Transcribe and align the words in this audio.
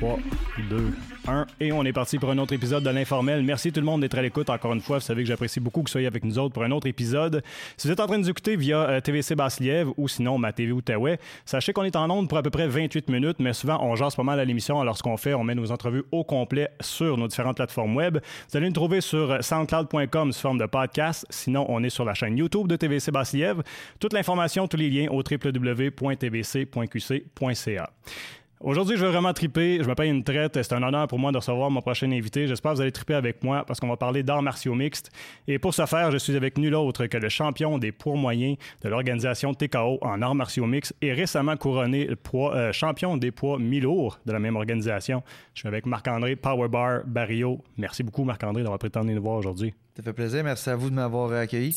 3, 0.00 0.18
2, 0.70 0.92
1. 1.28 1.46
Et 1.60 1.72
on 1.72 1.84
est 1.84 1.92
parti 1.92 2.18
pour 2.18 2.30
un 2.30 2.38
autre 2.38 2.54
épisode 2.54 2.82
de 2.82 2.88
l'Informel. 2.88 3.42
Merci 3.42 3.70
tout 3.70 3.80
le 3.80 3.86
monde 3.86 4.00
d'être 4.00 4.16
à 4.16 4.22
l'écoute 4.22 4.48
encore 4.48 4.72
une 4.72 4.80
fois. 4.80 4.96
Vous 4.96 5.04
savez 5.04 5.22
que 5.22 5.28
j'apprécie 5.28 5.60
beaucoup 5.60 5.82
que 5.82 5.88
vous 5.88 5.92
soyez 5.92 6.06
avec 6.06 6.24
nous 6.24 6.38
autres 6.38 6.54
pour 6.54 6.64
un 6.64 6.70
autre 6.70 6.86
épisode. 6.86 7.42
Si 7.76 7.86
vous 7.86 7.92
êtes 7.92 8.00
en 8.00 8.06
train 8.06 8.16
de 8.16 8.22
nous 8.22 8.30
écouter 8.30 8.56
via 8.56 8.78
euh, 8.78 9.00
TVC 9.00 9.34
Basse-Lièvre 9.34 9.92
ou 9.98 10.08
sinon 10.08 10.38
ma 10.38 10.54
TV 10.54 10.72
Outaouais, 10.72 11.18
sachez 11.44 11.74
qu'on 11.74 11.84
est 11.84 11.96
en 11.96 12.08
onde 12.08 12.30
pour 12.30 12.38
à 12.38 12.42
peu 12.42 12.48
près 12.48 12.66
28 12.66 13.10
minutes, 13.10 13.40
mais 13.40 13.52
souvent 13.52 13.78
on 13.82 13.94
jase 13.94 14.14
pas 14.14 14.22
mal 14.22 14.40
à 14.40 14.44
l'émission. 14.46 14.80
Alors 14.80 14.96
ce 14.96 15.02
qu'on 15.02 15.18
fait, 15.18 15.34
on 15.34 15.44
met 15.44 15.54
nos 15.54 15.70
entrevues 15.70 16.04
au 16.12 16.24
complet 16.24 16.70
sur 16.80 17.18
nos 17.18 17.28
différentes 17.28 17.56
plateformes 17.56 17.94
web. 17.94 18.16
Vous 18.50 18.56
allez 18.56 18.68
nous 18.68 18.72
trouver 18.72 19.02
sur 19.02 19.44
soundcloud.com 19.44 20.32
sous 20.32 20.40
forme 20.40 20.56
de 20.56 20.64
podcast. 20.64 21.26
Sinon, 21.28 21.66
on 21.68 21.84
est 21.84 21.90
sur 21.90 22.06
la 22.06 22.14
chaîne 22.14 22.38
YouTube 22.38 22.68
de 22.68 22.76
TVC 22.76 23.10
Basse-Lièvre. 23.10 23.62
Toute 23.98 24.14
l'information, 24.14 24.66
tous 24.66 24.78
les 24.78 24.88
liens 24.88 25.08
au 25.10 25.18
www.tvc.qc.ca. 25.18 25.90
Aujourd'hui, 28.62 28.98
je 28.98 29.06
veux 29.06 29.10
vraiment 29.10 29.32
triper. 29.32 29.82
Je 29.82 29.88
me 29.88 29.94
paye 29.94 30.10
une 30.10 30.22
traite. 30.22 30.62
C'est 30.62 30.74
un 30.74 30.82
honneur 30.82 31.08
pour 31.08 31.18
moi 31.18 31.32
de 31.32 31.38
recevoir 31.38 31.70
mon 31.70 31.80
prochain 31.80 32.12
invité. 32.12 32.46
J'espère 32.46 32.72
que 32.72 32.76
vous 32.76 32.82
allez 32.82 32.92
triper 32.92 33.14
avec 33.14 33.42
moi 33.42 33.64
parce 33.64 33.80
qu'on 33.80 33.88
va 33.88 33.96
parler 33.96 34.22
d'arts 34.22 34.42
martiaux 34.42 34.74
mixtes. 34.74 35.10
Et 35.48 35.58
pour 35.58 35.72
ce 35.72 35.86
faire, 35.86 36.10
je 36.10 36.18
suis 36.18 36.36
avec 36.36 36.58
nul 36.58 36.74
autre 36.74 37.06
que 37.06 37.16
le 37.16 37.30
champion 37.30 37.78
des 37.78 37.90
poids 37.90 38.16
moyens 38.16 38.58
de 38.82 38.90
l'organisation 38.90 39.54
TKO 39.54 39.98
en 40.02 40.20
arts 40.20 40.34
martiaux 40.34 40.66
mixtes 40.66 40.94
et 41.00 41.14
récemment 41.14 41.56
couronné 41.56 42.10
euh, 42.34 42.72
champion 42.72 43.16
des 43.16 43.30
poids 43.30 43.58
mi-lourds 43.58 44.18
de 44.26 44.32
la 44.32 44.38
même 44.38 44.56
organisation. 44.56 45.22
Je 45.54 45.60
suis 45.60 45.68
avec 45.68 45.86
Marc-André 45.86 46.36
Powerbar 46.36 47.00
Barrio. 47.06 47.64
Merci 47.78 48.02
beaucoup, 48.02 48.24
Marc-André, 48.24 48.62
d'avoir 48.62 48.78
prétendu 48.78 49.14
nous 49.14 49.22
voir 49.22 49.36
aujourd'hui. 49.36 49.72
Ça 50.00 50.04
fait 50.04 50.12
plaisir. 50.14 50.42
Merci 50.42 50.70
à 50.70 50.76
vous 50.76 50.88
de 50.88 50.94
m'avoir 50.94 51.30
accueilli. 51.32 51.76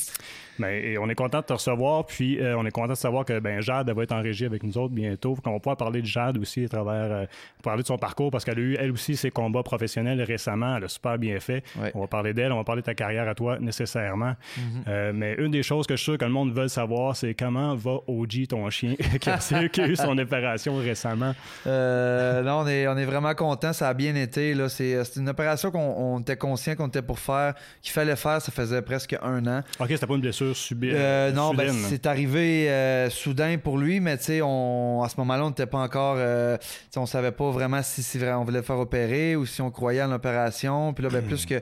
Ben, 0.60 0.70
et 0.70 0.98
on 0.98 1.10
est 1.10 1.16
content 1.16 1.40
de 1.40 1.46
te 1.46 1.54
recevoir. 1.54 2.06
Puis, 2.06 2.40
euh, 2.40 2.58
on 2.58 2.66
est 2.66 2.72
content 2.72 2.94
de 2.94 2.98
savoir 2.98 3.26
que 3.26 3.40
ben, 3.40 3.60
Jade 3.62 3.90
elle 3.90 3.96
va 3.96 4.04
être 4.04 4.12
en 4.12 4.22
régie 4.22 4.46
avec 4.46 4.64
nous 4.64 4.78
autres 4.78 4.94
bientôt. 4.94 5.36
Qu'on 5.44 5.52
va 5.52 5.60
pouvoir 5.60 5.78
parler 5.78 6.02
de 6.02 6.06
Jade 6.06 6.38
aussi 6.38 6.64
à 6.64 6.70
travers, 6.70 7.12
euh, 7.12 7.26
parler 7.64 7.82
de 7.82 7.88
son 7.88 7.98
parcours 7.98 8.32
parce 8.32 8.46
qu'elle 8.46 8.60
a 8.60 8.62
eu, 8.62 8.78
elle 8.80 8.92
aussi, 8.92 9.16
ses 9.16 9.32
combats 9.32 9.64
professionnels 9.64 10.22
récemment. 10.22 10.78
Elle 10.78 10.86
a 10.86 10.88
super 10.88 11.18
bien 11.18 11.40
fait. 11.40 11.64
Ouais. 11.76 11.92
On 11.96 12.02
va 12.02 12.08
parler 12.08 12.34
d'elle. 12.34 12.52
On 12.52 12.58
va 12.58 12.64
parler 12.64 12.82
de 12.82 12.86
ta 12.86 12.94
carrière 12.94 13.28
à 13.28 13.36
toi 13.36 13.58
nécessairement. 13.60 14.36
Mm-hmm. 14.58 14.62
Euh, 14.88 15.12
mais 15.14 15.36
une 15.38 15.52
des 15.52 15.64
choses 15.64 15.88
que 15.88 15.96
je 15.96 16.02
suis 16.02 16.12
sûr 16.12 16.18
que 16.18 16.26
le 16.26 16.32
monde 16.32 16.54
veut 16.54 16.68
savoir, 16.68 17.16
c'est 17.16 17.34
comment 17.34 17.76
va 17.76 17.98
OG, 18.08 18.48
ton 18.48 18.70
chien, 18.70 18.96
qui, 19.20 19.30
a, 19.30 19.88
eu 19.88 19.96
son 19.96 20.18
opération 20.18 20.78
récemment? 20.78 21.34
Euh, 21.68 22.42
non, 22.44 22.60
on 22.60 22.68
est, 22.68 22.88
on 22.88 22.98
est 22.98 23.06
vraiment 23.06 23.34
content. 23.34 23.74
Ça 23.74 23.90
a 23.90 23.94
bien 23.94 24.16
été. 24.16 24.54
Là. 24.54 24.70
C'est, 24.70 25.02
une 25.18 25.30
opération 25.30 25.72
qu'on 25.72 25.94
on 25.98 26.20
était 26.20 26.38
conscient 26.38 26.76
qu'on 26.76 26.88
était 26.88 27.02
pour 27.02 27.20
faire, 27.20 27.56
qu'il 27.82 27.92
fallait 27.92 28.13
faire. 28.16 28.42
Ça 28.42 28.52
faisait 28.52 28.82
presque 28.82 29.16
un 29.22 29.46
an. 29.48 29.64
OK, 29.80 29.88
c'était 29.90 30.08
pas 30.08 30.16
une 30.16 30.22
blessure 30.22 30.56
subie. 30.56 30.92
Euh, 30.94 31.32
non, 31.32 31.54
ben, 31.54 31.70
soudaine, 31.70 31.86
c'est 31.90 32.06
arrivé 32.06 32.70
euh, 32.70 33.10
soudain 33.10 33.58
pour 33.58 33.78
lui, 33.78 34.00
mais 34.00 34.18
tu 34.18 34.26
sais, 34.26 34.42
on, 34.42 35.04
à 35.04 35.10
ce 35.10 35.16
moment-là, 35.18 35.46
on 35.46 35.50
n'était 35.50 35.66
pas 35.66 35.80
encore, 35.80 36.16
euh, 36.18 36.58
on 36.96 37.06
savait 37.06 37.32
pas 37.32 37.52
vraiment 37.52 37.82
si, 37.84 38.04
on 38.24 38.44
voulait 38.44 38.60
le 38.60 38.64
faire 38.64 38.80
opérer 38.80 39.36
ou 39.36 39.46
si 39.46 39.62
on 39.62 39.72
croyait 39.72 40.04
en 40.04 40.08
l'opération. 40.08 40.94
Puis 40.94 41.04
là, 41.04 41.10
ben, 41.10 41.24
plus 41.24 41.46
que 41.46 41.62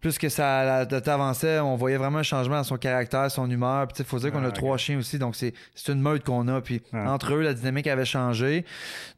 plus 0.00 0.16
que 0.18 0.28
ça 0.28 0.78
avançait, 1.06 1.58
on 1.60 1.76
voyait 1.76 1.96
vraiment 1.98 2.18
un 2.18 2.22
changement 2.22 2.56
dans 2.56 2.64
son 2.64 2.76
caractère, 2.78 3.30
son 3.30 3.50
humeur. 3.50 3.86
Puis 3.88 4.02
faut 4.04 4.18
dire 4.18 4.32
qu'on 4.32 4.42
Ah, 4.44 4.48
a 4.48 4.50
trois 4.50 4.72
ok. 4.74 4.78
chiens 4.78 4.98
aussi, 4.98 5.18
donc 5.18 5.36
c'est 5.36 5.52
c'est 5.74 5.92
une 5.92 6.00
meute 6.00 6.24
qu'on 6.24 6.48
a. 6.48 6.60
Puis 6.60 6.80
Ah. 6.92 7.12
entre 7.12 7.34
eux, 7.34 7.42
la 7.42 7.52
dynamique 7.54 7.86
avait 7.86 8.04
changé. 8.04 8.64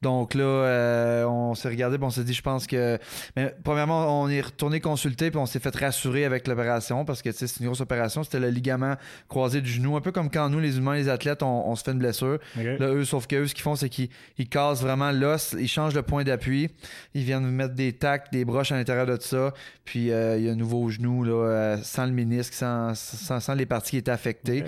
Donc 0.02 0.34
là, 0.34 0.42
euh, 0.42 1.24
on 1.24 1.54
s'est 1.54 1.68
regardé, 1.68 1.98
puis 1.98 2.06
on 2.06 2.10
s'est 2.10 2.24
dit, 2.24 2.34
je 2.34 2.42
pense 2.42 2.66
que, 2.66 2.98
mais 3.36 3.54
premièrement, 3.62 4.22
on 4.22 4.28
est 4.28 4.40
retourné 4.40 4.80
consulter, 4.80 5.30
puis 5.30 5.38
on 5.38 5.46
s'est 5.46 5.60
fait 5.60 5.74
rassurer 5.76 6.24
avec 6.24 6.48
l'opération 6.48 7.04
parce 7.04 7.22
que 7.22 7.30
c'est 7.32 7.60
une 7.60 7.66
grosse 7.66 7.80
opération. 7.80 8.22
C'était 8.24 8.40
le 8.40 8.48
ligament 8.50 8.96
croisé 9.28 9.60
du 9.60 9.70
genou, 9.70 9.96
un 9.96 10.00
peu 10.00 10.10
comme 10.12 10.30
quand 10.30 10.48
nous, 10.48 10.58
les 10.60 10.78
humains, 10.78 10.94
les 10.94 11.08
athlètes, 11.08 11.42
on, 11.42 11.68
on 11.68 11.76
se 11.76 11.84
fait 11.84 11.92
une 11.92 11.98
blessure. 11.98 12.38
Là, 12.78 12.88
eux, 12.88 13.04
sauf 13.04 13.26
que 13.26 13.36
eux, 13.36 13.46
ce 13.46 13.54
qu'ils 13.54 13.62
font, 13.62 13.76
c'est 13.76 13.88
qu'ils 13.88 14.08
ils 14.38 14.48
cassent 14.48 14.82
vraiment 14.82 15.12
l'os, 15.12 15.54
ils 15.58 15.68
changent 15.68 15.94
le 15.94 16.02
point 16.02 16.24
d'appui, 16.24 16.70
ils 17.14 17.22
viennent 17.24 17.46
mettre 17.48 17.74
des 17.74 17.92
tacs, 17.92 18.32
des 18.32 18.44
broches 18.44 18.72
à 18.72 18.76
l'intérieur 18.76 19.06
de 19.06 19.16
ça, 19.20 19.52
puis 19.84 20.10
euh, 20.10 20.38
il 20.38 20.44
y 20.44 20.48
a 20.48 20.52
un 20.52 20.56
nouveau 20.56 20.71
genou, 20.88 21.24
là, 21.24 21.32
euh, 21.32 21.76
sans 21.82 22.06
le 22.06 22.12
ménisque, 22.12 22.54
sans, 22.54 22.94
sans, 22.94 23.40
sans 23.40 23.54
les 23.54 23.66
parties 23.66 23.90
qui 23.90 23.96
étaient 23.98 24.10
affectées. 24.10 24.64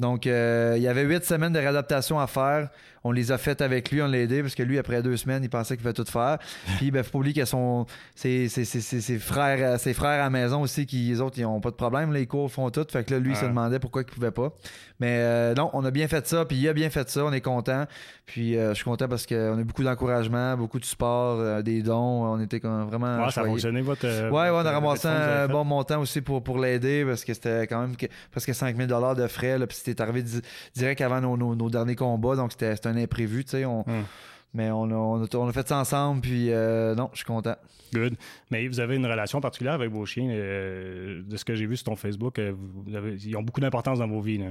Donc, 0.00 0.26
euh, 0.26 0.74
il 0.76 0.82
y 0.82 0.88
avait 0.88 1.04
huit 1.04 1.24
semaines 1.24 1.52
de 1.52 1.58
réadaptation 1.58 2.18
à 2.18 2.26
faire. 2.26 2.70
On 3.04 3.12
les 3.12 3.30
a 3.32 3.38
faites 3.38 3.60
avec 3.60 3.90
lui, 3.90 4.00
on 4.02 4.06
l'a 4.06 4.18
aidé, 4.18 4.40
parce 4.42 4.54
que 4.54 4.62
lui, 4.62 4.78
après 4.78 5.02
deux 5.02 5.16
semaines, 5.18 5.44
il 5.44 5.50
pensait 5.50 5.76
qu'il 5.76 5.82
pouvait 5.82 5.92
tout 5.92 6.10
faire. 6.10 6.38
Puis, 6.78 6.90
ben, 6.90 7.02
faut 7.02 7.10
pas 7.12 7.18
oublier 7.18 7.34
qu'il 7.34 7.40
y 7.40 7.42
a 7.42 7.46
son, 7.46 7.84
ses, 8.14 8.48
ses, 8.48 8.64
ses, 8.64 8.80
ses- 8.80 9.18
frères, 9.18 9.58
euh, 9.74 9.78
ses 9.78 9.92
frères 9.94 10.20
à 10.20 10.24
la 10.24 10.30
maison 10.30 10.62
aussi, 10.62 10.86
qui, 10.86 11.08
les 11.08 11.20
autres, 11.20 11.38
ils 11.38 11.44
ont 11.44 11.60
pas 11.60 11.70
de 11.70 11.76
problème, 11.76 12.12
là, 12.12 12.18
ils 12.20 12.26
courent, 12.26 12.50
font 12.50 12.70
tout. 12.70 12.86
Fait 12.90 13.04
que 13.04 13.12
là, 13.12 13.20
lui, 13.20 13.30
il 13.32 13.36
se 13.36 13.44
demandait 13.44 13.78
pourquoi 13.78 14.02
il 14.02 14.06
pouvait 14.06 14.30
pas. 14.30 14.52
Mais 15.00 15.18
euh, 15.18 15.54
non, 15.54 15.70
on 15.74 15.84
a 15.84 15.90
bien 15.90 16.08
fait 16.08 16.26
ça, 16.26 16.44
puis 16.44 16.56
il 16.56 16.68
a 16.68 16.72
bien 16.72 16.88
fait 16.88 17.08
ça, 17.10 17.24
on 17.24 17.32
est 17.32 17.40
content. 17.40 17.84
Puis 18.26 18.56
euh, 18.56 18.70
je 18.70 18.74
suis 18.76 18.84
content 18.84 19.06
parce 19.08 19.26
qu'on 19.26 19.58
a 19.58 19.64
beaucoup 19.64 19.82
d'encouragement, 19.82 20.56
beaucoup 20.56 20.78
de 20.80 20.84
support, 20.84 21.40
euh, 21.40 21.62
des 21.62 21.82
dons. 21.82 22.24
On 22.24 22.40
était 22.40 22.60
comme 22.60 22.84
vraiment. 22.86 23.24
Ouais, 23.24 23.30
ça 23.30 23.42
a 23.42 23.44
fonctionné, 23.44 23.80
votre. 23.82 24.06
Ouais, 24.06 24.30
ouais, 24.30 24.50
on 24.50 24.64
a 24.64 24.70
ramassé 24.72 25.08
que 25.08 25.44
un 25.44 25.48
bon 25.48 25.64
montant 25.64 26.00
aussi 26.00 26.20
pour, 26.22 26.42
pour 26.42 26.58
l'aider 26.58 27.04
parce 27.04 27.24
que 27.24 27.34
c'était 27.34 27.66
quand 27.66 27.80
même 27.80 27.96
que- 27.96 28.06
presque 28.30 28.54
5000 28.54 28.86
dollars 28.86 29.14
de 29.16 29.26
frais. 29.26 29.58
Là, 29.58 29.66
puis 29.66 29.76
c'était 29.76 30.00
arrivé 30.00 30.22
di- 30.22 30.40
direct 30.74 31.00
avant 31.02 31.20
nos, 31.20 31.36
nos, 31.36 31.54
nos 31.54 31.68
derniers 31.68 31.96
combats, 31.96 32.36
donc 32.36 32.52
c'était 32.52 32.74
c'était 32.76 32.88
un 32.94 33.02
imprévu, 33.02 33.44
tu 33.44 33.50
sais. 33.50 33.64
On, 33.64 33.80
Hum. 33.88 34.04
Mais 34.54 34.70
on 34.70 34.84
a, 34.84 34.94
on, 34.94 35.24
a, 35.24 35.36
on 35.36 35.48
a 35.48 35.52
fait 35.52 35.66
ça 35.68 35.78
ensemble, 35.78 36.20
puis 36.20 36.52
euh, 36.52 36.94
non, 36.94 37.10
je 37.12 37.18
suis 37.18 37.26
content. 37.26 37.56
Good. 37.92 38.14
Mais 38.50 38.66
vous 38.66 38.80
avez 38.80 38.96
une 38.96 39.06
relation 39.06 39.40
particulière 39.40 39.74
avec 39.74 39.90
vos 39.90 40.04
chiens. 40.04 40.28
euh, 40.28 41.22
de 41.24 41.36
ce 41.36 41.44
que 41.44 41.54
j'ai 41.54 41.66
vu 41.66 41.76
sur 41.76 41.84
ton 41.84 41.96
Facebook, 41.96 42.38
euh, 42.40 42.52
vous 42.56 42.94
avez- 42.96 43.14
ils 43.24 43.36
ont 43.36 43.42
beaucoup 43.42 43.60
d'importance 43.60 44.00
dans 44.00 44.08
vos 44.08 44.20
vies. 44.20 44.38
Là. 44.38 44.46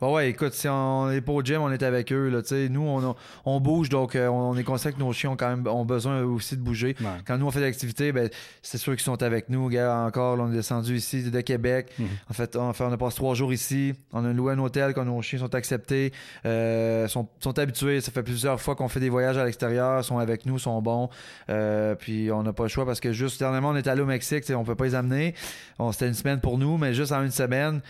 Ouais, 0.00 0.12
ouais, 0.14 0.30
écoute, 0.30 0.54
si 0.54 0.66
on 0.68 1.10
est 1.10 1.20
pas 1.20 1.32
au 1.32 1.42
gym, 1.42 1.60
on 1.60 1.70
est 1.70 1.82
avec 1.82 2.10
eux. 2.12 2.28
Là, 2.28 2.40
nous, 2.70 2.80
on, 2.82 3.10
a- 3.10 3.16
on 3.44 3.60
bouge, 3.60 3.88
donc 3.90 4.14
on 4.16 4.56
est 4.56 4.64
conscient 4.64 4.92
que 4.92 4.98
nos 4.98 5.12
chiens 5.12 5.30
ont 5.32 5.36
quand 5.36 5.48
même 5.54 5.66
ont 5.66 5.84
besoin 5.84 6.22
aussi 6.22 6.56
de 6.56 6.62
bouger. 6.62 6.96
Ouais. 7.00 7.06
Quand 7.26 7.36
nous, 7.36 7.46
on 7.46 7.50
fait 7.50 7.60
de 7.60 7.64
l'activité, 7.66 8.12
ben, 8.12 8.30
c'est 8.62 8.78
sûr 8.78 8.94
qu'ils 8.94 9.02
sont 9.04 9.22
avec 9.22 9.50
nous. 9.50 9.68
Gars, 9.68 9.94
encore, 10.06 10.36
là, 10.36 10.44
on 10.44 10.50
est 10.52 10.56
descendu 10.56 10.96
ici 10.96 11.30
de 11.30 11.40
Québec. 11.42 11.88
Mhm. 11.98 12.06
En 12.30 12.34
fait, 12.34 12.56
on, 12.56 12.72
fait, 12.72 12.84
on 12.84 12.92
a 12.92 12.96
passé 12.96 13.16
trois 13.16 13.34
jours 13.34 13.52
ici. 13.52 13.92
On 14.12 14.24
a 14.24 14.32
loué 14.32 14.52
un 14.54 14.58
hôtel 14.58 14.94
quand 14.94 15.04
nos 15.04 15.20
chiens 15.22 15.38
sont 15.38 15.54
acceptés, 15.54 16.12
sont, 16.44 17.28
sont 17.40 17.58
habitués. 17.58 18.00
Ça 18.00 18.10
fait 18.12 18.22
plusieurs 18.22 18.60
fois 18.60 18.74
qu'on 18.74 18.88
fait 18.88 19.00
des 19.00 19.10
voyages 19.10 19.36
à 19.36 19.44
l'extérieur, 19.46 20.04
sont 20.04 20.18
avec 20.18 20.44
nous, 20.46 20.58
sont 20.58 20.80
bons. 20.82 21.08
Euh, 21.48 21.94
puis 21.94 22.30
on 22.30 22.42
n'a 22.42 22.52
pas 22.52 22.64
le 22.64 22.68
choix 22.68 22.84
parce 22.84 23.00
que 23.00 23.12
juste 23.12 23.38
dernièrement, 23.40 23.70
on 23.70 23.76
est 23.76 23.86
allé 23.86 24.02
au 24.02 24.06
Mexique, 24.06 24.44
on 24.54 24.64
peut 24.64 24.74
pas 24.74 24.84
les 24.84 24.94
amener. 24.94 25.34
On, 25.78 25.90
C'était 25.92 26.08
une 26.08 26.14
semaine 26.14 26.40
pour 26.40 26.58
nous, 26.58 26.76
mais 26.76 26.92
juste 26.94 27.12
en 27.12 27.22
une 27.22 27.30
semaine, 27.30 27.80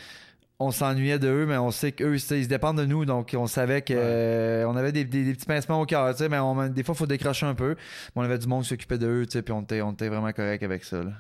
on 0.59 0.71
s'ennuyait 0.71 1.19
de 1.19 1.29
eux, 1.29 1.45
mais 1.47 1.59
on 1.59 1.71
sait 1.71 1.93
qu'eux, 1.93 2.15
ils 2.15 2.21
se 2.21 2.49
dépendent 2.49 2.79
de 2.79 2.87
nous, 2.87 3.05
donc 3.05 3.35
on 3.37 3.47
savait 3.47 3.83
que 3.83 3.93
Ouais. 3.93 4.01
euh, 4.03 4.65
on 4.67 4.75
avait 4.77 4.91
des, 4.93 5.05
des- 5.05 5.25
des 5.25 5.35
petits 5.35 5.45
pincements 5.45 5.81
au 5.83 5.85
cœur, 5.85 6.15
mais 6.31 6.39
on- 6.39 6.69
des 6.69 6.83
fois, 6.83 6.95
il 6.95 6.99
faut 6.99 7.07
décrocher 7.07 7.45
un 7.45 7.55
peu. 7.55 7.71
Mais 7.75 8.23
on 8.23 8.23
avait 8.23 8.39
du 8.39 8.47
monde 8.47 8.63
qui 8.63 8.71
s'occupait 8.71 8.97
de 8.99 9.07
eux, 9.07 9.27
puis 9.27 9.53
on 9.53 9.61
était, 9.63 9.83
on 9.83 9.93
était 9.93 10.09
vraiment 10.09 10.33
correct 10.33 10.63
avec 10.63 10.85
ça. 10.85 11.03
là. 11.03 11.11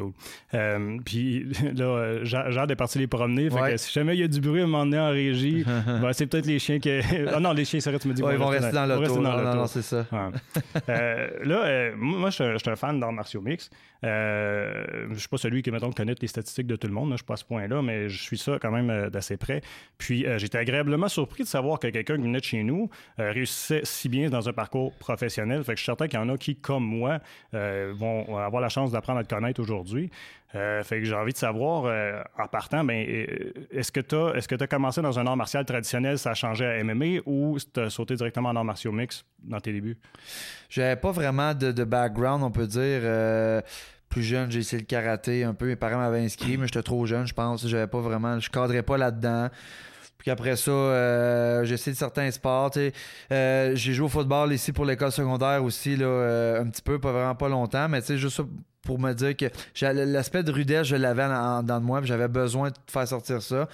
Cool. 0.00 0.12
Euh, 0.54 0.98
puis 1.04 1.44
là, 1.76 1.84
euh, 1.84 2.24
Jade 2.24 2.70
est 2.70 2.76
parti 2.76 2.98
les 2.98 3.06
promener. 3.06 3.50
Fait 3.50 3.60
Ouais. 3.60 3.70
que 3.72 3.76
si 3.76 3.92
jamais 3.92 4.14
il 4.16 4.20
y 4.20 4.22
a 4.24 4.28
du 4.28 4.40
bruit 4.40 4.60
à 4.60 4.64
un 4.64 4.66
moment 4.66 4.84
donné 4.84 4.98
en 4.98 5.10
régie, 5.10 5.64
ben, 5.86 6.12
c'est 6.12 6.26
peut-être 6.26 6.46
les 6.46 6.58
chiens 6.58 6.78
qui. 6.78 6.90
ah 7.34 7.40
non, 7.40 7.52
les 7.52 7.64
chiens, 7.64 7.80
c'est 7.80 7.90
vrai, 7.90 7.98
tu 7.98 8.08
me 8.08 8.14
dis. 8.14 8.22
Ouais, 8.22 8.34
ils 8.34 8.38
vont 8.38 8.46
rester 8.48 8.72
dans 8.72 8.86
l'auto. 8.86 9.14
dans 9.16 9.20
Non, 9.22 9.42
non, 9.42 9.54
non, 9.54 9.66
c'est 9.66 9.82
ça. 9.82 10.06
Ouais. 10.12 10.18
Euh, 10.88 11.28
là, 11.44 11.64
euh, 11.66 11.92
moi, 11.96 12.30
je 12.30 12.56
suis 12.58 12.70
un- 12.70 12.76
fan 12.76 13.00
d'arts 13.00 13.12
martiaux 13.12 13.40
mix. 13.40 13.70
Je 14.02 15.14
suis 15.16 15.28
pas 15.28 15.36
celui 15.38 15.62
qui, 15.62 15.70
mettons, 15.70 15.90
connaît 15.90 16.14
les 16.20 16.28
statistiques 16.28 16.66
de 16.66 16.76
tout 16.76 16.86
le 16.86 16.92
monde. 16.92 17.10
là. 17.10 17.14
Je 17.16 17.18
suis 17.18 17.26
pas 17.26 17.34
à 17.34 17.38
ce 17.38 17.44
point-là, 17.44 17.82
mais 17.82 18.08
je 18.08 18.22
suis 18.22 18.38
ça 18.38 18.58
quand 18.60 18.70
même 18.70 19.10
d'assez 19.10 19.36
près. 19.36 19.60
Puis, 19.98 20.24
j'étais 20.36 20.58
agréablement 20.58 21.08
surpris 21.08 21.42
de 21.42 21.48
savoir 21.48 21.78
que 21.78 21.88
quelqu'un 21.88 22.16
qui 22.16 22.22
venait 22.22 22.38
de 22.40 22.44
chez 22.44 22.62
nous 22.62 22.88
réussissait 23.18 23.80
si 23.84 24.08
bien 24.08 24.28
dans 24.30 24.48
un 24.48 24.52
parcours 24.52 24.92
professionnel. 24.98 25.64
Fait 25.64 25.72
que 25.72 25.78
je 25.78 25.82
suis 25.82 25.86
certain 25.86 26.06
qu'il 26.08 26.18
y 26.18 26.22
en 26.22 26.28
a 26.28 26.36
qui, 26.36 26.56
comme 26.56 26.84
moi, 26.84 27.18
vont 27.52 28.36
avoir 28.38 28.62
la 28.62 28.68
chance 28.68 28.92
d'apprendre 28.92 29.18
à 29.20 29.24
te 29.24 29.34
connaître 29.34 29.60
aujourd'hui. 29.60 29.87
Euh, 30.54 30.82
fait 30.82 31.00
que 31.00 31.04
j'ai 31.04 31.14
envie 31.14 31.32
de 31.32 31.38
savoir, 31.38 31.84
euh, 31.84 32.22
en 32.38 32.46
partant, 32.48 32.82
ben, 32.82 33.06
euh, 33.06 33.52
est-ce 33.70 33.92
que 33.92 34.00
tu 34.00 34.14
as, 34.14 34.32
est-ce 34.34 34.48
que 34.48 34.62
as 34.62 34.66
commencé 34.66 35.02
dans 35.02 35.18
un 35.18 35.26
art 35.26 35.36
martial 35.36 35.64
traditionnel, 35.66 36.18
ça 36.18 36.30
a 36.30 36.34
changé 36.34 36.64
à 36.64 36.82
MMA, 36.82 37.20
ou 37.26 37.58
tu 37.58 37.80
as 37.80 37.90
sauté 37.90 38.14
directement 38.14 38.48
en 38.48 38.56
art 38.56 38.64
martiaux 38.64 38.92
mix 38.92 39.26
dans 39.42 39.60
tes 39.60 39.72
débuts? 39.72 39.98
J'avais 40.70 40.96
pas 40.96 41.12
vraiment 41.12 41.52
de, 41.52 41.84
background, 41.84 42.42
on 42.42 42.50
peut 42.50 42.66
dire. 42.66 43.02
Plus 44.08 44.22
jeune, 44.22 44.50
j'ai 44.50 44.60
essayé 44.60 44.80
le 44.80 44.86
karaté 44.86 45.44
un 45.44 45.52
peu. 45.52 45.66
Mes 45.66 45.76
parents 45.76 45.98
m'avaient 45.98 46.24
inscrit, 46.24 46.56
mais 46.56 46.66
j'étais 46.66 46.82
trop 46.82 47.04
jeune, 47.04 47.26
je 47.26 47.34
pense. 47.34 47.66
J'avais 47.66 47.86
pas 47.86 48.00
vraiment. 48.00 48.40
Je 48.40 48.48
cadrais 48.48 48.82
pas 48.82 48.96
là-dedans. 48.96 49.50
Puis 50.16 50.30
après 50.30 50.56
ça, 50.56 51.62
j'ai 51.64 51.74
essayé 51.74 51.92
de 51.92 51.98
certains 51.98 52.30
sports. 52.30 52.72
j'ai 52.72 53.74
joué 53.76 54.06
au 54.06 54.08
football 54.08 54.50
ici 54.54 54.72
pour 54.72 54.86
l'école 54.86 55.12
secondaire 55.12 55.62
aussi, 55.62 55.94
là, 55.94 56.58
un 56.58 56.66
petit 56.70 56.82
peu, 56.82 56.98
pas 56.98 57.12
vraiment 57.12 57.34
pas 57.34 57.50
longtemps, 57.50 57.86
mais 57.86 58.00
tu 58.00 58.08
sais, 58.08 58.18
juste 58.18 58.40
pour 58.82 58.98
me 58.98 59.12
dire 59.12 59.36
que 59.36 59.46
l'aspect 59.82 60.42
de 60.42 60.52
rudesse, 60.52 60.86
je 60.86 60.96
l'avais 60.96 61.24
en- 61.24 61.62
dans 61.62 61.80
de 61.80 61.84
moi, 61.84 62.00
puis 62.00 62.08
j'avais 62.08 62.28
besoin 62.28 62.70
de 62.70 62.74
faire 62.90 63.06
sortir 63.06 63.42
ça. 63.42 63.68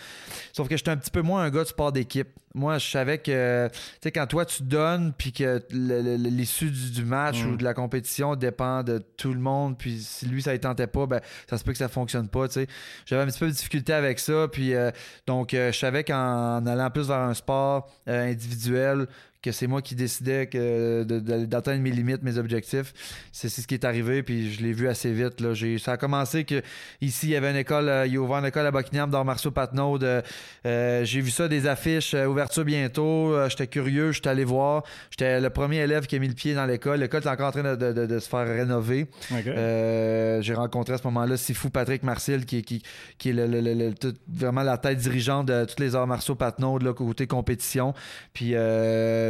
Sauf 0.52 0.68
que 0.68 0.76
j'étais 0.76 0.90
un 0.90 0.96
petit 0.96 1.10
peu 1.10 1.22
moins 1.22 1.42
un 1.44 1.50
gars 1.50 1.62
de 1.62 1.68
sport 1.68 1.92
d'équipe. 1.92 2.28
Moi, 2.56 2.78
je 2.78 2.88
savais 2.88 3.18
que, 3.18 3.68
tu 3.68 3.78
sais, 4.00 4.12
quand 4.12 4.26
toi 4.28 4.44
tu 4.46 4.62
donnes, 4.62 5.12
puis 5.16 5.32
que 5.32 5.60
l'issue 5.70 6.70
du, 6.70 6.90
du 6.92 7.04
match 7.04 7.42
Mm. 7.42 7.52
ou 7.52 7.56
de 7.56 7.64
la 7.64 7.74
compétition 7.74 8.36
dépend 8.36 8.82
de 8.84 8.98
tout 8.98 9.32
le 9.34 9.40
monde, 9.40 9.76
puis 9.76 10.00
si 10.00 10.26
lui 10.26 10.40
ça 10.42 10.52
ne 10.52 10.56
tentait 10.58 10.86
pas, 10.86 11.06
ben 11.06 11.20
ça 11.50 11.58
se 11.58 11.64
peut 11.64 11.72
que 11.72 11.78
ça 11.78 11.88
fonctionne 11.88 12.28
pas, 12.28 12.46
tu 12.48 12.54
sais. 12.54 12.66
J'avais 13.06 13.22
un 13.22 13.26
petit 13.26 13.40
peu 13.40 13.46
de 13.48 13.52
difficulté 13.52 13.92
avec 13.92 14.20
ça, 14.20 14.46
puis 14.50 14.72
euh, 14.74 14.90
donc 15.26 15.52
euh, 15.52 15.72
je 15.72 15.78
savais 15.78 16.04
qu'en 16.04 16.64
allant 16.64 16.90
plus 16.90 17.08
vers 17.08 17.18
un 17.18 17.34
sport 17.34 17.90
euh, 18.08 18.30
individuel, 18.30 19.06
que 19.44 19.52
c'est 19.52 19.66
moi 19.66 19.82
qui 19.82 19.94
décidais 19.94 20.46
que 20.46 21.02
d'atteindre 21.44 21.82
mes 21.82 21.90
limites, 21.90 22.22
mes 22.22 22.38
objectifs. 22.38 22.94
C'est 23.30 23.50
ce 23.50 23.66
qui 23.66 23.74
est 23.74 23.84
arrivé, 23.84 24.22
puis 24.22 24.50
je 24.50 24.62
l'ai 24.62 24.72
vu 24.72 24.88
assez 24.88 25.12
vite. 25.12 25.40
Là. 25.42 25.52
Ça 25.78 25.92
a 25.92 25.96
commencé 25.98 26.44
que 26.44 26.62
ici, 27.02 27.26
il 27.26 27.30
y 27.32 27.36
avait 27.36 27.50
une 27.50 27.56
école, 27.56 27.90
euh, 27.90 28.06
il 28.06 28.16
a 28.16 28.20
ouvert 28.20 28.38
une 28.38 28.46
école 28.46 28.64
à 28.64 28.70
Buckingham 28.70 29.10
d'art 29.10 29.26
martiaux 29.26 29.50
Patnaud. 29.50 29.98
Euh, 30.02 31.04
j'ai 31.04 31.20
vu 31.20 31.28
ça, 31.30 31.46
des 31.46 31.66
affiches, 31.66 32.14
euh, 32.14 32.24
ouverture 32.24 32.64
bientôt. 32.64 33.34
J'étais 33.50 33.66
curieux, 33.66 34.12
j'étais 34.12 34.30
allé 34.30 34.44
voir. 34.44 34.82
J'étais 35.10 35.42
le 35.42 35.50
premier 35.50 35.76
élève 35.78 36.06
qui 36.06 36.16
a 36.16 36.18
mis 36.18 36.28
le 36.28 36.34
pied 36.34 36.54
dans 36.54 36.64
l'école. 36.64 37.00
L'école 37.00 37.22
est 37.22 37.28
encore 37.28 37.48
en 37.48 37.52
train 37.52 37.76
de, 37.76 38.18
se 38.18 38.28
faire 38.28 38.46
rénover. 38.46 39.08
j'ai 39.30 40.54
rencontré 40.54 40.94
à 40.94 40.98
ce 40.98 41.04
moment-là 41.04 41.36
Sifou 41.36 41.68
Patrick 41.68 42.02
Marcel, 42.02 42.46
qui, 42.46 42.62
qui, 42.62 42.82
qui 43.18 43.28
est 43.28 43.32
le, 43.34 43.92
vraiment 44.26 44.62
la 44.62 44.78
tête 44.78 44.96
dirigeante 44.98 45.48
de 45.48 45.66
tous 45.66 45.82
les 45.82 45.94
arts 45.94 46.06
martiaux 46.06 46.34
Patnaud, 46.34 46.78
de 46.78 46.90
côté 46.92 47.26
compétition. 47.26 47.92
Puis 48.32 48.54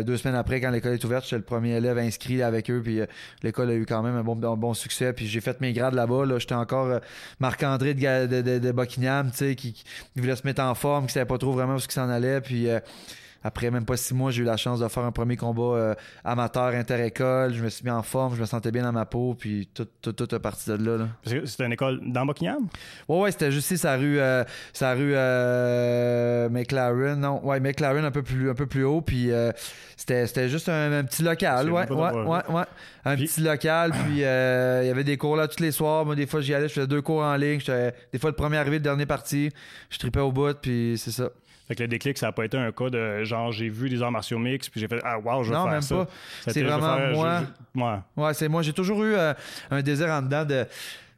deux 0.05 0.17
semaines 0.17 0.37
après, 0.37 0.61
quand 0.61 0.71
l'école 0.71 0.95
est 0.95 1.05
ouverte, 1.05 1.25
j'étais 1.25 1.37
le 1.37 1.43
premier 1.43 1.73
élève 1.73 1.99
inscrit 1.99 2.43
avec 2.43 2.71
eux. 2.71 2.81
Puis 2.83 3.01
l'école 3.43 3.71
a 3.71 3.75
eu 3.75 3.87
quand 3.87 4.03
même 4.03 4.17
un 4.17 4.23
bon, 4.23 4.75
succès. 4.75 5.13
Puis 5.13 5.27
j'ai 5.27 5.41
fait 5.41 5.61
mes 5.61 5.73
grades 5.73 5.95
là-bas. 5.95 6.27
Là. 6.27 6.39
J'étais 6.39 6.55
encore 6.55 7.01
Marc-André 7.41 7.95
de, 7.95 8.27
de, 8.27 8.59
de, 8.59 8.73
Buckingham, 8.73 9.31
tu 9.31 9.39
sais, 9.39 9.55
qui, 9.55 9.83
voulait 10.17 10.37
se 10.37 10.47
mettre 10.47 10.63
en 10.63 10.75
forme, 10.75 11.07
qui 11.07 11.13
savait 11.13 11.27
pas 11.27 11.39
trop 11.39 11.53
vraiment 11.53 11.75
où 11.75 11.81
ce 11.81 11.89
qui 11.89 11.95
s'en 11.95 12.09
allait. 12.09 12.41
Puis 12.41 12.69
euh, 12.69 12.81
après 13.45 13.71
même 13.71 13.85
pas 13.85 13.99
six 13.99 14.15
mois, 14.15 14.31
j'ai 14.31 14.43
eu 14.43 14.47
la 14.47 14.57
chance 14.57 14.81
de 14.81 14.89
faire 14.89 15.05
un 15.05 15.13
premier 15.13 15.37
combat 15.37 15.63
euh, 15.63 15.95
amateur 16.25 16.69
inter-école. 16.69 17.53
Je 17.53 17.63
me 17.63 17.69
suis 17.69 17.85
mis 17.85 17.91
en 17.91 18.03
forme, 18.03 18.35
je 18.35 18.41
me 18.41 18.47
sentais 18.47 18.71
bien 18.71 18.83
dans 18.83 18.93
ma 18.93 19.05
peau, 19.05 19.37
puis 19.39 19.69
tout, 19.73 19.87
tout, 20.01 20.13
tout 20.13 20.35
est 20.35 20.39
parti 20.39 20.71
de 20.71 20.77
là. 20.77 21.09
C'était 21.45 21.67
une 21.67 21.75
école 21.75 22.01
dans 22.07 22.25
Buckingham? 22.25 22.67
Ouais, 23.07 23.21
ouais, 23.21 23.33
c'était 23.33 23.53
juste 23.53 23.71
ici, 23.71 23.79
sa 23.79 23.97
rue, 23.97 24.19
euh, 24.19 24.45
sa 24.73 24.95
rue 24.95 25.13
euh, 25.15 26.49
McLaren. 26.49 27.21
Non, 27.21 27.45
ouais, 27.45 27.61
McLaren 27.61 28.07
un 28.07 28.11
peu 28.11 28.23
plus, 28.23 28.49
un 28.49 28.55
peu 28.55 28.67
plus 28.67 28.85
haut, 28.85 29.03
puis 29.03 29.31
c'était 29.95 30.49
juste 30.49 30.71
un, 30.71 31.05
petit 31.05 31.23
local. 31.23 31.71
Ouais, 31.71 31.87
ouais, 31.91 32.13
ouais, 32.13 32.43
ouais, 32.49 32.65
Un 33.05 33.17
petit 33.17 33.43
local, 33.43 33.91
puis 33.91 34.15
il 34.15 34.19
y 34.21 34.25
avait 34.25 35.05
des 35.05 35.19
cours 35.19 35.37
là 35.37 35.49
tous 35.49 35.63
les 35.63 35.73
soirs. 35.73 36.07
Moi, 36.07 36.15
des 36.15 36.27
fois, 36.27 36.41
j'y 36.41 36.55
allais, 36.55 36.69
je 36.69 36.73
faisais 36.73 36.87
deux 36.87 37.03
cours 37.03 37.21
en 37.21 37.37
ligne. 37.37 37.61
Des 38.11 38.19
fois, 38.19 38.31
le 38.31 38.37
premier 38.37 38.57
arrivé, 38.57 38.77
le 38.77 38.83
dernier 38.85 39.05
parti. 39.05 39.51
Je 39.91 39.99
tripais 39.99 40.21
au 40.21 40.33
bout, 40.33 40.57
puis 40.59 40.95
c'est 40.97 41.11
ça. 41.11 41.29
Fait 41.69 41.75
que 41.75 41.83
le 41.83 41.89
déclic, 41.89 42.19
ça 42.19 42.27
n'a 42.27 42.33
pas 42.33 42.45
été 42.45 42.59
un 42.59 42.73
cas 42.73 42.91
de 42.91 43.25
genre 43.25 43.51
j'ai 43.51 43.71
vu 43.71 43.89
des 43.89 44.03
arts 44.03 44.13
martiaux 44.13 44.39
mix 44.39 44.69
puis 44.69 44.81
j'ai 44.81 44.89
fait 44.89 45.01
ah 45.03 45.19
wow, 45.19 45.43
je 45.43 45.51
vais 45.51 45.57
non, 45.57 45.69
même 45.69 45.85
pas. 45.85 46.07
C'est 46.47 46.63
vraiment 46.63 47.43
moi. 47.75 48.05
Ouais, 48.17 48.35
c'est 48.35 48.49
moi. 48.49 48.63
J'ai 48.63 48.73
toujours 48.73 49.03
eu 49.03 49.15
euh, 49.15 49.33
un 49.71 49.83
désir 49.83 50.09
en 50.09 50.23
dedans 50.23 50.45
de 50.45 50.67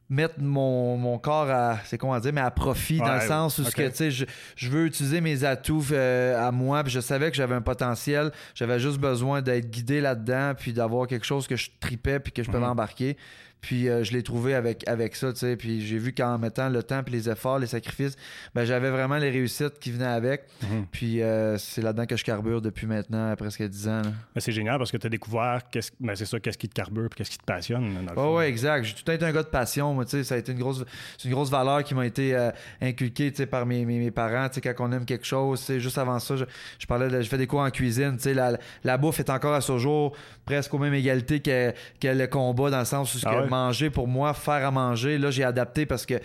mettre 0.09 0.37
mon, 0.39 1.19
corps 1.19 1.51
à 1.51 1.79
c'est 1.85 1.99
comment 1.99 2.19
dire 2.21 2.33
mais 2.33 2.41
à 2.41 2.51
profit 2.51 2.99
dans 2.99 3.15
le 3.15 3.21
sens 3.21 3.59
où 3.59 3.65
que 3.65 3.89
tu 3.89 3.97
sais 3.97 4.11
je, 4.11 4.71
veux 4.71 4.87
utiliser 4.87 5.21
mes 5.21 5.43
atouts 5.43 5.87
euh, 5.91 6.47
à 6.47 6.53
moi 6.53 6.85
puis 6.85 6.93
je 6.93 7.01
savais 7.01 7.31
que 7.31 7.37
j'avais 7.37 7.57
un 7.57 7.61
potentiel 7.61 8.31
j'avais 8.55 8.79
juste 8.79 8.99
besoin 8.99 9.43
d'être 9.43 9.69
guidé 9.69 10.01
là-dedans 10.01 10.53
puis 10.57 10.73
d'avoir 10.73 11.09
quelque 11.09 11.27
chose 11.27 11.49
que 11.49 11.57
je 11.57 11.71
tripais 11.81 12.21
puis 12.21 12.33
que 12.33 12.43
je 12.43 12.47
pouvais 12.47 12.61
mhm. 12.61 12.71
embarquer 12.71 13.17
puis 13.61 13.89
euh, 13.89 14.05
je 14.05 14.13
l'ai 14.13 14.23
trouvé 14.23 14.55
avec, 14.55 14.87
avec 14.87 15.17
ça, 15.17 15.33
tu 15.33 15.41
sais. 15.41 15.57
Puis 15.57 15.85
j'ai 15.85 15.99
vu 15.99 16.13
qu'en 16.13 16.39
mettant 16.39 16.69
le 16.69 16.83
temps, 16.83 17.03
puis 17.03 17.13
les 17.13 17.29
efforts, 17.29 17.59
les 17.59 17.67
sacrifices, 17.67 18.17
ben, 18.55 18.65
j'avais 18.65 18.91
vraiment 18.91 19.17
les 19.17 19.31
réussites 19.31 19.79
qui 19.81 19.91
venaient 19.91 20.05
avec. 20.05 20.45
Mhm. 20.63 20.87
Puis 20.93 21.23
euh, 21.23 21.59
c'est 21.59 21.83
là-dedans 21.83 22.07
que 22.07 22.17
je 22.17 22.25
carbure 22.25 22.63
depuis 22.63 22.87
maintenant 22.87 23.35
presque 23.35 23.63
10 23.63 23.89
ans. 23.89 24.03
c'est 24.37 24.53
génial 24.53 24.79
parce 24.79 24.93
que 24.93 24.97
tu 24.97 25.07
as 25.07 25.11
découvert, 25.11 25.63
qu'est-ce, 25.71 25.91
ben, 25.99 26.15
c'est 26.15 26.27
ça, 26.27 26.39
qu'est-ce 26.39 26.59
qui 26.59 26.69
te 26.69 26.75
carbure, 26.75 27.09
puis 27.09 27.19
qu'est-ce 27.19 27.31
qui 27.31 27.39
te 27.39 27.45
passionne. 27.45 28.09
Oui, 28.17 28.35
ouais, 28.37 28.49
exact. 28.49 28.85
J'ai 28.85 28.95
tout 28.95 29.11
été 29.11 29.25
un 29.25 29.33
gars 29.33 29.43
de 29.43 29.49
passion, 29.49 29.95
moi, 29.95 30.05
tu 30.05 30.13
sais. 30.13 30.25
Ça 30.25 30.37
a 30.37 30.39
été 30.39 30.53
une 30.53 30.59
grosse, 30.59 30.85
une 31.25 31.31
grosse 31.33 31.51
valeur 31.51 31.83
qui 31.83 31.95
m'a 31.95 32.07
été 32.07 32.37
euh, 32.37 32.51
inculquée, 32.81 33.31
tu 33.33 33.39
sais, 33.39 33.47
par 33.47 33.67
mes, 33.67 33.85
mes, 33.85 34.11
parents, 34.11 34.49
tu 34.49 34.57
sais, 34.57 34.61
quand 34.61 34.75
on 34.87 34.93
aime 34.93 35.05
quelque 35.05 35.27
chose. 35.27 35.61
Tu 35.61 35.67
sais, 35.67 35.81
juste 35.81 35.99
avant 35.99 36.19
ça, 36.21 36.37
je, 36.37 36.87
parlais 36.87 37.09
de, 37.09 37.21
je 37.21 37.29
fais 37.29 37.39
des 37.39 37.47
cours 37.49 37.61
en 37.61 37.71
cuisine, 37.71 38.17
tu 38.17 38.25
sais. 38.25 38.35
La, 38.35 38.57
la, 38.85 38.97
bouffe 38.97 39.19
est 39.19 39.31
encore 39.31 39.55
à 39.55 39.61
ce 39.61 39.77
jour 39.79 40.17
presque 40.45 40.73
aux 40.73 40.79
mêmes 40.79 40.95
égalités 40.95 41.41
que, 41.41 41.73
que 42.01 42.09
le 42.09 42.27
combat 42.29 42.71
dans 42.71 42.79
le 42.79 42.85
sens 42.85 43.15
où 43.15 43.19
ah 43.25 43.47
manger 43.57 43.91
pour 43.91 44.09
moi, 44.09 44.35
faire 44.35 44.67
à 44.67 44.71
manger. 44.71 45.19
Là, 45.19 45.31
j'ai 45.31 45.45
adapté 45.45 45.87
parce 45.87 46.07
que 46.07 46.15
là, 46.15 46.21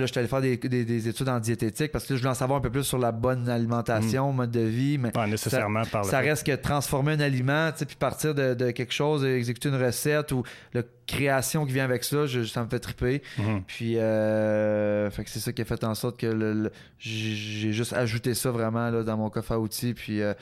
je 0.00 0.06
suis 0.06 0.18
allé 0.18 0.28
faire 0.28 0.40
des, 0.40 1.08
études 1.08 1.28
en 1.28 1.40
diététique 1.40 1.92
parce 1.92 2.04
que 2.04 2.14
je 2.14 2.20
voulais 2.20 2.30
en 2.30 2.34
savoir 2.34 2.58
un 2.58 2.62
peu 2.62 2.70
plus 2.70 2.84
sur 2.84 2.98
la 2.98 3.12
bonne 3.12 3.48
alimentation, 3.48 4.32
mm. 4.32 4.36
mode 4.36 4.50
de 4.50 4.60
vie. 4.60 4.98
Mais 4.98 5.10
Pas 5.10 5.26
nécessairement 5.26 5.84
ça, 5.84 6.02
ça 6.02 6.18
reste 6.18 6.46
que 6.46 6.54
transformer 6.54 7.12
un 7.12 7.20
aliment, 7.20 7.70
puis 7.72 7.96
partir 7.96 8.34
de, 8.34 8.70
quelque 8.70 8.92
chose, 8.92 9.24
exécuter 9.24 9.68
une 9.68 9.82
recette 9.82 10.32
ou 10.32 10.42
la 10.74 10.82
création 11.06 11.64
qui 11.64 11.72
vient 11.72 11.84
avec 11.84 12.04
ça, 12.04 12.26
ça 12.46 12.64
me 12.64 12.68
fait 12.68 12.80
triper. 12.80 13.22
Mm-hmm. 13.38 13.62
Puis, 13.66 13.98
euh, 13.98 15.10
c'est 15.10 15.40
ça 15.40 15.52
qui 15.52 15.62
a 15.62 15.64
fait 15.64 15.82
en 15.84 15.94
sorte 15.94 16.18
que 16.18 16.70
j'ai 16.98 17.72
juste 17.72 17.92
ajouté 17.92 18.34
ça 18.34 18.50
vraiment 18.50 18.90
là, 18.90 19.02
dans 19.02 19.16
mon 19.16 19.30
coffre 19.30 19.52
à 19.52 19.58
outils. 19.58 19.94
Puis, 19.94 20.20
euh, 20.20 20.34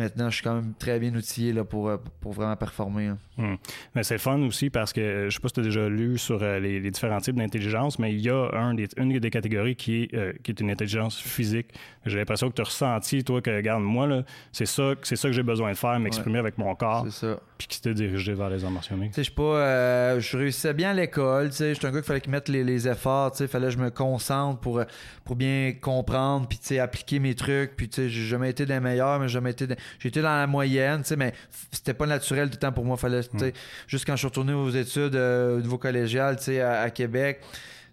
maintenant, 0.00 0.30
je 0.30 0.36
suis 0.36 0.44
quand 0.44 0.54
même 0.54 0.72
très 0.78 0.98
bien 0.98 1.14
outillé 1.14 1.52
là, 1.52 1.64
pour, 1.64 1.88
euh, 1.88 1.98
pour 2.20 2.32
vraiment 2.32 2.56
performer. 2.56 3.12
Hmm. 3.36 3.54
Mais 3.94 4.02
c'est 4.02 4.18
fun 4.18 4.40
aussi 4.42 4.70
parce 4.70 4.92
que 4.92 5.28
je 5.28 5.34
sais 5.34 5.40
pas 5.40 5.48
si 5.48 5.54
tu 5.54 5.60
as 5.60 5.62
déjà 5.62 5.88
lu 5.88 6.18
sur 6.18 6.42
euh, 6.42 6.58
les, 6.58 6.90
différents 6.90 7.20
types 7.20 7.36
d'intelligence, 7.36 7.98
mais 7.98 8.12
il 8.12 8.20
y 8.20 8.30
a 8.30 8.50
un 8.52 8.74
des, 8.74 8.88
une 8.96 9.18
des 9.18 9.30
catégories 9.30 9.76
qui 9.76 10.02
est, 10.02 10.14
euh, 10.14 10.32
qui 10.42 10.50
est 10.50 10.60
une 10.60 10.70
intelligence 10.70 11.20
physique. 11.20 11.68
J'ai 12.06 12.18
l'impression 12.18 12.48
que 12.48 12.54
tu 12.54 12.62
as 12.62 12.64
ressenti, 12.64 13.22
toi, 13.22 13.40
que, 13.42 13.50
regarde, 13.50 13.82
moi, 13.82 14.06
là, 14.06 14.22
c'est 14.52 14.66
ça, 14.66 14.94
c'est 15.02 15.16
ça 15.16 15.28
que 15.28 15.34
j'ai 15.34 15.42
besoin 15.42 15.72
de 15.72 15.76
faire, 15.76 15.98
m'exprimer 16.00 16.38
avec 16.38 16.56
mon 16.56 16.74
corps. 16.74 17.04
C'est 17.10 17.26
ça. 17.26 17.40
Puis 17.58 17.68
qui 17.68 17.80
t'est 17.82 17.92
dirigé 17.92 18.32
vers 18.32 18.48
les 18.48 18.64
arts 18.64 18.70
martiaux 18.70 18.96
Je 19.14 19.22
sais 19.22 19.30
pas, 19.30 20.18
je 20.18 20.36
réussissais 20.36 20.72
bien 20.72 20.90
à 20.90 20.94
l'école, 20.94 21.50
tu 21.50 21.56
sais, 21.56 21.74
j'étais 21.74 21.86
un 21.86 21.90
gars 21.90 21.98
qu'il 21.98 22.06
fallait 22.06 22.20
qu'il 22.22 22.32
mette 22.32 22.48
les, 22.48 22.64
les 22.64 22.88
efforts, 22.88 23.32
tu 23.32 23.38
sais, 23.38 23.48
fallait 23.48 23.66
que 23.66 23.74
je 23.74 23.78
me 23.78 23.90
concentre 23.90 24.60
pour, 24.60 24.82
pour 25.24 25.36
bien 25.36 25.74
comprendre, 25.78 26.48
puis 26.48 26.58
tu 26.58 26.68
sais, 26.68 26.78
appliquer 26.78 27.18
mes 27.18 27.34
trucs, 27.34 27.76
puis 27.76 27.88
tu 27.88 27.96
sais, 27.96 28.08
j'ai 28.08 28.24
jamais 28.24 28.48
été 28.48 28.64
des 28.64 28.80
meilleurs, 28.80 29.20
mais 29.20 29.28
j'ai 29.28 29.34
jamais 29.34 29.50
été 29.50 29.66
j'étais 29.98 30.22
dans 30.22 30.36
la 30.36 30.46
moyenne, 30.46 31.02
tu 31.02 31.08
sais, 31.08 31.16
mais 31.16 31.32
c'était 31.72 31.94
pas 31.94 32.06
naturel 32.06 32.48
tout 32.48 32.54
le 32.56 32.60
temps 32.60 32.72
pour 32.72 32.84
moi, 32.84 32.96
fallait 32.96 33.22
Mm. 33.32 33.50
Juste 33.86 34.06
quand 34.06 34.12
je 34.12 34.18
suis 34.18 34.26
retourné 34.26 34.52
aux 34.52 34.70
études 34.70 35.14
euh, 35.14 35.58
au 35.58 35.60
niveau 35.60 35.78
collégial, 35.78 36.36
à, 36.60 36.80
à 36.80 36.90
Québec, 36.90 37.40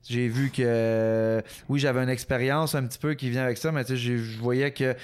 j'ai 0.07 0.27
vu 0.27 0.51
que 0.51 1.41
oui, 1.69 1.79
j'avais 1.79 2.01
une 2.01 2.09
expérience 2.09 2.75
un 2.75 2.85
petit 2.85 2.99
peu 2.99 3.13
qui 3.13 3.29
vient 3.29 3.43
avec 3.43 3.57
ça, 3.57 3.71
mais 3.71 3.83
je 3.85 4.37
voyais 4.39 4.71
que 4.71 4.95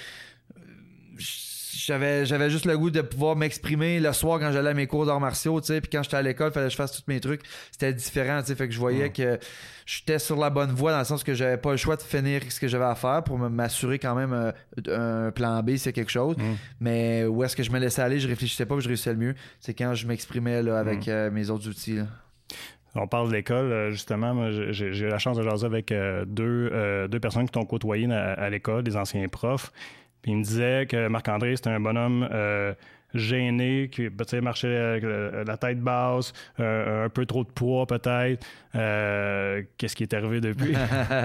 j'avais 1.86 2.24
j'avais 2.24 2.50
juste 2.50 2.64
le 2.64 2.76
goût 2.78 2.90
de 2.90 3.00
pouvoir 3.00 3.36
m'exprimer 3.36 4.00
le 4.00 4.12
soir 4.12 4.38
quand 4.40 4.52
j'allais 4.52 4.70
à 4.70 4.74
mes 4.74 4.86
cours 4.86 5.06
d'arts 5.06 5.20
martiaux, 5.20 5.60
tu 5.60 5.68
sais, 5.68 5.80
puis 5.80 5.90
quand 5.90 6.02
j'étais 6.02 6.16
à 6.16 6.22
l'école, 6.22 6.48
il 6.50 6.54
fallait 6.54 6.66
que 6.66 6.72
je 6.72 6.76
fasse 6.76 6.92
tous 6.92 7.04
mes 7.08 7.20
trucs, 7.20 7.42
c'était 7.70 7.92
différent, 7.92 8.40
tu 8.40 8.48
sais, 8.48 8.54
fait 8.54 8.68
que 8.68 8.74
je 8.74 8.78
voyais 8.78 9.10
que 9.10 9.38
j'étais 9.86 10.18
sur 10.18 10.36
la 10.36 10.50
bonne 10.50 10.72
voie 10.72 10.92
dans 10.92 10.98
le 10.98 11.04
sens 11.04 11.22
que 11.22 11.34
j'avais 11.34 11.56
pas 11.56 11.72
le 11.72 11.76
choix 11.76 11.96
de 11.96 12.02
finir 12.02 12.40
ce 12.48 12.58
que 12.58 12.68
j'avais 12.68 12.84
à 12.84 12.94
faire 12.94 13.22
pour 13.24 13.38
m'assurer 13.38 13.98
quand 13.98 14.14
même 14.14 14.32
euh, 14.32 15.26
un 15.26 15.30
plan 15.30 15.62
B 15.62 15.76
c'est 15.76 15.92
quelque 15.92 16.12
chose. 16.12 16.36
Mais 16.80 17.24
où 17.24 17.44
est-ce 17.44 17.56
que 17.56 17.62
je 17.62 17.70
me 17.70 17.78
laissais 17.78 18.02
aller, 18.02 18.18
je 18.18 18.28
réfléchissais 18.28 18.66
pas, 18.66 18.78
je 18.80 18.88
réussissais 18.88 19.12
le 19.12 19.18
mieux, 19.18 19.34
c'est 19.60 19.74
quand 19.74 19.94
je 19.94 20.06
m'exprimais 20.06 20.62
là 20.62 20.78
avec 20.78 21.06
mm. 21.06 21.10
euh, 21.10 21.30
mes 21.30 21.50
autres 21.50 21.68
outils. 21.68 21.98
On 22.96 23.08
parle 23.08 23.28
de 23.28 23.34
l'école, 23.34 23.72
euh, 23.72 23.90
justement. 23.90 24.50
J'ai 24.70 24.86
eu 24.86 25.08
la 25.08 25.18
chance 25.18 25.36
de 25.36 25.42
jaser 25.42 25.66
avec 25.66 25.92
deux, 26.26 27.08
deux 27.08 27.20
personnes 27.20 27.46
qui 27.46 27.52
t'ont 27.52 27.64
côtoyé 27.64 28.10
à 28.12 28.48
l'école, 28.50 28.84
des 28.84 28.96
anciens 28.96 29.26
profs. 29.28 29.72
Puis 30.24 30.32
il 30.32 30.38
me 30.38 30.42
disait 30.42 30.86
que 30.86 31.08
Marc-André, 31.08 31.54
c'était 31.54 31.68
un 31.68 31.80
bonhomme 31.80 32.26
euh, 32.32 32.72
gêné, 33.12 33.90
qui 33.92 34.08
marchait 34.40 34.74
avec 34.74 35.04
la 35.04 35.58
tête 35.58 35.80
basse, 35.80 36.32
euh, 36.60 37.04
un 37.04 37.08
peu 37.10 37.26
trop 37.26 37.44
de 37.44 37.50
poids 37.50 37.86
peut-être. 37.86 38.42
Euh, 38.74 39.62
qu'est-ce 39.76 39.94
qui 39.94 40.02
est 40.02 40.14
arrivé 40.14 40.40
depuis? 40.40 40.74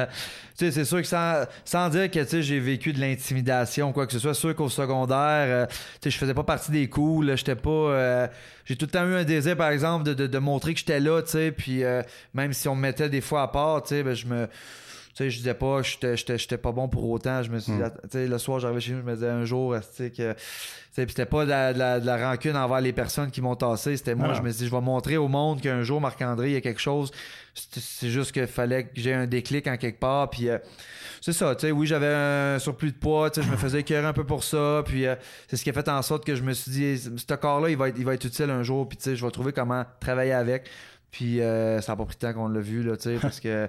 c'est 0.54 0.84
sûr 0.84 1.02
que 1.02 1.08
sans, 1.08 1.90
dire 1.90 2.12
que 2.12 2.42
j'ai 2.42 2.60
vécu 2.60 2.92
de 2.92 3.00
l'intimidation, 3.00 3.94
quoi 3.94 4.06
que 4.06 4.12
ce 4.12 4.20
soit, 4.20 4.34
sûr 4.34 4.54
qu'au 4.54 4.68
secondaire, 4.68 5.70
je 6.04 6.10
faisais 6.10 6.34
pas 6.34 6.44
partie 6.44 6.72
des 6.72 6.90
coups, 6.90 7.26
j'étais 7.36 7.56
pas. 7.56 8.28
j'ai 8.66 8.76
tout 8.76 8.86
le 8.86 8.92
temps 8.92 9.08
eu 9.08 9.16
un 9.16 9.24
désir, 9.24 9.56
par 9.56 9.70
exemple, 9.70 10.14
de, 10.14 10.40
montrer 10.40 10.74
que 10.74 10.80
j'étais 10.80 11.00
là, 11.00 11.22
puis 11.56 11.84
même 12.34 12.52
si 12.52 12.68
on 12.68 12.76
me 12.76 12.82
mettait 12.82 13.08
des 13.08 13.22
fois 13.22 13.44
à 13.44 13.48
part, 13.48 13.82
ben, 13.90 14.14
je 14.14 14.28
me 14.28 14.50
sais, 15.24 15.30
je 15.30 15.38
disais 15.38 15.54
pas, 15.54 15.82
j'étais 15.82 16.58
pas 16.58 16.72
bon 16.72 16.88
pour 16.88 17.10
autant. 17.10 17.44
Je 17.44 17.52
me 17.52 17.60
suis 17.60 17.72
hmm. 17.72 17.92
tu 18.04 18.10
sais, 18.12 18.28
le 18.28 18.38
soir, 18.38 18.60
j'arrivais 18.60 18.82
chez 18.82 18.92
nous, 18.94 19.00
je 19.00 19.04
me 19.04 19.14
disais 19.14 19.30
un 19.30 19.46
jour, 19.46 19.76
tu 19.80 19.88
sais, 19.92 20.12
que. 20.12 20.36
C'était 20.92 21.26
pas 21.26 21.46
de 21.46 22.06
la, 22.06 22.30
rancune 22.30 22.58
envers 22.58 22.82
les 22.82 22.92
personnes 22.92 23.32
qui 23.32 23.42
m'ont 23.42 23.56
tassé. 23.56 23.96
C'était 23.96 24.16
moi, 24.16 24.34
je 24.34 24.42
me 24.42 24.50
suis 24.50 24.60
dit, 24.60 24.66
je 24.66 24.72
vais 24.72 24.82
montrer 24.82 25.16
au 25.16 25.28
monde 25.28 25.62
qu'un 25.62 25.82
jour, 25.84 26.02
Marc-André, 26.02 26.50
il 26.50 26.54
y 26.54 26.58
a 26.58 26.62
quelque 26.62 26.82
chose. 26.82 27.12
C'est 27.54 28.10
juste 28.10 28.32
qu'il 28.32 28.48
fallait 28.48 28.86
que 28.86 28.90
j'ai 28.96 29.14
un 29.14 29.28
déclic 29.28 29.68
en 29.68 29.78
quelque 29.78 30.00
part. 30.00 30.30
Puis 30.30 30.50
euh, 30.50 30.58
c'est 31.22 31.32
ça, 31.32 31.56
tu 31.56 31.68
sais, 31.68 31.72
oui, 31.72 31.88
j'avais 31.88 32.08
un 32.08 32.60
surplus 32.60 32.92
de 32.92 32.98
poids, 32.98 33.30
tu 33.30 33.40
sais, 33.40 33.48
je 33.48 33.52
me 33.52 33.58
faisais 33.58 33.80
écœurer 33.80 34.08
un 34.08 34.14
peu 34.14 34.26
pour 34.26 34.44
ça. 34.44 34.84
Puis 34.86 35.06
euh, 35.06 35.16
c'est 35.48 35.58
ce 35.58 35.64
qui 35.64 35.70
a 35.70 35.74
fait 35.74 35.88
en 35.88 36.02
sorte 36.02 36.26
que 36.26 36.36
je 36.36 36.44
me 36.44 36.54
suis 36.54 36.72
dit, 36.72 36.98
ce 36.98 37.34
corps-là, 37.34 37.70
il 37.70 37.78
va, 37.78 37.90
être, 37.90 37.98
il 37.98 38.04
va 38.04 38.14
être 38.14 38.26
utile 38.26 38.50
un 38.50 38.64
jour. 38.64 38.88
Puis 38.90 38.98
tu 38.98 39.04
sais, 39.06 39.16
je 39.16 39.24
vais 39.24 39.32
trouver 39.32 39.54
comment 39.54 39.86
travailler 40.00 40.34
avec. 40.34 40.70
Puis 41.12 41.42
euh, 41.42 41.82
ça 41.82 41.94
n'a 41.94 41.96
pas 41.96 42.06
pris 42.06 42.16
de 42.16 42.20
temps 42.20 42.34
qu'on 42.34 42.48
l'a 42.48 42.60
vu, 42.60 42.84
là, 42.84 42.94
parce 43.22 43.40
que 43.40 43.68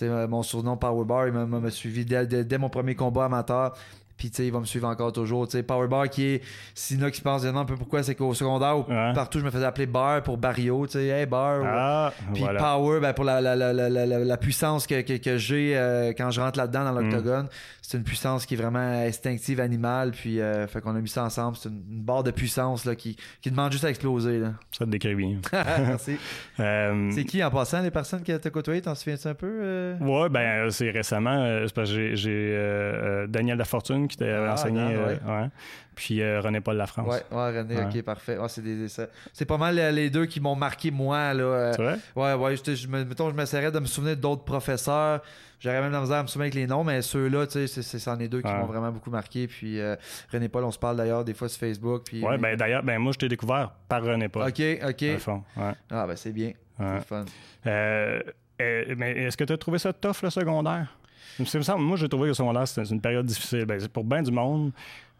mon 0.26 0.42
surnom 0.42 0.76
Powerbar, 0.76 1.28
il 1.28 1.32
m'a 1.32 1.70
suivi 1.70 2.04
dès, 2.04 2.58
mon 2.58 2.68
premier 2.68 2.94
combat 2.94 3.26
amateur. 3.26 3.76
Puis, 4.20 4.28
tu 4.28 4.36
sais, 4.36 4.46
il 4.46 4.52
va 4.52 4.60
me 4.60 4.66
suivre 4.66 4.86
encore 4.86 5.12
toujours. 5.14 5.48
Tu 5.48 5.52
sais, 5.52 5.62
Powerbar 5.62 6.10
qui 6.10 6.26
est. 6.26 6.42
Sina 6.74 7.10
qui 7.10 7.16
se 7.16 7.22
pense 7.22 7.42
un 7.46 7.64
peu 7.64 7.74
pourquoi, 7.74 8.02
c'est 8.02 8.14
qu'au 8.14 8.34
secondaire, 8.34 8.76
ou 8.78 8.84
Ouais. 8.92 9.14
partout, 9.14 9.38
je 9.38 9.44
me 9.46 9.50
faisais 9.50 9.64
appeler 9.64 9.86
Bar 9.86 10.22
pour 10.22 10.36
Barrio. 10.36 10.86
Tu 10.86 10.92
sais, 10.92 11.06
hey, 11.06 11.24
Bar. 11.24 11.62
Ah, 11.64 12.12
Puis 12.34 12.42
voilà. 12.42 12.60
Power, 12.60 13.00
ben, 13.00 13.14
pour 13.14 13.24
la, 13.24 13.40
la, 13.40 13.56
la, 13.56 13.72
la, 13.72 13.88
la, 13.88 14.04
la 14.06 14.36
puissance 14.36 14.86
que, 14.86 15.00
que, 15.00 15.16
que 15.16 15.38
j'ai 15.38 15.72
euh, 15.74 16.12
quand 16.14 16.30
je 16.30 16.38
rentre 16.42 16.58
là-dedans 16.58 16.84
dans 16.84 17.00
l'octogone, 17.00 17.48
c'est 17.80 17.96
une 17.96 18.04
puissance 18.04 18.44
qui 18.44 18.54
est 18.54 18.56
vraiment 18.58 18.78
instinctive, 18.78 19.58
animale. 19.58 20.10
Puis, 20.10 20.38
euh, 20.38 20.66
fait 20.66 20.82
qu'on 20.82 20.94
a 20.94 21.00
mis 21.00 21.08
ça 21.08 21.24
ensemble. 21.24 21.56
C'est 21.56 21.70
une, 21.70 21.82
une 21.90 22.02
barre 22.02 22.22
de 22.22 22.30
puissance 22.30 22.84
là, 22.84 22.94
qui, 22.94 23.16
qui 23.40 23.50
demande 23.50 23.72
juste 23.72 23.84
à 23.84 23.88
exploser. 23.90 24.38
Là. 24.38 24.52
Ça 24.70 24.84
te 24.84 24.90
décrit 24.90 25.14
bien. 25.14 25.38
Merci. 25.52 26.16
Euh, 26.60 27.10
C'est 27.14 27.24
qui 27.24 27.42
en 27.42 27.50
passant 27.50 27.80
les 27.80 27.90
personnes 27.90 28.22
que 28.22 28.36
t'as 28.36 28.50
côtoyées 28.50 28.82
T'en 28.82 28.94
souviens-tu 28.94 29.28
un 29.28 29.34
peu 29.34 29.48
euh? 29.62 29.96
Ouais, 30.00 30.28
ben 30.28 30.66
euh, 30.66 30.70
c'est 30.70 30.90
récemment. 30.90 31.62
c'est 31.66 31.74
parce 31.74 31.90
que 31.90 32.14
j'ai, 32.14 33.26
Daniel 33.28 33.56
Lafortune 33.56 34.06
qui 34.10 34.16
t'avait 34.16 34.32
Ah, 34.48 34.52
enseigné. 34.54 34.80
Euh, 34.80 35.14
ouais. 35.26 35.48
Puis 35.94 36.22
euh, 36.22 36.40
René-Paul 36.40 36.76
Lafrance. 36.76 37.06
Ouais, 37.08 37.22
ouais, 37.30 37.58
René, 37.58 37.76
ok, 37.84 38.02
parfait. 38.02 38.38
C'est, 38.48 38.62
des, 38.62 38.88
ça- 38.88 39.06
c'est 39.32 39.44
pas 39.44 39.58
mal 39.58 39.78
euh, 39.78 39.90
les 39.90 40.08
deux 40.10 40.26
qui 40.26 40.40
m'ont 40.40 40.54
marqué, 40.56 40.90
moi. 40.90 41.34
Là, 41.34 41.72
C'est 41.74 41.82
vrai? 41.82 41.98
Ouais, 42.16 42.34
ouais, 42.34 42.56
je, 42.56 42.74
je 42.74 42.88
me, 42.88 43.04
mettons, 43.04 43.28
je 43.30 43.34
m'essaierais 43.34 43.70
de 43.70 43.78
me 43.78 43.86
souvenir 43.86 44.16
d'autres 44.16 44.44
professeurs. 44.44 45.20
J'aurais 45.58 45.82
même 45.82 45.92
la 45.92 46.00
misère 46.00 46.16
à 46.18 46.22
me 46.22 46.26
souvenir 46.26 46.44
avec 46.44 46.54
les 46.54 46.66
noms, 46.66 46.84
mais 46.84 47.02
ceux-là, 47.02 47.46
tu 47.46 47.66
sais, 47.68 47.82
c'est, 47.82 47.98
c'en 47.98 48.18
est 48.18 48.28
deux 48.28 48.40
qui 48.40 48.48
m'ont 48.50 48.64
vraiment 48.64 48.90
beaucoup 48.90 49.10
marqué. 49.10 49.46
Puis 49.46 49.78
euh, 49.78 49.94
René 50.32 50.48
Paul, 50.48 50.64
on 50.64 50.70
se 50.70 50.78
parle 50.78 50.96
d'ailleurs 50.96 51.22
des 51.22 51.34
fois 51.34 51.50
sur 51.50 51.60
Facebook. 51.60 52.04
Puis, 52.06 52.22
Ouais, 52.24 52.38
ben 52.38 52.56
d'ailleurs, 52.56 52.82
ben 52.82 52.98
moi 52.98 53.12
je 53.12 53.18
t'ai 53.18 53.28
découvert 53.28 53.72
par 53.86 54.02
René-Paul. 54.02 54.48
Ok, 54.48 54.62
ok. 54.88 55.18
fond. 55.18 55.42
Ouais. 55.58 55.72
Ah, 55.90 56.06
ben 56.06 56.16
c'est 56.16 56.32
bien. 56.32 56.52
C'est 56.78 57.04
fun. 57.06 57.24
Mais 57.66 59.12
est-ce 59.26 59.36
que 59.36 59.44
tu 59.44 59.52
as 59.52 59.58
trouvé 59.58 59.78
ça 59.78 59.92
tough, 59.92 60.22
le 60.22 60.30
secondaire? 60.30 60.96
Me 61.38 61.44
semble- 61.44 61.82
moi, 61.82 61.96
j'ai 61.96 62.08
trouvé 62.08 62.30
que 62.30 62.34
c'est 62.34 62.44
c'est 62.66 62.90
une 62.94 63.00
période 63.00 63.26
difficile. 63.26 63.64
Ben, 63.64 63.78
c'est 63.80 63.88
pour 63.90 64.04
bien 64.04 64.22
du 64.22 64.30
monde. 64.30 64.72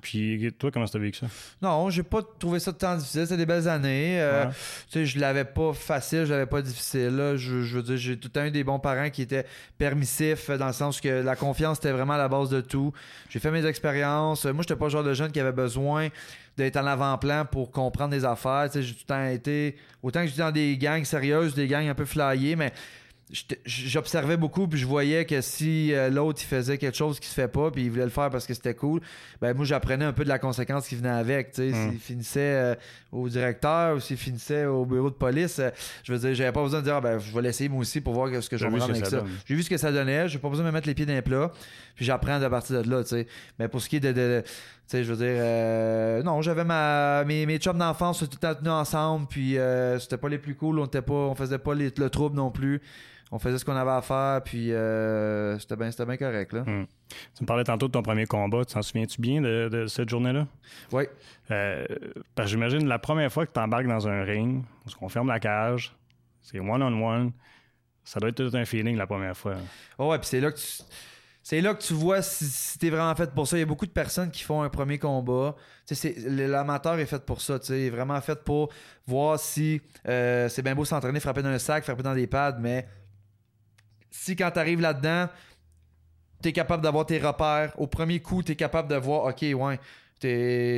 Puis 0.02 0.50
toi, 0.58 0.70
comment 0.70 0.86
t'as 0.86 0.98
vécu 0.98 1.18
ça? 1.18 1.26
Non, 1.60 1.90
j'ai 1.90 2.02
pas 2.02 2.20
trouvé 2.38 2.58
ça 2.58 2.72
tant 2.72 2.96
difficile. 2.96 3.24
C'était 3.26 3.36
des 3.36 3.44
belles 3.44 3.68
années. 3.68 4.18
Euh, 4.18 4.46
Ouais. 4.46 4.50
Tu 4.86 4.92
sais, 4.92 5.04
je 5.06 5.18
l'avais 5.18 5.44
pas 5.44 5.74
facile, 5.74 6.24
je 6.24 6.30
l'avais 6.32 6.46
pas 6.46 6.62
difficile. 6.62 7.08
Là. 7.16 7.36
Je, 7.36 7.60
je 7.62 7.76
veux 7.76 7.82
dire, 7.82 7.96
j'ai 7.98 8.16
tout 8.16 8.28
le 8.28 8.32
temps 8.32 8.44
eu 8.46 8.50
des 8.50 8.64
bons 8.64 8.78
parents 8.78 9.10
qui 9.10 9.20
étaient 9.20 9.44
permissifs 9.76 10.48
euh, 10.48 10.56
dans 10.56 10.68
le 10.68 10.72
sens 10.72 11.02
que 11.02 11.08
la 11.22 11.36
confiance 11.36 11.76
était 11.78 11.92
vraiment 11.92 12.14
à 12.14 12.18
la 12.18 12.28
base 12.28 12.48
de 12.48 12.62
tout. 12.62 12.92
J'ai 13.28 13.40
fait 13.40 13.50
mes 13.50 13.66
expériences. 13.66 14.46
Euh, 14.46 14.52
Moi, 14.54 14.62
j'étais 14.62 14.76
pas 14.78 14.86
le 14.86 14.90
genre 14.90 15.04
de 15.04 15.12
jeune 15.12 15.32
qui 15.32 15.40
avait 15.40 15.52
besoin 15.52 16.08
d'être 16.56 16.76
en 16.78 16.86
avant-plan 16.86 17.44
pour 17.44 17.70
comprendre 17.70 18.10
des 18.12 18.24
affaires. 18.24 18.68
Tu 18.72 18.78
sais, 18.78 18.82
j'ai 18.82 18.94
tout 18.94 19.00
le 19.02 19.06
temps 19.14 19.26
été. 19.26 19.76
Autant 20.02 20.20
que 20.22 20.28
j'étais 20.28 20.40
dans 20.40 20.50
des 20.50 20.78
gangs 20.78 21.04
sérieuses, 21.04 21.54
des 21.54 21.66
gangs 21.66 21.86
un 21.88 21.94
peu 21.94 22.06
flyées, 22.06 22.56
mais 22.56 22.72
j'observais 23.64 24.36
beaucoup 24.36 24.66
puis 24.66 24.78
je 24.78 24.86
voyais 24.86 25.24
que 25.24 25.40
si 25.40 25.92
euh, 25.94 26.10
l'autre 26.10 26.40
il 26.42 26.46
faisait 26.46 26.78
quelque 26.78 26.96
chose 26.96 27.20
qui 27.20 27.28
se 27.28 27.34
fait 27.34 27.48
pas 27.48 27.70
puis 27.70 27.84
il 27.84 27.90
voulait 27.90 28.04
le 28.04 28.10
faire 28.10 28.30
parce 28.30 28.46
que 28.46 28.54
c'était 28.54 28.74
cool 28.74 29.00
ben 29.40 29.54
moi 29.54 29.64
j'apprenais 29.64 30.04
un 30.04 30.12
peu 30.12 30.24
de 30.24 30.28
la 30.28 30.38
conséquence 30.38 30.88
qui 30.88 30.96
venait 30.96 31.08
avec 31.10 31.52
tu 31.52 31.70
sais. 31.70 31.76
Mm. 31.76 31.90
s'il 31.90 32.00
finissait 32.00 32.40
euh, 32.40 32.74
au 33.12 33.28
directeur 33.28 33.96
ou 33.96 34.00
s'il 34.00 34.16
finissait 34.16 34.64
au 34.66 34.84
bureau 34.84 35.10
de 35.10 35.14
police 35.14 35.58
euh, 35.60 35.70
je 36.02 36.12
veux 36.12 36.18
dire 36.18 36.34
j'avais 36.34 36.52
pas 36.52 36.62
besoin 36.62 36.80
de 36.80 36.84
dire 36.84 36.96
Ah, 36.96 37.00
ben 37.00 37.18
je 37.18 37.32
vais 37.32 37.42
l'essayer 37.42 37.68
moi 37.68 37.80
aussi 37.80 38.00
pour 38.00 38.14
voir 38.14 38.28
ce 38.42 38.48
que 38.48 38.56
je 38.56 38.66
vais 38.66 38.82
avec 38.82 39.06
ça 39.06 39.24
j'ai 39.46 39.54
vu 39.54 39.62
ce 39.62 39.70
que 39.70 39.76
ça 39.76 39.92
donnait 39.92 40.28
j'ai 40.28 40.38
pas 40.38 40.48
besoin 40.48 40.64
de 40.64 40.70
me 40.70 40.74
mettre 40.74 40.88
les 40.88 40.94
pieds 40.94 41.06
dans 41.06 41.12
les 41.14 41.22
plats 41.22 41.52
puis 41.94 42.04
j'apprends 42.04 42.40
à 42.42 42.50
partir 42.50 42.82
de 42.82 42.90
là 42.90 43.02
tu 43.02 43.10
sais. 43.10 43.26
Mais 43.58 43.68
pour 43.68 43.80
ce 43.80 43.88
qui 43.88 43.96
est 43.96 44.00
de, 44.00 44.08
de- 44.12 44.14
de- 44.14 44.42
tu 44.42 44.50
sais 44.90 45.04
je 45.04 45.12
veux 45.12 45.18
dire 45.24 45.36
euh, 45.40 46.22
non 46.22 46.42
j'avais 46.42 46.64
ma 46.64 47.24
mes, 47.24 47.46
mes 47.46 47.58
chums 47.58 47.78
d'enfance 47.78 48.18
tout 48.20 48.28
le 48.32 48.36
temps 48.38 48.54
tenus 48.54 48.70
ensemble 48.72 49.26
puis 49.28 49.56
euh, 49.58 49.98
c'était 49.98 50.18
pas 50.18 50.28
les 50.28 50.38
plus 50.38 50.54
cool 50.56 50.78
on 50.78 50.86
était 50.86 51.02
pas 51.02 51.12
on 51.14 51.34
faisait 51.34 51.58
pas 51.58 51.74
les- 51.74 51.92
le 51.96 52.10
trouble 52.10 52.36
non 52.36 52.50
plus 52.50 52.80
on 53.32 53.38
faisait 53.38 53.58
ce 53.58 53.64
qu'on 53.64 53.76
avait 53.76 53.92
à 53.92 54.02
faire, 54.02 54.42
puis 54.42 54.72
euh, 54.72 55.56
c'était 55.60 55.76
bien 55.76 55.88
c'était 55.92 56.04
bien 56.04 56.16
correct. 56.16 56.52
Là. 56.52 56.64
Tu 56.66 57.42
me 57.42 57.46
parlais 57.46 57.62
tantôt 57.62 57.86
de 57.86 57.92
ton 57.92 58.02
premier 58.02 58.26
combat. 58.26 58.64
Tu 58.64 58.74
t'en 58.74 58.82
souviens-tu 58.82 59.20
bien 59.20 59.40
de, 59.40 59.68
de 59.68 59.86
cette 59.86 60.08
journée-là? 60.08 60.48
Oui. 60.90 61.04
Parce 62.34 62.46
que 62.46 62.46
j'imagine 62.46 62.88
la 62.88 62.98
première 62.98 63.30
fois 63.32 63.46
que 63.46 63.52
tu 63.52 63.60
embarques 63.60 63.86
dans 63.86 64.08
un 64.08 64.24
ring, 64.24 64.64
on 64.84 64.88
se 64.88 64.96
confirme 64.96 65.28
la 65.28 65.38
cage, 65.38 65.94
c'est 66.42 66.58
one-on-one. 66.58 67.30
Ça 68.02 68.18
doit 68.18 68.30
être 68.30 68.42
tout 68.50 68.56
un 68.56 68.64
feeling 68.64 68.96
la 68.96 69.06
première 69.06 69.36
fois. 69.36 69.54
ouais, 69.98 70.18
puis 70.18 70.26
c'est 70.26 70.40
là 70.40 70.50
que 70.50 70.58
tu. 70.58 70.82
C'est 71.50 71.60
là 71.60 71.74
que 71.74 71.82
tu 71.82 71.94
vois 71.94 72.22
si, 72.22 72.44
si 72.44 72.78
t'es 72.78 72.90
vraiment 72.90 73.12
fait 73.16 73.34
pour 73.34 73.44
ça. 73.48 73.56
Il 73.56 73.58
y 73.58 73.62
a 73.64 73.66
beaucoup 73.66 73.84
de 73.84 73.90
personnes 73.90 74.30
qui 74.30 74.44
font 74.44 74.62
un 74.62 74.68
premier 74.68 75.00
combat. 75.00 75.56
L'amateur 76.24 76.96
est 77.00 77.06
fait 77.06 77.26
pour 77.26 77.40
ça. 77.40 77.58
Il 77.70 77.74
est 77.74 77.90
vraiment 77.90 78.20
fait 78.20 78.44
pour 78.44 78.72
voir 79.04 79.36
si 79.36 79.80
euh, 80.06 80.48
c'est 80.48 80.62
bien 80.62 80.76
beau 80.76 80.84
s'entraîner, 80.84 81.18
frapper 81.18 81.42
dans 81.42 81.48
un 81.48 81.58
sac, 81.58 81.82
frapper 81.82 82.04
dans 82.04 82.14
des 82.14 82.28
pads, 82.28 82.58
mais 82.60 82.86
si 84.12 84.36
quand 84.36 84.48
t'arrives 84.52 84.80
là-dedans, 84.80 85.28
t'es 86.40 86.52
capable 86.52 86.84
d'avoir 86.84 87.04
tes 87.04 87.18
repères. 87.18 87.72
Au 87.78 87.88
premier 87.88 88.20
coup, 88.20 88.44
t'es 88.44 88.54
capable 88.54 88.86
de 88.86 88.94
voir, 88.94 89.24
OK, 89.24 89.42
ouais, 89.42 89.80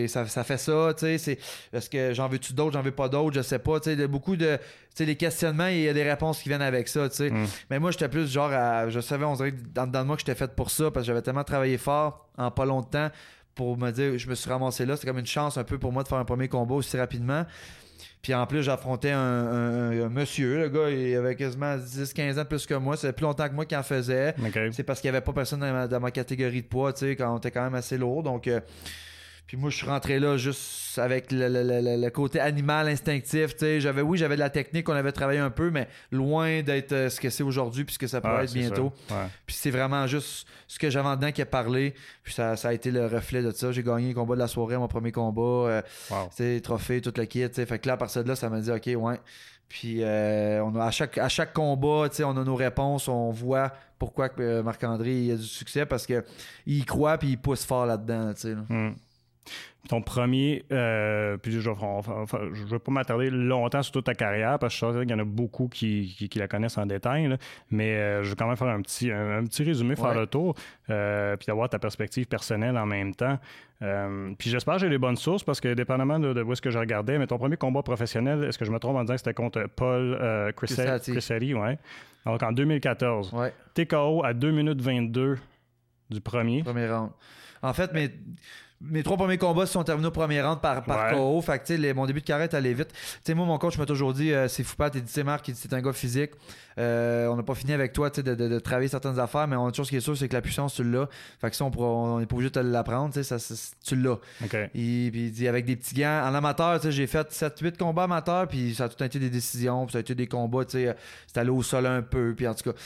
ça, 0.08 0.26
ça 0.26 0.44
fait 0.44 0.56
ça, 0.58 0.92
tu 0.96 1.00
sais, 1.06 1.18
c'est 1.18 1.38
est-ce 1.72 1.90
que 1.90 2.12
j'en 2.14 2.28
veux-tu 2.28 2.52
d'autres, 2.52 2.72
j'en 2.72 2.82
veux 2.82 2.90
pas 2.92 3.08
d'autres, 3.08 3.34
je 3.36 3.42
sais 3.42 3.58
pas, 3.58 3.80
tu 3.80 3.84
sais, 3.90 3.94
il 3.94 4.00
y 4.00 4.04
a 4.04 4.06
beaucoup 4.08 4.36
de, 4.36 4.56
tu 4.56 4.62
sais, 4.94 5.04
les 5.04 5.16
questionnements, 5.16 5.66
il 5.66 5.80
y 5.80 5.88
a 5.88 5.92
des 5.92 6.02
réponses 6.08 6.40
qui 6.42 6.48
viennent 6.48 6.62
avec 6.62 6.88
ça, 6.88 7.08
tu 7.08 7.16
sais. 7.16 7.30
Mm. 7.30 7.46
Mais 7.70 7.78
moi, 7.78 7.90
j'étais 7.90 8.08
plus 8.08 8.30
genre, 8.30 8.50
à- 8.52 8.88
je 8.88 9.00
savais, 9.00 9.24
on 9.24 9.34
dirait 9.34 9.52
dans, 9.74 9.86
dans 9.86 10.04
moi 10.04 10.16
que 10.16 10.20
j'étais 10.20 10.34
fait 10.34 10.54
pour 10.54 10.70
ça, 10.70 10.90
parce 10.90 11.04
que 11.04 11.08
j'avais 11.08 11.22
tellement 11.22 11.44
travaillé 11.44 11.78
fort 11.78 12.28
en 12.38 12.50
pas 12.50 12.64
longtemps 12.64 13.10
pour 13.54 13.76
me 13.76 13.90
dire, 13.90 14.16
je 14.18 14.28
me 14.28 14.34
suis 14.34 14.48
ramassé 14.48 14.86
là, 14.86 14.96
c'était 14.96 15.08
comme 15.08 15.18
une 15.18 15.26
chance 15.26 15.58
un 15.58 15.64
peu 15.64 15.78
pour 15.78 15.92
moi 15.92 16.02
de 16.02 16.08
faire 16.08 16.18
un 16.18 16.24
premier 16.24 16.48
combat 16.48 16.74
aussi 16.76 16.96
rapidement. 16.96 17.44
Puis 18.22 18.32
en 18.34 18.46
plus, 18.46 18.62
j'affrontais 18.62 19.10
un, 19.10 19.18
un- 19.18 20.04
un 20.04 20.08
monsieur, 20.08 20.60
le 20.60 20.68
gars, 20.68 20.88
il 20.90 21.16
avait 21.16 21.34
quasiment 21.34 21.76
10-15 21.76 22.38
ans 22.38 22.42
de 22.44 22.48
plus 22.48 22.66
que 22.66 22.74
moi, 22.74 22.96
c'est 22.96 23.12
plus 23.12 23.24
longtemps 23.24 23.48
que 23.48 23.54
moi 23.54 23.66
qui 23.66 23.76
en 23.76 23.82
faisait. 23.82 24.34
C'est 24.72 24.84
parce 24.84 25.00
qu'il 25.00 25.10
n'y 25.10 25.16
avait 25.16 25.24
pas 25.24 25.32
personne 25.32 25.58
dans 25.60 25.72
ma, 25.72 25.88
dans 25.88 25.98
ma 26.00 26.12
catégorie 26.12 26.62
de 26.62 26.66
poids, 26.68 26.92
tu 26.92 27.00
sais, 27.00 27.16
quand 27.16 27.34
on 27.34 27.38
était 27.38 27.50
quand 27.50 27.64
même 27.64 27.74
assez 27.74 27.98
lourd. 27.98 28.22
Donc, 28.22 28.46
euh, 28.46 28.60
puis 29.52 29.60
moi, 29.60 29.68
je 29.68 29.76
suis 29.76 29.86
rentré 29.86 30.18
là 30.18 30.38
juste 30.38 30.98
avec 30.98 31.30
le, 31.30 31.46
le- 31.46 31.62
le- 31.62 32.00
le 32.02 32.10
côté 32.10 32.40
animal 32.40 32.88
instinctif. 32.88 33.50
J'avais, 33.60 34.00
oui, 34.00 34.16
j'avais 34.16 34.36
de 34.36 34.40
la 34.40 34.48
technique, 34.48 34.88
on 34.88 34.94
avait 34.94 35.12
travaillé 35.12 35.40
un 35.40 35.50
peu, 35.50 35.70
mais 35.70 35.88
loin 36.10 36.62
d'être 36.62 36.92
euh, 36.92 37.10
ce 37.10 37.20
que 37.20 37.28
c'est 37.28 37.42
aujourd'hui, 37.42 37.84
puis 37.84 37.92
ce 37.92 37.98
que 37.98 38.06
ça 38.06 38.22
pourrait 38.22 38.36
Ah, 38.38 38.44
être 38.44 38.54
bientôt. 38.54 38.94
Ouais. 39.10 39.26
Puis 39.44 39.54
c'est 39.58 39.70
vraiment 39.70 40.06
juste 40.06 40.46
ce 40.66 40.78
que 40.78 40.88
j'avais 40.88 41.06
en 41.08 41.16
dedans 41.16 41.32
qui 41.32 41.42
a 41.42 41.44
parlé. 41.44 41.92
Puis 42.22 42.32
ça, 42.32 42.56
ça 42.56 42.68
a 42.68 42.72
été 42.72 42.90
le 42.90 43.04
reflet 43.04 43.42
de 43.42 43.50
ça. 43.50 43.72
J'ai 43.72 43.82
gagné 43.82 44.08
le 44.08 44.14
combat 44.14 44.36
de 44.36 44.40
la 44.40 44.48
soirée, 44.48 44.78
mon 44.78 44.88
premier 44.88 45.12
combat. 45.12 45.42
Euh, 45.68 45.82
Wow. 46.10 46.30
trophée, 46.62 47.02
tout 47.02 47.12
le 47.14 47.24
kit. 47.26 47.46
Fait 47.50 47.78
que 47.78 47.86
là, 47.88 47.92
à 47.92 47.96
partir 47.98 48.24
de 48.24 48.28
là, 48.30 48.36
ça 48.36 48.48
m'a 48.48 48.58
dit, 48.58 48.70
OK, 48.70 48.88
ouais. 48.96 49.20
Puis 49.68 49.98
euh, 50.02 50.64
on 50.64 50.74
a, 50.76 50.86
à, 50.86 50.90
chaque, 50.90 51.18
à 51.18 51.28
chaque 51.28 51.52
combat, 51.52 52.08
on 52.24 52.36
a 52.38 52.42
nos 52.44 52.56
réponses, 52.56 53.06
on 53.06 53.30
voit 53.30 53.70
pourquoi 53.98 54.30
que, 54.30 54.62
Marc-André 54.62 55.30
a 55.32 55.36
du 55.36 55.42
succès 55.44 55.84
parce 55.84 56.06
que 56.06 56.24
il 56.64 56.86
croit 56.86 57.18
puis 57.18 57.28
il 57.32 57.38
pousse 57.38 57.66
fort 57.66 57.84
là-dedans. 57.84 58.32
là. 58.44 58.90
Ton 59.88 60.00
premier, 60.00 60.64
euh, 60.70 61.36
puis 61.38 61.50
je 61.50 61.68
ne 61.68 62.66
veux 62.68 62.78
pas 62.78 62.92
m'attarder 62.92 63.30
longtemps 63.30 63.82
sur 63.82 63.90
toute 63.92 64.04
ta 64.04 64.14
carrière 64.14 64.56
parce 64.60 64.72
que 64.78 64.86
je 64.86 64.92
sais 64.92 65.00
qu'il 65.00 65.10
y 65.10 65.14
en 65.14 65.18
a 65.18 65.24
beaucoup 65.24 65.66
qui, 65.66 66.14
qui- 66.16 66.28
qui 66.28 66.38
la 66.38 66.46
connaissent 66.46 66.78
en 66.78 66.86
détail, 66.86 67.26
là. 67.26 67.36
mais 67.68 67.96
euh, 67.96 68.22
je 68.22 68.30
vais 68.30 68.36
quand 68.36 68.46
même 68.46 68.56
faire 68.56 68.68
un 68.68 68.80
petit, 68.80 69.10
un, 69.10 69.38
un 69.38 69.44
petit 69.44 69.64
résumé, 69.64 69.96
faire 69.96 70.10
Ouais. 70.10 70.14
le 70.20 70.26
tour, 70.28 70.54
euh, 70.88 71.36
puis 71.36 71.50
avoir 71.50 71.68
ta 71.68 71.80
perspective 71.80 72.26
personnelle 72.26 72.78
en 72.78 72.86
même 72.86 73.12
temps. 73.14 73.38
Puis 74.38 74.48
j'espère 74.50 74.74
que 74.74 74.82
j'ai 74.82 74.88
les 74.88 74.98
bonnes 74.98 75.16
sources 75.16 75.42
parce 75.42 75.60
que 75.60 75.74
dépendamment 75.74 76.20
de, 76.20 76.32
de 76.32 76.42
où 76.44 76.52
est-ce 76.52 76.62
que 76.62 76.70
je 76.70 76.78
regardais, 76.78 77.18
mais 77.18 77.26
ton 77.26 77.36
premier 77.38 77.56
combat 77.56 77.82
professionnel, 77.82 78.44
est-ce 78.44 78.56
que 78.58 78.64
je 78.64 78.70
me 78.70 78.78
trompe 78.78 78.94
en 78.96 79.00
disant 79.02 79.14
que 79.14 79.18
c'était 79.18 79.34
contre 79.34 79.64
Paul. 79.74 80.52
Crissetti, 80.56 81.54
ouais. 81.54 81.78
Donc 82.24 82.40
en 82.44 82.52
2014. 82.52 83.32
Ouais, 83.32 83.52
TKO 83.74 84.22
à 84.24 84.32
2 84.32 84.52
minutes 84.52 84.80
22 84.80 85.38
du 86.10 86.20
premier. 86.20 86.62
premier 86.62 86.88
round. 86.88 87.10
En 87.62 87.72
fait, 87.72 87.92
mes, 87.92 88.10
mes 88.84 89.02
trois 89.02 89.16
premiers 89.16 89.38
combats 89.38 89.66
se 89.66 89.72
sont 89.72 89.84
terminés 89.84 90.08
au 90.08 90.12
premier 90.12 90.42
round 90.42 90.60
par, 90.60 90.82
par 90.82 91.12
Ouais. 91.12 91.16
KO. 91.18 91.40
Fait 91.42 91.58
que, 91.58 91.72
les- 91.74 91.94
mon 91.94 92.06
début 92.06 92.20
de 92.20 92.26
carrière 92.26 92.48
est 92.50 92.54
allé 92.54 92.74
vite. 92.74 92.88
Sais, 93.24 93.34
moi, 93.34 93.46
mon 93.46 93.58
coach 93.58 93.78
m'a 93.78 93.86
toujours 93.86 94.12
dit 94.12 94.32
euh, 94.32 94.48
c'est 94.48 94.64
fou, 94.64 94.76
pas, 94.76 94.90
t'es 94.90 95.00
dit, 95.00 95.10
c'est 95.12 95.24
Marc, 95.24 95.50
c'est 95.54 95.72
un 95.72 95.80
gars 95.80 95.92
physique. 95.92 96.32
Euh, 96.78 97.26
on 97.28 97.36
n'a 97.36 97.42
pas 97.42 97.54
fini 97.54 97.72
avec 97.74 97.92
toi, 97.92 98.08
de, 98.10 98.22
de- 98.22 98.34
de 98.48 98.58
travailler 98.58 98.88
certaines 98.88 99.18
affaires, 99.18 99.46
mais 99.46 99.56
une 99.56 99.74
chose 99.74 99.88
qui 99.90 99.96
est 99.96 100.00
sûre, 100.00 100.16
c'est 100.16 100.26
que 100.28 100.32
la 100.34 100.40
puissance, 100.40 100.74
tu 100.74 100.84
l'as. 100.84 101.06
Fait 101.40 101.50
que 101.50 101.56
ça, 101.56 101.64
on 101.64 101.70
on 101.82 102.18
n'est 102.18 102.26
pas 102.26 102.34
obligé 102.34 102.50
de 102.50 102.54
te 102.54 102.58
l'apprendre, 102.60 103.14
ça, 103.14 103.38
ça- 103.38 103.54
tu 103.84 103.94
l'as. 103.96 104.18
OK. 104.42 104.54
Et, 104.54 104.68
puis 105.12 105.26
il 105.26 105.32
dit 105.32 105.46
avec 105.48 105.64
des 105.66 105.76
petits 105.76 105.94
gants. 105.94 106.22
En 106.26 106.34
amateur, 106.34 106.80
j'ai 106.90 107.06
fait 107.06 107.30
7-8 107.30 107.76
combats 107.76 108.04
amateurs, 108.04 108.48
puis 108.48 108.74
ça 108.74 108.84
a 108.84 108.88
tout 108.88 109.02
été 109.04 109.18
des 109.18 109.30
décisions, 109.30 109.84
puis 109.86 109.92
ça 109.92 109.98
a 109.98 110.00
été 110.00 110.14
des 110.14 110.26
combats, 110.26 110.60
euh, 110.74 110.94
c'était 111.26 111.40
allé 111.40 111.50
au 111.50 111.62
sol 111.62 111.86
un 111.86 112.02
peu, 112.02 112.34
puis 112.36 112.48
en 112.48 112.54
tout 112.54 112.70
cas. 112.70 112.76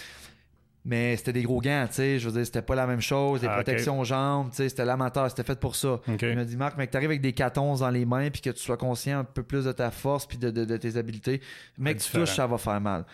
Mais 0.88 1.16
c'était 1.16 1.32
des 1.32 1.42
gros 1.42 1.60
gants, 1.60 1.84
tu 1.88 1.94
sais, 1.94 2.18
je 2.20 2.28
veux 2.28 2.34
dire, 2.36 2.46
c'était 2.46 2.62
pas 2.62 2.76
la 2.76 2.86
même 2.86 3.00
chose, 3.00 3.40
des 3.40 3.48
Ah, 3.48 3.54
protections 3.54 3.98
aux 3.98 4.04
jambes, 4.04 4.50
tu 4.50 4.58
sais, 4.58 4.68
c'était 4.68 4.84
l'amateur, 4.84 5.28
c'était 5.28 5.42
fait 5.42 5.58
pour 5.58 5.74
ça. 5.74 5.98
Il 6.30 6.36
m'a 6.36 6.44
dit, 6.44 6.56
Marc, 6.56 6.74
mais 6.78 6.86
que 6.86 6.92
t'arrives 6.92 7.10
avec 7.10 7.20
des 7.22 7.32
14 7.32 7.80
dans 7.80 7.90
les 7.90 8.04
mains, 8.06 8.30
puis 8.30 8.40
que 8.40 8.50
tu 8.50 8.60
sois 8.60 8.76
conscient 8.76 9.18
un 9.18 9.24
peu 9.24 9.42
plus 9.42 9.64
de 9.64 9.72
ta 9.72 9.90
force, 9.90 10.26
puis 10.26 10.38
de, 10.38 10.48
de- 10.50 10.64
de 10.64 10.76
tes 10.76 10.96
habiletés, 10.96 11.40
mec, 11.76 11.98
tu 11.98 12.12
touches, 12.20 12.36
ça 12.36 12.46
va 12.46 12.56
faire 12.56 12.80
mal. 12.80 13.04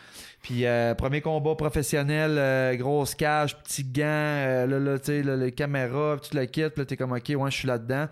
Puis, 0.43 0.67
euh, 0.67 0.95
premier 0.95 1.23
combat 1.23 1.55
professionnel, 1.55 2.33
euh, 2.37 2.75
grosse 2.77 3.15
cage, 3.15 3.57
petit 3.63 3.85
gants, 3.85 4.03
euh, 4.05 4.67
là, 4.67 4.79
là, 4.79 4.99
tu 4.99 5.07
sais, 5.07 5.23
là, 5.23 5.35
les 5.37 5.53
caméras, 5.53 6.19
tout 6.23 6.37
le 6.37 6.45
kit, 6.45 6.61
puis 6.69 6.73
là, 6.77 6.85
t'es 6.85 6.97
comme, 6.99 7.13
ok, 7.13 7.33
ouais, 7.35 7.51
je 7.51 7.57
suis 7.57 7.69
là-dedans. 7.69 8.07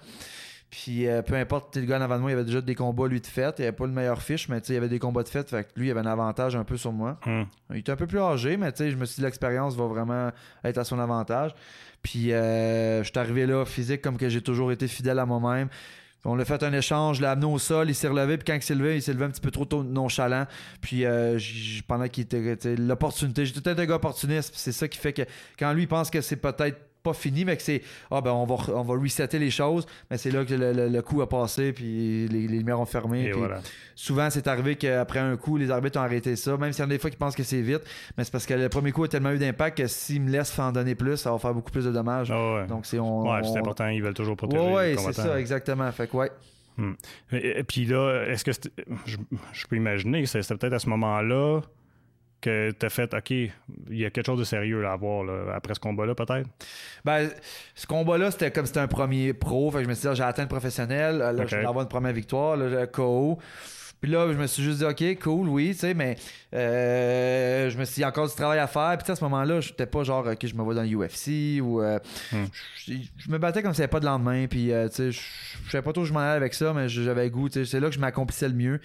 Puis 0.71 1.09
euh, 1.09 1.23
peu 1.23 1.35
importe, 1.35 1.77
le 1.77 1.83
gars 1.83 1.99
en 1.99 2.03
avant 2.03 2.17
de 2.17 2.21
moi, 2.21 2.31
il 2.31 2.35
avait 2.35 2.45
déjà 2.45 2.61
des 2.61 2.77
combats 2.77 3.09
lui 3.09 3.21
de 3.21 3.27
fait. 3.27 3.59
Il 3.59 3.63
avait 3.63 3.73
pas 3.73 3.87
le 3.87 3.93
meilleur 3.93 4.23
fiche, 4.23 4.49
mais 4.49 4.59
il 4.59 4.75
y 4.75 4.79
avait 4.79 4.89
des 4.89 5.01
combats 5.01 5.25
de 5.25 5.29
fait. 5.29 5.49
Fait 5.51 5.65
que 5.65 5.71
lui, 5.79 5.89
il 5.89 5.91
avait 5.91 6.01
un 6.01 6.07
avantage 6.07 6.55
un 6.55 6.63
peu 6.63 6.77
sur 6.77 6.93
moi. 6.93 7.19
Hmm. 7.27 7.43
Il 7.71 7.79
était 7.79 7.93
un 7.93 7.97
peu 7.97 8.07
plus 8.07 8.21
âgé, 8.21 8.57
mais 8.57 8.73
je 8.79 8.95
me 8.95 9.05
suis 9.05 9.17
dit 9.17 9.23
l'expérience 9.23 9.75
va 9.75 9.87
vraiment 9.87 10.31
être 10.63 10.79
à 10.79 10.85
son 10.85 11.01
avantage. 11.01 11.55
Puis 12.03 12.33
euh, 12.33 13.03
je 13.03 13.11
suis 13.11 13.19
arrivé 13.19 13.47
là, 13.47 13.65
physique, 13.65 14.01
comme 14.01 14.17
que 14.17 14.29
j'ai 14.29 14.43
toujours 14.43 14.71
été 14.71 14.87
fidèle 14.87 15.19
à 15.19 15.27
moi-même. 15.27 15.69
On 16.25 16.39
a 16.39 16.45
fait 16.45 16.63
un 16.63 16.73
échange, 16.73 17.17
je 17.17 17.23
l'ai 17.23 17.29
amené 17.29 17.47
au 17.47 17.59
sol, 17.59 17.89
il 17.89 17.95
s'est 17.95 18.09
relevé, 18.09 18.37
puis 18.37 18.45
quand 18.45 18.55
il 18.55 18.63
s'est 18.63 18.75
levé, 18.75 18.97
il 18.97 19.03
s'est 19.03 19.15
levé 19.15 19.25
un 19.25 19.31
petit 19.31 19.41
peu 19.41 19.51
trop 19.51 19.65
tôt 19.65 19.83
nonchalant. 19.83 20.47
Puis 20.83 21.07
euh, 21.07 21.39
pendant 21.89 22.09
qu'il 22.09 22.25
était 22.25 22.77
l'opportunité, 22.77 23.47
j'ai 23.47 23.55
tout 23.55 23.63
un 23.69 23.75
gars 23.75 23.95
opportuniste, 23.95 24.51
puis 24.51 24.61
c'est 24.61 24.73
ça 24.73 24.87
qui 24.87 24.99
fait 24.99 25.15
que 25.15 25.23
quand 25.59 25.73
lui 25.73 25.87
pense 25.87 26.11
que 26.11 26.21
c'est 26.21 26.37
peut-être 26.37 26.79
pas 27.03 27.13
fini, 27.15 27.45
mais 27.45 27.57
que 27.57 27.63
c'est 27.63 27.83
ah 28.11 28.21
ben 28.21 28.31
on 28.33 28.45
va 28.45 28.57
on 28.75 28.83
va 28.83 28.95
resetter 28.95 29.39
les 29.39 29.51
choses, 29.51 29.87
mais 30.11 30.19
c'est 30.19 30.31
là 30.31 30.45
que 30.45 30.55
le, 30.55 30.73
le- 30.73 30.89
le 30.89 31.03
coup 31.03 31.23
a 31.23 31.29
passé, 31.29 31.73
puis 31.73 32.29
les, 32.29 32.47
les 32.47 32.59
lumières 32.59 32.81
ont 32.81 32.85
fermé. 32.87 33.27
Et 33.27 33.31
puis 33.31 33.39
voilà. 33.39 33.61
souvent 33.95 34.29
c'est 34.31 34.47
arrivé 34.47 34.77
qu'après 34.77 35.19
un 35.21 35.37
coup, 35.37 35.57
les 35.57 35.71
arbitres 35.71 35.99
ont 35.99 36.03
arrêté 36.03 36.37
ça, 36.37 36.57
même 36.57 36.73
s'il 36.73 36.83
y 36.83 36.87
en 36.87 36.91
a 36.91 36.93
des 36.93 36.99
fois 36.99 37.11
qui 37.11 37.17
pensent 37.17 37.35
que 37.37 37.43
c'est 37.43 37.63
vite, 37.63 37.83
mais 38.17 38.25
c'est 38.25 38.31
parce 38.33 38.47
que 38.47 38.55
le 38.55 38.69
premier 38.69 38.93
coup 38.93 39.05
a 39.05 39.09
tellement 39.09 39.31
eu 39.33 39.39
d'impact 39.39 39.79
que 39.79 39.87
s'ils 39.87 40.21
me 40.23 40.31
laissent 40.31 40.59
en 40.59 40.73
donner 40.73 40.95
plus, 40.95 41.17
ça 41.17 41.33
va 41.33 41.39
faire 41.39 41.55
beaucoup 41.55 41.71
plus 41.71 41.85
de 41.85 41.91
dommages. 41.93 42.31
Ah 42.31 42.55
ouais. 42.57 42.67
Donc 42.67 42.87
c'est 42.87 42.99
on, 42.99 43.31
Ouais, 43.31 43.41
c'est 43.43 43.51
on- 43.51 43.57
important, 43.57 43.89
ils 43.89 44.03
veulent 44.03 44.15
toujours 44.15 44.37
protéger 44.37 44.63
Ouais, 44.63 44.73
ouais, 44.73 44.97
c'est 44.99 45.13
ça, 45.13 45.39
exactement. 45.41 45.91
Fait 45.93 46.07
que 46.07 46.17
ouais. 46.17 46.31
Et, 47.33 47.59
et 47.59 47.65
puis 47.65 47.85
là, 47.85 48.25
est-ce 48.29 48.45
que 48.45 48.53
je, 49.05 49.17
je 49.53 49.67
peux 49.67 49.77
imaginer 49.77 50.23
que 50.23 50.29
c'est 50.29 50.43
c'était 50.43 50.57
peut-être 50.57 50.73
à 50.75 50.79
ce 50.79 50.89
moment-là 50.89 51.61
que 52.41 52.71
tu 52.73 52.87
as 52.87 52.91
fait 52.91 53.13
OK, 53.15 53.31
il 53.31 53.53
y 53.91 54.05
a 54.05 54.11
quelque 54.11 54.27
chose 54.27 54.39
de 54.39 54.45
sérieux 54.45 54.81
là, 54.83 54.93
à 54.93 54.97
voir 54.97 55.25
là, 55.25 55.53
après 55.55 55.75
ce 55.75 55.81
combat-là, 55.81 56.15
peut-être? 56.15 56.49
Ben, 57.05 57.31
ce 57.75 57.87
combat-là, 57.87 58.31
c'était 58.31 58.51
comme 58.51 58.67
c'était 58.67 58.81
un 58.81 58.89
premier 58.89 59.33
pro. 59.33 59.71
Fait 59.71 59.79
que 59.79 59.85
je 59.85 59.89
me 59.89 59.95
suis 59.95 60.03
dit, 60.03 60.09
ah, 60.09 60.15
j'ai 60.15 60.23
atteint 60.23 60.43
le 60.43 60.49
professionnel. 60.49 61.19
Là, 61.19 61.33
je 61.47 61.57
vais 61.57 61.65
avoir 61.67 61.83
une 61.83 61.89
première 61.89 62.13
victoire. 62.13 62.57
Là, 62.57 62.69
le 62.69 62.87
KO. 62.87 63.39
Puis 64.01 64.11
là, 64.11 64.27
je 64.33 64.39
me 64.39 64.47
suis 64.47 64.63
juste 64.63 64.79
dit, 64.79 64.85
OK, 64.87 65.19
cool, 65.23 65.47
oui, 65.51 65.73
tu 65.73 65.81
sais, 65.81 65.93
mais 65.93 66.17
euh, 66.55 67.69
je 67.71 67.77
me 67.79 67.85
suis 67.85 67.97
dit, 67.97 68.01
il 68.01 68.03
y 68.03 68.05
a 68.05 68.09
encore 68.09 68.29
du 68.29 68.35
travail 68.35 68.59
à 68.59 68.67
faire. 68.67 68.97
Puis 68.99 69.13
à 69.13 69.15
ce 69.17 69.23
moment-là, 69.25 69.61
j'étais 69.61 69.85
pas 69.87 70.05
genre, 70.05 70.27
OK, 70.27 70.47
je 70.47 70.55
me 70.55 70.63
vois 70.63 70.75
dans 70.75 70.83
l'UFC 70.83 71.61
ou. 71.61 71.83
euh, 71.83 71.99
Hmm. 72.33 72.45
je, 72.87 72.95
je 73.19 73.31
me 73.31 73.37
battais 73.39 73.63
comme 73.63 73.75
si 73.75 73.83
avait 73.83 73.89
pas 73.89 74.01
de 74.01 74.07
lendemain. 74.07 74.47
Puis, 74.49 74.73
euh, 74.73 74.89
tu 74.89 74.95
sais, 74.95 75.13
je 75.13 75.21
je 75.67 75.71
savais 75.71 75.83
pas 75.83 75.93
trop 75.93 76.03
où 76.03 76.07
je 76.07 76.13
m'en 76.15 76.21
allais 76.21 76.31
avec 76.37 76.55
ça, 76.55 76.73
mais 76.73 76.89
j'avais 76.89 77.25
le 77.25 77.31
goût. 77.31 77.49
tu 77.51 77.61
sais, 77.65 77.71
C'est 77.71 77.81
là 77.81 77.89
que 77.89 77.95
je 77.95 78.01
m'accomplissais 78.01 78.49
le 78.49 78.55
mieux. 78.55 78.81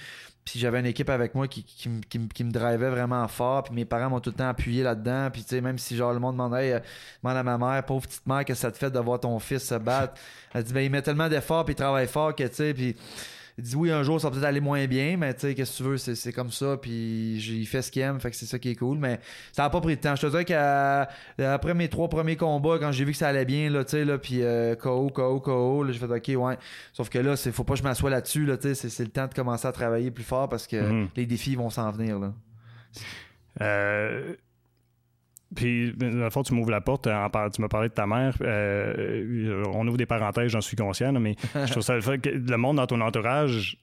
Puis 0.46 0.60
j'avais 0.60 0.80
une 0.80 0.86
équipe 0.86 1.10
avec 1.10 1.34
moi 1.34 1.48
qui, 1.48 1.64
qui, 1.64 1.90
qui, 2.08 2.28
qui 2.28 2.44
me 2.44 2.52
drivait 2.52 2.90
vraiment 2.92 3.28
fort. 3.28 3.64
Puis 3.64 3.74
mes 3.74 3.84
parents 3.84 4.12
m'ont 4.12 4.20
tout 4.20 4.30
le 4.30 4.36
temps 4.36 4.48
appuyé 4.48 4.84
là-dedans. 4.84 5.30
Puis 5.34 5.42
tu 5.42 5.50
sais, 5.50 5.62
même 5.62 5.80
si 5.80 5.96
genre 5.96 6.14
le 6.14 6.20
monde 6.20 6.36
demandait, 6.36 6.74
euh, 6.74 6.80
demande 7.24 7.38
à 7.38 7.44
ma 7.44 7.58
mère, 7.58 7.84
pauvre 7.84 8.06
petite 8.06 8.28
mère, 8.28 8.46
que 8.46 8.54
ça 8.54 8.72
te 8.72 8.78
fait 8.78 8.92
de 8.92 9.00
voir 9.00 9.20
ton 9.20 9.40
fils 9.40 9.64
se 9.64 9.75
battre. 9.75 10.14
Elle 10.54 10.64
dit, 10.64 10.72
ben 10.72 10.82
il 10.82 10.92
met 10.92 11.02
tellement 11.02 11.30
d'efforts 11.30 11.66
puis 11.66 11.74
il 11.74 11.78
travaille 11.78 12.08
fort 12.08 12.36
que 12.36 12.44
tu 12.44 12.54
sais, 12.54 12.74
puis 12.75 12.96
il 13.58 13.64
dit 13.64 13.76
oui 13.76 13.90
un 13.92 14.04
jour 14.04 14.20
ça 14.20 14.28
va 14.28 14.34
peut-être 14.34 14.46
aller 14.48 14.60
moins 14.60 14.86
bien, 14.86 15.16
mais 15.18 15.34
tu 15.34 15.42
sais, 15.42 15.56
qu'est-ce 15.56 15.72
que 15.72 15.78
tu 15.78 15.84
veux, 15.84 15.98
c'est, 15.98 16.16
c'est 16.16 16.34
comme 16.34 16.52
ça. 16.52 16.76
Puis 16.78 17.40
j'ai- 17.40 17.54
il 17.56 17.66
fait 17.66 17.82
ce 17.82 17.90
qu'il 17.90 18.02
aime, 18.02 18.20
fait 18.20 18.30
que 18.30 18.36
c'est 18.36 18.46
ça 18.46 18.60
qui 18.60 18.70
est 18.70 18.76
cool. 18.76 18.98
Mais 18.98 19.20
ça 19.54 19.64
n'a 19.64 19.70
pas 19.70 19.80
pris 19.82 19.96
de 19.96 20.02
temps. 20.02 20.16
Je 20.16 20.22
te 20.24 20.28
dirais 20.28 20.44
qu'après 20.46 21.74
mes 21.74 21.88
trois 21.88 22.10
premiers 22.10 22.36
combats, 22.36 22.78
quand 22.80 22.92
j'ai 22.92 23.06
vu 23.06 23.12
que 23.14 23.18
ça 23.18 23.30
allait 23.30 23.46
bien, 23.46 23.70
là, 23.70 23.84
tu 23.86 23.92
sais, 23.92 24.04
là, 24.06 24.18
puis 24.18 24.42
euh, 24.44 24.76
KO, 24.76 25.10
KO, 25.10 25.40
KO, 25.40 25.84
là, 25.84 25.92
j'ai 25.94 26.00
fait 26.00 26.06
OK, 26.36 26.44
ouais. 26.46 26.58
Sauf 26.94 27.10
que 27.10 27.20
là, 27.20 27.36
c'est 27.38 27.52
faut 27.52 27.64
pas 27.64 27.74
que 27.74 27.80
je 27.80 27.84
m'assoie 27.84 28.10
là-dessus, 28.10 28.46
là, 28.46 28.58
tu 28.58 28.68
sais, 28.70 28.76
c'est, 28.76 28.90
c'est 28.90 29.04
le 29.06 29.10
temps 29.12 29.28
de 29.28 29.34
commencer 29.34 29.68
à 29.68 29.72
travailler 29.72 30.12
plus 30.12 30.24
fort 30.26 30.50
parce 30.50 30.68
que 30.68 30.76
Mhm. 30.82 31.10
les 31.16 31.26
défis 31.26 31.56
vont 31.56 31.70
s'en 31.70 31.90
venir, 31.92 32.20
là. 32.20 32.34
Euh, 33.62 34.36
puis, 35.56 35.94
dans 35.94 36.08
le 36.08 36.30
fond, 36.30 36.44
tu 36.44 36.54
m'ouvres 36.54 36.72
la 36.72 36.82
porte, 36.82 37.04
tu 37.54 37.62
m'as 37.62 37.68
parlé 37.68 37.90
de 37.90 37.94
ta 37.94 38.06
mère. 38.06 38.36
euh, 38.42 39.64
on 39.74 39.88
ouvre 39.88 39.98
des 39.98 40.06
parenthèses, 40.06 40.52
j'en 40.52 40.62
suis 40.62 40.78
conscient, 40.78 41.14
mais 41.14 41.36
je 41.56 41.72
trouve 41.72 41.84
ça 41.84 41.96
le 41.96 42.02
fait 42.02 42.20
que 42.20 42.30
le 42.30 42.58
monde 42.58 42.78
dans 42.78 42.88
ton 42.88 43.02
entourage, 43.02 43.78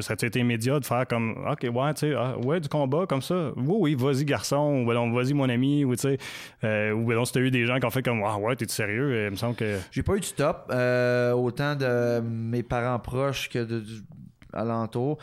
ça 0.00 0.12
a 0.12 0.26
été 0.26 0.38
immédiat 0.38 0.78
de 0.80 0.84
faire 0.84 1.06
comme 1.06 1.32
OK, 1.50 1.66
ouais, 1.72 1.94
tu 1.94 2.00
sais, 2.00 2.14
ah, 2.16 2.38
ouais, 2.38 2.60
du 2.60 2.68
combat 2.68 3.06
comme 3.06 3.22
ça? 3.22 3.50
Oui, 3.56 3.76
oui, 3.80 3.94
vas-y, 3.94 4.24
garçon, 4.24 4.82
ou 4.82 4.86
ben 4.86 4.94
non, 4.94 5.10
vas-y, 5.12 5.34
mon 5.34 5.48
ami, 5.48 5.84
ou 5.84 5.94
tu 5.94 6.02
sais, 6.02 6.18
euh, 6.64 6.92
ou 6.92 7.06
ben 7.06 7.16
non, 7.16 7.24
si 7.24 7.32
t'as 7.32 7.40
eu 7.40 7.50
des 7.50 7.66
gens 7.66 7.78
qui 7.78 7.86
ont 7.86 7.90
fait 7.90 8.02
comme 8.02 8.22
Ah, 8.24 8.38
ouais, 8.38 8.56
t'es 8.56 8.68
sérieux, 8.68 9.10
Euh, 9.12 9.26
il 9.28 9.30
me 9.32 9.36
semble 9.36 9.56
que. 9.56 9.78
J'ai 9.90 10.02
pas 10.02 10.16
eu 10.16 10.20
du 10.20 10.32
top, 10.32 10.70
euh, 10.70 11.32
autant 11.32 11.74
de 11.74 12.20
mes 12.20 12.62
parents 12.62 12.98
proches 12.98 13.48
que 13.48 13.58
de, 13.58 13.82
alentour. 14.52 15.18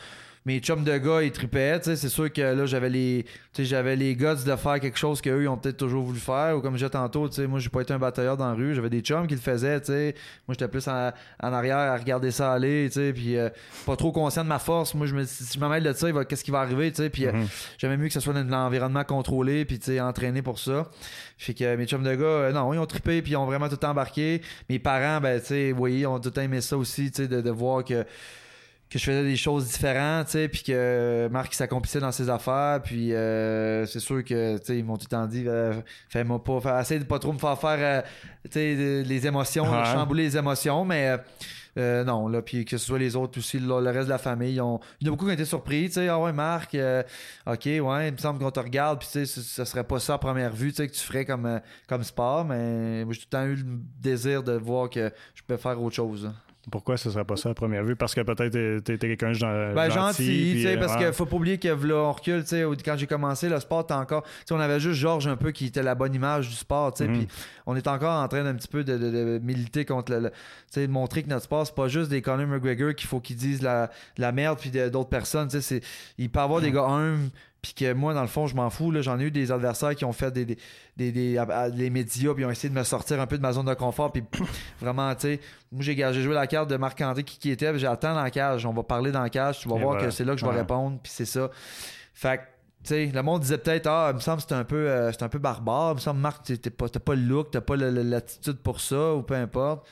Mes 0.45 0.59
chums 0.59 0.83
de 0.83 0.95
gars, 0.99 1.23
ils 1.23 1.31
tripaient, 1.31 1.79
tu 1.79 1.85
sais, 1.85 1.95
c'est 1.95 2.09
sûr 2.09 2.31
que 2.31 2.39
là, 2.39 2.67
j'avais 2.67 2.89
les, 2.89 3.23
tu 3.51 3.63
sais, 3.63 3.65
j'avais 3.65 3.95
les 3.95 4.15
guts 4.15 4.25
de 4.45 4.55
faire 4.55 4.79
quelque 4.79 4.97
chose 4.99 5.19
qu'eux, 5.19 5.41
ils 5.41 5.47
ont 5.47 5.57
peut-être 5.57 5.77
toujours 5.77 6.03
voulu 6.03 6.19
faire, 6.19 6.55
ou 6.55 6.61
comme 6.61 6.73
je 6.73 6.77
disais 6.85 6.89
tantôt, 6.91 7.27
tu 7.27 7.35
sais, 7.35 7.47
moi, 7.47 7.57
j'ai 7.57 7.69
pas 7.69 7.81
été 7.81 7.93
un 7.93 7.97
batailleur 7.97 8.37
dans 8.37 8.47
la 8.49 8.53
rue, 8.53 8.75
j'avais 8.75 8.91
des 8.91 8.99
chums 9.01 9.25
qui 9.25 9.33
le 9.33 9.39
faisaient, 9.39 9.79
tu 9.79 9.87
sais, 9.87 10.13
moi, 10.47 10.53
j'étais 10.53 10.67
plus 10.67 10.87
en, 10.87 11.11
en 11.41 11.53
arrière 11.53 11.77
à 11.79 11.97
regarder 11.97 12.29
ça 12.29 12.53
aller, 12.53 12.85
tu 12.89 12.99
sais, 12.99 13.11
puis 13.11 13.37
euh, 13.37 13.49
pas 13.87 13.95
trop 13.95 14.11
conscient 14.11 14.43
de 14.43 14.49
ma 14.49 14.59
force, 14.59 14.93
moi, 14.93 15.07
je 15.07 15.15
me 15.15 15.25
si 15.25 15.45
je 15.55 15.59
me 15.59 15.67
mêle 15.67 15.83
de 15.83 15.93
ça, 15.93 16.07
qu'est-ce 16.25 16.43
qui 16.43 16.51
va 16.51 16.59
arriver, 16.59 16.91
tu 16.91 17.01
sais, 17.01 17.09
puis 17.09 17.25
euh, 17.25 17.31
Mhm. 17.31 17.47
J'aimais 17.79 17.97
mieux 17.97 18.07
que 18.07 18.13
ce 18.13 18.19
soit 18.19 18.33
dans 18.33 18.43
l'environnement 18.47 19.03
contrôlé, 19.03 19.65
puis 19.65 19.79
tu 19.79 19.85
sais, 19.85 19.99
entraîné 19.99 20.43
pour 20.43 20.59
ça. 20.59 20.87
Fait 21.39 21.55
que 21.55 21.75
mes 21.75 21.87
chums 21.87 22.03
de 22.03 22.13
gars, 22.13 22.23
euh, 22.23 22.51
non, 22.51 22.71
ils 22.71 22.77
ont 22.77 22.85
trippé, 22.85 23.23
puis 23.23 23.31
ils 23.31 23.35
ont 23.35 23.45
vraiment 23.47 23.67
tout 23.67 23.83
embarqué. 23.83 24.43
Mes 24.69 24.77
parents, 24.77 25.19
ben, 25.21 25.39
tu 25.39 25.47
sais, 25.47 25.71
vous 25.71 25.77
voyez, 25.79 26.05
ont 26.05 26.19
tout 26.19 26.39
aimé 26.39 26.61
ça 26.61 26.77
aussi, 26.77 27.09
tu 27.09 27.23
sais, 27.23 27.27
de, 27.27 27.41
de 27.41 27.49
voir 27.49 27.83
que, 27.83 28.05
que 28.89 28.99
je 28.99 29.03
faisais 29.03 29.23
des 29.23 29.35
choses 29.35 29.65
différentes, 29.67 30.27
tu 30.27 30.31
sais, 30.33 30.47
puis 30.47 30.63
que 30.63 31.27
Marc 31.31 31.53
il 31.53 31.55
s'accomplissait 31.57 31.99
dans 31.99 32.11
ses 32.11 32.29
affaires, 32.29 32.81
puis 32.83 33.13
euh, 33.13 33.85
c'est 33.87 33.99
sûr 33.99 34.23
que, 34.23 34.57
tu 34.59 34.65
sais, 34.65 34.77
ils 34.79 34.85
m'ont 34.85 34.95
tout 34.97 35.05
le 35.09 35.15
temps 35.15 35.25
dit, 35.25 35.43
euh, 35.47 35.73
fais-moi 36.09 36.43
pas, 36.43 36.59
fais- 36.61 36.79
essaye 36.81 36.99
de 36.99 37.03
pas 37.05 37.19
trop 37.19 37.33
me 37.33 37.39
faire 37.39 37.59
faire, 37.59 37.77
euh, 37.79 38.01
tu 38.45 38.51
sais, 38.51 39.03
les 39.03 39.27
émotions, 39.27 39.63
Ouais. 39.69 39.85
chambouler 39.85 40.23
les 40.23 40.37
émotions, 40.37 40.85
mais. 40.85 41.17
euh, 41.77 42.05
non, 42.05 42.29
là, 42.29 42.41
puis 42.41 42.63
que 42.63 42.77
ce 42.77 42.85
soit 42.85 42.99
les 42.99 43.17
autres 43.17 43.37
aussi, 43.39 43.59
le, 43.59 43.65
le 43.81 43.89
reste 43.89 44.05
de 44.05 44.09
la 44.09 44.17
famille, 44.17 44.53
ils 44.53 44.61
ont, 44.61 44.79
il 45.01 45.07
y 45.07 45.09
en 45.09 45.11
a 45.11 45.15
beaucoup 45.15 45.25
qui 45.25 45.31
ont 45.31 45.33
été 45.33 45.43
surpris, 45.43 45.87
tu 45.87 45.95
sais, 45.95 46.07
ah 46.07 46.17
ouais, 46.17 46.31
Marc, 46.31 46.73
euh, 46.75 47.03
ok, 47.47 47.65
ouais, 47.65 48.07
il 48.07 48.13
me 48.13 48.17
semble 48.17 48.39
qu'on 48.39 48.49
te 48.51 48.61
regarde, 48.61 48.99
puis 48.99 49.09
tu 49.11 49.13
sais, 49.19 49.25
ce, 49.25 49.41
ce 49.41 49.65
serait 49.65 49.83
pas 49.83 49.99
ça 49.99 50.13
à 50.13 50.17
première 50.17 50.53
vue, 50.53 50.69
tu 50.71 50.77
sais, 50.77 50.87
que 50.87 50.93
tu 50.93 51.01
ferais 51.01 51.25
comme, 51.25 51.59
comme 51.89 52.03
sport, 52.03 52.45
mais 52.45 53.03
moi, 53.03 53.13
j'ai 53.13 53.19
tout 53.19 53.27
le 53.29 53.37
temps 53.37 53.45
eu 53.45 53.55
le 53.55 53.65
désir 53.99 54.41
de 54.41 54.53
voir 54.53 54.89
que 54.89 55.11
je 55.33 55.41
peux 55.45 55.57
faire 55.57 55.81
autre 55.81 55.95
chose. 55.97 56.27
hein. 56.27 56.35
Pourquoi 56.71 56.97
ce 56.97 57.11
serait 57.11 57.25
pas 57.25 57.35
ça 57.35 57.49
à 57.49 57.53
première 57.53 57.83
vue? 57.83 57.95
Parce 57.95 58.15
que 58.15 58.21
peut-être 58.21 58.81
t'es- 58.83 58.97
quelqu'un 58.97 59.31
de 59.33 59.73
Ben, 59.75 59.89
gentil. 59.91 60.23
tu 60.55 60.61
sais, 60.63 60.69
puis, 60.71 60.77
parce 60.79 60.93
euh, 60.93 60.99
que 60.99 61.03
ouais. 61.05 61.13
faut 61.13 61.25
pas 61.25 61.35
oublier 61.35 61.57
que 61.59 61.67
là, 61.67 61.95
on 61.95 62.11
recule, 62.11 62.41
tu 62.41 62.49
sais, 62.49 62.63
quand 62.83 62.97
j'ai 62.97 63.07
commencé, 63.07 63.49
le 63.49 63.59
sport, 63.59 63.85
t'es 63.85 63.93
encore, 63.93 64.23
tu 64.47 64.53
on 64.53 64.59
avait 64.59 64.79
juste 64.79 64.99
Georges 64.99 65.27
un 65.27 65.35
peu 65.37 65.51
qui 65.51 65.67
était 65.67 65.83
la 65.83 65.93
bonne 65.95 66.13
image 66.15 66.49
du 66.49 66.55
sport, 66.55 66.93
tu 66.93 67.03
sais, 67.03 67.09
Mhm. 67.09 67.17
puis 67.17 67.27
on 67.67 67.75
est 67.75 67.87
encore 67.87 68.21
en 68.23 68.27
train 68.27 68.43
d'un 68.43 68.55
petit 68.55 68.67
peu 68.67 68.83
de, 68.83 68.97
de- 68.97 69.11
de 69.11 69.39
militer 69.43 69.85
contre 69.85 70.11
le, 70.13 70.19
le- 70.19 70.29
tu 70.31 70.35
sais, 70.71 70.87
de 70.87 70.91
montrer 70.91 71.23
que 71.23 71.29
notre 71.29 71.43
sport, 71.43 71.65
c'est 71.67 71.75
pas 71.75 71.87
juste 71.87 72.09
des 72.09 72.21
Conor 72.21 72.47
McGregor 72.47 72.95
qu'il 72.95 73.07
faut 73.07 73.19
qu'ils 73.19 73.35
disent 73.35 73.61
la, 73.61 73.91
la 74.17 74.31
merde 74.31 74.57
puis 74.59 74.71
d'autres 74.71 75.09
personnes, 75.09 75.47
tu 75.47 75.61
sais, 75.61 75.81
il 76.17 76.29
peut 76.29 76.39
y 76.39 76.43
avoir 76.43 76.61
des 76.61 76.71
gars 76.71 76.85
humbles 76.85 77.29
puis 77.65 77.73
que 77.73 77.93
moi, 77.93 78.13
dans 78.13 78.21
le 78.21 78.27
fond, 78.27 78.45
je 78.45 78.55
m'en 78.55 78.69
fous. 78.69 78.93
J'en 79.01 79.19
ai 79.19 79.23
eu 79.23 79.31
des 79.31 79.51
adversaires 79.51 79.95
qui 79.95 80.05
ont 80.05 80.11
fait 80.13 80.29
des, 80.31 80.45
des, 80.45 80.57
des, 80.95 81.11
des- 81.11 81.37
à- 81.39 81.41
à- 81.43 81.67
les 81.69 81.89
médias, 81.89 82.33
puis 82.35 82.43
ils 82.43 82.45
ont 82.45 82.51
essayé 82.51 82.69
de 82.71 82.77
me 82.77 82.83
sortir 82.83 83.19
un 83.19 83.25
peu 83.25 83.37
de 83.37 83.41
ma 83.41 83.53
zone 83.53 83.65
de 83.65 83.73
confort. 83.73 84.11
Puis 84.11 84.23
vraiment, 84.79 85.11
tu 85.15 85.21
sais, 85.21 85.39
moi, 85.71 85.81
j'ai, 85.81 86.13
joué 86.21 86.35
la 86.35 86.45
carte 86.45 86.69
de 86.69 86.77
Marc-André 86.77 87.23
qui, 87.23 87.39
qui 87.39 87.49
était, 87.49 87.71
puis 87.71 87.79
j'attends 87.79 88.13
dans 88.13 88.21
la 88.21 88.29
cage. 88.29 88.67
On 88.67 88.73
va 88.73 88.83
parler 88.83 89.11
dans 89.11 89.23
la 89.23 89.31
cage, 89.31 89.61
tu 89.61 89.67
vas 89.67 89.77
Et 89.77 89.79
voir 89.79 89.93
voilà. 89.93 90.05
que 90.05 90.11
c'est 90.11 90.25
là 90.25 90.33
que 90.35 90.39
je 90.39 90.45
vais 90.45 90.51
Ouais. 90.51 90.57
répondre, 90.59 90.99
puis 91.01 91.11
c'est 91.11 91.25
ça. 91.25 91.49
Fait 92.13 92.37
que, 92.37 92.41
tu 92.83 92.89
sais, 92.89 93.05
le 93.11 93.21
monde 93.23 93.41
disait 93.41 93.57
peut-être, 93.57 93.87
ah, 93.87 94.09
il 94.11 94.15
me 94.15 94.19
semble 94.19 94.43
que 94.43 94.47
c'est 94.47 94.53
un 94.55 94.63
peu, 94.63 94.87
euh, 94.87 95.11
un 95.19 95.27
peu 95.29 95.39
barbare. 95.39 95.93
Il 95.93 95.95
me 95.95 95.99
semble, 96.01 96.19
Marc, 96.19 96.43
t'es 96.43 96.69
pas, 96.69 96.87
t'as 96.87 96.99
pas 96.99 97.15
le 97.15 97.21
look, 97.23 97.49
t'as 97.49 97.61
pas 97.61 97.75
l'attitude 97.75 98.57
pour 98.57 98.79
ça, 98.79 99.15
ou 99.15 99.23
peu 99.23 99.33
importe. 99.33 99.87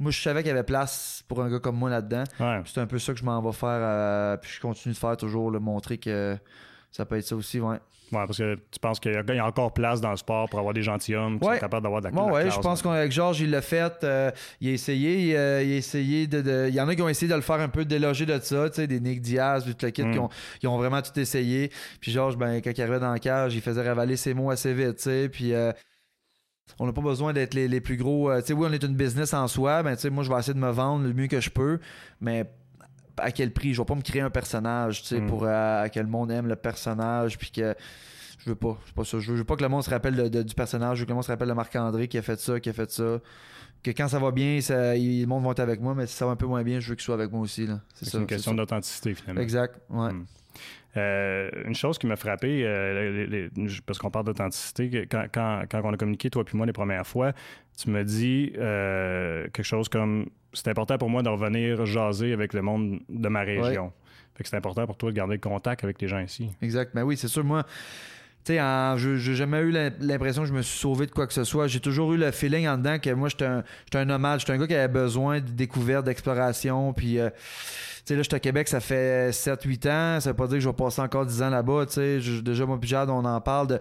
Moi, 0.00 0.12
je 0.12 0.22
savais 0.22 0.42
qu'il 0.44 0.50
y 0.50 0.52
avait 0.52 0.62
place 0.62 1.24
pour 1.26 1.42
un 1.42 1.50
gars 1.50 1.58
comme 1.58 1.74
moi 1.76 1.90
là-dedans. 1.90 2.22
Ouais. 2.38 2.62
C'est 2.66 2.80
un 2.80 2.86
peu 2.86 3.00
ça 3.00 3.12
que 3.12 3.18
je 3.18 3.24
m'en 3.24 3.42
vais 3.42 3.50
faire, 3.52 3.68
euh, 3.82 4.36
puis 4.36 4.48
je 4.54 4.60
continue 4.60 4.94
de 4.94 4.98
faire 4.98 5.16
toujours, 5.16 5.50
le 5.50 5.58
montrer 5.58 5.98
que 5.98 6.38
ça 6.90 7.04
peut 7.04 7.16
être 7.16 7.24
ça 7.26 7.36
aussi, 7.36 7.60
ouais. 7.60 7.76
Ouais, 8.10 8.24
parce 8.24 8.38
que 8.38 8.54
tu 8.70 8.80
penses 8.80 8.98
qu'il 9.00 9.12
y 9.12 9.38
a 9.38 9.46
encore 9.46 9.74
place 9.74 10.00
dans 10.00 10.10
le 10.12 10.16
sport 10.16 10.48
pour 10.48 10.58
avoir 10.58 10.72
des 10.72 10.82
gentilshommes 10.82 11.38
qui 11.38 11.46
Ouais. 11.46 11.56
sont 11.56 11.60
capables 11.60 11.82
d'avoir 11.82 12.00
de 12.00 12.06
la, 12.06 12.10
Bon, 12.10 12.32
ouais, 12.32 12.44
classe, 12.44 12.54
je 12.54 12.60
pense 12.60 12.82
là. 12.82 12.92
qu'avec 12.94 13.12
Georges, 13.12 13.40
il 13.42 13.50
l'a 13.50 13.60
fait. 13.60 14.02
euh, 14.02 14.30
il 14.62 14.68
a 14.68 14.72
essayé. 14.72 15.36
euh, 15.36 15.62
il 15.62 15.72
a 15.74 15.76
essayé 15.76 16.26
de, 16.26 16.40
de- 16.40 16.66
Il 16.70 16.74
y 16.74 16.80
en 16.80 16.88
a 16.88 16.94
qui 16.94 17.02
ont 17.02 17.08
essayé 17.10 17.30
de 17.30 17.34
le 17.36 17.42
faire 17.42 17.60
un 17.60 17.68
peu 17.68 17.84
déloger 17.84 18.24
de 18.24 18.38
ça, 18.40 18.70
tu 18.70 18.76
sais, 18.76 18.86
des 18.86 18.98
Nick 19.00 19.20
Diaz, 19.20 19.64
tout 19.66 19.76
le 19.84 19.90
kit, 19.90 20.02
Mm. 20.04 20.12
qui, 20.12 20.18
ont, 20.20 20.28
qui 20.58 20.66
ont 20.66 20.78
vraiment 20.78 21.02
tout 21.02 21.20
essayé. 21.20 21.70
Puis 22.00 22.10
Georges, 22.10 22.38
ben, 22.38 22.62
quand 22.62 22.70
il 22.74 22.80
arrivait 22.80 22.98
dans 23.00 23.12
la 23.12 23.18
cage, 23.18 23.54
il 23.54 23.60
faisait 23.60 23.86
ravaler 23.86 24.16
ses 24.16 24.32
mots 24.32 24.50
assez 24.50 24.72
vite, 24.72 24.96
tu 24.96 25.02
sais. 25.02 25.28
Puis. 25.28 25.52
euh, 25.52 25.70
on 26.78 26.86
n'a 26.86 26.92
pas 26.92 27.00
besoin 27.00 27.32
d'être 27.32 27.54
les, 27.54 27.66
les 27.68 27.80
plus 27.80 27.96
gros. 27.96 28.30
euh, 28.30 28.40
tu 28.40 28.48
sais, 28.48 28.52
oui, 28.52 28.66
on 28.70 28.72
est 28.72 28.82
une 28.82 28.94
business 28.94 29.34
en 29.34 29.48
soi. 29.48 29.82
Ben, 29.82 29.96
tu 29.96 30.02
sais, 30.02 30.10
moi, 30.10 30.22
je 30.24 30.30
vais 30.32 30.38
essayer 30.38 30.54
de 30.54 30.58
me 30.58 30.70
vendre 30.70 31.04
le 31.06 31.12
mieux 31.14 31.26
que 31.26 31.40
je 31.40 31.50
peux. 31.50 31.78
Mais 32.20 32.44
à 33.20 33.30
quel 33.32 33.52
prix? 33.52 33.74
Je 33.74 33.80
vais 33.80 33.84
pas 33.86 33.94
me 33.94 34.02
créer 34.02 34.22
un 34.22 34.30
personnage, 34.30 35.02
tu 35.02 35.08
sais, 35.08 35.20
Mm. 35.20 35.26
pour 35.26 35.44
euh, 35.44 35.88
que 35.88 36.00
le 36.00 36.06
monde 36.06 36.30
aime 36.30 36.46
le 36.46 36.56
personnage. 36.56 37.38
Puis 37.38 37.50
que. 37.50 37.74
Je 38.38 38.50
veux 38.50 38.56
pas. 38.56 38.78
C'est 38.86 38.94
pas 38.94 39.04
ça. 39.04 39.18
Je 39.18 39.30
veux, 39.30 39.36
je 39.36 39.40
veux 39.40 39.44
pas 39.44 39.56
que 39.56 39.62
le 39.62 39.68
monde 39.68 39.82
se 39.82 39.90
rappelle 39.90 40.14
de- 40.14 40.28
de- 40.28 40.42
du 40.42 40.54
personnage. 40.54 40.96
Je 40.98 41.02
veux 41.02 41.06
que 41.06 41.10
le 41.10 41.14
monde 41.16 41.24
se 41.24 41.30
rappelle 41.30 41.48
de 41.48 41.52
Marc-André 41.54 42.06
qui 42.08 42.18
a 42.18 42.22
fait 42.22 42.38
ça, 42.38 42.60
qui 42.60 42.68
a 42.68 42.72
fait 42.72 42.90
ça. 42.90 43.18
Que 43.82 43.90
quand 43.92 44.08
ça 44.08 44.18
va 44.18 44.30
bien, 44.30 44.60
ça, 44.60 44.96
il- 44.96 45.20
le 45.22 45.26
monde 45.26 45.44
va 45.44 45.50
être 45.50 45.60
avec 45.60 45.80
moi, 45.80 45.94
mais 45.94 46.06
si 46.06 46.14
ça 46.14 46.24
va 46.26 46.32
un 46.32 46.36
peu 46.36 46.46
moins 46.46 46.62
bien, 46.62 46.80
je 46.80 46.88
veux 46.90 46.94
qu'il 46.94 47.04
soit 47.04 47.14
avec 47.14 47.30
moi 47.32 47.40
aussi. 47.42 47.68
C'est 47.94 48.14
une 48.16 48.26
question 48.26 48.54
d'authenticité, 48.54 49.14
finalement. 49.14 49.40
Exact. 49.40 49.74
Ouais. 49.90 50.12
Mm. 50.12 50.26
Euh, 50.96 51.50
une 51.66 51.74
chose 51.74 51.98
qui 51.98 52.06
m'a 52.06 52.16
frappé, 52.16 52.62
euh, 52.64 53.26
les- 53.26 53.26
les- 53.26 53.50
parce 53.86 53.98
qu'on 53.98 54.10
parle 54.10 54.24
d'authenticité, 54.24 55.06
quand, 55.10 55.26
quand, 55.32 55.62
quand 55.70 55.80
on 55.84 55.92
a 55.92 55.96
communiqué, 55.96 56.30
toi 56.30 56.44
puis 56.44 56.56
moi, 56.56 56.66
les 56.66 56.72
premières 56.72 57.06
fois, 57.06 57.32
tu 57.80 57.90
me 57.90 58.02
dis 58.04 58.52
euh, 58.58 59.44
quelque 59.52 59.62
chose 59.62 59.88
comme 59.88 60.26
c'est 60.54 60.68
important 60.68 60.96
pour 60.96 61.10
moi 61.10 61.22
de 61.22 61.28
revenir 61.28 61.84
jaser 61.84 62.32
avec 62.32 62.54
le 62.54 62.62
monde 62.62 63.00
de 63.08 63.28
ma 63.28 63.42
région. 63.42 63.92
Fait 64.34 64.42
que 64.44 64.48
c'est 64.48 64.56
important 64.56 64.86
pour 64.86 64.96
toi 64.96 65.10
de 65.10 65.16
garder 65.16 65.34
le 65.34 65.40
contact 65.40 65.84
avec 65.84 66.00
les 66.00 66.08
gens 66.08 66.20
ici. 66.20 66.50
Exact. 66.62 66.92
Mais 66.94 67.02
oui, 67.02 67.16
c'est 67.16 67.28
sûr, 67.28 67.44
moi, 67.44 67.64
tu 68.44 68.54
sais, 68.54 68.58
je 68.96 69.16
j'ai 69.16 69.34
jamais 69.34 69.58
eu 69.60 69.70
l'im- 69.70 69.92
l'impression 70.00 70.42
que 70.42 70.48
je 70.48 70.54
me 70.54 70.62
suis 70.62 70.78
sauvé 70.78 71.04
de 71.06 71.10
quoi 71.10 71.26
que 71.26 71.34
ce 71.34 71.44
soit. 71.44 71.66
J'ai 71.66 71.80
toujours 71.80 72.14
eu 72.14 72.16
le 72.16 72.30
feeling 72.30 72.66
en 72.66 72.78
dedans 72.78 72.98
que 72.98 73.10
moi, 73.10 73.28
j'étais 73.28 73.44
un, 73.44 73.62
j'étais 73.84 73.98
un 73.98 74.04
nomade. 74.06 74.40
J'étais 74.40 74.52
un 74.52 74.58
gars 74.58 74.66
qui 74.66 74.74
avait 74.74 74.88
besoin 74.92 75.40
de 75.40 75.50
découverte, 75.50 76.06
d'exploration. 76.06 76.92
Puis, 76.94 77.18
sais, 78.08 78.16
là, 78.16 78.22
j'étais 78.22 78.36
à 78.36 78.40
Québec, 78.40 78.68
ça 78.68 78.80
fait 78.80 79.30
7-8 79.32 79.86
ans. 79.88 80.20
Ça 80.20 80.30
veut 80.30 80.36
pas 80.36 80.46
dire 80.46 80.56
que 80.56 80.60
je 80.60 80.68
vais 80.68 80.74
passer 80.74 81.00
encore 81.00 81.24
10 81.26 81.42
ans 81.42 81.50
là-bas. 81.50 81.86
Tu 81.86 81.92
sais, 81.94 82.20
Je- 82.20 82.40
déjà, 82.40 82.66
moi, 82.66 82.78
puis 82.80 82.88
Jade, 82.90 83.10
on 83.10 83.24
en 83.24 83.40
parle 83.40 83.66
de. 83.68 83.78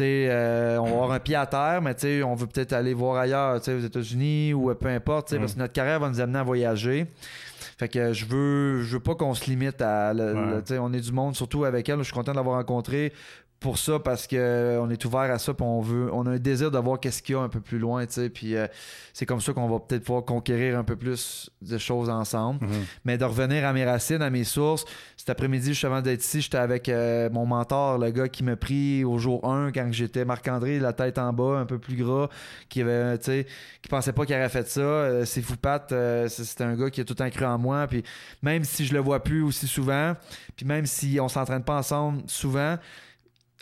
Euh, 0.00 0.76
on 0.78 0.84
va 0.84 0.90
avoir 0.90 1.10
un 1.12 1.18
pied 1.18 1.34
à 1.34 1.44
terre, 1.46 1.80
mais 1.82 1.94
on 2.22 2.34
veut 2.36 2.46
peut-être 2.46 2.72
aller 2.72 2.94
voir 2.94 3.16
ailleurs, 3.16 3.56
aux 3.56 3.78
États-Unis 3.80 4.54
ou 4.54 4.70
euh, 4.70 4.74
peu 4.74 4.86
importe, 4.88 5.32
Mm. 5.32 5.38
parce 5.40 5.54
que 5.54 5.58
notre 5.58 5.72
carrière 5.72 5.98
va 5.98 6.08
nous 6.08 6.20
amener 6.20 6.38
à 6.38 6.44
voyager. 6.44 7.06
Fait 7.78 7.88
que 7.88 8.12
je 8.12 8.24
veux, 8.26 8.82
je 8.82 8.94
veux 8.96 9.02
pas 9.02 9.14
qu'on 9.16 9.34
se 9.34 9.46
limite 9.50 9.80
à. 9.82 10.12
le- 10.14 10.34
Ouais. 10.60 10.78
on 10.78 10.92
est 10.92 11.00
du 11.00 11.10
monde, 11.12 11.34
surtout 11.34 11.64
avec 11.64 11.88
elle. 11.88 11.98
Je 11.98 12.04
suis 12.04 12.12
content 12.12 12.30
de 12.32 12.36
l'avoir 12.36 12.56
rencontré 12.58 13.12
pour 13.60 13.76
ça 13.76 13.98
parce 13.98 14.26
que 14.28 14.36
euh, 14.36 14.80
on 14.80 14.88
est 14.88 15.04
ouvert 15.04 15.22
à 15.32 15.38
ça 15.38 15.52
puis 15.52 15.64
on 15.66 15.80
veut 15.80 16.08
on 16.12 16.24
a 16.26 16.30
un 16.30 16.38
désir 16.38 16.70
de 16.70 16.78
voir 16.78 17.00
qu'est-ce 17.00 17.20
qu'il 17.22 17.34
y 17.34 17.38
a 17.38 17.40
un 17.40 17.48
peu 17.48 17.60
plus 17.60 17.78
loin 17.80 18.06
tu 18.06 18.12
sais 18.12 18.30
puis 18.30 18.54
euh, 18.54 18.68
c'est 19.12 19.26
comme 19.26 19.40
ça 19.40 19.52
qu'on 19.52 19.68
va 19.68 19.80
peut-être 19.80 20.04
pouvoir 20.04 20.24
conquérir 20.24 20.78
un 20.78 20.84
peu 20.84 20.94
plus 20.94 21.50
de 21.60 21.76
choses 21.76 22.08
ensemble. 22.08 22.64
Mais 23.04 23.18
de 23.18 23.24
revenir 23.24 23.66
à 23.66 23.72
mes 23.72 23.84
racines 23.84 24.22
à 24.22 24.30
mes 24.30 24.44
sources 24.44 24.84
cet 25.16 25.28
après-midi 25.30 25.68
juste 25.68 25.84
avant 25.84 26.00
d'être 26.02 26.22
ici 26.22 26.40
j'étais 26.40 26.56
avec 26.58 26.88
euh, 26.88 27.28
mon 27.30 27.46
mentor 27.46 27.98
le 27.98 28.10
gars 28.12 28.28
qui 28.28 28.44
m'a 28.44 28.54
pris 28.54 29.02
au 29.04 29.18
jour 29.18 29.44
1 29.50 29.72
quand 29.72 29.88
j'étais 29.92 30.24
Marc-André 30.24 30.78
la 30.78 30.92
tête 30.92 31.18
en 31.18 31.32
bas 31.32 31.58
un 31.58 31.66
peu 31.66 31.78
plus 31.80 31.96
gras 31.96 32.28
qui 32.68 32.82
avait 32.82 33.18
tu 33.18 33.24
sais 33.24 33.46
qui 33.82 33.88
pensait 33.88 34.12
pas 34.12 34.24
qu'il 34.24 34.36
aurait 34.36 34.48
fait 34.48 34.68
ça. 34.68 35.26
C'est 35.26 35.42
fou 35.42 35.56
Pat 35.56 35.84
c'est- 35.88 36.28
c'était 36.44 36.64
un 36.64 36.76
gars 36.76 36.90
qui 36.90 37.00
a 37.00 37.04
tout 37.04 37.14
le 37.14 37.16
temps 37.24 37.30
cru 37.30 37.44
en 37.44 37.58
moi 37.58 37.88
puis 37.88 38.04
même 38.40 38.62
si 38.62 38.86
je 38.86 38.94
le 38.94 39.00
vois 39.00 39.20
plus 39.22 39.42
aussi 39.42 39.66
souvent 39.66 40.14
puis 40.56 40.64
même 40.64 40.86
si 40.86 41.18
on 41.20 41.28
s'entraîne 41.28 41.64
pas 41.64 41.76
ensemble 41.78 42.22
souvent 42.28 42.76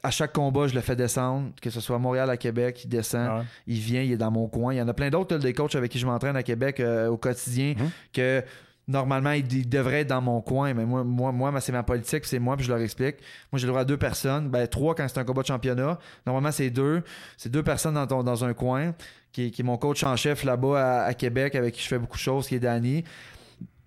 à 0.07 0.11
chaque 0.11 0.33
combat, 0.33 0.67
je 0.69 0.75
le 0.75 0.81
fais 0.81 0.97
descendre, 0.97 1.51
que 1.61 1.71
ce 1.71 1.81
soit 1.81 1.97
à 1.97 1.99
Montréal, 1.99 2.31
à 2.31 2.37
Québec, 2.37 2.83
il 2.85 2.89
descend, 2.89 3.29
Ah, 3.31 3.45
il 3.67 3.79
vient, 3.79 4.03
il 4.03 4.13
est 4.13 4.17
dans 4.17 4.31
mon 4.31 4.47
coin. 4.49 4.73
Il 4.73 4.77
y 4.77 4.83
en 4.83 4.89
a 4.89 4.95
plein 4.95 5.11
d'autres, 5.11 5.37
des 5.39 5.53
coachs 5.53 5.75
avec 5.75 5.91
qui 5.91 5.99
je 5.99 6.07
m'entraîne 6.07 6.37
à 6.37 6.43
Québec 6.43 6.81
euh, 6.81 7.09
au 7.09 7.17
quotidien, 7.17 7.75
Mhm. 7.79 7.91
que 8.13 8.43
normalement, 8.89 9.33
ils, 9.33 9.53
ils 9.53 9.69
devraient 9.69 10.03
être 10.03 10.09
dans 10.09 10.21
mon 10.23 10.41
coin, 10.41 10.73
mais 10.75 10.85
moi, 10.85 11.03
moi, 11.03 11.33
moi 11.33 11.61
c'est 11.61 11.73
ma 11.73 11.83
politique, 11.83 12.25
c'est 12.25 12.39
moi, 12.39 12.57
puis 12.57 12.65
je 12.65 12.71
leur 12.73 12.81
explique. 12.81 13.17
Moi, 13.51 13.59
j'ai 13.59 13.67
le 13.67 13.71
droit 13.73 13.81
à 13.83 13.85
deux 13.85 13.97
personnes, 13.97 14.49
ben 14.49 14.67
trois 14.69 14.95
quand 14.95 15.07
c'est 15.09 15.19
un 15.19 15.25
combat 15.25 15.43
de 15.43 15.49
championnat. 15.49 15.99
Normalement, 16.25 16.53
c'est 16.53 16.71
deux. 16.71 17.03
C'est 17.37 17.51
deux 17.51 17.63
personnes 17.65 17.95
dans, 17.95 18.07
ton- 18.07 18.23
dans 18.23 18.45
un 18.45 18.55
coin, 18.55 18.95
qui, 19.33 19.47
est- 19.47 19.51
qui 19.51 19.63
est 19.63 19.65
mon 19.65 19.77
coach 19.77 20.05
en 20.05 20.15
chef 20.17 20.45
là-bas 20.45 20.81
à, 20.81 21.05
à 21.07 21.15
Québec, 21.15 21.55
avec 21.57 21.75
qui 21.75 21.83
je 21.83 21.89
fais 21.89 21.99
beaucoup 21.99 22.17
de 22.17 22.23
choses, 22.23 22.47
qui 22.47 22.55
est 22.55 22.61
Danny. 22.61 23.03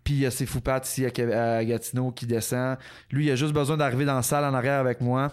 Puis 0.03 0.15
il 0.15 0.19
y 0.21 0.25
a 0.25 0.31
ses 0.31 0.45
foupates 0.47 0.87
ici 0.87 1.05
à, 1.05 1.55
à 1.57 1.63
Gatineau 1.63 2.11
qui 2.11 2.25
descend. 2.25 2.77
Lui, 3.11 3.27
il 3.27 3.31
a 3.31 3.35
juste 3.35 3.53
besoin 3.53 3.77
d'arriver 3.77 4.05
dans 4.05 4.15
la 4.15 4.21
salle 4.23 4.43
en 4.43 4.53
arrière 4.55 4.79
avec 4.79 5.01
moi. 5.01 5.31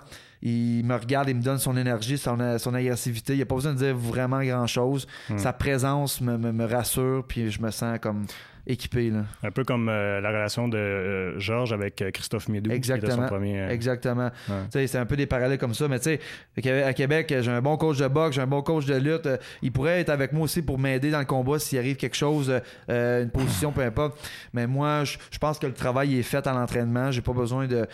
Il 0.49 0.85
me 0.85 0.95
regarde, 0.95 1.29
il 1.29 1.35
me 1.37 1.43
donne 1.43 1.59
son 1.59 1.77
énergie, 1.77 2.19
son, 2.19 2.39
son 2.59 2.73
agressivité. 2.75 3.33
Il 3.33 3.37
n'y 3.37 3.43
a 3.43 3.47
pas 3.47 3.57
besoin 3.57 3.73
de 3.73 3.79
dire 3.79 3.97
vraiment 3.97 4.41
grand-chose. 4.43 5.09
Hmm. 5.29 5.39
Sa 5.39 5.53
présence 5.53 6.21
me, 6.21 6.39
me- 6.39 6.53
me 6.53 6.65
rassure, 6.65 7.25
puis 7.27 7.51
je 7.51 7.61
me 7.61 7.73
sens 7.73 7.99
comme 8.01 8.27
équipé. 8.69 9.11
Là. 9.11 9.25
un 9.45 9.51
peu 9.51 9.65
comme 9.65 9.89
euh, 9.89 10.21
la 10.21 10.29
relation 10.29 10.69
de 10.69 10.77
euh, 10.77 11.39
Georges 11.41 11.73
avec 11.73 12.01
euh, 12.03 12.11
Christophe 12.13 12.49
Médou. 12.49 12.71
qui 12.71 12.77
était 12.77 12.87
son 12.89 12.95
Exactement. 12.97 13.27
premier, 13.29 13.61
euh, 13.61 13.71
Exactement. 13.71 14.31
Ouais. 14.49 14.87
C'est 14.87 14.99
un 14.99 15.07
peu 15.07 15.17
des 15.17 15.27
parallèles 15.27 15.59
comme 15.59 15.75
ça. 15.75 15.89
Mais 15.89 15.99
tu 15.99 16.17
sais, 16.65 16.83
à 16.85 16.93
Québec, 16.93 17.33
j'ai 17.41 17.51
un 17.51 17.63
bon 17.63 17.77
coach 17.77 17.99
de 17.99 18.07
boxe, 18.09 18.37
j'ai 18.37 18.43
un 18.43 18.47
bon 18.47 18.63
coach 18.63 18.87
de 18.87 18.95
lutte. 18.97 19.29
Il 19.63 19.73
pourrait 19.73 20.01
être 20.01 20.11
avec 20.11 20.33
moi 20.33 20.45
aussi 20.45 20.63
pour 20.63 20.79
m'aider 20.79 21.11
dans 21.11 21.19
le 21.21 21.25
combat 21.25 21.59
s'il 21.59 21.79
arrive 21.79 21.97
quelque 21.97 22.17
chose, 22.17 22.53
une 22.89 23.31
position, 23.33 23.73
peu 23.73 23.83
importe. 23.83 24.17
Mais 24.53 24.67
moi, 24.69 25.03
je 25.05 25.17
je 25.31 25.39
pense 25.39 25.59
que 25.59 25.67
le 25.67 25.75
travail 25.75 26.19
est 26.19 26.23
fait 26.23 26.47
à 26.47 26.53
l'entraînement. 26.53 27.11
J'ai 27.11 27.23
pas 27.23 27.33
besoin 27.33 27.67
de. 27.67 27.87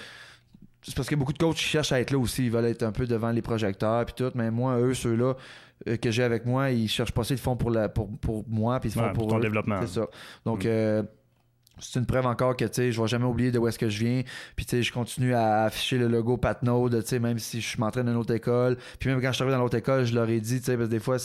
C'est 0.83 0.95
parce 0.97 1.09
qu'il 1.09 1.17
y 1.17 1.19
a 1.19 1.21
beaucoup 1.21 1.33
de 1.33 1.39
coachs 1.39 1.55
qui 1.57 1.63
cherchent 1.65 1.93
à 1.93 2.01
être 2.01 2.11
là 2.11 2.19
aussi. 2.19 2.45
Ils 2.47 2.51
veulent 2.51 2.65
être 2.67 2.83
un 2.83 2.93
peu 2.93 3.07
devant 3.07 3.31
les 3.31 3.43
projecteurs 3.43 4.05
puis 4.05 4.15
tout. 4.17 4.31
Mais 4.35 4.51
moi, 4.51 4.79
eux, 4.81 4.95
ceux-là 4.95 5.35
euh, 5.89 5.97
que 5.97 6.11
j'ai 6.11 6.25
avec 6.25 6.45
moi, 6.45 6.71
ils 6.71 6.89
cherchent 6.89 7.13
pas. 7.13 7.23
Ils 7.29 7.35
le 7.35 7.39
font 7.39 7.57
pour, 7.57 7.71
la, 7.71 7.89
pour, 7.89 8.09
pour 8.19 8.45
moi 8.49 8.81
puis 8.81 8.91
ils 8.91 8.93
font 8.93 9.03
Ouais, 9.03 9.13
pour, 9.13 9.23
pour 9.25 9.29
ton 9.29 9.39
eux. 9.39 9.43
développement. 9.43 9.79
C'est 9.83 10.01
ça. 10.01 10.07
Donc, 10.45 10.65
Mm. 10.65 10.69
euh, 10.69 11.03
c'est 11.83 11.99
une 11.99 12.07
preuve 12.07 12.27
encore 12.27 12.57
que 12.57 12.65
je 12.67 13.01
vais 13.01 13.09
jamais 13.09 13.25
oublier 13.25 13.51
de 13.51 13.59
où 13.59 13.67
est-ce 13.69 13.79
que 13.79 13.89
je 13.89 14.05
viens. 14.05 14.23
Puis 14.57 14.67
je 14.83 14.93
continue 14.93 15.35
à 15.35 15.65
afficher 15.65 15.99
le 15.99 16.09
logo 16.09 16.37
sais, 17.05 17.19
même 17.19 17.39
si 17.39 17.61
je 17.61 17.79
m'entraîne 17.81 18.07
dans 18.07 18.13
une 18.13 18.19
autre 18.19 18.35
école. 18.35 18.77
Puis 18.99 19.11
même 19.11 19.21
quand 19.21 19.29
je 19.29 19.35
suis 19.35 19.43
arrivé 19.43 19.57
dans 19.57 19.63
l'autre 19.63 19.77
école, 19.77 20.05
je 20.05 20.15
leur 20.15 20.29
ai 20.29 20.41
dit, 20.41 20.61
parce 20.61 20.77
que 20.77 20.85
des 20.85 21.01
fois, 21.01 21.17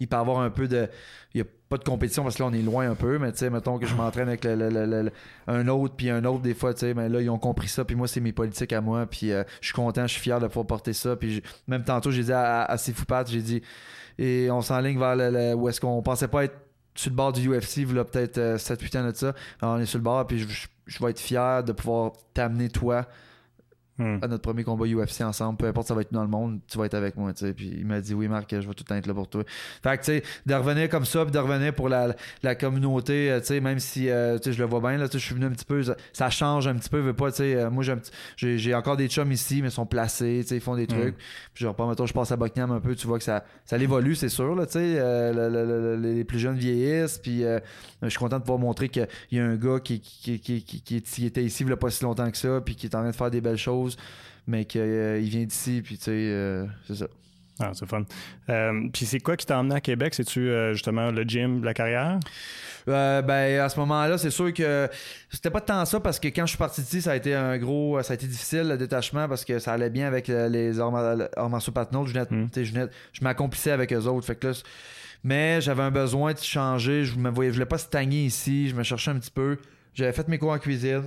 il 0.00 0.08
peut 0.08 0.16
y 0.16 0.18
avoir 0.20 0.40
un 0.40 0.50
peu 0.50 0.66
de. 0.68 0.88
Il 1.34 1.42
n'y 1.42 1.46
a 1.46 1.50
pas 1.68 1.76
de 1.76 1.84
compétition 1.84 2.22
parce 2.22 2.36
que 2.36 2.42
là, 2.42 2.48
on 2.48 2.52
est 2.54 2.62
loin 2.62 2.88
un 2.90 2.94
peu, 2.94 3.18
mais 3.18 3.30
tu 3.32 3.38
sais, 3.38 3.50
mettons 3.50 3.78
que 3.78 3.86
je 3.86 3.94
m'entraîne 3.94 4.28
avec 4.28 4.44
le- 4.44 4.54
le- 4.54 4.86
le- 4.86 5.10
un 5.48 5.68
autre, 5.68 5.94
puis 5.94 6.08
un 6.08 6.24
autre, 6.24 6.40
des 6.40 6.54
fois, 6.54 6.72
tu 6.72 6.80
sais, 6.80 6.94
mais 6.94 7.10
là, 7.10 7.20
ils 7.20 7.28
ont 7.28 7.38
compris 7.38 7.68
ça, 7.68 7.84
puis 7.84 7.94
moi, 7.94 8.08
c'est 8.08 8.20
mes 8.20 8.32
politiques 8.32 8.72
à 8.72 8.80
moi, 8.80 9.04
puis 9.04 9.32
euh, 9.32 9.42
je 9.60 9.66
suis 9.66 9.74
content, 9.74 10.06
je 10.06 10.12
suis 10.12 10.22
fier 10.22 10.40
de 10.40 10.46
pouvoir 10.46 10.66
porter 10.66 10.94
ça. 10.94 11.14
Puis 11.14 11.42
même 11.68 11.84
tantôt, 11.84 12.10
j'ai 12.10 12.22
dit 12.22 12.32
à, 12.32 12.64
à 12.64 12.78
Sifupat, 12.78 13.24
j'ai 13.26 13.42
dit, 13.42 13.60
et 14.18 14.48
on 14.50 14.62
s'enligne 14.62 14.98
vers 14.98 15.14
le- 15.16 15.54
où 15.54 15.68
est-ce 15.68 15.80
qu'on 15.80 16.00
pensait 16.02 16.28
pas 16.28 16.44
être 16.44 16.56
sur 16.96 17.10
le 17.10 17.16
bord 17.16 17.32
du 17.32 17.48
UFC, 17.48 17.78
il 17.78 17.94
y 17.94 17.98
a 17.98 18.04
peut-être 18.04 18.56
7-8 18.58 18.96
ans 18.98 19.06
de 19.08 19.14
ça. 19.14 19.34
On 19.62 19.78
est 19.78 19.86
sur 19.86 19.98
le 19.98 20.04
bord, 20.04 20.26
puis 20.26 20.38
je- 20.40 20.66
je 20.86 20.98
vais 21.04 21.10
être 21.10 21.20
fier 21.20 21.62
de 21.62 21.72
pouvoir 21.72 22.12
t'amener, 22.34 22.68
toi, 22.68 23.06
Hmm. 23.98 24.18
à 24.20 24.28
notre 24.28 24.42
premier 24.42 24.62
combat 24.62 24.84
UFC 24.86 25.22
ensemble. 25.22 25.56
Peu 25.56 25.66
importe 25.66 25.88
ça 25.88 25.94
va 25.94 26.02
être 26.02 26.12
dans 26.12 26.22
le 26.22 26.28
monde, 26.28 26.60
tu 26.68 26.76
vas 26.76 26.84
être 26.84 26.92
avec 26.94 27.16
moi. 27.16 27.32
tu 27.32 27.46
sais. 27.46 27.54
Puis 27.54 27.72
il 27.78 27.86
m'a 27.86 28.00
dit 28.00 28.12
oui, 28.12 28.28
Marc, 28.28 28.50
je 28.50 28.56
vais 28.58 28.64
tout 28.74 28.74
le 28.80 28.84
temps 28.84 28.94
être 28.96 29.06
là 29.06 29.14
pour 29.14 29.26
toi. 29.28 29.42
Fait 29.82 29.96
que 29.96 30.02
tu 30.04 30.12
sais, 30.12 30.22
de 30.44 30.54
revenir 30.54 30.88
comme 30.90 31.06
ça, 31.06 31.22
puis 31.24 31.32
de 31.32 31.38
revenir 31.38 31.74
pour 31.74 31.88
la, 31.88 32.14
la 32.42 32.54
communauté, 32.54 33.30
euh, 33.30 33.40
tu 33.40 33.46
sais, 33.46 33.60
même 33.60 33.78
si 33.78 34.10
euh, 34.10 34.36
tu 34.38 34.44
sais, 34.44 34.52
je 34.52 34.58
le 34.62 34.68
vois 34.68 34.80
bien, 34.80 34.98
là, 34.98 35.08
tu 35.08 35.12
sais, 35.12 35.18
je 35.18 35.24
suis 35.24 35.34
venu 35.34 35.46
un 35.46 35.50
petit 35.50 35.64
peu, 35.64 35.82
ça, 35.82 35.96
ça 36.12 36.28
change 36.28 36.66
un 36.68 36.74
petit 36.74 36.90
peu, 36.90 36.98
veux 36.98 37.14
pas, 37.14 37.30
tu 37.30 37.38
sais, 37.38 37.54
euh, 37.54 37.70
moi 37.70 37.82
j'ai 38.36 38.74
encore 38.74 38.96
des 38.96 39.08
chums 39.08 39.32
ici, 39.32 39.62
mais 39.62 39.68
ils 39.68 39.72
sont 39.72 39.86
placés, 39.86 40.40
tu 40.42 40.48
sais, 40.48 40.56
ils 40.56 40.60
font 40.60 40.76
des 40.76 40.86
trucs. 40.86 41.16
Puis 41.54 41.64
genre, 41.64 41.74
pas, 41.74 41.88
mettons, 41.88 42.06
je 42.06 42.12
passe 42.12 42.30
à 42.32 42.36
Buckingham 42.36 42.72
un 42.72 42.80
peu, 42.80 42.94
tu 42.94 43.06
vois 43.06 43.18
que 43.18 43.24
ça, 43.24 43.44
ça 43.64 43.78
évolue, 43.78 44.14
c'est 44.14 44.28
sûr, 44.28 44.54
là, 44.54 44.66
tu 44.66 44.72
sais, 44.72 44.96
euh, 44.98 45.32
le- 45.32 45.64
le- 45.64 45.96
le- 45.96 46.14
les 46.14 46.24
plus 46.24 46.38
jeunes 46.38 46.56
vieillissent, 46.56 47.18
puis 47.18 47.44
je 48.02 48.08
suis 48.08 48.18
content 48.18 48.36
de 48.38 48.42
pouvoir 48.42 48.58
montrer 48.58 48.88
qu'il 48.88 49.06
y 49.32 49.38
a 49.38 49.44
un 49.46 49.56
gars 49.56 49.80
qui, 49.80 50.00
qui, 50.00 50.38
qui, 50.38 50.62
qui, 50.62 50.80
qui- 50.82 51.02
qui 51.02 51.26
était 51.26 51.42
ici 51.44 51.62
il 51.62 51.68
y 51.70 51.72
a 51.72 51.76
pas 51.76 51.90
si 51.90 52.04
longtemps 52.04 52.30
que 52.30 52.36
ça, 52.36 52.60
puis 52.60 52.74
qui 52.74 52.86
est 52.86 52.94
en 52.94 53.00
train 53.00 53.10
de 53.10 53.16
faire 53.16 53.30
des 53.30 53.40
belles 53.40 53.56
choses, 53.56 53.85
mais 54.46 54.64
qu'il 54.64 54.82
vient 55.22 55.44
d'ici, 55.44 55.82
puis 55.84 55.96
tu 55.98 56.04
sais, 56.04 56.10
euh, 56.12 56.66
c'est 56.86 56.96
ça. 56.96 57.06
Ah, 57.58 57.70
c'est 57.72 57.86
fun. 57.88 58.04
Euh, 58.50 58.82
Puis 58.92 59.06
c'est 59.06 59.18
quoi 59.20 59.34
qui 59.34 59.46
t'a 59.46 59.58
emmené 59.58 59.76
à 59.76 59.80
Québec? 59.80 60.12
C'est-tu 60.12 60.40
euh, 60.50 60.74
justement 60.74 61.10
le 61.10 61.22
gym, 61.22 61.64
la 61.64 61.72
carrière? 61.72 62.20
Euh, 62.86 63.22
ben 63.22 63.60
à 63.60 63.68
ce 63.70 63.80
moment-là, 63.80 64.18
c'est 64.18 64.30
sûr 64.30 64.52
que 64.52 64.90
c'était 65.30 65.48
pas 65.48 65.62
tant 65.62 65.82
ça 65.86 65.98
parce 65.98 66.20
que 66.20 66.28
quand 66.28 66.44
je 66.44 66.50
suis 66.50 66.58
parti 66.58 66.82
d'ici, 66.82 67.00
ça 67.00 67.12
a 67.12 67.16
été 67.16 67.34
un 67.34 67.56
gros, 67.56 68.00
ça 68.02 68.12
a 68.12 68.14
été 68.14 68.26
difficile 68.26 68.68
le 68.68 68.76
détachement 68.76 69.26
parce 69.26 69.42
que 69.46 69.58
ça 69.58 69.72
allait 69.72 69.88
bien 69.88 70.06
avec 70.06 70.28
euh, 70.28 70.50
les 70.50 70.78
arts 70.78 70.92
mar- 70.92 71.28
arts 71.34 71.48
martiaux 71.50 71.72
Patnaud. 71.72 72.04
Je 72.06 72.16
Mm. 72.18 72.48
je 73.14 73.24
m'accomplissais 73.24 73.70
avec 73.70 73.90
eux 73.94 74.04
autres. 74.04 74.26
Fait 74.26 74.36
que 74.36 74.48
là, 74.48 74.52
mais 75.24 75.60
j'avais 75.62 75.82
un 75.82 75.90
besoin 75.90 76.34
de 76.34 76.38
changer. 76.38 77.04
Je 77.06 77.16
me 77.16 77.30
voyais, 77.30 77.50
je 77.50 77.54
voulais 77.54 77.64
pas 77.66 77.78
stagner 77.78 78.26
ici. 78.26 78.68
Je 78.68 78.74
me 78.74 78.82
cherchais 78.82 79.10
un 79.12 79.18
petit 79.18 79.30
peu. 79.30 79.56
J'avais 79.94 80.12
fait 80.12 80.28
mes 80.28 80.36
cours 80.38 80.50
en 80.52 80.58
cuisine. 80.58 81.04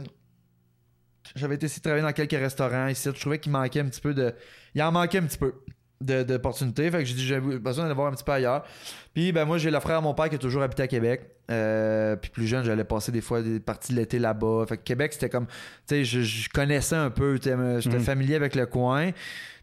J'avais 1.36 1.56
été 1.56 1.66
essayer 1.66 1.80
de 1.80 1.84
travailler 1.84 2.04
dans 2.04 2.14
quelques 2.14 2.32
restaurants 2.42 2.88
ici. 2.88 3.10
Je 3.14 3.20
trouvais 3.20 3.40
qu'il 3.40 3.52
manquait 3.52 3.82
un 3.82 3.86
petit 3.90 4.02
peu 4.02 4.14
de. 4.14 4.34
Il 4.76 4.82
en 4.82 4.92
manquait 4.92 5.20
un 5.20 5.24
petit 5.24 5.38
peu 5.38 5.54
de- 6.02 6.24
d'opportunités. 6.24 6.90
Fait 6.90 7.00
que 7.00 7.06
j'ai 7.06 7.14
dit 7.14 7.26
j'avais 7.26 7.60
besoin 7.60 7.84
d'aller 7.84 7.96
voir 7.96 8.08
un 8.08 8.16
petit 8.16 8.24
peu 8.24 8.32
ailleurs. 8.32 8.66
Puis 9.14 9.32
ben 9.32 9.46
moi 9.46 9.58
j'ai 9.58 9.70
le 9.70 9.80
frère 9.80 9.98
à 9.98 10.02
mon 10.02 10.14
père 10.14 10.30
qui 10.30 10.36
a 10.36 10.40
toujours 10.40 10.62
habité 10.64 10.84
à 10.84 10.88
Québec. 10.88 11.30
Euh, 11.52 12.16
puis 12.16 12.30
plus 12.32 12.48
jeune, 12.48 12.64
j'allais 12.64 12.84
passer 12.84 13.12
des 13.12 13.22
fois 13.22 13.42
des 13.42 13.60
parties 13.60 13.92
de 13.94 13.98
l'été 13.98 14.18
là-bas. 14.20 14.66
Fait 14.68 14.78
que 14.78 14.84
Québec, 14.84 15.14
c'était 15.14 15.30
comme. 15.30 15.48
Tu 15.48 15.54
sais, 15.88 16.06
je, 16.06 16.22
je 16.22 16.50
connaissais 16.50 16.96
un 16.96 17.10
peu. 17.10 17.34
me- 17.34 17.80
J'étais 17.82 17.98
Mhm. 17.98 18.04
familier 18.04 18.36
avec 18.36 18.56
le 18.56 18.66
coin. 18.66 19.12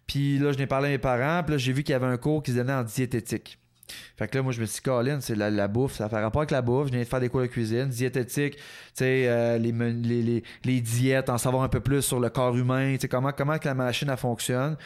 Puis 0.07 0.39
là, 0.39 0.53
je 0.53 0.59
n'ai 0.59 0.67
parlé 0.67 0.89
à 0.89 0.91
mes 0.91 0.99
parents. 0.99 1.43
Puis 1.43 1.53
là, 1.53 1.59
j'ai 1.59 1.73
vu 1.73 1.83
qu'il 1.83 1.93
y 1.93 1.97
avait 1.97 2.07
un 2.07 2.17
cours 2.17 2.43
qui 2.43 2.53
se 2.53 2.57
donnait 2.57 2.73
en 2.73 2.85
diététique. 2.85 3.59
Fait 4.17 4.29
que 4.29 4.37
là, 4.37 4.43
moi, 4.43 4.53
je 4.53 4.61
me 4.61 4.67
suis 4.67 4.77
dit, 4.77 4.83
Colin, 4.83 5.21
c'est 5.21 5.35
la, 5.35 5.51
la 5.51 5.69
bouffe, 5.69 5.95
ça 5.95 6.09
fait 6.09 6.21
rapport 6.21 6.41
avec 6.43 6.51
la 6.51 6.63
bouffe. 6.63 6.87
Je 6.89 6.93
viens 6.93 7.01
de 7.03 7.05
faire 7.07 7.21
des 7.21 7.29
cours 7.29 7.43
de 7.43 7.47
cuisine, 7.47 7.89
diététique, 7.89 8.57
tu 8.57 8.63
sais, 8.95 9.25
euh, 9.29 9.59
les, 9.59 9.73
les, 9.73 10.23
les, 10.23 10.43
les 10.65 10.81
diètes, 10.81 11.29
en 11.31 11.39
savoir 11.39 11.63
un 11.63 11.69
peu 11.69 11.81
plus 11.81 12.03
sur 12.03 12.19
le 12.21 12.29
corps 12.31 12.57
humain, 12.57 12.95
tu 12.95 13.01
sais, 13.03 13.09
comment, 13.09 13.33
comment 13.33 13.59
que 13.59 13.69
la 13.69 13.75
machine, 13.75 14.09
elle 14.11 14.17
fonctionne. 14.17 14.77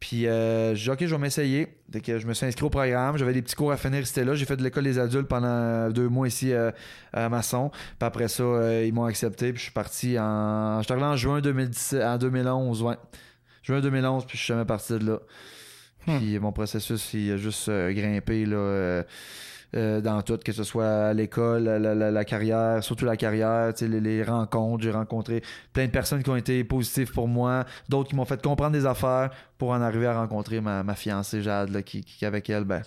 Puis 0.00 0.26
euh, 0.26 0.74
j'ai 0.74 0.84
dit, 0.84 0.90
OK, 0.90 1.06
je 1.06 1.14
vais 1.14 1.20
m'essayer. 1.20 1.68
Fait 1.92 2.00
que 2.00 2.18
je 2.18 2.26
me 2.26 2.32
suis 2.32 2.46
inscrit 2.46 2.64
au 2.64 2.70
programme. 2.70 3.18
J'avais 3.18 3.34
des 3.34 3.42
petits 3.42 3.54
cours 3.54 3.70
à 3.70 3.76
finir, 3.76 4.06
c'était 4.06 4.24
là. 4.24 4.34
J'ai 4.34 4.46
fait 4.46 4.56
de 4.56 4.62
l'école 4.62 4.84
des 4.84 4.98
adultes 4.98 5.28
pendant 5.28 5.90
deux 5.90 6.08
mois 6.08 6.26
ici 6.26 6.52
euh, 6.52 6.70
à 7.12 7.28
Masson. 7.28 7.70
Puis 7.70 8.06
après 8.06 8.28
ça, 8.28 8.42
euh, 8.42 8.84
ils 8.86 8.94
m'ont 8.94 9.04
accepté. 9.04 9.52
Puis 9.52 9.58
je 9.58 9.64
suis 9.64 9.72
parti 9.72 10.18
en. 10.18 10.78
Je 10.78 10.84
suis 10.84 10.92
arrivé 10.92 11.06
en 11.06 11.16
juin 11.16 11.40
2017, 11.42 12.02
en 12.02 12.16
2011, 12.18 12.82
ouais. 12.82 12.94
Juin 13.62 13.80
2011, 13.80 14.24
puis 14.26 14.38
je 14.38 14.42
suis 14.42 14.52
jamais 14.52 14.64
parti 14.64 14.94
de 14.94 15.06
là. 15.06 15.18
Puis 16.06 16.38
mon 16.38 16.52
processus, 16.52 17.14
il 17.14 17.32
a 17.32 17.36
juste 17.36 17.68
euh, 17.68 17.92
grimpé, 17.92 18.44
là. 18.44 18.56
euh, 18.56 19.02
euh, 19.74 20.02
dans 20.02 20.20
tout, 20.20 20.36
que 20.36 20.52
ce 20.52 20.64
soit 20.64 21.06
à 21.06 21.14
l'école, 21.14 21.64
la, 21.64 22.24
carrière, 22.26 22.84
surtout 22.84 23.06
la 23.06 23.16
carrière, 23.16 23.72
les, 23.80 24.00
les 24.00 24.22
rencontres. 24.22 24.84
J'ai 24.84 24.90
rencontré 24.90 25.42
plein 25.72 25.86
de 25.86 25.90
personnes 25.90 26.22
qui 26.22 26.28
ont 26.28 26.36
été 26.36 26.62
positives 26.62 27.10
pour 27.10 27.26
moi, 27.26 27.64
d'autres 27.88 28.10
qui 28.10 28.16
m'ont 28.16 28.26
fait 28.26 28.42
comprendre 28.42 28.72
des 28.72 28.84
affaires 28.84 29.30
pour 29.56 29.70
en 29.70 29.80
arriver 29.80 30.06
à 30.06 30.20
rencontrer 30.20 30.60
ma, 30.60 30.94
fiancée 30.94 31.40
Jade, 31.40 31.82
qui, 31.84 32.04
qui, 32.04 32.26
avec 32.26 32.50
elle, 32.50 32.64
ben, 32.64 32.82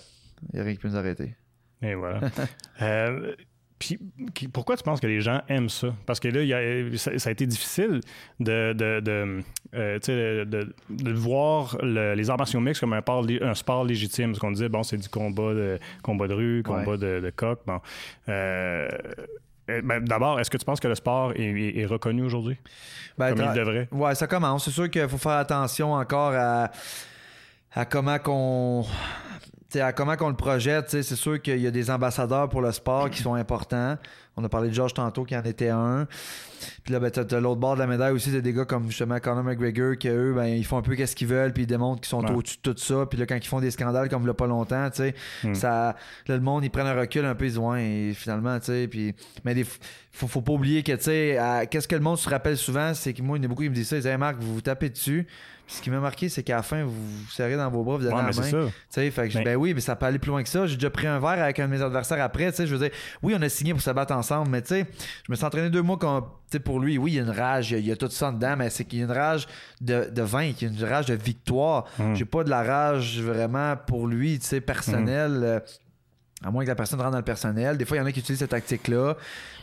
il 0.52 0.54
n'y 0.54 0.60
a 0.60 0.64
rien 0.64 0.74
qui 0.74 0.78
peut 0.78 0.88
nous 0.88 0.96
arrêter. 0.96 1.34
Et 1.82 1.94
voilà. 1.94 2.20
puis, 3.78 3.98
pourquoi 4.52 4.76
tu 4.76 4.82
penses 4.82 5.00
que 5.00 5.06
les 5.06 5.20
gens 5.20 5.42
aiment 5.48 5.68
ça? 5.68 5.94
Parce 6.06 6.18
que 6.18 6.28
là, 6.28 6.96
ça, 6.96 7.28
a 7.28 7.30
été 7.30 7.46
difficile 7.46 8.00
de, 8.40 8.72
de, 8.72 9.00
de, 9.00 9.42
euh, 9.74 11.14
voir 11.14 11.76
les 11.82 12.30
arts 12.30 12.38
martiaux 12.38 12.60
mixtes 12.60 12.80
comme 12.80 12.94
un, 12.94 13.02
un 13.42 13.54
sport 13.54 13.84
légitime. 13.84 14.30
Parce 14.30 14.38
qu'on 14.38 14.52
disait, 14.52 14.70
bon, 14.70 14.82
c'est 14.82 14.96
du 14.96 15.08
combat 15.10 15.52
de, 15.52 15.78
combat 16.02 16.26
de 16.26 16.34
rue, 16.34 16.62
combat 16.62 16.96
de, 16.96 17.30
coq. 17.36 17.60
Bon. 17.66 17.80
Euh, 18.30 18.88
euh, 19.68 19.82
ben, 19.82 20.02
D'abord, 20.02 20.40
est-ce 20.40 20.50
que 20.50 20.56
tu 20.56 20.64
penses 20.64 20.80
que 20.80 20.88
le 20.88 20.94
sport 20.94 21.32
est, 21.36 21.84
reconnu 21.84 22.22
aujourd'hui? 22.22 22.56
Ben, 23.18 23.34
comme 23.34 23.46
il 23.46 23.58
devrait? 23.58 23.88
Ouais, 23.92 24.14
ça 24.14 24.26
commence. 24.26 24.64
C'est 24.64 24.70
sûr 24.70 24.90
qu'il 24.90 25.08
faut 25.08 25.18
faire 25.18 25.32
attention 25.32 25.92
encore 25.92 26.32
à, 26.34 26.70
à 27.74 27.84
comment 27.84 28.18
qu'on 28.18 28.86
à 29.80 29.92
comment 29.92 30.16
qu'on 30.16 30.28
le 30.28 30.36
projette, 30.36 30.90
c'est 30.90 31.02
sûr 31.02 31.40
qu'il 31.40 31.60
y 31.60 31.66
a 31.66 31.70
des 31.70 31.90
ambassadeurs 31.90 32.48
pour 32.48 32.60
le 32.60 32.72
sport 32.72 33.10
qui 33.10 33.22
sont 33.22 33.34
importants. 33.34 33.96
On 34.38 34.44
a 34.44 34.48
parlé 34.50 34.68
de 34.68 34.74
George 34.74 34.92
tantôt 34.92 35.24
qui 35.24 35.34
en 35.34 35.42
était 35.44 35.70
un. 35.70 36.06
Puis 36.84 36.92
là, 36.92 37.00
ben, 37.00 37.10
t'as, 37.10 37.40
l'autre 37.40 37.60
bord 37.60 37.74
de 37.74 37.80
la 37.80 37.86
médaille 37.86 38.12
aussi, 38.12 38.30
des 38.30 38.52
gars 38.52 38.66
comme 38.66 38.88
justement 38.88 39.18
Conor 39.18 39.42
McGregor 39.42 39.96
qui 39.96 40.08
eux, 40.08 40.34
ben, 40.34 40.46
ils 40.46 40.64
font 40.64 40.76
un 40.76 40.82
peu 40.82 40.94
qu'est-ce 40.94 41.16
qu'ils 41.16 41.28
veulent, 41.28 41.52
puis 41.52 41.62
ils 41.62 41.66
démontrent 41.66 42.02
qu'ils 42.02 42.10
sont 42.10 42.24
au-dessus 42.24 42.58
de 42.62 42.72
tout 42.72 42.78
ça. 42.78 43.06
Puis 43.06 43.18
là, 43.18 43.24
quand 43.26 43.36
ils 43.36 43.46
font 43.46 43.60
des 43.60 43.70
scandales 43.70 44.08
comme 44.10 44.26
il 44.26 44.32
pas 44.34 44.46
longtemps, 44.46 44.90
tu 44.90 44.96
sais, 44.96 45.14
hmm. 45.42 45.54
ça, 45.54 45.96
le 46.28 46.38
monde, 46.40 46.64
ils 46.64 46.70
prennent 46.70 46.86
un 46.86 46.98
recul 46.98 47.24
un 47.24 47.34
peu, 47.34 47.46
ils 47.46 47.50
disent 47.50 47.58
ouais, 47.58 48.12
finalement, 48.14 48.58
tu 48.58 48.66
sais, 48.66 48.88
puis 48.88 49.14
mais 49.44 49.54
des, 49.54 49.64
faut, 49.64 50.26
faut 50.26 50.42
pas 50.42 50.52
oublier 50.52 50.82
que, 50.82 50.92
tu 50.92 51.02
sais, 51.02 51.68
qu'est-ce 51.70 51.88
que 51.88 51.96
le 51.96 52.02
monde 52.02 52.18
se 52.18 52.28
rappelle 52.28 52.56
souvent, 52.58 52.92
c'est 52.92 53.14
que 53.14 53.22
moi, 53.22 53.38
il 53.38 53.42
y 53.42 53.46
en 53.46 53.46
a 53.46 53.48
beaucoup 53.48 53.62
qui 53.62 53.70
me 53.70 53.74
disent 53.74 53.88
ça, 53.88 53.96
ils 53.96 54.00
disent 54.00 54.10
hey, 54.10 54.18
Marc, 54.18 54.36
vous 54.38 54.54
vous 54.54 54.60
tapez 54.60 54.90
dessus 54.90 55.26
ce 55.66 55.82
qui 55.82 55.90
m'a 55.90 55.98
marqué, 55.98 56.28
c'est 56.28 56.44
qu'à 56.44 56.56
la 56.56 56.62
fin, 56.62 56.84
vous 56.84 56.92
vous 56.92 57.30
serrez 57.30 57.56
dans 57.56 57.68
vos 57.68 57.82
bras, 57.82 57.96
vous 57.96 58.04
donnez 58.04 58.16
la 58.16 58.22
main. 58.22 58.32
Ça. 58.32 58.50
Fait 58.88 59.10
que 59.10 59.44
ben 59.44 59.56
oui, 59.56 59.74
mais 59.74 59.80
ça 59.80 59.96
peut 59.96 60.06
aller 60.06 60.18
plus 60.18 60.30
loin 60.30 60.42
que 60.42 60.48
ça. 60.48 60.66
J'ai 60.66 60.76
déjà 60.76 60.90
pris 60.90 61.06
un 61.06 61.18
verre 61.18 61.42
avec 61.42 61.58
un 61.58 61.66
de 61.66 61.72
mes 61.72 61.82
adversaires 61.82 62.22
après. 62.22 62.52
Je 62.56 62.64
veux 62.64 62.78
dire, 62.78 62.96
oui, 63.22 63.34
on 63.36 63.42
a 63.42 63.48
signé 63.48 63.72
pour 63.72 63.82
se 63.82 63.90
battre 63.90 64.14
ensemble, 64.14 64.50
mais 64.50 64.62
tu 64.62 64.68
sais, 64.68 64.86
je 65.26 65.32
me 65.32 65.36
suis 65.36 65.44
entraîné 65.44 65.68
deux 65.68 65.82
mois 65.82 65.96
comme, 65.96 66.24
pour 66.64 66.78
lui. 66.78 66.98
Oui, 66.98 67.12
il 67.12 67.14
y 67.16 67.18
a 67.18 67.22
une 67.22 67.30
rage, 67.30 67.72
il 67.72 67.84
y 67.84 67.90
a, 67.90 67.96
tout 67.96 68.08
ça 68.10 68.30
dedans, 68.30 68.54
mais 68.56 68.70
c'est 68.70 68.84
qu'il 68.84 69.00
y 69.00 69.02
a 69.02 69.06
une 69.06 69.12
rage 69.12 69.48
de, 69.80 70.08
de 70.10 70.22
vaincre, 70.22 70.58
il 70.62 70.68
y 70.68 70.70
a 70.70 70.78
une 70.78 70.84
rage 70.84 71.06
de 71.06 71.14
victoire. 71.14 71.86
Hum. 71.98 72.14
J'ai 72.14 72.24
pas 72.24 72.44
de 72.44 72.50
la 72.50 72.62
rage 72.62 73.20
vraiment 73.20 73.76
pour 73.76 74.06
lui, 74.06 74.38
tu 74.38 74.46
sais, 74.46 74.60
personnel. 74.60 75.44
Hum. 75.44 75.60
À 76.46 76.50
moins 76.52 76.62
que 76.62 76.68
la 76.68 76.76
personne 76.76 77.00
rentre 77.00 77.10
dans 77.10 77.18
le 77.18 77.24
personnel. 77.24 77.76
Des 77.76 77.84
fois, 77.84 77.96
il 77.96 78.00
y 78.00 78.02
en 78.04 78.06
a 78.06 78.12
qui 78.12 78.20
utilisent 78.20 78.38
cette 78.38 78.50
tactique-là. 78.50 79.16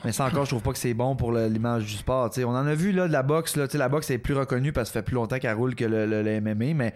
Mais 0.04 0.12
ça 0.12 0.26
encore, 0.26 0.43
je 0.43 0.50
trouve 0.50 0.62
pas 0.62 0.74
que 0.74 0.78
c'est 0.78 0.93
bon 0.93 1.15
pour 1.15 1.32
l'image 1.32 1.86
du 1.86 1.93
sport. 1.93 2.30
on 2.38 2.50
en 2.50 2.67
a 2.67 2.76
vu 2.76 2.91
là, 2.91 3.08
de 3.08 3.13
la 3.13 3.24
boxe. 3.24 3.56
Là, 3.56 3.67
la 3.74 3.88
boxe 3.88 4.10
est 4.12 4.17
plus 4.17 4.34
reconnue 4.34 4.74
parce 4.74 4.89
que 4.89 4.93
ça 4.93 5.00
fait 5.00 5.06
plus 5.06 5.15
longtemps 5.15 5.39
qu'elle 5.39 5.56
roule 5.56 5.76
que 5.76 5.86
le, 5.86 6.06
le, 6.06 6.41
MMA. 6.41 6.74
Mais 6.74 6.93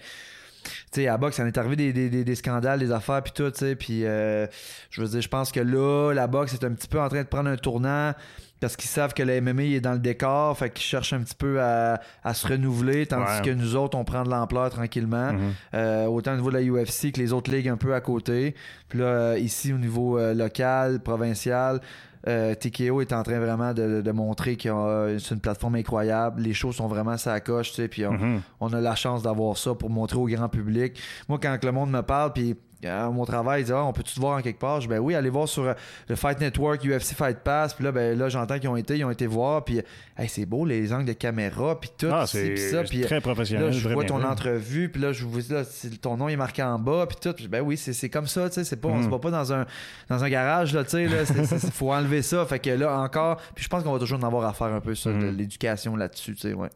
à 0.98 1.00
la 1.00 1.18
boxe, 1.18 1.38
ça 1.38 1.48
est 1.48 1.58
arrivé 1.58 1.94
des, 1.94 2.36
scandales, 2.36 2.80
des 2.80 2.92
affaires, 2.92 3.24
puis 3.24 3.32
tout. 3.34 3.52
Puis 3.80 4.06
euh, 4.06 4.46
je 4.90 5.02
veux 5.02 5.08
dire, 5.08 5.22
je 5.22 5.30
pense 5.30 5.54
que 5.54 5.62
là, 5.62 6.12
la 6.14 6.28
boxe 6.28 6.54
est 6.54 6.66
un 6.66 6.74
petit 6.74 6.90
peu 6.90 7.00
en 7.00 7.08
train 7.08 7.22
de 7.22 7.28
prendre 7.28 7.50
un 7.50 7.56
tournant 7.58 8.14
parce 8.60 8.76
qu'ils 8.76 8.90
savent 8.90 9.14
que 9.14 9.24
le 9.24 9.40
MMA 9.42 9.64
est 9.64 9.82
dans 9.82 9.94
le 9.94 10.00
décor, 10.00 10.58
fait 10.58 10.70
qu'ils 10.70 10.86
cherchent 10.86 11.14
un 11.14 11.20
petit 11.20 11.36
peu 11.36 11.62
à, 11.62 12.00
se 12.34 12.48
renouveler, 12.48 13.06
tandis 13.06 13.42
que 13.44 13.52
nous 13.52 13.76
autres, 13.76 13.98
on 13.98 14.04
prend 14.04 14.24
de 14.24 14.30
l'ampleur 14.30 14.70
tranquillement, 14.70 15.34
mhm. 15.34 15.54
euh, 15.74 16.06
autant 16.06 16.34
au 16.34 16.38
niveau 16.38 16.52
de 16.52 16.58
la 16.58 16.64
UFC 16.64 17.12
que 17.12 17.20
les 17.20 17.34
autres 17.34 17.52
ligues 17.52 17.70
un 17.70 17.78
peu 17.78 17.94
à 17.94 18.02
côté. 18.02 18.56
Puis 18.90 19.00
là, 19.00 19.06
euh, 19.06 19.40
ici, 19.40 19.74
au 19.74 19.78
niveau 19.78 20.18
euh, 20.18 20.34
local, 20.34 21.00
provincial, 21.02 21.82
TKO 22.26 23.00
est 23.00 23.14
en 23.14 23.24
train 23.24 23.40
vraiment 23.40 23.74
de, 23.74 24.12
montrer 24.12 24.58
que 24.58 25.18
c'est 25.18 25.34
une 25.34 25.40
plateforme 25.40 25.76
incroyable. 25.76 26.42
Les 26.42 26.54
choses 26.54 26.76
sont 26.76 26.90
vraiment 26.90 27.16
sa 27.16 27.40
coche, 27.40 27.70
tu 27.70 27.76
sais, 27.76 27.88
puis 27.88 28.04
mhm. 28.04 28.42
on, 28.60 28.74
a 28.74 28.82
la 28.82 28.96
chance 28.96 29.24
d'avoir 29.24 29.58
ça 29.58 29.74
pour 29.76 29.90
montrer 29.90 30.18
au 30.18 30.26
grand 30.26 30.50
public. 30.50 31.00
Moi, 31.30 31.40
quand 31.42 31.58
le 31.64 31.72
monde 31.72 31.90
me 31.90 32.02
parle, 32.02 32.34
puis 32.34 32.58
à 32.86 33.10
mon 33.10 33.26
travail, 33.26 33.62
ils 33.62 33.66
disent 33.66 33.74
ah, 33.74 33.84
on 33.84 33.94
peut-tu 33.94 34.14
te 34.14 34.20
voir 34.20 34.38
en 34.38 34.42
quelque 34.42 34.60
part? 34.60 34.82
Je 34.82 34.88
dis 34.88 34.94
ben 34.94 35.00
oui, 35.00 35.16
allez 35.16 35.30
voir 35.30 35.48
sur 35.48 35.64
euh, 35.64 35.74
le 36.08 36.16
Fight 36.16 36.40
Network, 36.40 36.84
UFC 36.86 37.16
Fight 37.16 37.40
Pass. 37.40 37.74
Puis 37.74 37.84
là, 37.84 37.92
ben 37.92 38.18
là, 38.18 38.30
j'entends 38.30 38.60
qu'ils 38.60 38.70
ont 38.70 38.78
été, 38.78 38.98
ils 38.98 39.06
ont 39.06 39.12
été 39.12 39.26
voir. 39.26 39.64
Puis 39.66 39.82
c'est 40.28 40.46
beau 40.46 40.66
les 40.66 40.94
angles 40.94 41.06
de 41.06 41.14
caméra, 41.14 41.80
puis 41.80 41.90
tout. 41.98 42.10
Ah, 42.12 42.26
c'est 42.28 42.56
très 43.04 43.22
professionnel. 43.22 43.68
Là, 43.68 43.72
je 43.72 43.90
vois 43.90 44.06
ton 44.06 44.24
entrevue, 44.24 44.90
puis 44.90 45.02
là, 45.02 45.12
je 45.12 45.26
vous 45.26 45.40
là, 45.50 45.64
ton 46.02 46.18
nom 46.18 46.28
est 46.28 46.36
marqué 46.36 46.64
en 46.64 46.78
bas, 46.78 47.08
puis 47.08 47.18
tout. 47.22 47.36
ben 47.50 47.62
oui, 47.62 47.78
c'est 47.78 48.10
comme 48.10 48.28
ça, 48.28 48.50
tu 48.50 48.56
sais. 48.56 48.64
C'est 48.64 48.78
pas, 48.78 48.90
on 48.90 49.02
se 49.02 49.08
mm. 49.08 49.12
va 49.12 49.20
pas 49.20 49.32
dans 49.32 49.54
un 49.54 49.66
dans 50.10 50.24
un 50.24 50.30
garage 50.30 50.74
là, 50.74 50.84
tu 50.84 50.92
sais. 50.92 51.04
Il 51.06 51.72
faut 51.72 51.92
enlever 51.92 52.22
ça. 52.22 52.46
Fait 52.46 52.60
que 52.60 52.70
là 52.70 53.00
encore, 53.00 53.38
puis 53.56 53.64
je 53.64 53.70
pense 53.70 53.84
qu'on 53.84 53.94
va 53.94 54.00
toujours 54.00 54.20
en 54.20 54.28
avoir 54.28 54.46
à 54.46 54.54
faire 54.54 54.68
un 54.68 54.82
peu 54.82 54.96
ça, 54.96 55.10
de 55.12 55.16
mm. 55.16 55.38
l'éducation 55.38 55.96
là-dessus, 55.96 56.36
tu 56.36 56.42
sais, 56.42 56.54
ouais. 56.54 56.70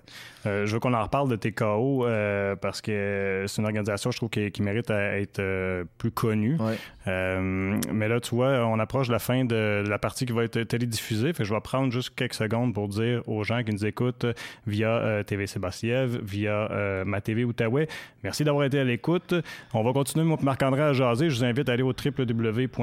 Euh, 0.45 0.65
je 0.65 0.73
veux 0.73 0.79
qu'on 0.79 0.93
en 0.93 1.03
reparle 1.03 1.29
de 1.29 1.35
TKO 1.35 2.05
euh, 2.05 2.55
parce 2.55 2.81
que 2.81 3.45
c'est 3.47 3.61
une 3.61 3.65
organisation, 3.65 4.11
je 4.11 4.17
trouve, 4.17 4.29
qui, 4.29 4.61
mérite 4.61 4.91
à 4.91 5.19
être 5.19 5.39
euh, 5.39 5.83
plus 5.97 6.11
connue. 6.11 6.57
mais 7.05 8.07
là, 8.07 8.19
tu 8.19 8.35
vois, 8.35 8.65
on 8.65 8.77
approche 8.79 9.07
de 9.07 9.13
la 9.13 9.19
fin 9.19 9.45
de, 9.45 9.83
la 9.87 9.99
partie 9.99 10.25
qui 10.25 10.33
va 10.33 10.43
être 10.43 10.61
télédiffusée. 10.63 11.33
Fait 11.33 11.45
je 11.45 11.53
vais 11.53 11.61
prendre 11.61 11.91
juste 11.91 12.15
quelques 12.15 12.33
secondes 12.33 12.73
pour 12.73 12.87
dire 12.87 13.21
aux 13.27 13.43
gens 13.43 13.63
qui 13.63 13.71
nous 13.71 13.85
écoutent 13.85 14.25
via 14.65 15.23
TV 15.25 15.47
Sébastiev, 15.47 16.19
via 16.23 17.03
ma 17.05 17.21
TV 17.21 17.43
Outaouais, 17.43 17.87
merci 18.23 18.43
d'avoir 18.43 18.65
été 18.65 18.79
à 18.79 18.83
l'écoute. 18.83 19.33
On 19.73 19.83
va 19.83 19.93
continuer, 19.93 20.35
Marc-André, 20.41 20.81
à 20.81 20.93
jaser. 20.93 21.29
Je 21.29 21.37
vous 21.37 21.43
invite 21.43 21.69
à 21.69 21.73
aller 21.73 21.83
au 21.83 21.93
www.tvc.qc.ca, 21.93 22.75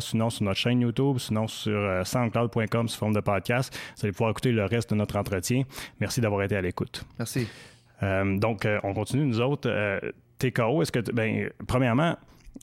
sinon 0.00 0.30
sur 0.30 0.44
notre 0.44 0.58
chaîne 0.58 0.80
YouTube, 0.80 1.18
sinon 1.18 1.46
sur 1.46 2.00
soundcloud.com 2.04 2.88
sous 2.88 2.98
forme 2.98 3.14
de 3.14 3.20
podcast. 3.20 3.76
Vous 3.96 4.04
allez 4.04 4.12
pouvoir 4.12 4.30
écouter 4.30 4.52
le 4.52 4.64
reste 4.64 4.90
de 4.90 4.96
notre 4.96 5.16
entretien. 5.16 5.62
Merci 6.00 6.20
d'avoir 6.20 6.42
été 6.42 6.56
à 6.56 6.60
l'écoute. 6.60 7.04
Merci. 7.18 7.46
Euh, 8.02 8.38
donc, 8.38 8.66
euh, 8.66 8.78
on 8.82 8.94
continue, 8.94 9.26
nous 9.26 9.40
autres. 9.40 9.68
Euh, 9.70 9.98
TKO, 10.38 10.82
est-ce 10.82 10.92
que, 10.92 10.98
ben, 11.12 11.48
premièrement, 11.66 12.16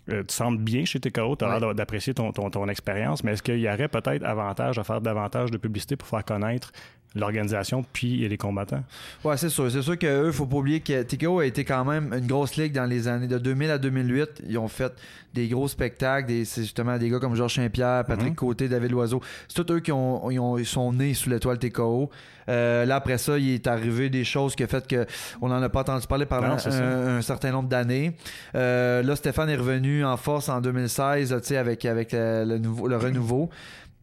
tu 0.08 0.15
sembles 0.28 0.58
bien 0.58 0.86
chez 0.86 1.00
TKO, 1.00 1.36
tu 1.36 1.46
as 1.46 1.60
l'air 1.60 1.76
d'apprécier 1.76 2.13
ton, 2.13 2.32
ton, 2.32 2.50
ton, 2.50 2.67
expérience, 2.67 3.24
mais 3.24 3.34
est-ce 3.34 3.43
qu'il 3.43 3.60
y 3.60 3.67
aurait 3.67 3.88
peut-être 3.88 4.24
avantage 4.24 4.78
à 4.78 4.84
faire 4.84 5.02
davantage 5.02 5.50
de 5.52 5.58
publicité 5.58 5.96
pour 5.96 6.08
faire 6.08 6.26
connaître 6.26 6.72
l'organisation 7.15 7.86
puis 7.93 8.28
les 8.28 8.38
combattants? 8.38 8.84
Ouais, 9.24 9.38
c'est 9.38 9.50
sûr. 9.50 9.72
C'est 9.72 9.82
sûr 9.82 9.98
qu'eux, 9.98 10.32
faut 10.32 10.46
pas 10.46 10.58
oublier 10.58 10.80
que 10.80 11.04
TKO 11.04 11.39
a 11.39 11.46
été 11.46 11.63
quand 11.63 11.86
même 11.86 12.13
une 12.13 12.28
grosse 12.28 12.56
ligue 12.56 12.74
dans 12.74 12.86
les 12.86 13.08
années 13.08 13.28
de 13.28 13.38
2000 13.38 13.72
à 13.72 13.78
2008. 13.78 14.43
Ils 14.48 14.58
ont 14.58 14.67
fait 14.67 14.93
des 15.34 15.48
gros 15.48 15.67
spectacles. 15.67 16.32
c'est 16.46 16.62
justement 16.62 16.98
des 16.98 17.10
gars 17.10 17.19
comme 17.19 17.36
Georges 17.36 17.56
Saint-Pierre, 17.56 18.04
Patrick 18.06 18.30
mhm. 18.30 18.36
Côté, 18.36 18.67
David 18.67 18.91
Loiseau. 18.91 19.22
C'est 19.48 19.63
tous 19.63 19.74
eux 19.74 19.80
qui 19.80 19.91
ont, 19.91 20.58
ils 20.58 20.65
sont 20.65 20.93
nés 20.93 21.13
sous 21.13 21.30
l'étoile 21.30 21.60
TKO. 21.60 22.10
Euh, 22.49 22.86
là, 22.86 22.97
après 22.97 23.17
ça, 23.17 23.38
il 23.38 23.53
est 23.53 23.67
arrivé 23.67 24.10
des 24.10 24.23
choses 24.23 24.56
qui 24.56 24.63
ont 24.63 24.67
fait 24.67 25.08
qu'on 25.39 25.47
n'en 25.47 25.62
a 25.62 25.69
pas 25.69 25.82
entendu 25.82 26.08
parler 26.08 26.25
pendant 26.25 26.58
un, 26.65 27.21
certain 27.21 27.51
nombre 27.51 27.69
d'années. 27.69 28.15
Euh, 28.56 29.03
là, 29.03 29.15
Stéphane 29.15 29.49
est 29.49 29.56
revenu 29.56 30.06
en 30.06 30.17
force 30.17 30.49
en 30.49 30.62
2016 30.62 31.34
avec, 31.56 31.86
avec 31.86 32.12
le, 32.13 32.58
nouveau, 32.58 32.88
le 32.88 32.97
renouveau. 32.97 33.49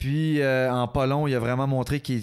Puis 0.01 0.41
euh, 0.41 0.73
en 0.73 0.89
Polon, 0.89 1.27
il 1.27 1.35
a 1.35 1.39
vraiment 1.39 1.67
montré 1.67 2.01
qu'il 2.01 2.23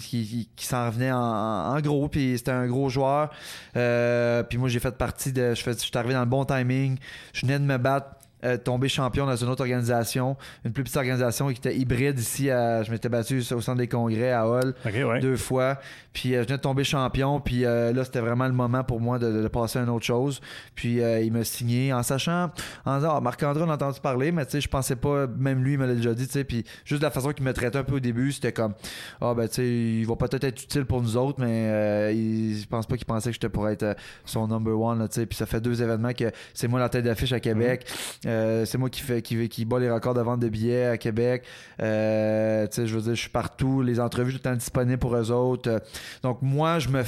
s'en 0.56 0.86
revenait 0.86 1.12
en, 1.12 1.80
gros, 1.80 2.08
puis 2.08 2.36
c'était 2.36 2.50
un 2.50 2.66
gros 2.66 2.88
joueur. 2.88 3.30
Euh, 3.76 4.42
puis 4.42 4.58
moi, 4.58 4.68
j'ai 4.68 4.80
fait 4.80 4.96
partie 4.98 5.32
de. 5.32 5.54
Je, 5.54 5.62
je 5.62 5.76
suis 5.78 5.90
arrivé 5.94 6.12
dans 6.12 6.20
le 6.20 6.26
bon 6.26 6.44
timing. 6.44 6.98
Je 7.32 7.42
venais 7.42 7.60
de 7.60 7.64
me 7.64 7.78
battre 7.78 8.17
euh, 8.44 8.56
tombé 8.56 8.88
champion 8.88 9.26
dans 9.26 9.34
une 9.34 9.48
autre 9.48 9.62
organisation, 9.62 10.36
une 10.64 10.72
plus 10.72 10.84
petite 10.84 10.96
organisation 10.96 11.48
qui 11.48 11.56
était 11.56 11.76
hybride 11.76 12.18
ici. 12.18 12.46
je 12.46 12.90
m'étais 12.90 13.08
battu 13.08 13.38
au 13.38 13.60
centre 13.60 13.78
des 13.78 13.88
congrès 13.88 14.32
à 14.32 14.46
Hall 14.46 14.74
deux 15.20 15.36
fois. 15.36 15.78
Puis 16.12 16.34
euh, 16.34 16.42
je 16.42 16.46
venais 16.46 16.56
de 16.56 16.62
tomber 16.62 16.84
champion. 16.84 17.40
Puis 17.40 17.64
euh, 17.64 17.92
là, 17.92 18.04
c'était 18.04 18.20
vraiment 18.20 18.46
le 18.46 18.52
moment 18.52 18.84
pour 18.84 19.00
moi 19.00 19.18
de, 19.18 19.48
passer 19.48 19.78
à 19.78 19.82
une 19.82 19.88
autre 19.88 20.04
chose. 20.04 20.40
Puis 20.74 20.98
il 20.98 21.32
m'a 21.32 21.42
signé 21.44 21.92
en 21.92 22.02
sachant, 22.02 22.50
en 22.84 22.98
disant, 22.98 23.16
ah, 23.16 23.20
Marc-André, 23.20 23.64
on 23.64 23.70
a 23.70 23.74
entendu 23.74 24.00
parler, 24.00 24.30
mais 24.30 24.44
tu 24.44 24.52
sais, 24.52 24.60
je 24.60 24.68
pensais 24.68 24.96
pas, 24.96 25.26
même 25.26 25.64
lui, 25.64 25.72
il 25.72 25.78
me 25.78 25.86
l'a 25.86 25.94
déjà 25.94 26.14
dit, 26.14 26.26
tu 26.26 26.32
sais. 26.32 26.44
Puis 26.44 26.64
juste 26.84 27.02
la 27.02 27.10
façon 27.10 27.32
qu'il 27.32 27.44
me 27.44 27.52
traitait 27.52 27.78
un 27.78 27.84
peu 27.84 27.96
au 27.96 28.00
début, 28.00 28.30
c'était 28.32 28.52
comme, 28.52 28.74
ah 29.20 29.34
ben 29.34 29.48
tu 29.48 29.54
sais, 29.54 29.66
il 29.66 30.06
va 30.06 30.16
peut-être 30.16 30.44
être 30.44 30.62
utile 30.62 30.84
pour 30.84 31.02
nous 31.02 31.16
autres, 31.16 31.40
mais 31.40 32.14
je 32.14 32.66
pense 32.66 32.86
pas 32.86 32.96
qu'il 32.96 33.06
pensait 33.06 33.30
que 33.30 33.34
j'étais 33.34 33.48
pour 33.48 33.68
être 33.68 33.96
son 34.24 34.46
number 34.46 34.78
one, 34.78 35.08
tu 35.08 35.14
sais. 35.14 35.26
Puis 35.26 35.36
ça 35.36 35.46
fait 35.46 35.60
deux 35.60 35.82
événements 35.82 36.12
que 36.12 36.30
c'est 36.54 36.68
moi 36.68 36.78
la 36.78 36.88
tête 36.88 37.04
d'affiche 37.04 37.32
à 37.32 37.40
Québec. 37.40 37.86
Mm-hmm. 37.86 38.27
Euh, 38.28 38.64
c'est 38.64 38.78
moi 38.78 38.90
qui 38.90 39.00
fait 39.00 39.22
qui, 39.22 39.48
qui 39.48 39.64
bat 39.64 39.78
les 39.78 39.90
records 39.90 40.14
de 40.14 40.20
vente 40.20 40.40
de 40.40 40.48
billets 40.48 40.86
à 40.86 40.98
Québec. 40.98 41.44
Euh, 41.80 42.66
je 42.76 42.94
veux 42.94 43.00
dire, 43.00 43.14
je 43.14 43.20
suis 43.20 43.30
partout. 43.30 43.82
Les 43.82 44.00
entrevues 44.00 44.32
tout 44.32 44.38
le 44.38 44.50
temps 44.50 44.54
disponibles 44.54 44.98
pour 44.98 45.16
eux 45.16 45.32
autres. 45.32 45.82
donc 46.22 46.42
moi, 46.42 46.78
je 46.78 46.88
me 46.88 47.02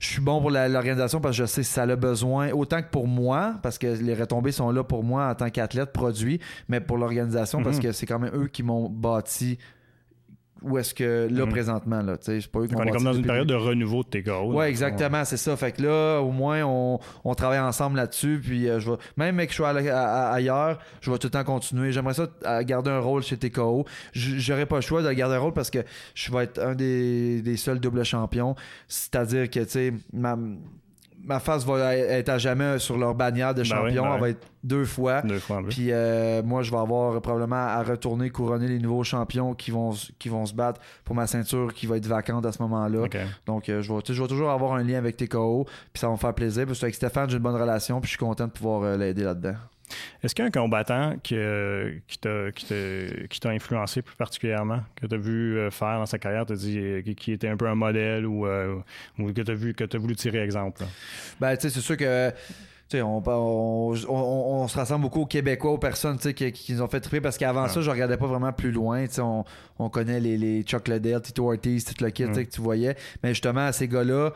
je 0.00 0.08
suis 0.08 0.20
bon 0.20 0.40
pour 0.40 0.50
l'organisation 0.50 1.20
parce 1.20 1.36
que 1.36 1.42
je 1.42 1.46
sais 1.46 1.62
si 1.62 1.72
ça 1.72 1.82
a 1.82 1.96
besoin, 1.96 2.50
autant 2.50 2.82
que 2.82 2.88
pour 2.90 3.06
moi, 3.06 3.54
parce 3.62 3.78
que 3.78 3.86
les 3.86 4.14
retombées 4.14 4.52
sont 4.52 4.70
là 4.70 4.82
pour 4.82 5.04
moi 5.04 5.28
en 5.28 5.34
tant 5.34 5.50
qu'athlète 5.50 5.92
produit, 5.92 6.40
mais 6.68 6.80
pour 6.80 6.98
l'organisation 6.98 7.62
parce 7.62 7.76
mhm. 7.76 7.82
que 7.82 7.92
c'est 7.92 8.06
quand 8.06 8.18
même 8.18 8.34
eux 8.34 8.48
qui 8.48 8.62
m'ont 8.62 8.88
bâti 8.88 9.58
où 10.62 10.78
est-ce 10.78 10.94
que 10.94 11.28
là 11.30 11.44
Mhm. 11.44 11.50
présentement 11.52 12.00
là, 12.02 12.16
tu 12.16 12.24
sais, 12.26 12.40
c'est 12.40 12.50
pas 12.50 12.60
eux 12.60 12.66
qui 12.66 12.74
On 12.74 12.82
est 12.82 12.90
comme 12.90 13.04
dans 13.04 13.12
une 13.12 13.18
depuis- 13.18 13.26
période 13.26 13.48
de 13.48 13.54
renouveau 13.54 14.02
de 14.02 14.08
tes 14.08 14.22
KO. 14.22 14.52
Ouais, 14.54 14.68
exactement, 14.70 15.24
c'est 15.24 15.36
ça. 15.36 15.56
Fait 15.56 15.72
que 15.72 15.82
là, 15.82 16.20
au 16.20 16.30
moins, 16.30 16.62
on, 16.64 16.98
on 17.24 17.34
travaille 17.34 17.58
ensemble 17.58 17.96
là-dessus. 17.96 18.40
Puis 18.42 18.68
euh, 18.68 18.80
je 18.80 18.90
vais, 18.90 18.96
même 19.16 19.44
que 19.46 19.52
je 19.52 19.62
à- 19.62 19.68
à- 19.68 20.32
ailleurs, 20.32 20.78
je 21.02 21.10
vais 21.10 21.18
tout 21.18 21.26
le 21.26 21.32
temps 21.32 21.44
continuer. 21.44 21.92
J'aimerais 21.92 22.14
ça 22.14 22.26
euh, 22.46 22.62
garder 22.62 22.90
un 22.90 23.00
rôle 23.00 23.22
chez 23.22 23.36
TKO. 23.36 23.84
J'aurais 24.12 24.66
pas 24.66 24.76
le 24.76 24.82
choix 24.82 25.02
de 25.02 25.12
garder 25.12 25.34
un 25.36 25.40
rôle 25.40 25.52
parce 25.52 25.70
que 25.70 25.80
je 26.14 26.32
vais 26.32 26.44
être 26.44 26.58
un 26.60 26.74
des, 26.74 27.42
des 27.42 27.56
seuls 27.56 27.80
doubles 27.80 28.04
champions. 28.04 28.54
C'est-à-dire 28.88 29.50
que, 29.50 29.60
tu 29.60 29.68
sais, 29.70 29.92
ma, 30.12 30.38
ma 31.24 31.40
face 31.40 31.64
va 31.64 31.96
être 31.96 32.28
à 32.28 32.38
jamais 32.38 32.78
sur 32.78 32.96
leur 32.98 33.14
bannière 33.14 33.54
de 33.54 33.62
Ben 33.62 33.64
champion. 33.64 34.02
oui, 34.02 34.08
ben 34.08 34.14
Elle 34.14 34.20
va 34.20 34.28
être 34.30 34.46
deux 34.62 34.84
fois. 34.84 35.22
Deux 35.22 35.38
fois. 35.38 35.62
Puis 35.68 35.88
euh, 35.90 36.42
moi, 36.42 36.62
je 36.62 36.70
vais 36.70 36.76
avoir 36.78 37.20
probablement 37.20 37.56
à 37.56 37.82
retourner 37.82 38.30
couronner 38.30 38.68
les 38.68 38.78
nouveaux 38.78 39.04
champions 39.04 39.54
qui 39.54 39.70
vont, 39.70 39.92
qui 40.18 40.28
vont 40.28 40.46
se 40.46 40.54
battre 40.54 40.80
pour 41.04 41.14
ma 41.14 41.26
ceinture 41.26 41.72
qui 41.74 41.86
va 41.86 41.96
être 41.96 42.06
vacante 42.06 42.44
à 42.46 42.52
ce 42.52 42.62
moment-là. 42.62 43.06
Donc, 43.46 43.68
euh, 43.68 43.82
je, 43.82 43.92
vais, 43.92 44.00
je 44.06 44.22
vais 44.22 44.28
toujours 44.28 44.50
avoir 44.50 44.74
un 44.74 44.82
lien 44.82 44.98
avec 44.98 45.16
TKO, 45.16 45.64
puis 45.92 46.00
ça 46.00 46.06
va 46.06 46.12
me 46.12 46.18
faire 46.18 46.34
plaisir. 46.34 46.66
Parce 46.66 46.78
que 46.78 46.84
avec 46.84 46.94
Stéphane, 46.94 47.28
j'ai 47.28 47.36
une 47.36 47.42
bonne 47.42 47.60
relation, 47.60 48.00
puis 48.00 48.06
je 48.06 48.10
suis 48.16 48.18
content 48.18 48.46
de 48.46 48.52
pouvoir 48.52 48.82
euh, 48.82 48.96
l'aider 48.96 49.24
là-dedans. 49.24 49.54
Est-ce 50.22 50.34
qu'il 50.34 50.42
y 50.42 50.46
a 50.46 50.48
un 50.48 50.50
combattant 50.50 51.16
qui, 51.22 51.34
euh, 51.36 51.98
qui 52.06 52.18
t'a 52.18 53.50
influencé 53.50 54.02
plus 54.02 54.16
particulièrement, 54.16 54.80
que 54.96 55.06
tu 55.06 55.14
as 55.14 55.18
vu 55.18 55.58
euh, 55.58 55.70
faire 55.70 55.98
dans 55.98 56.06
sa 56.06 56.18
carrière, 56.18 56.46
dit 56.46 56.78
euh, 56.78 57.02
qui, 57.16 57.32
était 57.32 57.48
un 57.48 57.56
peu 57.56 57.68
un 57.68 57.74
modèle 57.74 58.26
ou, 58.26 58.46
euh, 58.46 58.76
ou 59.18 59.32
que 59.32 59.42
tu 59.42 59.50
as 59.50 59.54
vu 59.54 59.74
que 59.74 59.84
tu 59.84 59.96
voulu 59.98 60.16
tirer 60.16 60.38
exemple? 60.40 60.82
là? 60.82 60.88
Ben, 61.40 61.56
tu 61.56 61.62
sais, 61.62 61.70
c'est 61.70 61.80
sûr 61.80 61.96
que. 61.96 62.32
On, 62.96 63.20
on, 63.26 63.92
on- 63.92 63.94
on- 64.08 64.62
on 64.62 64.68
se 64.68 64.76
rassemble 64.76 65.02
beaucoup 65.02 65.22
aux 65.22 65.26
Québécois, 65.26 65.72
aux 65.72 65.78
personnes 65.78 66.16
qui, 66.18 66.52
qui 66.52 66.72
nous 66.74 66.82
ont 66.82 66.86
fait 66.86 67.00
triper 67.00 67.20
parce 67.20 67.36
qu'avant 67.36 67.64
Ouais. 67.64 67.68
ça, 67.68 67.80
je 67.80 67.90
regardais 67.90 68.16
pas 68.16 68.26
vraiment 68.28 68.52
plus 68.52 68.70
loin. 68.70 69.04
On, 69.18 69.44
on 69.80 69.88
connaît 69.88 70.20
les, 70.20 70.38
les 70.38 70.62
Chuck 70.62 70.86
Liddell, 70.86 71.20
Tito 71.20 71.50
Ortiz, 71.50 71.84
tout 71.84 72.04
le 72.04 72.10
kit 72.10 72.24
que 72.24 72.42
tu 72.42 72.60
voyais. 72.60 72.94
Mais 73.22 73.30
justement, 73.30 73.72
ces 73.72 73.88
gars-là, 73.88 74.30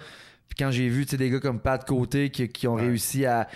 quand 0.58 0.72
j'ai 0.72 0.88
vu 0.88 1.04
des 1.04 1.30
gars 1.30 1.38
comme 1.38 1.60
Pat 1.60 1.84
Côté 1.86 2.30
qui, 2.30 2.48
qui 2.48 2.66
ont 2.66 2.74
Ouais. 2.74 2.82
réussi 2.86 3.26
à. 3.26 3.46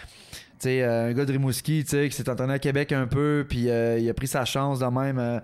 Tu 0.62 0.68
sais, 0.68 0.83
euh, 0.83 1.09
un 1.09 1.12
gars 1.12 1.25
de 1.25 1.33
Rimouski 1.33 1.83
qui 1.83 2.11
s'est 2.12 2.31
entraîné 2.31 2.53
à 2.53 2.59
Québec 2.61 2.92
un 2.92 3.09
peu, 3.09 3.44
puis 3.48 3.68
euh, 3.68 3.98
il 3.98 4.09
a 4.09 4.14
pris 4.14 4.29
sa 4.29 4.44
chance 4.44 4.79
de 4.79 4.87
même. 4.87 5.42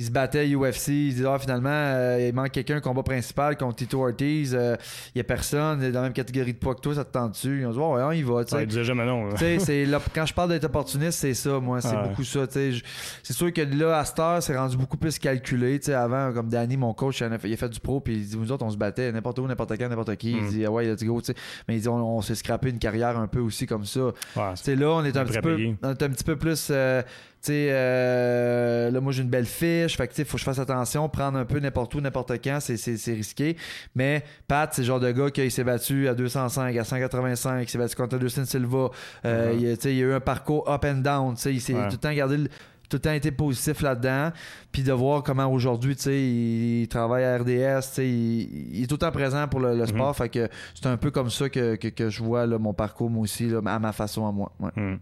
Il 0.00 0.06
se 0.06 0.10
battait 0.10 0.48
UFC, 0.48 0.88
il 0.88 1.14
disait 1.14 1.26
ah, 1.28 1.38
finalement 1.38 1.68
euh, 1.70 2.26
il 2.28 2.34
manque 2.34 2.50
quelqu'un 2.50 2.80
combat 2.80 3.02
principal 3.02 3.56
contre 3.56 3.76
Tito 3.76 4.02
Ortiz, 4.02 4.56
euh, 4.58 4.74
il 5.14 5.18
y 5.18 5.20
a 5.20 5.24
personne 5.24 5.80
il 5.82 5.88
est 5.88 5.92
dans 5.92 6.00
la 6.00 6.06
même 6.06 6.12
catégorie 6.14 6.54
de 6.54 6.58
poids 6.58 6.74
que 6.74 6.80
toi, 6.80 6.94
ça 6.94 7.04
te 7.04 7.12
tente 7.12 7.32
dessus. 7.32 7.60
Ils 7.60 7.66
ont 7.66 7.70
dit 7.72 7.78
ouais, 7.78 7.84
ouais, 7.92 8.02
on 8.02 8.12
y 8.12 8.22
va, 8.22 8.42
tu 8.44 8.50
sais. 8.50 8.56
Ouais, 8.56 8.62
il 8.64 8.66
disait 8.66 8.82
jamais 8.84 9.04
non. 9.04 9.26
là. 9.26 9.32
Tu 9.34 9.38
sais, 9.38 9.58
c'est 9.58 9.84
là, 9.84 10.00
quand 10.14 10.24
je 10.26 10.34
parle 10.34 10.48
d'être 10.48 10.64
opportuniste, 10.64 11.18
c'est 11.20 11.34
ça, 11.34 11.60
moi, 11.60 11.80
c'est 11.80 11.94
beaucoup 12.02 12.24
ça. 12.24 12.46
tu 12.46 12.54
sais. 12.54 12.72
Je- 12.72 12.84
C'est 13.22 13.34
sûr 13.34 13.52
que 13.52 13.60
là, 13.60 13.98
à 13.98 14.04
cette 14.04 14.18
heure, 14.18 14.42
c'est 14.42 14.56
rendu 14.56 14.76
beaucoup 14.76 14.96
plus 14.96 15.18
calculé. 15.18 15.78
tu 15.78 15.86
sais. 15.86 15.94
Avant, 15.94 16.32
comme 16.32 16.48
Danny, 16.48 16.76
mon 16.78 16.94
coach, 16.94 17.20
il 17.20 17.24
a 17.24 17.38
fait, 17.38 17.48
il 17.48 17.52
a 17.52 17.56
fait 17.58 17.68
du 17.68 17.78
pro, 17.80 18.00
puis 18.00 18.14
il 18.14 18.26
dit 18.26 18.36
Nous 18.38 18.50
autres, 18.50 18.64
on 18.64 18.70
se 18.70 18.76
battait 18.78 19.12
n'importe 19.12 19.38
où, 19.38 19.46
n'importe 19.46 19.76
quand, 19.78 19.88
n'importe 19.88 20.16
qui. 20.16 20.30
Il 20.32 20.42
Mm. 20.44 20.48
dit 20.48 20.64
ah 20.64 20.70
Ouais, 20.70 20.86
let's 20.86 21.04
go. 21.04 21.20
tu 21.20 21.26
sais. 21.26 21.34
Mais 21.68 21.76
il 21.76 21.82
dit 21.82 21.88
On, 21.88 22.16
on 22.16 22.22
s'est 22.22 22.34
scrappé 22.34 22.70
une 22.70 22.78
carrière 22.78 23.18
un 23.18 23.26
peu 23.26 23.40
aussi 23.40 23.66
comme 23.66 23.84
ça. 23.84 24.00
Ouais, 24.00 24.74
là, 24.76 24.86
on 24.90 25.04
est 25.04 25.16
un, 25.16 25.24
petit 25.24 25.40
peu, 25.40 25.56
on 25.82 25.90
est 25.90 26.02
un 26.02 26.08
petit 26.08 26.24
peu 26.24 26.36
plus. 26.36 26.68
euh, 26.70 27.02
tu 27.42 27.46
sais, 27.52 27.68
euh, 27.70 28.90
là, 28.90 29.00
moi, 29.00 29.12
j'ai 29.12 29.22
une 29.22 29.28
belle 29.30 29.46
fiche. 29.46 29.96
Fait 29.96 30.06
que, 30.06 30.12
tu 30.12 30.16
sais, 30.16 30.24
faut 30.24 30.34
que 30.34 30.40
je 30.40 30.44
fasse 30.44 30.58
attention. 30.58 31.08
Prendre 31.08 31.38
un 31.38 31.44
peu 31.44 31.58
n'importe 31.58 31.94
où, 31.94 32.00
n'importe 32.00 32.32
quand, 32.44 32.58
c'est, 32.60 32.76
c'est, 32.76 32.96
c'est 32.96 33.14
risqué. 33.14 33.56
Mais 33.94 34.22
Pat, 34.46 34.70
c'est 34.72 34.82
le 34.82 34.86
genre 34.86 35.00
de 35.00 35.10
gars 35.10 35.30
qui 35.30 35.50
s'est 35.50 35.64
battu 35.64 36.06
à 36.08 36.14
205, 36.14 36.76
à 36.76 36.84
185, 36.84 37.62
il 37.62 37.68
s'est 37.68 37.78
battu 37.78 37.96
contre 37.96 38.16
Anderson 38.16 38.44
Silva. 38.44 38.90
Euh, 39.24 39.54
il, 39.58 39.76
tu 39.78 39.82
sais, 39.82 39.92
il 39.94 39.98
y 39.98 40.02
a 40.02 40.06
eu 40.06 40.12
un 40.12 40.20
parcours 40.20 40.68
up 40.70 40.84
and 40.84 40.96
down. 40.98 41.34
Tu 41.34 41.40
sais, 41.40 41.54
il 41.54 41.60
s'est 41.60 41.74
Ouais. 41.74 41.84
tout 41.88 41.92
le 41.94 41.96
temps 41.98 42.12
gardé 42.12 42.36
le- 42.36 42.48
tout 42.88 42.96
le 42.96 43.00
temps 43.02 43.12
été 43.12 43.30
positif 43.30 43.82
là-dedans, 43.82 44.32
puis 44.72 44.82
de 44.82 44.92
voir 44.92 45.22
comment 45.22 45.46
aujourd'hui, 45.46 45.94
tu 45.94 46.02
sais, 46.02 46.20
il, 46.20 46.80
il 46.82 46.88
travaille 46.88 47.22
à 47.22 47.38
RDS, 47.38 47.46
tu 47.46 47.88
sais, 47.94 48.08
il, 48.08 48.76
il 48.78 48.82
est 48.82 48.86
tout 48.88 48.96
le 48.96 48.98
temps 48.98 49.12
présent 49.12 49.46
pour 49.46 49.60
le, 49.60 49.76
le 49.78 49.86
sport, 49.86 50.16
fait 50.16 50.28
que 50.28 50.48
c'est 50.74 50.86
un 50.88 50.96
peu 50.96 51.12
comme 51.12 51.30
ça 51.30 51.48
que, 51.48 51.76
que, 51.76 51.86
que 51.86 52.10
je 52.10 52.20
vois 52.20 52.46
là, 52.46 52.58
mon 52.58 52.74
parcours, 52.74 53.08
moi 53.08 53.22
aussi, 53.22 53.48
là, 53.48 53.60
à 53.64 53.78
ma 53.78 53.92
façon 53.92 54.26
à 54.26 54.32
moi. 54.32 54.50
Ouais. 54.58 54.70
Hmm. 54.74 54.96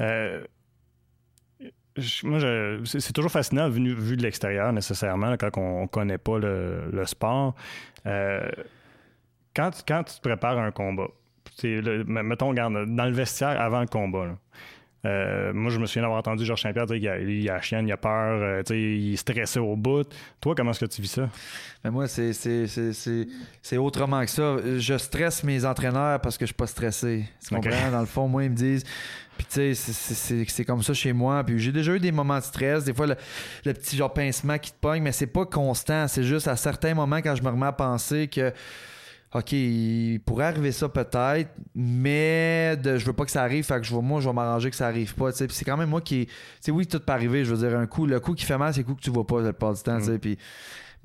Euh, 0.00 0.42
moi, 2.24 2.38
c'est 2.84 3.12
toujours 3.12 3.30
fascinant 3.30 3.68
vu, 3.68 4.16
de 4.16 4.22
l'extérieur, 4.22 4.72
nécessairement, 4.72 5.36
quand 5.36 5.56
on 5.58 5.82
ne 5.82 5.86
connaît 5.86 6.18
pas 6.18 6.38
le, 6.38 7.02
sport. 7.04 7.54
Euh, 8.06 8.48
quand, 9.54 9.70
quand 9.86 10.04
tu 10.04 10.14
te 10.16 10.20
prépares 10.20 10.58
un 10.58 10.70
combat, 10.70 11.08
le- 11.62 12.04
mettons, 12.04 12.48
regarde, 12.48 12.86
dans 12.86 13.04
le 13.04 13.12
vestiaire 13.12 13.60
avant 13.60 13.80
le 13.80 13.86
combat, 13.86 14.36
euh, 15.04 15.52
moi, 15.52 15.70
je 15.72 15.80
me 15.80 15.86
souviens 15.86 16.02
d'avoir 16.02 16.20
entendu 16.20 16.44
Georges 16.44 16.62
Saint-Pierre 16.62 16.86
dire 16.86 16.96
qu'il 16.96 17.08
a, 17.08 17.18
il 17.18 17.50
a 17.50 17.54
la 17.54 17.60
chienne, 17.60 17.88
il 17.88 17.92
a 17.92 17.96
peur, 17.96 18.40
euh, 18.40 18.62
sais, 18.64 18.80
il 18.80 19.14
est 19.14 19.16
stressé 19.16 19.58
au 19.58 19.74
bout. 19.74 20.08
Toi, 20.40 20.54
comment 20.54 20.70
est-ce 20.70 20.80
que 20.80 20.90
tu 20.90 21.02
vis 21.02 21.10
ça? 21.10 21.28
Mais 21.82 21.90
moi, 21.90 22.06
c'est, 22.06 22.32
c'est, 22.32 22.68
c'est, 22.68 23.26
c'est, 23.62 23.76
autrement 23.76 24.24
que 24.24 24.30
ça. 24.30 24.56
Je 24.78 24.96
stresse 24.98 25.42
mes 25.42 25.64
entraîneurs 25.64 26.20
parce 26.20 26.38
que 26.38 26.44
je 26.44 26.48
suis 26.48 26.54
pas 26.54 26.68
stressé. 26.68 27.24
Tu 27.44 27.54
comprends? 27.54 27.90
Dans 27.90 28.00
le 28.00 28.06
fond, 28.06 28.28
moi, 28.28 28.44
ils 28.44 28.50
me 28.50 28.56
disent. 28.56 28.84
Puis, 29.36 29.46
tu 29.46 29.54
sais, 29.54 29.74
c'est, 29.74 29.92
c'est, 29.92 30.14
c'est, 30.14 30.44
c'est 30.48 30.64
comme 30.64 30.84
ça 30.84 30.94
chez 30.94 31.12
moi. 31.12 31.42
Puis, 31.42 31.58
j'ai 31.58 31.72
déjà 31.72 31.94
eu 31.94 32.00
des 32.00 32.12
moments 32.12 32.38
de 32.38 32.44
stress. 32.44 32.84
Des 32.84 32.94
fois, 32.94 33.08
le, 33.08 33.16
le 33.64 33.74
petit 33.74 33.96
genre 33.96 34.12
pincement 34.12 34.58
qui 34.58 34.70
te 34.70 34.78
pogne, 34.80 35.02
mais 35.02 35.12
c'est 35.12 35.26
pas 35.26 35.46
constant. 35.46 36.06
C'est 36.06 36.22
juste 36.22 36.46
à 36.46 36.54
certains 36.54 36.94
moments 36.94 37.16
quand 37.16 37.34
je 37.34 37.42
me 37.42 37.48
remets 37.48 37.66
à 37.66 37.72
penser 37.72 38.28
que. 38.28 38.52
OK, 39.34 39.52
il 39.52 40.20
pourrait 40.26 40.44
arriver 40.44 40.72
ça 40.72 40.90
peut-être, 40.90 41.50
mais 41.74 42.76
de, 42.76 42.98
je 42.98 43.06
veux 43.06 43.14
pas 43.14 43.24
que 43.24 43.30
ça 43.30 43.42
arrive, 43.42 43.64
fait 43.64 43.80
que 43.80 43.86
je 43.86 43.94
vais, 43.94 44.02
moi, 44.02 44.20
je 44.20 44.28
vais 44.28 44.34
m'arranger 44.34 44.68
que 44.68 44.76
ça 44.76 44.86
arrive 44.86 45.14
pas. 45.14 45.32
Puis 45.32 45.46
c'est 45.50 45.64
quand 45.64 45.78
même 45.78 45.88
moi 45.88 46.02
qui. 46.02 46.28
Tu 46.62 46.70
oui, 46.70 46.86
tout 46.86 47.00
peut 47.00 47.12
arriver. 47.12 47.42
Je 47.44 47.54
veux 47.54 47.66
dire, 47.66 47.78
un 47.78 47.86
coup, 47.86 48.06
le 48.06 48.20
coup 48.20 48.34
qui 48.34 48.44
fait 48.44 48.58
mal, 48.58 48.74
c'est 48.74 48.80
le 48.80 48.86
coup 48.86 48.94
que 48.94 49.00
tu 49.00 49.10
vois 49.10 49.26
pas 49.26 49.40
la 49.40 49.52
plupart 49.54 49.72
du 49.72 49.82
temps. 49.82 49.98
tu 49.98 50.04
sais. 50.04 50.18
Puis, 50.18 50.36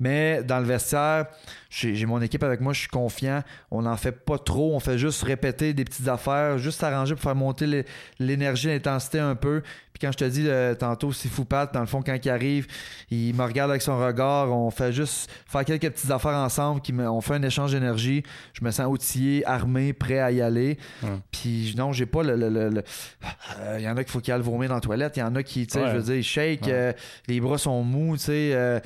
mais 0.00 0.42
dans 0.42 0.58
le 0.60 0.64
vestiaire, 0.66 1.26
j'ai 1.70 2.06
mon 2.06 2.20
équipe 2.22 2.42
avec 2.42 2.60
moi, 2.60 2.72
je 2.72 2.80
suis 2.80 2.88
confiant. 2.88 3.42
On 3.70 3.82
n'en 3.82 3.96
fait 3.96 4.12
pas 4.12 4.38
trop. 4.38 4.74
On 4.74 4.80
fait 4.80 4.96
juste 4.98 5.22
répéter 5.22 5.74
des 5.74 5.84
petites 5.84 6.08
affaires, 6.08 6.56
juste 6.58 6.80
s'arranger 6.80 7.14
pour 7.14 7.22
faire 7.22 7.34
monter 7.34 7.66
l'é- 7.66 7.84
l'énergie, 8.18 8.68
l'intensité 8.68 9.18
un 9.18 9.34
peu. 9.34 9.60
Puis 9.92 10.00
quand 10.06 10.12
je 10.12 10.16
te 10.18 10.24
dis 10.24 10.44
euh, 10.46 10.74
tantôt, 10.74 11.12
c'est 11.12 11.28
fou 11.28 11.44
Pat, 11.44 11.72
dans 11.74 11.80
le 11.80 11.86
fond, 11.86 12.02
quand 12.02 12.16
il 12.24 12.30
arrive, 12.30 12.66
il 13.10 13.34
me 13.34 13.42
regarde 13.44 13.70
avec 13.70 13.82
son 13.82 13.98
regard. 13.98 14.50
On 14.50 14.70
fait 14.70 14.92
juste 14.92 15.30
faire 15.46 15.64
quelques 15.64 15.90
petites 15.90 16.10
affaires 16.10 16.36
ensemble. 16.36 16.80
Qui 16.80 16.92
me- 16.92 17.08
on 17.10 17.20
fait 17.20 17.34
un 17.34 17.42
échange 17.42 17.72
d'énergie. 17.72 18.22
Je 18.54 18.64
me 18.64 18.70
sens 18.70 18.86
outillé, 18.88 19.44
armé, 19.44 19.92
prêt 19.92 20.20
à 20.20 20.30
y 20.30 20.40
aller. 20.40 20.78
Ouais. 21.02 21.10
Puis 21.32 21.74
non, 21.76 21.92
j'ai 21.92 22.06
pas 22.06 22.22
le. 22.22 22.34
le- 22.36 22.48
le- 22.48 22.70
le- 22.70 22.82
Euh, 23.60 23.76
Il 23.78 23.84
y 23.84 23.88
en 23.88 23.96
a 23.96 24.04
qu'il 24.04 24.12
faut 24.12 24.20
qu'il 24.20 24.32
aille 24.32 24.40
vomir 24.40 24.68
dans 24.68 24.76
la 24.76 24.80
toilette. 24.80 25.16
Il 25.16 25.20
y 25.20 25.22
en 25.22 25.34
a 25.34 25.42
qui, 25.42 25.66
tu 25.66 25.74
sais, 25.74 25.82
Ouais. 25.82 25.90
je 25.90 25.96
veux 25.96 26.02
dire, 26.02 26.14
ils 26.16 26.22
shake. 26.24 26.62
Ouais. 26.62 26.72
euh, 26.72 26.92
les 27.26 27.40
bras 27.40 27.58
sont 27.58 27.82
mous, 27.82 28.16
tu 28.16 28.24
sais. 28.24 28.80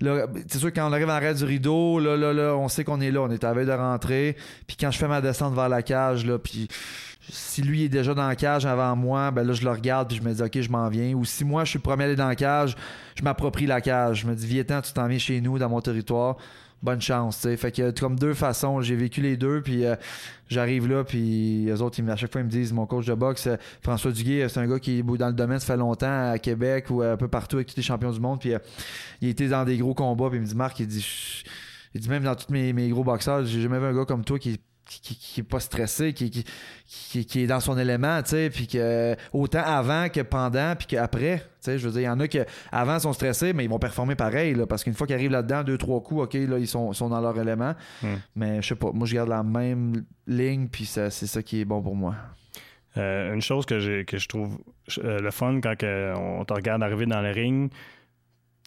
C'est 0.00 0.58
sûr, 0.58 0.72
quand 0.72 0.88
on 0.88 0.92
arrive 0.92 1.08
en 1.08 1.12
arrêt 1.12 1.34
du 1.34 1.44
rideau, 1.44 1.98
là, 1.98 2.16
là, 2.16 2.32
là, 2.32 2.56
on 2.56 2.68
sait 2.68 2.84
qu'on 2.84 3.00
est 3.00 3.10
là. 3.10 3.20
On 3.22 3.30
est 3.30 3.44
à 3.44 3.52
veille 3.52 3.66
de 3.66 3.72
rentrer. 3.72 4.36
Puis 4.66 4.76
quand 4.78 4.90
je 4.90 4.98
fais 4.98 5.08
ma 5.08 5.20
descente 5.20 5.54
vers 5.54 5.68
la 5.68 5.82
cage, 5.82 6.24
là, 6.24 6.38
puis 6.38 6.68
si 7.28 7.62
lui 7.62 7.84
est 7.84 7.88
déjà 7.88 8.14
dans 8.14 8.26
la 8.26 8.36
cage 8.36 8.66
avant 8.66 8.96
moi, 8.96 9.30
ben 9.30 9.46
là, 9.46 9.52
je 9.52 9.62
le 9.62 9.70
regarde 9.70 10.08
puis 10.08 10.16
je 10.16 10.22
me 10.22 10.32
dis, 10.32 10.42
OK, 10.42 10.60
je 10.60 10.70
m'en 10.70 10.88
viens. 10.88 11.14
Ou 11.14 11.24
si 11.24 11.44
moi, 11.44 11.64
je 11.64 11.70
suis 11.70 11.78
le 11.78 11.82
premier 11.82 12.04
à 12.04 12.06
aller 12.06 12.16
dans 12.16 12.28
la 12.28 12.36
cage, 12.36 12.76
je 13.14 13.22
m'approprie 13.22 13.66
la 13.66 13.80
cage. 13.80 14.20
Je 14.22 14.26
me 14.26 14.34
dis, 14.34 14.46
viens 14.46 14.64
tu 14.64 14.92
t'en 14.92 15.06
viens 15.06 15.18
chez 15.18 15.40
nous, 15.40 15.58
dans 15.58 15.68
mon 15.68 15.80
territoire. 15.80 16.36
Bonne 16.82 17.00
chance, 17.00 17.36
tu 17.36 17.42
sais. 17.42 17.56
Fait 17.58 17.72
que 17.72 17.90
comme 17.98 18.18
deux 18.18 18.32
façons, 18.32 18.80
j'ai 18.80 18.96
vécu 18.96 19.20
les 19.20 19.36
deux, 19.36 19.60
puis 19.60 19.84
euh, 19.84 19.96
j'arrive 20.48 20.88
là, 20.88 21.04
puis 21.04 21.64
les 21.66 21.82
autres, 21.82 21.98
ils 22.00 22.10
à 22.10 22.16
chaque 22.16 22.32
fois, 22.32 22.40
ils 22.40 22.44
me 22.44 22.50
disent, 22.50 22.72
mon 22.72 22.86
coach 22.86 23.04
de 23.04 23.12
boxe, 23.12 23.46
euh, 23.48 23.56
François 23.82 24.12
Duguay, 24.12 24.42
euh, 24.42 24.48
c'est 24.48 24.60
un 24.60 24.66
gars 24.66 24.78
qui 24.78 24.98
est 24.98 25.02
dans 25.02 25.26
le 25.28 25.34
domaine, 25.34 25.58
ça 25.58 25.66
fait 25.66 25.76
longtemps, 25.76 26.30
à 26.30 26.38
Québec 26.38 26.86
ou 26.88 27.02
un 27.02 27.18
peu 27.18 27.28
partout 27.28 27.56
avec 27.56 27.68
tous 27.68 27.76
les 27.76 27.82
champions 27.82 28.10
du 28.10 28.20
monde, 28.20 28.40
puis 28.40 28.54
euh, 28.54 28.58
il 29.20 29.28
était 29.28 29.48
dans 29.48 29.64
des 29.64 29.76
gros 29.76 29.92
combats, 29.92 30.28
puis 30.30 30.38
il 30.38 30.42
me 30.42 30.46
dit, 30.46 30.54
Marc, 30.54 30.80
il 30.80 30.86
dit, 30.86 31.44
il 31.94 32.00
dit 32.00 32.08
même 32.08 32.24
dans 32.24 32.34
tous 32.34 32.50
mes, 32.50 32.72
mes 32.72 32.88
gros 32.88 33.04
boxeurs, 33.04 33.44
j'ai 33.44 33.60
jamais 33.60 33.78
vu 33.78 33.84
un 33.84 33.94
gars 33.94 34.06
comme 34.06 34.24
toi 34.24 34.38
qui 34.38 34.58
qui, 34.98 35.16
qui, 35.16 35.40
est 35.40 35.44
pas 35.44 35.60
stressé, 35.60 36.12
qui, 36.12 36.30
qui, 36.30 36.44
qui, 36.86 37.24
qui 37.24 37.40
est 37.42 37.46
dans 37.46 37.60
son 37.60 37.78
élément, 37.78 38.20
tu 38.22 38.30
sais, 38.30 38.50
puis 38.50 38.66
que 38.66 39.14
autant 39.32 39.62
avant 39.62 40.08
que 40.08 40.20
pendant, 40.20 40.74
puis 40.74 40.88
qu'après, 40.88 41.38
tu 41.38 41.44
sais, 41.60 41.78
je 41.78 41.86
veux 41.86 41.92
dire, 41.92 42.00
il 42.02 42.04
y 42.04 42.08
en 42.08 42.18
a 42.18 42.26
qui 42.26 42.40
avant 42.72 42.98
sont 42.98 43.12
stressés, 43.12 43.52
mais 43.52 43.64
ils 43.64 43.70
vont 43.70 43.78
performer 43.78 44.16
pareil, 44.16 44.54
là, 44.54 44.66
parce 44.66 44.82
qu'une 44.82 44.94
fois 44.94 45.06
qu'ils 45.06 45.14
arrivent 45.14 45.30
là-dedans, 45.30 45.62
deux, 45.62 45.78
trois 45.78 46.02
coups, 46.02 46.22
ok, 46.22 46.34
là, 46.34 46.58
ils 46.58 46.66
sont, 46.66 46.92
sont 46.92 47.08
dans 47.08 47.20
leur 47.20 47.38
élément, 47.38 47.74
Hmm. 48.02 48.16
mais 48.34 48.62
je 48.62 48.68
sais 48.68 48.74
pas, 48.74 48.90
moi, 48.92 49.06
je 49.06 49.14
garde 49.14 49.28
la 49.28 49.42
même 49.42 50.04
ligne, 50.26 50.68
puis 50.68 50.86
c'est 50.86 51.10
ça 51.10 51.42
qui 51.42 51.60
est 51.60 51.64
bon 51.64 51.80
pour 51.82 51.94
moi. 51.94 52.14
Euh, 52.96 53.34
une 53.34 53.42
chose 53.42 53.66
que, 53.66 53.78
je 53.78 54.28
trouve 54.28 54.58
euh, 54.98 55.20
le 55.20 55.30
fun 55.30 55.60
quand 55.60 55.76
que 55.76 56.12
on 56.16 56.44
te 56.44 56.52
regarde 56.52 56.82
arriver 56.82 57.06
dans 57.06 57.20
le 57.20 57.30
ring, 57.30 57.70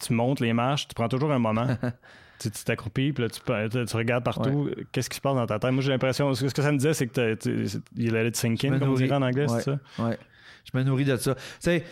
tu 0.02 0.14
montes 0.14 0.40
les 0.40 0.52
marches, 0.52 0.88
tu 0.88 0.94
prends 0.94 1.08
toujours 1.08 1.32
un 1.32 1.38
moment. 1.38 1.66
tu 2.38 2.50
t'accroupis, 2.50 3.12
puis 3.12 3.24
là, 3.24 3.30
tu, 3.30 3.40
tu- 3.86 3.96
regardes 3.96 4.24
partout. 4.24 4.70
Qu'est-ce 4.92 5.08
qui 5.10 5.16
se 5.16 5.20
passe 5.20 5.34
dans 5.34 5.46
ta 5.46 5.58
tête? 5.58 5.70
Moi, 5.72 5.82
j'ai 5.82 5.90
l'impression. 5.92 6.32
Ce 6.34 6.44
que 6.46 6.62
ça 6.62 6.72
me 6.72 6.78
disait, 6.78 6.94
c'est 6.94 7.06
que 7.06 7.12
t'as- 7.12 7.36
tu- 7.36 7.68
c'est- 7.68 7.80
il 7.96 8.16
allait 8.16 8.30
te 8.30 8.36
sink 8.38 8.64
in, 8.64 8.70
me 8.72 8.78
comme 8.78 8.90
on 8.90 8.94
dirait 8.94 9.12
en 9.14 9.22
anglais, 9.22 9.50
Ouais. 9.50 9.58
c'est 9.60 9.64
ça? 9.70 9.78
Ouais. 9.98 10.18
Je 10.72 10.78
me 10.78 10.82
nourris 10.84 11.04
de 11.04 11.16
ça. 11.16 11.34
Tu 11.34 11.40
sais, 11.60 11.84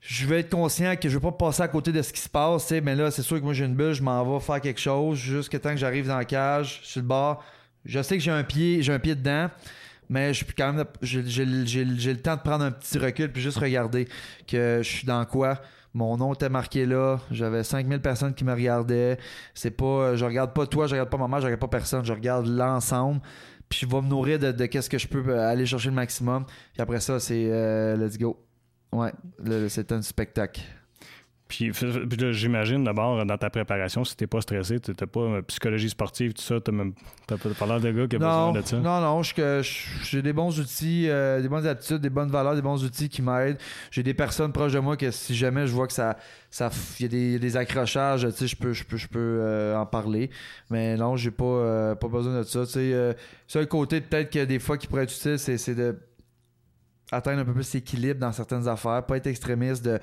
je 0.00 0.26
vais 0.26 0.40
être 0.40 0.50
conscient 0.50 0.96
que 0.96 1.08
je 1.08 1.16
vais 1.16 1.22
pas 1.22 1.32
passer 1.32 1.62
à 1.62 1.68
côté 1.68 1.90
de 1.92 2.02
ce 2.02 2.12
qui 2.12 2.20
se 2.20 2.28
passe, 2.28 2.70
mais 2.82 2.94
là, 2.94 3.10
c'est 3.10 3.22
sûr 3.22 3.38
que 3.38 3.44
moi, 3.44 3.54
j'ai 3.54 3.64
une 3.64 3.74
bulle, 3.74 3.92
je 3.94 4.02
m'en 4.02 4.24
vais 4.34 4.40
faire 4.44 4.60
quelque 4.60 4.80
chose 4.80 5.18
jusqu'à 5.18 5.58
temps 5.58 5.70
que 5.70 5.78
j'arrive 5.78 6.06
dans 6.06 6.16
la 6.18 6.24
cage, 6.24 6.80
sur 6.82 7.00
le 7.00 7.06
bord. 7.06 7.42
Je 7.84 8.02
sais 8.02 8.16
que 8.18 8.22
j'ai 8.22 8.30
un 8.30 8.44
pied, 8.44 8.82
j'ai 8.82 8.92
un 8.92 8.98
pied 8.98 9.14
dedans, 9.14 9.50
mais 10.10 10.34
je 10.34 10.44
suis 10.44 10.54
quand 10.54 10.72
même, 10.72 10.84
j'ai 11.02 11.24
le 11.44 12.16
temps 12.16 12.36
de 12.36 12.40
prendre 12.42 12.64
un 12.64 12.70
petit 12.70 12.98
recul 12.98 13.30
puis 13.32 13.40
juste 13.42 13.58
regarder 13.58 14.06
que 14.46 14.80
je 14.82 14.88
suis 14.88 15.06
dans 15.06 15.24
quoi 15.24 15.60
Mon 15.94 16.16
nom 16.16 16.34
était 16.34 16.48
marqué 16.48 16.86
là. 16.86 17.20
J'avais 17.30 17.62
5000 17.62 18.00
personnes 18.00 18.34
qui 18.34 18.44
me 18.44 18.52
regardaient. 18.52 19.16
C'est 19.54 19.70
pas, 19.70 19.84
euh, 19.84 20.16
je 20.16 20.24
regarde 20.24 20.52
pas 20.52 20.66
toi, 20.66 20.88
je 20.88 20.92
regarde 20.92 21.08
pas 21.08 21.16
maman, 21.18 21.38
je 21.38 21.44
regarde 21.44 21.60
pas 21.60 21.68
personne. 21.68 22.04
Je 22.04 22.12
regarde 22.12 22.46
l'ensemble. 22.46 23.20
Puis 23.68 23.80
je 23.82 23.86
vais 23.86 24.02
me 24.02 24.08
nourrir 24.08 24.40
de, 24.40 24.50
de 24.50 24.66
qu'est-ce 24.66 24.90
que 24.90 24.98
je 24.98 25.06
peux 25.06 25.24
euh, 25.28 25.48
aller 25.48 25.64
chercher 25.64 25.90
le 25.90 25.94
maximum. 25.94 26.44
Puis 26.72 26.82
après 26.82 27.00
ça, 27.00 27.20
c'est 27.20 27.48
euh, 27.48 27.96
let's 27.96 28.18
go. 28.18 28.44
Ouais, 28.92 29.12
c'est 29.68 29.92
un 29.92 30.02
spectacle. 30.02 30.60
Puis, 31.46 31.70
là, 31.70 32.32
j'imagine 32.32 32.82
d'abord, 32.84 33.24
dans 33.24 33.36
ta 33.36 33.50
préparation, 33.50 34.02
si 34.02 34.16
t'es 34.16 34.26
pas 34.26 34.40
stressé, 34.40 34.80
tu 34.80 34.94
t'as 34.94 35.06
pas 35.06 35.42
psychologie 35.42 35.90
sportive, 35.90 36.32
tout 36.32 36.42
ça, 36.42 36.58
t'as 36.58 36.72
même 36.72 36.94
t'as 37.26 37.36
pas 37.36 37.66
l'air 37.66 37.80
de 37.80 37.90
gars 37.92 38.06
qui 38.08 38.16
a 38.16 38.18
Non, 38.18 38.52
besoin 38.52 38.62
de 38.62 38.66
ça. 38.66 38.76
non, 38.78 39.00
non, 39.00 39.22
j'ai 39.22 40.22
des 40.22 40.32
bons 40.32 40.58
outils, 40.58 41.08
euh, 41.08 41.42
des 41.42 41.48
bonnes 41.48 41.66
attitudes, 41.66 41.98
des 41.98 42.08
bonnes 42.08 42.30
valeurs, 42.30 42.54
des 42.54 42.62
bons 42.62 42.82
outils 42.82 43.10
qui 43.10 43.20
m'aident. 43.20 43.58
J'ai 43.90 44.02
des 44.02 44.14
personnes 44.14 44.52
proches 44.52 44.72
de 44.72 44.78
moi 44.78 44.96
que 44.96 45.10
si 45.10 45.34
jamais 45.34 45.66
je 45.66 45.72
vois 45.72 45.86
que 45.86 45.92
ça, 45.92 46.16
ça, 46.50 46.70
y 46.98 47.04
a 47.04 47.08
des, 47.08 47.38
des 47.38 47.56
accrochages, 47.58 48.26
tu 48.30 48.32
sais, 48.32 48.46
je 48.46 48.56
peux, 48.56 48.72
je 48.72 48.84
peux, 48.84 48.96
je 48.96 49.06
peux 49.08 49.18
euh, 49.42 49.76
en 49.76 49.84
parler. 49.84 50.30
Mais 50.70 50.96
non, 50.96 51.16
j'ai 51.16 51.30
pas, 51.30 51.44
euh, 51.44 51.94
pas 51.94 52.08
besoin 52.08 52.38
de 52.38 52.42
ça. 52.44 52.64
Tu 52.64 52.72
sais, 52.72 53.16
seul 53.46 53.68
côté 53.68 54.00
peut-être 54.00 54.30
que 54.32 54.44
des 54.46 54.58
fois 54.58 54.78
qui 54.78 54.86
pourrait 54.86 55.04
être 55.04 55.14
utile, 55.14 55.38
c'est, 55.38 55.58
c'est 55.58 55.74
de 55.74 55.94
atteindre 57.12 57.40
un 57.40 57.44
peu 57.44 57.52
plus 57.52 57.72
l'équilibre 57.74 58.18
dans 58.18 58.32
certaines 58.32 58.66
affaires, 58.66 59.04
pas 59.04 59.18
être 59.18 59.26
extrémiste 59.26 59.84
de 59.84 60.00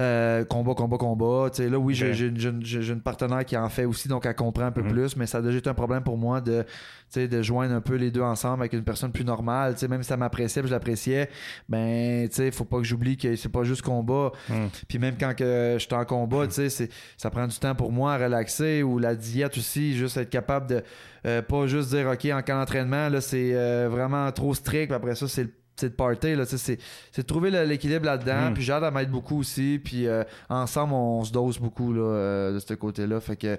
euh, 0.00 0.44
combat, 0.44 0.74
combat, 0.74 0.96
combat. 0.98 1.48
Tu 1.50 1.62
sais, 1.62 1.68
là, 1.68 1.78
oui, 1.78 1.94
j'ai, 1.94 2.08
Ok. 2.08 2.14
j'ai 2.14 2.26
une- 2.26 2.64
j'ai 2.64 2.82
j'ai 2.82 2.92
une 2.92 3.00
partenaire 3.00 3.44
qui 3.44 3.56
en 3.56 3.68
fait 3.68 3.84
aussi, 3.84 4.08
donc 4.08 4.26
elle 4.26 4.34
comprend 4.34 4.64
un 4.64 4.72
peu 4.72 4.82
Mhm. 4.82 4.90
plus, 4.92 5.16
mais 5.16 5.26
ça 5.26 5.38
a 5.38 5.42
déjà 5.42 5.58
été 5.58 5.68
un 5.70 5.74
problème 5.74 6.02
pour 6.02 6.16
moi 6.18 6.40
de, 6.40 6.62
tu 6.62 6.68
sais, 7.10 7.28
de 7.28 7.42
joindre 7.42 7.74
un 7.74 7.80
peu 7.80 7.94
les 7.94 8.10
deux 8.10 8.22
ensemble 8.22 8.62
avec 8.62 8.72
une 8.72 8.82
personne 8.84 9.12
plus 9.12 9.24
normale. 9.24 9.74
Tu 9.74 9.80
sais, 9.80 9.88
même 9.88 10.02
si 10.02 10.08
ça 10.08 10.16
m'appréciait, 10.16 10.62
puis 10.62 10.68
je 10.68 10.74
l'appréciais, 10.74 11.28
ben, 11.68 12.28
tu 12.28 12.34
sais, 12.36 12.50
faut 12.50 12.64
pas 12.64 12.78
que 12.78 12.84
j'oublie 12.84 13.16
que 13.16 13.36
c'est 13.36 13.48
pas 13.48 13.62
juste 13.64 13.82
combat. 13.82 14.32
Hum. 14.50 14.68
Puis 14.88 14.98
même 14.98 15.14
quand 15.18 15.34
que 15.34 15.76
je 15.78 15.84
suis 15.84 15.94
en 15.94 16.04
combat, 16.04 16.46
tu 16.46 16.54
sais, 16.54 16.68
c'est- 16.70 16.90
ça 17.16 17.30
prend 17.30 17.46
du 17.46 17.56
temps 17.58 17.74
pour 17.74 17.92
moi 17.92 18.14
à 18.14 18.18
relaxer 18.18 18.82
ou 18.82 18.98
la 18.98 19.14
diète 19.14 19.56
aussi, 19.56 19.96
juste 19.96 20.16
être 20.16 20.30
capable 20.30 20.66
de 20.68 20.82
euh, 21.26 21.40
pas 21.40 21.66
juste 21.66 21.88
dire 21.88 22.06
OK 22.06 22.26
en 22.26 22.42
cas 22.42 22.54
d'entraînement, 22.58 23.08
là 23.08 23.22
c'est 23.22 23.52
euh, 23.54 23.88
vraiment 23.90 24.30
trop 24.30 24.52
strict, 24.52 24.88
puis 24.88 24.94
après 24.94 25.14
ça 25.14 25.26
c'est 25.26 25.44
le 25.44 25.50
c'est 25.76 25.86
le 25.86 25.92
party, 25.92 26.34
là, 26.36 26.44
c'est, 26.46 26.56
c'est 26.58 27.22
de 27.22 27.26
trouver 27.26 27.50
l'équilibre 27.50 28.06
là-dedans. 28.06 28.50
Mm. 28.50 28.54
Puis 28.54 28.62
Jade, 28.62 28.82
elle 28.84 28.94
m'aide 28.94 29.10
beaucoup 29.10 29.38
aussi. 29.40 29.80
Puis 29.82 30.06
euh, 30.06 30.22
ensemble, 30.48 30.92
on 30.94 31.24
se 31.24 31.32
dose 31.32 31.58
beaucoup 31.58 31.92
là, 31.92 32.00
euh, 32.02 32.52
de 32.54 32.58
ce 32.60 32.74
côté-là. 32.74 33.20
Fait 33.20 33.36
que 33.36 33.58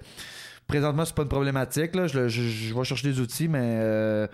présentement, 0.68 1.06
c'est 1.06 1.14
pas 1.16 1.24
une 1.24 1.30
problématique. 1.30 1.96
Là. 1.96 2.08
Je, 2.08 2.28
je- 2.28 2.42
je 2.42 2.74
vais 2.74 2.84
chercher 2.84 3.10
des 3.12 3.20
outils, 3.20 3.48
mais 3.48 3.60
euh, 3.62 4.28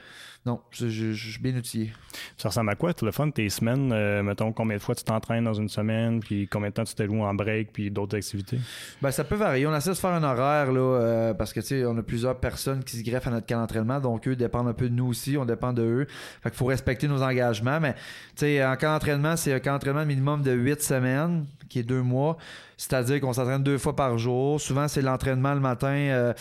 non, 0.45 0.59
je, 0.71 0.87
je- 0.89 1.11
je 1.13 1.29
suis 1.31 1.39
bien 1.39 1.55
outillé. 1.55 1.91
Ça 2.37 2.49
ressemble 2.49 2.71
à 2.71 2.75
quoi, 2.75 2.93
le 3.01 3.11
fun, 3.11 3.29
tes 3.29 3.47
semaines? 3.49 3.91
euh, 3.93 4.23
mettons, 4.23 4.51
combien 4.51 4.75
de 4.77 4.81
fois 4.81 4.95
tu 4.95 5.03
t'entraînes 5.03 5.43
dans 5.43 5.53
une 5.53 5.69
semaine, 5.69 6.19
puis 6.19 6.47
combien 6.47 6.69
de 6.69 6.73
temps 6.73 6.83
tu 6.83 6.95
t'alloues 6.95 7.21
en 7.21 7.33
break, 7.35 7.71
puis 7.71 7.91
d'autres 7.91 8.17
activités? 8.17 8.57
Ben, 9.01 9.11
ça 9.11 9.23
peut 9.23 9.35
varier. 9.35 9.67
On 9.67 9.75
essaie 9.75 9.91
de 9.91 9.95
se 9.95 10.01
faire 10.01 10.09
un 10.11 10.23
horaire, 10.23 10.71
là, 10.71 10.79
euh, 10.81 11.33
parce 11.35 11.53
que, 11.53 11.59
tu 11.59 11.67
sais, 11.67 11.85
on 11.85 11.95
a 11.97 12.01
plusieurs 12.03 12.39
personnes 12.39 12.83
qui 12.83 12.97
se 12.97 13.03
greffent 13.03 13.27
à 13.27 13.31
notre 13.31 13.45
camp 13.45 13.59
d'entraînement, 13.59 13.99
donc 13.99 14.27
eux 14.27 14.35
dépendent 14.35 14.67
un 14.67 14.73
peu 14.73 14.89
de 14.89 14.95
nous 14.95 15.05
aussi, 15.07 15.37
on 15.37 15.45
dépend 15.45 15.73
de 15.73 15.83
eux. 15.83 16.07
Fait 16.41 16.49
qu'il 16.49 16.57
faut 16.57 16.65
respecter 16.65 17.07
nos 17.07 17.21
engagements, 17.21 17.79
mais, 17.79 17.93
tu 17.93 17.99
sais, 18.37 18.65
en 18.65 18.75
camp 18.77 18.93
d'entraînement, 18.93 19.35
c'est 19.37 19.53
un 19.53 19.59
camp 19.59 19.73
d'entraînement 19.73 20.05
minimum 20.05 20.41
de 20.41 20.51
8 20.51 20.81
semaines, 20.81 21.45
qui 21.69 21.79
est 21.79 21.83
deux 21.83 22.01
mois. 22.01 22.37
C'est-à-dire 22.77 23.21
qu'on 23.21 23.31
s'entraîne 23.31 23.61
deux 23.63 23.77
fois 23.77 23.95
par 23.95 24.17
jour. 24.17 24.59
Souvent, 24.59 24.87
c'est 24.87 25.03
l'entraînement 25.03 25.53
le 25.53 25.59
matin, 25.59 25.87
euh, 25.93 26.33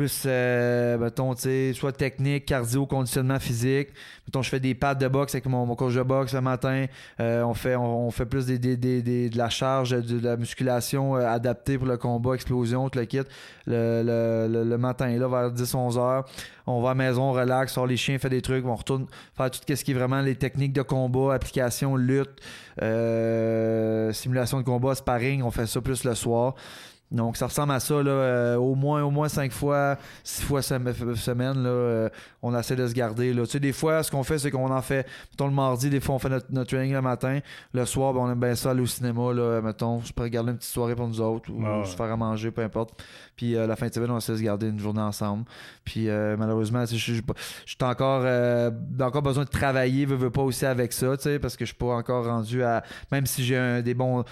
plus, 0.00 0.22
euh, 0.24 0.96
mettons, 0.96 1.34
tu 1.34 1.42
sais, 1.42 1.72
soit 1.74 1.92
technique, 1.92 2.46
cardio, 2.46 2.86
conditionnement 2.86 3.38
physique. 3.38 3.88
Mettons, 4.26 4.40
je 4.40 4.48
fais 4.48 4.58
des 4.60 4.74
pattes 4.74 4.98
de 4.98 5.08
boxe 5.08 5.34
avec 5.34 5.44
mon, 5.44 5.66
mon 5.66 5.74
coach 5.74 5.92
de 5.94 6.02
boxe 6.02 6.32
le 6.32 6.40
matin. 6.40 6.86
Euh, 7.20 7.42
on, 7.42 7.52
fait, 7.52 7.76
on, 7.76 8.06
on 8.06 8.10
fait 8.10 8.24
plus 8.24 8.46
des, 8.46 8.58
des- 8.58 8.78
des- 8.78 9.02
des- 9.02 9.28
de 9.28 9.36
la 9.36 9.50
charge, 9.50 9.90
de, 9.90 10.18
la 10.24 10.38
musculation 10.38 11.16
euh, 11.16 11.26
adaptée 11.28 11.76
pour 11.76 11.86
le 11.86 11.98
combat, 11.98 12.32
explosion, 12.32 12.88
tout 12.88 12.98
le 12.98 13.04
kit. 13.04 13.18
Le, 13.66 14.02
le, 14.02 14.48
le, 14.50 14.64
le 14.70 14.78
matin, 14.78 15.06
là, 15.18 15.28
vers 15.28 15.52
10-11 15.52 15.98
heures, 15.98 16.24
on 16.66 16.80
va 16.80 16.90
à 16.90 16.94
la 16.94 16.94
maison, 16.94 17.24
on 17.24 17.32
relaxe, 17.32 17.74
sort 17.74 17.86
les 17.86 17.98
chiens, 17.98 18.18
fait 18.18 18.30
des 18.30 18.40
trucs, 18.40 18.64
on 18.64 18.74
retourne 18.76 19.06
faire 19.36 19.50
tout 19.50 19.60
ce 19.68 19.84
qui 19.84 19.90
est 19.90 19.94
vraiment 19.94 20.22
les 20.22 20.34
techniques 20.36 20.72
de 20.72 20.82
combat, 20.82 21.34
application, 21.34 21.94
lutte, 21.96 22.40
euh, 22.80 24.12
simulation 24.12 24.58
de 24.58 24.64
combat, 24.64 24.94
sparring, 24.94 25.42
on 25.42 25.50
fait 25.50 25.66
ça 25.66 25.80
plus 25.82 26.04
le 26.04 26.14
soir. 26.14 26.54
Donc 27.12 27.36
ça 27.36 27.46
ressemble 27.46 27.72
à 27.72 27.80
ça 27.80 27.94
là, 28.02 28.10
euh, 28.10 28.56
au 28.56 28.76
moins 28.76 29.02
au 29.02 29.10
moins 29.10 29.28
cinq 29.28 29.50
fois, 29.50 29.96
six 30.22 30.42
fois 30.42 30.60
sem- 30.62 30.94
semaine 31.16 31.62
là, 31.62 31.68
euh, 31.68 32.08
on 32.40 32.56
essaie 32.56 32.76
de 32.76 32.86
se 32.86 32.94
garder 32.94 33.34
là. 33.34 33.42
Tu 33.46 33.50
sais 33.52 33.60
des 33.60 33.72
fois 33.72 34.02
ce 34.04 34.10
qu'on 34.12 34.22
fait 34.22 34.38
c'est 34.38 34.50
qu'on 34.52 34.70
en 34.72 34.80
fait 34.82 35.06
mettons 35.32 35.48
le 35.48 35.52
mardi, 35.52 35.90
des 35.90 35.98
fois 36.00 36.14
on 36.14 36.18
fait 36.20 36.28
notre, 36.28 36.46
notre 36.50 36.70
training 36.70 36.92
le 36.92 37.02
matin, 37.02 37.40
le 37.72 37.84
soir 37.84 38.14
ben, 38.14 38.20
on 38.20 38.30
aime 38.30 38.38
bien 38.38 38.54
ça 38.54 38.70
aller 38.70 38.82
au 38.82 38.86
cinéma 38.86 39.32
là, 39.32 39.60
mettons, 39.60 40.00
je 40.02 40.12
peux 40.12 40.22
regarder 40.22 40.52
une 40.52 40.58
petite 40.58 40.70
soirée 40.72 40.94
pour 40.94 41.08
nous 41.08 41.20
autres 41.20 41.50
ou 41.50 41.60
Ah 41.66 41.80
ouais. 41.80 41.84
se 41.84 41.96
faire 41.96 42.12
à 42.12 42.16
manger 42.16 42.52
peu 42.52 42.62
importe. 42.62 43.02
Puis 43.36 43.56
euh, 43.56 43.66
la 43.66 43.74
fin 43.74 43.88
de 43.88 43.92
semaine 43.94 44.10
on 44.12 44.18
essaie 44.18 44.32
de 44.32 44.38
se 44.38 44.42
garder 44.42 44.68
une 44.68 44.78
journée 44.78 45.00
ensemble. 45.02 45.44
Puis 45.84 46.08
euh, 46.08 46.36
malheureusement, 46.38 46.84
je 46.86 46.94
suis 46.96 47.22
pas- 47.22 47.34
je 47.66 47.70
suis 47.70 47.78
encore 47.82 48.22
euh, 48.24 48.70
encore 49.00 49.22
besoin 49.22 49.42
de 49.44 49.48
travailler, 49.50 50.04
veux, 50.06 50.16
veux 50.16 50.30
pas 50.30 50.42
aussi 50.42 50.64
avec 50.64 50.92
ça, 50.92 51.16
tu 51.16 51.24
sais 51.24 51.38
parce 51.40 51.56
que 51.56 51.64
je 51.64 51.70
suis 51.70 51.76
pas 51.78 51.86
encore 51.96 52.24
rendu 52.26 52.62
à 52.62 52.84
même 53.10 53.26
si 53.26 53.42
j'ai 53.44 53.56
un- 53.56 53.82
des 53.82 53.94
bons 53.94 54.22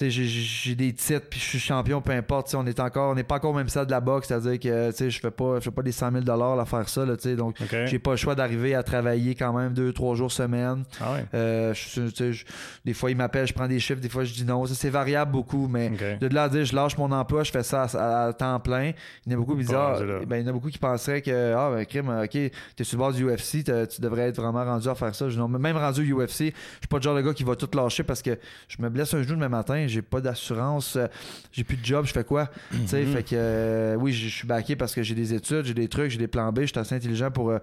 j'ai- 0.00 0.24
j'ai 0.26 0.74
des 0.74 0.92
titres 0.92 1.26
puis 1.28 1.40
je 1.40 1.44
suis 1.44 1.58
champion 1.58 2.00
peu 2.00 2.12
importe 2.12 2.54
on 2.54 2.66
est 2.66 2.78
encore 2.80 3.10
on 3.10 3.14
n'est 3.14 3.24
pas 3.24 3.36
encore 3.36 3.54
même 3.54 3.68
stade 3.68 3.86
de 3.86 3.90
la 3.90 4.00
boxe 4.00 4.28
c'est 4.28 4.34
à 4.34 4.40
dire 4.40 4.58
que 4.60 4.90
tu 4.90 4.96
sais 4.96 5.10
je 5.10 5.20
fais 5.20 5.30
pas 5.30 5.56
je 5.56 5.60
fais 5.64 5.70
pas 5.70 5.82
des 5.82 5.92
100 5.92 6.12
000 6.12 6.22
dollars 6.24 6.58
à 6.58 6.64
faire 6.66 6.88
ça 6.88 7.04
là, 7.04 7.16
tu 7.16 7.24
sais 7.24 7.36
donc 7.36 7.56
OK. 7.60 7.76
j'ai 7.86 7.98
pas 7.98 8.12
le 8.12 8.16
choix 8.16 8.34
d'arriver 8.34 8.74
à 8.74 8.82
travailler 8.82 9.34
quand 9.34 9.52
même 9.52 9.72
deux 9.72 9.92
trois 9.92 10.14
jours 10.14 10.30
semaine 10.32 10.84
Ah 11.00 11.12
ouais. 11.14 11.24
Euh, 11.34 11.74
je 11.74 12.44
des 12.84 12.94
fois 12.94 13.10
ils 13.10 13.16
m'appellent 13.16 13.46
je 13.46 13.54
prends 13.54 13.68
des 13.68 13.80
chiffres 13.80 14.00
des 14.00 14.08
fois 14.08 14.24
je 14.24 14.32
dis 14.32 14.44
non 14.44 14.64
Ça, 14.66 14.74
c'est 14.74 14.90
variable 14.90 15.32
beaucoup 15.32 15.66
mais 15.68 15.90
de 16.20 16.26
là 16.34 16.44
à 16.44 16.48
dire 16.48 16.64
je 16.64 16.74
lâche 16.74 16.96
mon 16.96 17.10
emploi, 17.10 17.42
je 17.44 17.50
fais 17.50 17.62
ça 17.62 17.84
à, 17.94 18.26
à 18.26 18.32
temps 18.32 18.60
plein. 18.60 18.92
Il 19.26 19.32
y 19.32 19.34
en 19.34 19.38
a 19.38 19.40
beaucoup 19.40 19.56
Pas 19.56 19.98
ah, 20.00 20.24
ben, 20.26 20.36
il 20.36 20.42
y 20.42 20.44
en 20.44 20.48
a 20.48 20.52
beaucoup 20.52 20.68
qui 20.68 20.78
penseraient 20.78 21.22
que 21.22 21.54
ah 21.54 21.70
ben 21.74 21.84
crime, 21.86 22.08
ok, 22.24 22.30
t'es 22.30 22.84
sur 22.84 22.96
le 22.96 22.98
bord 22.98 23.12
du 23.12 23.24
UFC, 23.24 23.64
tu 23.64 24.00
devrais 24.00 24.28
être 24.28 24.40
vraiment 24.40 24.64
rendu 24.64 24.88
à 24.88 24.94
faire 24.94 25.14
ça. 25.14 25.28
Je 25.28 25.38
non, 25.38 25.48
même 25.48 25.76
rendu 25.76 26.12
au 26.12 26.20
UFC, 26.22 26.38
je 26.38 26.44
suis 26.44 26.52
pas 26.88 26.98
le 26.98 27.02
genre 27.02 27.16
de 27.16 27.22
gars 27.22 27.32
qui 27.34 27.44
va 27.44 27.56
tout 27.56 27.68
lâcher 27.74 28.02
parce 28.04 28.22
que 28.22 28.38
je 28.68 28.80
me 28.82 28.88
blesse 28.88 29.12
un 29.14 29.22
genou 29.22 29.34
demain 29.36 29.48
matin, 29.48 29.86
j'ai 29.88 30.02
pas 30.02 30.20
d'assurance, 30.20 30.96
euh, 30.96 31.06
j'ai 31.52 31.64
plus 31.64 31.76
de 31.76 31.84
job, 31.84 32.04
je 32.06 32.12
fais 32.12 32.24
quoi? 32.24 32.48
Tu 32.70 32.86
sais, 32.86 33.04
Mhm. 33.04 33.12
fait 33.12 33.22
que 33.24 33.34
euh, 33.34 33.94
oui, 33.96 34.12
je 34.12 34.28
je 34.28 34.34
suis 34.34 34.46
backé 34.46 34.76
parce 34.76 34.94
que 34.94 35.02
j'ai 35.02 35.14
des 35.14 35.34
études, 35.34 35.64
j'ai 35.64 35.74
des 35.74 35.88
trucs, 35.88 36.10
j'ai 36.10 36.18
des 36.18 36.28
plans 36.28 36.52
B, 36.52 36.60
je 36.60 36.66
suis 36.66 36.78
assez 36.78 36.94
intelligent 36.94 37.30
pour 37.30 37.50
euh, 37.50 37.58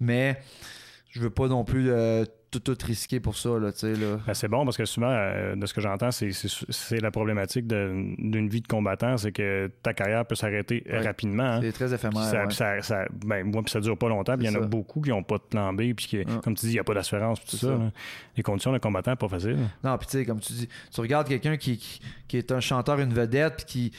mais 0.00 0.40
je 1.10 1.20
veux 1.20 1.30
pas 1.30 1.48
non 1.48 1.64
plus 1.64 1.90
euh, 1.90 2.24
tout, 2.50 2.60
tout 2.60 2.76
risquer 2.84 3.20
pour 3.20 3.36
ça, 3.36 3.50
là, 3.58 3.72
tu 3.72 3.80
sais, 3.80 3.92
là. 3.94 4.18
Ben, 4.26 4.32
c'est 4.34 4.48
bon 4.48 4.64
parce 4.64 4.76
que 4.76 4.84
souvent, 4.86 5.10
euh, 5.10 5.54
de 5.54 5.66
ce 5.66 5.74
que 5.74 5.80
j'entends, 5.80 6.10
c'est, 6.10 6.32
c'est, 6.32 6.48
c'est 6.70 6.98
la 7.00 7.10
problématique 7.10 7.66
de- 7.66 8.14
d'une 8.18 8.48
vie 8.48 8.60
de 8.62 8.66
combattant, 8.66 9.16
c'est 9.18 9.32
que 9.32 9.70
ta 9.82 9.92
carrière 9.92 10.24
peut 10.24 10.34
s'arrêter 10.34 10.82
Ouais. 10.88 11.00
rapidement. 11.00 11.42
hein. 11.44 11.60
C'est 11.62 11.72
très 11.72 11.92
éphémère. 11.92 12.22
ça, 12.24 12.44
ouais. 12.44 12.50
ça- 12.50 12.80
ça- 12.82 13.04
ben, 13.24 13.44
moi, 13.44 13.62
puis 13.62 13.70
ça 13.70 13.80
dure 13.80 13.98
pas 13.98 14.08
longtemps. 14.08 14.36
Puis 14.36 14.46
il 14.46 14.52
y 14.52 14.56
en 14.56 14.62
a 14.62 14.66
beaucoup 14.66 15.00
qui 15.02 15.10
n'ont 15.10 15.22
pas 15.22 15.36
de 15.36 15.42
plan 15.42 15.72
B. 15.74 15.92
Puis 15.94 16.06
qui, 16.06 16.18
Ah. 16.26 16.40
comme 16.42 16.54
tu 16.54 16.66
dis, 16.66 16.72
il 16.72 16.74
n'y 16.76 16.80
a 16.80 16.84
pas 16.84 16.94
d'assurance. 16.94 17.38
Tout 17.44 17.56
ça. 17.56 17.66
ça. 17.66 17.72
là. 17.74 17.90
Les 18.36 18.42
conditions 18.42 18.72
de 18.72 18.78
combattant, 18.78 19.14
pas 19.16 19.28
facile. 19.28 19.58
Non, 19.84 19.98
puis 19.98 20.06
tu 20.06 20.18
sais, 20.18 20.24
comme 20.24 20.40
tu 20.40 20.52
dis, 20.54 20.68
tu 20.92 21.00
regardes 21.00 21.28
quelqu'un 21.28 21.56
qui, 21.56 21.76
qui, 21.76 22.00
qui 22.28 22.36
est 22.38 22.50
un 22.52 22.60
chanteur, 22.60 22.98
une 23.00 23.12
vedette, 23.12 23.56
puis 23.56 23.66
qui, 23.66 23.92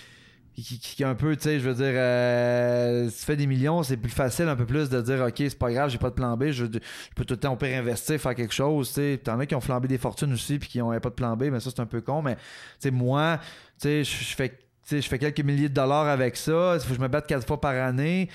qui, 0.62 0.80
qui, 0.80 1.04
un 1.04 1.16
peu, 1.16 1.36
tu 1.36 1.44
sais, 1.44 1.60
je 1.60 1.70
veux 1.70 1.76
dire, 1.76 1.94
euh, 1.94 3.10
si 3.10 3.20
tu 3.20 3.26
fais 3.26 3.36
des 3.36 3.48
millions, 3.48 3.84
c'est 3.84 3.98
plus 3.98 4.12
facile 4.12 4.48
un 4.48 4.56
peu 4.56 4.66
plus 4.66 4.90
de 4.90 5.02
dire, 5.02 5.22
OK, 5.22 5.36
c'est 5.38 5.58
pas 5.58 5.72
grave, 5.72 5.90
j'ai 5.90 5.98
pas 5.98 6.10
de 6.10 6.16
plan 6.16 6.36
B, 6.38 6.52
je, 6.52 6.66
peux 6.66 7.26
tout 7.26 7.34
le 7.34 7.40
temps, 7.40 7.54
on 7.54 7.58
peut 7.58 7.68
investir, 7.68 8.20
faire 8.20 8.36
quelque 8.36 8.54
chose, 8.54 8.90
tu 8.90 8.94
sais. 8.96 9.20
T'en 9.24 9.40
as 9.40 9.46
qui 9.46 9.56
ont 9.56 9.62
flambé 9.62 9.88
des 9.88 9.98
fortunes 9.98 10.34
aussi, 10.34 10.60
puis 10.60 10.70
qui 10.70 10.82
ont 10.82 10.92
pas 11.00 11.10
de 11.10 11.16
plan 11.16 11.36
B, 11.36 11.46
mais 11.52 11.60
ça, 11.60 11.70
c'est 11.70 11.82
un 11.82 11.86
peu 11.86 12.02
con, 12.02 12.22
mais, 12.22 12.36
tu 12.36 12.42
sais, 12.80 12.92
moi, 12.92 13.40
tu 13.80 14.04
sais, 14.04 15.02
je 15.02 15.08
fais 15.08 15.20
quelques 15.20 15.42
milliers 15.42 15.70
de 15.70 15.74
dollars 15.74 16.08
avec 16.08 16.36
ça. 16.36 16.74
Il 16.76 16.82
faut 16.82 16.90
que 16.90 16.96
je 16.96 17.02
me 17.02 17.08
batte 17.08 17.28
quatre 17.28 17.46
fois 17.46 17.62
par 17.62 17.76
année. 17.76 18.30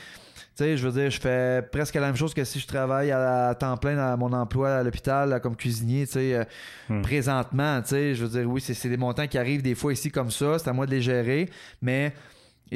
Tu 0.56 0.62
sais, 0.62 0.76
je 0.76 0.86
veux 0.86 1.00
dire, 1.00 1.10
je 1.10 1.20
fais 1.20 1.62
presque 1.72 1.94
la 1.96 2.02
même 2.02 2.14
chose 2.14 2.32
que 2.32 2.44
si 2.44 2.60
je 2.60 2.66
travaille 2.68 3.10
à, 3.10 3.54
temps 3.58 3.76
plein 3.76 3.98
à 3.98 4.16
mon 4.16 4.32
emploi 4.32 4.76
à 4.76 4.82
l'hôpital 4.84 5.40
comme 5.40 5.56
cuisinier, 5.56 6.06
tu 6.06 6.12
sais, 6.12 6.34
euh, 6.34 6.44
Hmm. 6.88 7.00
présentement, 7.02 7.80
tu 7.82 7.88
sais, 7.88 8.14
je 8.14 8.24
veux 8.24 8.38
dire, 8.40 8.48
oui, 8.50 8.60
c'est 8.60 8.74
c'est 8.74 8.88
des 8.90 8.96
montants 8.96 9.26
qui 9.26 9.38
arrivent 9.38 9.62
des 9.62 9.74
fois 9.74 9.92
ici 9.92 10.10
comme 10.10 10.30
ça, 10.30 10.58
c'est 10.58 10.68
à 10.68 10.72
moi 10.72 10.84
de 10.86 10.90
les 10.90 11.00
gérer, 11.00 11.48
mais 11.82 12.12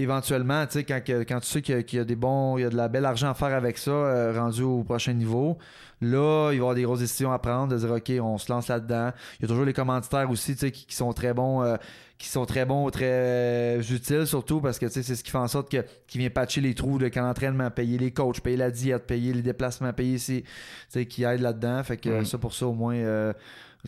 éventuellement, 0.02 0.64
tu 0.66 0.72
sais, 0.80 0.84
quand, 0.84 1.00
tu 1.40 1.46
sais 1.46 1.62
qu'il 1.62 1.74
y, 1.74 1.78
a- 1.78 1.82
qu'il 1.82 1.98
y 1.98 2.02
a 2.02 2.04
des 2.04 2.16
bons, 2.16 2.56
il 2.58 2.62
y 2.62 2.64
a 2.64 2.70
de 2.70 2.76
la 2.76 2.88
belle 2.88 3.04
argent 3.04 3.30
à 3.30 3.34
faire 3.34 3.54
avec 3.54 3.78
ça, 3.78 3.90
euh, 3.90 4.32
rendu 4.38 4.62
au 4.62 4.82
prochain 4.84 5.12
niveau, 5.12 5.58
là, 6.00 6.50
il 6.52 6.52
va 6.52 6.54
y 6.54 6.58
avoir 6.58 6.74
des 6.74 6.82
grosses 6.82 7.00
décisions 7.00 7.32
à 7.32 7.38
prendre, 7.38 7.72
de 7.72 7.78
dire, 7.78 7.90
OK, 7.90 8.12
on 8.20 8.38
se 8.38 8.50
lance 8.52 8.68
là-dedans. 8.68 9.10
Il 9.38 9.42
y 9.42 9.44
a 9.44 9.48
toujours 9.48 9.64
les 9.64 9.72
commanditaires 9.72 10.30
aussi, 10.30 10.52
tu 10.54 10.60
sais, 10.60 10.70
qui, 10.70 10.86
qui 10.86 10.94
sont 10.94 11.12
très 11.12 11.34
bons, 11.34 11.62
euh, 11.62 11.76
qui 12.18 12.28
sont 12.28 12.46
très 12.46 12.64
bons, 12.64 12.90
très 12.90 13.04
euh, 13.08 13.80
utiles 13.82 14.26
surtout 14.26 14.60
parce 14.60 14.78
que, 14.78 14.86
tu 14.86 14.92
sais, 14.92 15.02
c'est 15.04 15.14
ce 15.14 15.22
qui 15.22 15.30
fait 15.30 15.38
en 15.38 15.46
sorte 15.48 15.70
que, 15.70 15.84
qui 16.08 16.18
vient 16.18 16.30
patcher 16.30 16.60
les 16.60 16.74
trous 16.74 16.98
de 16.98 17.08
camp 17.08 17.22
d'entraînement, 17.22 17.70
payer 17.70 17.96
les 17.98 18.10
coachs, 18.12 18.40
payer 18.40 18.56
la 18.56 18.70
diète, 18.72 19.06
payer 19.06 19.32
les 19.32 19.42
déplacements, 19.42 19.92
payer 19.92 20.14
ici, 20.14 20.42
tu 20.42 20.48
sais, 20.88 21.06
qui 21.06 21.22
aident 21.24 21.42
là-dedans. 21.42 21.82
Fait 21.84 21.96
que 21.96 22.20
Mm. 22.20 22.24
ça, 22.24 22.38
pour 22.38 22.54
ça, 22.54 22.66
au 22.66 22.72
moins, 22.72 22.94
euh, 22.96 23.32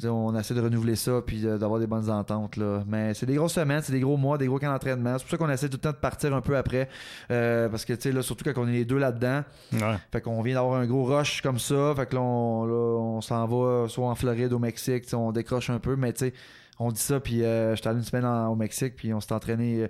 on 0.08 0.36
essaie 0.38 0.54
de 0.54 0.60
renouveler 0.60 0.96
ça 0.96 1.20
puis 1.26 1.40
de- 1.40 1.56
d'avoir 1.58 1.78
des 1.80 1.86
bonnes 1.86 2.08
ententes. 2.10 2.56
Là. 2.56 2.82
Mais 2.86 3.14
c'est 3.14 3.26
des 3.26 3.34
grosses 3.34 3.54
semaines, 3.54 3.80
c'est 3.82 3.92
des 3.92 4.00
gros 4.00 4.16
mois, 4.16 4.38
des 4.38 4.46
gros 4.46 4.58
camps 4.58 4.72
d'entraînement. 4.72 5.16
C'est 5.18 5.24
pour 5.24 5.30
ça 5.30 5.36
qu'on 5.36 5.50
essaie 5.50 5.68
tout 5.68 5.76
le 5.76 5.80
temps 5.82 5.90
de 5.92 5.96
partir 5.96 6.34
un 6.34 6.40
peu 6.40 6.56
après. 6.56 6.88
euh, 7.30 7.68
parce 7.68 7.84
que, 7.84 7.92
tu 7.92 8.02
sais, 8.02 8.12
là, 8.12 8.22
surtout 8.22 8.44
quand 8.44 8.60
on 8.62 8.68
est 8.68 8.72
les 8.72 8.84
deux 8.84 8.98
là-dedans, 8.98 9.42
Ouais. 9.72 9.96
fait 10.12 10.20
qu'on 10.20 10.40
vient 10.42 10.54
d'avoir 10.54 10.80
un 10.80 10.86
gros 10.86 11.04
rush 11.04 11.42
comme 11.42 11.58
ça. 11.58 11.92
Fait 11.96 12.06
que 12.06 12.14
là, 12.14 12.20
on, 12.22 13.20
s'en 13.20 13.46
va 13.46 13.88
soit 13.88 14.08
en 14.08 14.14
Floride, 14.14 14.52
au 14.52 14.58
Mexique, 14.58 15.04
on 15.12 15.32
décroche 15.32 15.70
un 15.70 15.78
peu, 15.78 15.96
mais 15.96 16.12
tu 16.12 16.26
sais, 16.26 16.34
on 16.78 16.90
dit 16.90 17.00
ça, 17.00 17.20
puis 17.20 17.42
euh, 17.44 17.74
j'étais 17.76 17.88
allé 17.88 17.98
une 17.98 18.04
semaine 18.04 18.24
en- 18.24 18.48
au 18.48 18.56
Mexique, 18.56 18.94
puis 18.96 19.12
on 19.12 19.20
s'est 19.20 19.32
entraîné. 19.34 19.82
euh, 19.82 19.88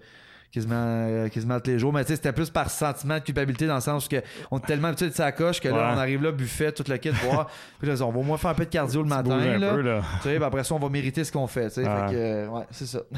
Quasiment, 0.53 0.75
euh, 0.77 1.29
quasiment 1.29 1.61
tous 1.61 1.71
les 1.71 1.79
jours, 1.79 1.93
mais 1.93 2.03
tu 2.03 2.09
sais, 2.09 2.17
c'était 2.17 2.33
plus 2.33 2.51
par 2.51 2.69
sentiment 2.71 3.15
de 3.19 3.21
culpabilité 3.23 3.69
dans 3.69 3.77
le 3.77 3.81
sens 3.81 4.09
que 4.09 4.17
on 4.51 4.59
est 4.59 4.67
tellement 4.67 4.89
habitué 4.89 5.07
de 5.09 5.15
sa 5.15 5.31
coche 5.31 5.61
que 5.61 5.69
là, 5.69 5.75
Ouais. 5.75 5.81
on 5.95 5.99
arrive 5.99 6.23
là, 6.25 6.33
buffet, 6.33 6.73
tout 6.73 6.83
le 6.89 6.97
kit, 6.97 7.11
boire. 7.25 7.49
puis 7.79 7.87
là, 7.89 7.95
on 8.05 8.11
va 8.11 8.19
au 8.19 8.23
moins 8.25 8.37
faire 8.37 8.51
un 8.51 8.55
peu 8.55 8.65
de 8.65 8.71
cardio 8.71 9.01
le 9.03 9.09
matin. 9.09 9.39
là. 9.59 9.71
peu, 9.75 9.81
là. 9.81 10.03
Tu 10.23 10.29
sais, 10.29 10.43
après 10.43 10.65
ça, 10.65 10.75
on 10.75 10.81
va 10.81 10.89
mériter 10.89 11.23
ce 11.23 11.31
qu'on 11.31 11.47
fait. 11.47 11.69
tu 11.69 11.75
sais. 11.75 11.85
Ah. 11.87 12.09
Fait 12.09 12.15
que, 12.15 12.49
ouais, 12.49 12.65
c'est 12.73 12.87
ça. 12.87 13.01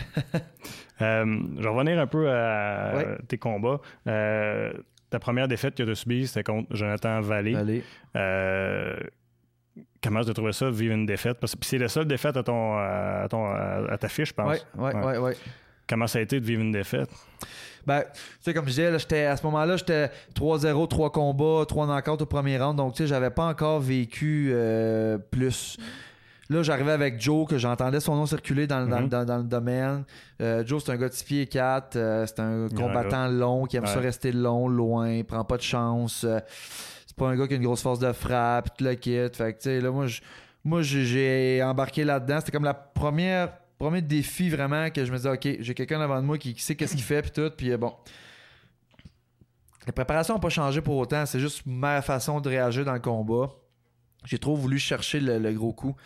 Euh, 1.01 1.25
je 1.57 1.63
vais 1.63 1.69
revenir 1.69 1.99
un 1.99 2.07
peu 2.07 2.31
à 2.31 2.93
Ouais. 2.95 3.19
tes 3.27 3.37
combats. 3.37 3.81
Euh, 4.07 4.73
ta 5.11 5.19
première 5.19 5.49
défaite 5.49 5.75
que 5.75 5.83
tu 5.83 5.91
as 5.91 5.95
subie, 5.97 6.29
c'était 6.29 6.45
contre 6.45 6.69
Jonathan 6.77 7.21
Vallée. 7.21 7.57
Allez. 7.57 7.83
Euh, 8.15 8.95
comment 10.03 10.23
tu 10.23 10.31
as 10.31 10.35
trouvé 10.35 10.53
ça, 10.53 10.71
vivre 10.71 10.95
une 10.95 11.07
défaite? 11.07 11.39
Parce 11.41 11.57
que 11.57 11.65
c'est 11.67 11.79
la 11.79 11.89
seule 11.89 12.07
défaite 12.07 12.37
à, 12.37 12.43
ton, 12.45 12.77
à, 12.77 13.27
ton, 13.29 13.47
à, 13.47 13.87
à 13.91 13.99
ta 13.99 14.09
fiche, 14.09 14.29
je 14.29 14.35
pense. 14.35 14.65
Ouais. 14.77 14.95
ouais, 14.95 15.19
ouais. 15.19 15.37
Comment 15.93 16.07
ça 16.07 16.21
a 16.21 16.23
été 16.23 16.41
de 16.41 16.45
vivre 16.47 16.63
une 16.63 16.73
défaite? 16.73 17.11
Ben, 17.87 18.03
tu 18.15 18.19
sais, 18.41 18.55
comme 18.55 18.65
je 18.65 18.71
disais, 18.71 18.91
là, 18.91 18.97
j'étais- 18.97 19.27
à 19.27 19.37
ce 19.37 19.43
moment-là, 19.45 19.77
j'étais 19.77 20.11
3-0, 20.35 20.87
3 20.87 21.13
combats, 21.13 21.67
3 21.69 21.87
knockouts 21.87 22.23
au 22.23 22.27
premier 22.27 22.57
round. 22.57 22.79
Donc, 22.79 22.95
tu 22.95 23.03
sais, 23.03 23.07
j'avais 23.07 23.29
pas 23.29 23.45
encore 23.45 23.79
vécu 23.81 24.51
euh, 24.55 25.19
plus. 25.19 25.77
Là, 26.49 26.63
j'arrivais 26.63 26.93
avec 26.93 27.21
Joe, 27.21 27.47
que 27.47 27.59
j'entendais 27.59 28.01
son 28.01 28.17
nom 28.17 28.25
circuler 28.25 28.67
dans, 28.67 28.87
dans- 28.87 29.03
Mhm. 29.03 29.09
dans- 29.11 29.25
dans 29.27 29.37
le 29.37 29.45
domaine. 29.45 30.05
Euh, 30.41 30.65
Joe, 30.67 30.83
c'est 30.83 30.93
un 30.93 30.97
gars 30.97 31.11
de 31.11 31.13
6 31.15 31.25
pieds 31.25 31.47
4. 31.47 31.97
euh, 31.97 32.25
c'est 32.27 32.41
un 32.41 32.69
combattant 32.75 33.29
long 33.29 33.67
qui 33.67 33.77
aime 33.77 33.85
ça 33.87 33.97
Ouais. 33.99 34.05
rester 34.07 34.33
long, 34.33 34.67
loin, 34.69 35.23
prend 35.25 35.45
pas 35.45 35.59
de 35.59 35.63
chance. 35.63 36.25
c'est 37.07 37.17
pas 37.19 37.29
un 37.29 37.37
gars 37.37 37.47
qui 37.47 37.53
a 37.53 37.57
une 37.57 37.65
grosse 37.65 37.83
force 37.83 37.99
de 37.99 38.11
frappe, 38.13 38.75
tout 38.79 38.85
le 38.85 38.95
kit. 38.95 39.19
Fait 39.35 39.53
que, 39.53 39.59
tu 39.59 39.65
sais, 39.65 39.81
là, 39.83 39.91
moi, 39.91 40.07
je- 40.07 40.23
moi, 40.65 40.81
j'ai- 40.81 41.05
j'ai 41.05 41.63
embarqué 41.63 42.05
là-dedans. 42.05 42.39
C'était 42.41 42.53
comme 42.53 42.65
la 42.65 42.73
première 42.73 43.51
premier 43.83 44.03
défi 44.03 44.49
vraiment 44.49 44.91
que 44.91 45.05
je 45.05 45.11
me 45.11 45.17
disais, 45.17 45.31
OK, 45.31 45.49
j'ai 45.59 45.75
quelqu'un 45.75 45.99
devant 45.99 46.21
de 46.21 46.27
moi 46.27 46.39
qui, 46.39 46.55
qui 46.55 46.63
sait 46.63 46.77
qu'est-ce 46.77 46.95
qu'il 46.95 47.03
fait, 47.03 47.23
puis 47.23 47.33
tout. 47.33 47.51
Puis 47.57 47.73
euh, 47.73 47.77
bon. 47.77 47.93
Les 49.87 49.93
préparations 49.93 50.35
n'ont 50.35 50.41
pas 50.41 50.51
changé 50.51 50.81
pour 50.81 50.97
autant. 50.97 51.27
C'est 51.27 51.41
juste 51.41 51.63
ma 51.67 52.01
façon 52.01 52.41
de 52.41 52.49
réagir 52.49 52.85
dans 52.85 52.93
le 52.93 53.01
combat. 53.01 53.51
J'ai 54.25 54.39
trop 54.39 54.55
voulu 54.55 54.79
chercher 54.79 55.19
le, 55.19 55.39
le 55.39 55.53
gros 55.53 55.73
coup. 55.73 55.97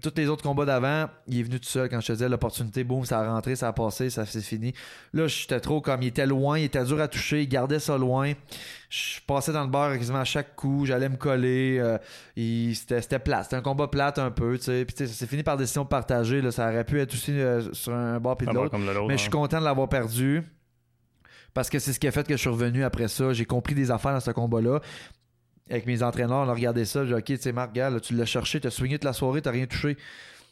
Tous 0.00 0.12
les 0.16 0.28
autres 0.28 0.42
combats 0.44 0.64
d'avant, 0.64 1.08
il 1.26 1.40
est 1.40 1.42
venu 1.42 1.58
tout 1.58 1.68
seul. 1.68 1.88
Quand 1.88 2.00
je 2.00 2.06
te 2.08 2.12
disais 2.12 2.28
l'opportunité, 2.28 2.84
boum, 2.84 3.04
ça 3.04 3.20
a 3.20 3.28
rentré, 3.32 3.56
ça 3.56 3.68
a 3.68 3.72
passé, 3.72 4.08
ça 4.08 4.24
c'est 4.24 4.40
fini. 4.40 4.72
Là, 5.12 5.26
j'étais 5.26 5.58
trop 5.58 5.80
comme 5.80 6.00
il 6.02 6.08
était 6.08 6.26
loin, 6.26 6.58
il 6.58 6.64
était 6.64 6.84
dur 6.84 7.00
à 7.00 7.08
toucher, 7.08 7.42
il 7.42 7.48
gardait 7.48 7.80
ça 7.80 7.98
loin. 7.98 8.32
Je 8.88 9.18
passais 9.26 9.52
dans 9.52 9.64
le 9.64 9.70
bar 9.70 9.92
quasiment 9.98 10.20
à 10.20 10.24
chaque 10.24 10.54
coup, 10.54 10.86
j'allais 10.86 11.08
me 11.08 11.16
coller. 11.16 11.78
euh, 11.80 11.98
c'était, 12.36 13.02
c'était 13.02 13.18
plate. 13.18 13.44
C'était 13.44 13.56
un 13.56 13.62
combat 13.62 13.88
plate 13.88 14.20
un 14.20 14.30
peu, 14.30 14.56
tu 14.58 14.64
sais. 14.64 14.84
Puis 14.84 14.94
ça 15.06 15.12
s'est 15.12 15.26
fini 15.26 15.42
par 15.42 15.56
décision 15.56 15.84
partagée. 15.84 16.40
Là. 16.40 16.52
Ça 16.52 16.68
aurait 16.68 16.84
pu 16.84 17.00
être 17.00 17.12
aussi 17.12 17.32
euh, 17.32 17.72
sur 17.72 17.92
un 17.94 18.20
bord 18.20 18.36
puis 18.36 18.46
de 18.46 18.52
l'autre. 18.52 18.70
comme 18.70 18.86
de 18.86 18.92
l'autre. 18.92 19.08
Mais 19.08 19.16
je 19.16 19.22
suis 19.22 19.30
content 19.30 19.58
de 19.58 19.64
l'avoir 19.64 19.88
perdu. 19.88 20.44
Parce 21.52 21.70
que 21.70 21.78
c'est 21.78 21.94
ce 21.94 21.98
qui 21.98 22.06
a 22.06 22.12
fait 22.12 22.26
que 22.26 22.34
je 22.34 22.40
suis 22.40 22.50
revenu 22.50 22.84
après 22.84 23.08
ça. 23.08 23.32
J'ai 23.32 23.46
compris 23.46 23.74
des 23.74 23.90
affaires 23.90 24.12
dans 24.12 24.20
ce 24.20 24.30
combat-là. 24.30 24.80
Avec 25.70 25.86
mes 25.86 26.02
entraîneurs, 26.02 26.46
on 26.46 26.48
a 26.48 26.54
regardé 26.54 26.84
ça. 26.84 27.04
J'ai 27.04 27.12
dit, 27.12 27.18
OK, 27.18 27.24
tu 27.24 27.36
sais, 27.38 27.52
Marc, 27.52 27.76
là, 27.76 27.98
tu 28.00 28.14
l'as 28.14 28.24
cherché, 28.24 28.60
tu 28.60 28.66
as 28.68 28.70
swingé 28.70 28.96
toute 28.96 29.04
la 29.04 29.12
soirée, 29.12 29.42
tu 29.42 29.48
rien 29.48 29.66
touché. 29.66 29.96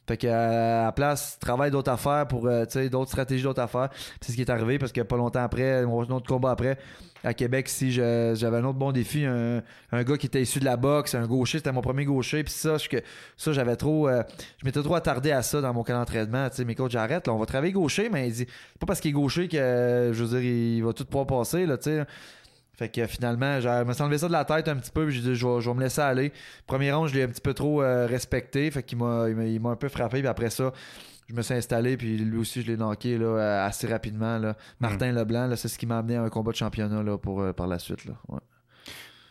Fait 0.07 0.19
que 0.19 0.27
euh, 0.27 0.83
à 0.83 0.85
la 0.87 0.93
place, 0.93 1.39
travaille 1.41 1.71
d'autres 1.71 1.91
affaires 1.91 2.27
pour 2.29 2.47
euh, 2.47 2.67
d'autres 2.91 3.11
stratégies, 3.11 3.43
d'autres 3.45 3.63
affaires. 3.63 3.89
C'est 4.21 4.33
ce 4.33 4.37
qui 4.37 4.43
est 4.43 4.51
arrivé 4.51 4.79
parce 4.79 4.93
que 4.93 5.01
pas 5.01 5.17
longtemps 5.17 5.43
après, 5.43 5.87
mon 5.87 6.03
autre 6.03 6.27
combat 6.27 6.51
après, 6.51 6.77
à 7.23 7.33
Québec, 7.33 7.71
si 7.71 7.91
j'avais 7.91 8.59
un 8.59 8.65
autre 8.65 8.79
bon 8.79 8.93
défi, 8.93 9.25
un, 9.25 9.63
gars 10.03 10.19
qui 10.19 10.27
était 10.27 10.43
issu 10.43 10.61
de 10.61 10.67
la 10.67 10.77
boxe, 10.77 11.15
un 11.15 11.27
gaucher, 11.27 11.57
c'était 11.57 11.73
mon 11.73 11.81
premier 11.81 12.05
gaucher. 12.05 12.45
Puis 12.45 12.53
ça, 12.53 12.77
je- 12.77 12.99
ça 13.39 13.53
j'avais 13.53 13.77
trop. 13.77 14.09
euh, 14.09 14.23
je 14.61 14.67
m'étais 14.67 14.83
trop 14.83 14.95
attardé 14.95 15.31
à 15.31 15.41
ça 15.41 15.63
dans 15.63 15.73
mon 15.73 15.85
camp 15.85 15.95
d'entraînement. 15.95 16.51
Tu 16.51 16.57
sais, 16.57 16.65
mes 16.67 16.75
coachs, 16.75 16.91
j'arrête, 16.91 17.27
on 17.29 17.39
va 17.39 17.47
travailler 17.47 17.73
gaucher, 17.73 18.11
mais 18.11 18.29
il 18.29 18.35
dit 18.35 18.47
pas 18.79 18.85
parce 18.87 19.01
qu'il 19.01 19.09
est 19.11 19.15
gaucher 19.15 19.49
que 19.49 20.11
je 20.13 20.23
veux 20.23 20.39
dire, 20.39 20.51
il 20.51 20.83
va 20.85 20.93
tout 20.93 21.07
pouvoir 21.07 21.27
passer, 21.27 21.65
là, 21.65 21.79
tu 21.79 21.85
sais. 21.85 22.05
Fait 22.77 22.89
que 22.89 23.07
finalement, 23.07 23.61
je 23.61 23.85
me 23.85 23.93
suis 23.93 24.03
enlevé 24.03 24.19
ça 24.19 24.27
de 24.27 24.33
la 24.33 24.45
tête 24.45 24.69
un 24.69 24.77
petit 24.77 24.91
peu, 24.91 25.07
puis 25.07 25.15
j'ai 25.15 25.23
dit, 25.23 25.35
je 25.35 25.47
vais, 25.47 25.61
je 25.61 25.71
vais 25.71 25.77
me 25.77 25.81
laisser 25.81 26.01
aller. 26.01 26.33
Premier 26.67 26.93
round, 26.93 27.09
je 27.09 27.15
l'ai 27.15 27.23
un 27.23 27.29
petit 27.29 27.41
peu 27.41 27.55
trop 27.55 27.83
euh, 27.83 28.07
respecté, 28.07 28.71
fait 28.71 28.83
qu'il 28.83 28.99
m'a, 28.99 29.29
il 29.29 29.37
m'a, 29.37 29.45
il 29.45 29.61
m'a 29.61 29.71
un 29.71 29.77
peu 29.77 29.89
frappé, 29.89 30.19
puis 30.19 30.29
après 30.29 30.51
ça, 30.51 30.73
je 31.29 31.35
me 31.35 31.43
suis 31.43 31.55
installé, 31.55 31.97
puis 31.97 32.19
lui 32.19 32.39
aussi, 32.39 32.63
je 32.63 32.67
l'ai 32.67 32.77
knocké 32.77 33.17
là, 33.17 33.27
euh, 33.27 33.67
assez 33.67 33.87
rapidement. 33.87 34.39
Là. 34.39 34.57
Martin 34.81 35.13
Leblanc, 35.13 35.47
là, 35.47 35.57
c'est 35.57 35.69
ce 35.69 35.79
qui 35.79 35.87
m'a 35.87 35.99
amené 35.99 36.17
à 36.17 36.23
un 36.23 36.29
combat 36.29 36.53
de 36.53 36.57
championnat 36.57 37.03
là, 37.03 37.17
pour, 37.17 37.41
euh, 37.41 37.53
par 37.53 37.67
la 37.67 37.79
suite. 37.79 38.05
Là. 38.05 38.15
Ouais. 38.29 38.41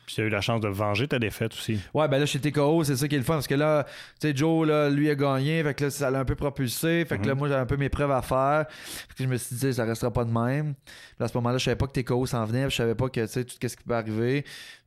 Puis 0.05 0.15
tu 0.15 0.21
as 0.21 0.25
eu 0.25 0.29
la 0.29 0.41
chance 0.41 0.59
de 0.59 0.67
venger 0.67 1.07
ta 1.07 1.17
défaite 1.17 1.53
aussi. 1.53 1.79
Ouais, 1.93 2.07
ben 2.09 2.19
là, 2.19 2.25
chez 2.25 2.39
TKO, 2.39 2.83
c'est 2.83 2.95
ça 2.97 3.07
qui 3.07 3.15
est 3.15 3.19
le 3.19 3.23
fun. 3.23 3.35
Parce 3.35 3.47
que 3.47 3.55
là, 3.55 3.85
tu 4.19 4.27
sais, 4.27 4.35
Joe, 4.35 4.67
là, 4.67 4.89
lui 4.89 5.09
a 5.09 5.15
gagné. 5.15 5.63
Fait 5.63 5.73
que 5.73 5.85
là, 5.85 5.89
ça 5.89 6.11
l'a 6.11 6.19
un 6.19 6.25
peu 6.25 6.35
propulsé. 6.35 7.05
Fait 7.05 7.17
que 7.17 7.25
là, 7.25 7.33
Mhm. 7.33 7.39
moi, 7.39 7.47
j'avais 7.47 7.61
un 7.61 7.65
peu 7.65 7.77
mes 7.77 7.89
preuves 7.89 8.11
à 8.11 8.21
faire. 8.21 8.65
Fait 8.69 9.13
que 9.17 9.23
je 9.23 9.29
me 9.29 9.37
suis 9.37 9.55
dit, 9.55 9.73
ça 9.73 9.85
restera 9.85 10.11
pas 10.11 10.25
de 10.25 10.31
même. 10.31 10.73
Puis 10.83 11.23
à 11.23 11.27
ce 11.27 11.37
moment-là, 11.37 11.57
je 11.57 11.63
savais 11.65 11.77
pas 11.77 11.87
que 11.87 11.93
TKO 11.93 12.25
s'en 12.25 12.43
venait. 12.45 12.63
puis 12.63 12.71
Je 12.71 12.75
savais 12.77 12.95
pas 12.95 13.07
que, 13.09 13.21
tu 13.21 13.27
sais, 13.31 13.43
tout 13.45 13.55
ce 13.61 13.75
qui 13.77 13.83
peut 13.83 13.95
arriver. 13.95 14.43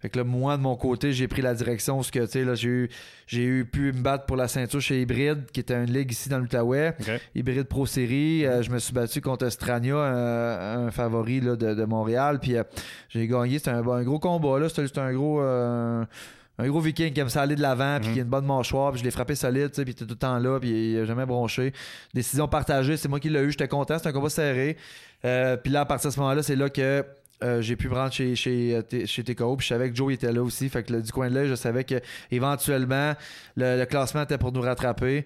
Fait 0.07 0.11
que 0.11 0.19
là, 0.19 0.25
moi, 0.25 0.57
de 0.57 0.63
mon 0.63 0.77
côté, 0.77 1.13
j'ai 1.13 1.27
pris 1.27 1.43
la 1.43 1.53
direction. 1.53 1.97
Parce 1.97 2.13
que, 2.13 2.21
tu 2.21 2.31
sais, 2.31 2.45
là, 2.45 2.55
j'ai 2.55 2.69
eu, 2.69 2.89
j'ai 3.27 3.43
eu 3.43 3.65
pu 3.65 3.93
me 3.93 4.01
battre 4.03 4.25
pour 4.25 4.37
la 4.37 4.47
ceinture 4.47 4.81
chez 4.81 5.01
Hybrid, 5.03 5.51
qui 5.53 5.59
était 5.59 5.75
une 5.75 5.91
ligue 5.93 6.13
ici 6.13 6.29
dans 6.29 6.39
l'Outaouais. 6.39 6.95
OK. 7.01 7.11
Hybride 7.35 7.65
Pro 7.65 7.87
Série. 7.87 8.47
Euh, 8.47 8.63
je 8.63 8.71
me 8.71 8.79
suis 8.79 8.93
battu 8.93 9.21
contre 9.21 9.49
Strania, 9.49 9.97
un, 9.97 10.87
un 10.87 10.91
favori 10.93 11.41
là, 11.41 11.57
de, 11.57 11.75
de 11.75 11.85
Montréal. 11.85 12.39
Puis 12.41 12.57
euh, 12.57 12.63
j'ai 13.09 13.27
gagné. 13.27 13.59
C'était 13.59 13.71
un, 13.73 13.85
un 13.85 14.03
gros 14.05 14.21
combat. 14.21 14.61
là. 14.61 14.69
C'était 14.69 15.01
un 15.01 15.13
gros. 15.13 15.41
euh, 15.41 16.05
un 16.59 16.69
gros 16.69 16.81
viking 16.81 17.13
qui 17.13 17.21
aime 17.21 17.29
ça 17.29 17.43
aller 17.43 17.55
de 17.57 17.61
l'avant, 17.61 17.99
puis 18.01 18.09
Mhm. 18.09 18.15
qui 18.15 18.21
a 18.21 18.23
une 18.23 18.31
bonne 18.31 18.47
mâchoire, 18.47 18.91
puis 18.93 19.01
je 19.01 19.05
l'ai 19.05 19.11
frappé 19.11 19.35
solide, 19.35 19.73
puis 19.73 19.83
il 19.83 19.91
était 19.91 20.05
tout 20.07 20.13
le 20.13 20.17
temps 20.17 20.39
là, 20.39 20.59
puis 20.59 20.93
il 20.93 20.99
a 21.01 21.05
jamais 21.05 21.27
bronché. 21.27 21.75
Décision 22.15 22.49
partagée, 22.49 22.97
c'est 22.97 23.09
moi 23.09 23.21
qui 23.21 23.29
l'ai 23.29 23.41
eu, 23.43 23.51
j'étais 23.51 23.69
content, 23.69 23.99
c'était 23.99 24.09
un 24.09 24.13
combat 24.13 24.31
serré. 24.31 24.79
Euh, 25.27 25.59
puis 25.59 25.71
là, 25.71 25.81
à 25.83 25.85
partir 25.85 26.09
de 26.09 26.15
ce 26.15 26.21
moment-là, 26.21 26.43
c'est 26.43 26.57
là 26.57 26.71
que 26.71 27.05
euh, 27.43 27.61
j'ai 27.61 27.77
pu 27.77 27.89
me 27.89 27.95
rendre 27.95 28.13
chez, 28.13 28.35
chez, 28.35 28.75
euh, 28.77 29.07
chez 29.07 29.23
TKO, 29.25 29.57
puis 29.57 29.65
je 29.65 29.75
savais 29.75 29.91
que 29.91 29.97
Joe 29.97 30.13
était 30.15 30.33
là 30.33 30.43
aussi, 30.43 30.69
fait 30.69 30.83
que 30.83 30.95
du 31.01 31.13
coin 31.13 31.29
de 31.29 31.35
l'œil, 31.35 31.49
je 31.49 31.55
savais 31.55 31.85
que 31.85 32.01
éventuellement 32.31 33.15
le, 33.57 33.79
le 33.79 33.85
classement 33.87 34.23
était 34.23 34.39
pour 34.39 34.53
nous 34.53 34.63
rattraper. 34.63 35.25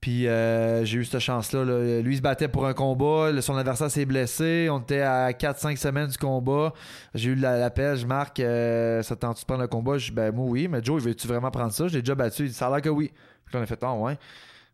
Puis 0.00 0.28
euh, 0.28 0.84
j'ai 0.84 0.98
eu 0.98 1.04
cette 1.04 1.18
chance-là. 1.20 1.64
là. 1.64 2.00
Lui, 2.02 2.14
il 2.14 2.16
se 2.18 2.22
battait 2.22 2.46
pour 2.46 2.66
un 2.68 2.72
combat. 2.72 3.32
Son 3.42 3.56
adversaire 3.56 3.90
s'est 3.90 4.04
blessé. 4.04 4.68
On 4.70 4.78
était 4.78 5.00
à 5.00 5.32
4-5 5.32 5.76
semaines 5.76 6.06
du 6.06 6.16
combat. 6.16 6.72
J'ai 7.14 7.30
eu 7.30 7.34
la- 7.34 7.58
l'appel. 7.58 7.96
Je 7.96 8.06
marque, 8.06 8.36
ça 8.38 9.16
te 9.16 9.20
tente 9.20 9.40
de 9.40 9.44
prendre 9.44 9.62
le 9.62 9.66
combat? 9.66 9.98
Je 9.98 10.06
dis, 10.06 10.12
ben 10.12 10.32
moi, 10.32 10.46
oui. 10.46 10.68
Mais 10.68 10.78
Joe, 10.84 11.02
veux-tu 11.02 11.26
vraiment 11.26 11.50
prendre 11.50 11.72
ça? 11.72 11.88
Je 11.88 11.94
l'ai 11.94 12.02
déjà 12.02 12.14
battu. 12.14 12.44
Il 12.44 12.48
dit, 12.50 12.54
ça 12.54 12.68
a 12.68 12.70
l'air 12.70 12.80
que 12.80 12.88
oui. 12.90 13.10
Puis 13.44 13.56
on 13.56 13.60
a 13.60 13.66
fait, 13.66 13.78
ah 13.82 13.92
ouais. 13.94 14.16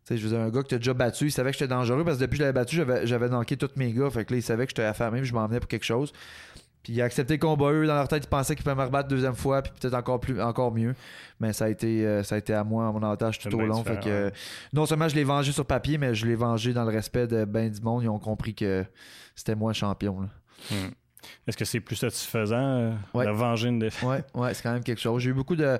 Tu 0.05 0.13
sais, 0.13 0.17
je 0.17 0.27
veux 0.27 0.35
dire, 0.35 0.39
un 0.45 0.49
gars 0.49 0.61
que 0.61 0.67
t'as 0.67 0.77
déjà 0.77 0.93
battu, 0.93 1.25
il 1.25 1.31
savait 1.31 1.49
que 1.51 1.57
j'étais 1.57 1.67
dangereux 1.67 2.03
parce 2.03 2.17
que 2.17 2.21
depuis 2.21 2.37
que 2.37 2.43
je 2.43 2.43
l'avais 2.43 2.53
battu, 2.53 2.75
j'avais, 2.75 3.07
j'avais 3.07 3.27
knocké 3.27 3.57
tous 3.57 3.71
mes 3.75 3.91
gars. 3.91 4.09
Fait 4.11 4.23
que 4.23 4.33
là, 4.33 4.37
il 4.37 4.43
savait 4.43 4.65
que 4.65 4.69
j'étais 4.69 4.83
affamé 4.83 5.19
puis 5.21 5.29
je 5.29 5.33
m'en 5.33 5.47
venais 5.47 5.59
pour 5.59 5.67
quelque 5.67 5.85
chose. 5.85 6.13
Puis 6.83 6.93
il 6.93 7.01
a 7.01 7.05
accepté 7.05 7.33
le 7.33 7.39
combat. 7.39 7.71
Eux, 7.71 7.87
dans 7.87 7.95
leur 7.95 8.07
tête, 8.07 8.25
ils 8.25 8.29
pensaient 8.29 8.53
qu'ils 8.55 8.63
pouvaient 8.63 8.75
me 8.75 8.83
rebattre 8.83 9.09
deuxième 9.09 9.33
fois, 9.33 9.63
puis 9.63 9.73
peut-être 9.81 9.95
encore 9.95 10.19
plus, 10.19 10.39
encore 10.39 10.71
mieux. 10.71 10.93
Mais 11.39 11.51
ça 11.51 11.65
a 11.65 11.69
été, 11.69 12.05
euh, 12.05 12.21
ça 12.21 12.35
a 12.35 12.37
été 12.37 12.53
à 12.53 12.63
moi, 12.63 12.87
à 12.87 12.91
mon 12.91 13.01
avantage 13.01 13.39
tout 13.39 13.51
au 13.55 13.61
long. 13.61 13.83
Fait 13.83 13.99
que, 13.99 14.07
euh, 14.07 14.29
non 14.71 14.85
seulement 14.85 15.09
je 15.09 15.15
l'ai 15.15 15.23
vengé 15.23 15.51
sur 15.51 15.65
papier, 15.65 15.97
mais 15.97 16.13
je 16.13 16.27
l'ai 16.27 16.35
vengé 16.35 16.73
dans 16.73 16.83
le 16.83 16.91
respect 16.91 17.25
de 17.25 17.43
ben 17.43 17.71
du 17.71 17.81
monde. 17.81 18.03
Ils 18.03 18.09
ont 18.09 18.19
compris 18.19 18.53
que 18.53 18.85
c'était 19.35 19.55
moi 19.55 19.71
le 19.71 19.75
champion. 19.75 20.29
Hmm. 20.69 20.75
Est-ce 21.47 21.57
que 21.57 21.65
c'est 21.65 21.79
plus 21.79 21.95
satisfaisant 21.95 22.55
euh, 22.55 22.93
Ouais. 23.15 23.25
de 23.25 23.31
venger 23.31 23.69
une 23.69 23.79
défaite? 23.79 24.07
Ouais, 24.07 24.23
ouais, 24.35 24.53
c'est 24.53 24.61
quand 24.61 24.73
même 24.73 24.83
quelque 24.83 25.01
chose. 25.01 25.23
J'ai 25.23 25.31
eu 25.31 25.33
beaucoup 25.33 25.55
de. 25.55 25.79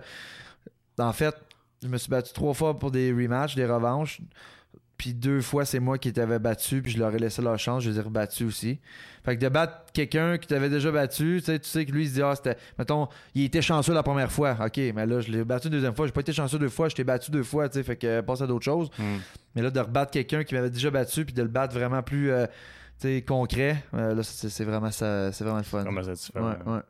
En 0.98 1.14
fait, 1.14 1.36
je 1.86 1.90
me 1.90 1.98
suis 1.98 2.10
battu 2.10 2.34
trois 2.34 2.54
fois 2.54 2.78
pour 2.78 2.92
des 2.92 3.12
rematchs, 3.12 3.56
des 3.56 3.66
revanches. 3.66 4.22
Puis 4.98 5.14
deux 5.14 5.42
fois, 5.42 5.66
c'est 5.66 5.80
moi 5.80 5.98
qui 5.98 6.14
t'avais 6.14 6.40
battu, 6.40 6.82
puis 6.82 6.94
je 6.94 6.98
leur 6.98 7.14
ai 7.14 7.20
laissé 7.20 7.42
leur 7.42 7.60
chance, 7.60 7.84
je 7.84 7.90
les 7.90 8.00
ai 8.00 8.02
rebattus 8.02 8.48
aussi. 8.48 8.80
Fait 9.26 9.36
que 9.36 9.42
de 9.42 9.50
battre 9.50 9.92
quelqu'un 9.92 10.38
qui 10.38 10.48
t'avait 10.48 10.70
déjà 10.70 10.90
battu, 10.90 11.38
tu 11.40 11.46
sais, 11.46 11.60
tu 11.60 11.68
sais 11.68 11.86
que 11.86 11.92
lui, 11.92 12.04
il 12.04 12.10
se 12.10 12.14
dit, 12.14 12.22
ah, 12.22 12.34
c'était. 12.34 12.56
Mettons, 12.80 13.10
il 13.34 13.44
était 13.44 13.62
chanceux 13.62 13.94
la 13.94 14.04
première 14.04 14.32
fois. 14.32 14.56
OK, 14.66 14.78
mais 14.78 15.06
là, 15.06 15.20
je 15.20 15.32
l'ai 15.32 15.44
battu 15.44 15.68
une 15.68 15.74
deuxième 15.74 15.96
fois. 15.96 16.06
J'ai 16.06 16.14
pas 16.14 16.22
été 16.22 16.32
chanceux 16.32 16.60
deux 16.60 16.70
fois, 16.70 16.88
je 16.88 16.96
t'ai 16.96 17.04
battu 17.04 17.30
deux 17.30 17.44
fois, 17.44 17.68
tu 17.68 17.74
sais, 17.74 17.84
fait 17.84 17.98
que 17.98 18.08
euh, 18.08 18.22
passe 18.22 18.42
à 18.42 18.48
d'autres 18.48 18.64
choses. 18.64 18.90
Hmm. 18.98 19.18
Mais 19.56 19.62
là, 19.62 19.70
de 19.70 19.80
rebattre 19.80 20.12
quelqu'un 20.12 20.46
qui 20.46 20.56
m'avait 20.56 20.70
déjà 20.70 20.90
battu, 20.92 21.26
puis 21.26 21.34
de 21.34 21.42
le 21.42 21.50
battre 21.50 21.74
vraiment 21.74 22.02
plus, 22.02 22.32
euh, 22.32 22.46
tu 23.00 23.08
sais, 23.08 23.22
concret, 23.22 23.84
euh, 23.94 24.16
là, 24.16 24.24
c'est 24.24 24.64
vraiment, 24.64 24.92
ça, 24.92 25.34
c'est 25.34 25.44
vraiment 25.44 25.60
le 25.60 25.66
fun. 25.66 25.82
Vraiment 25.82 26.04
satisfaisant. 26.04 26.48
Ouais, 26.48 26.74
ouais. 26.74 26.82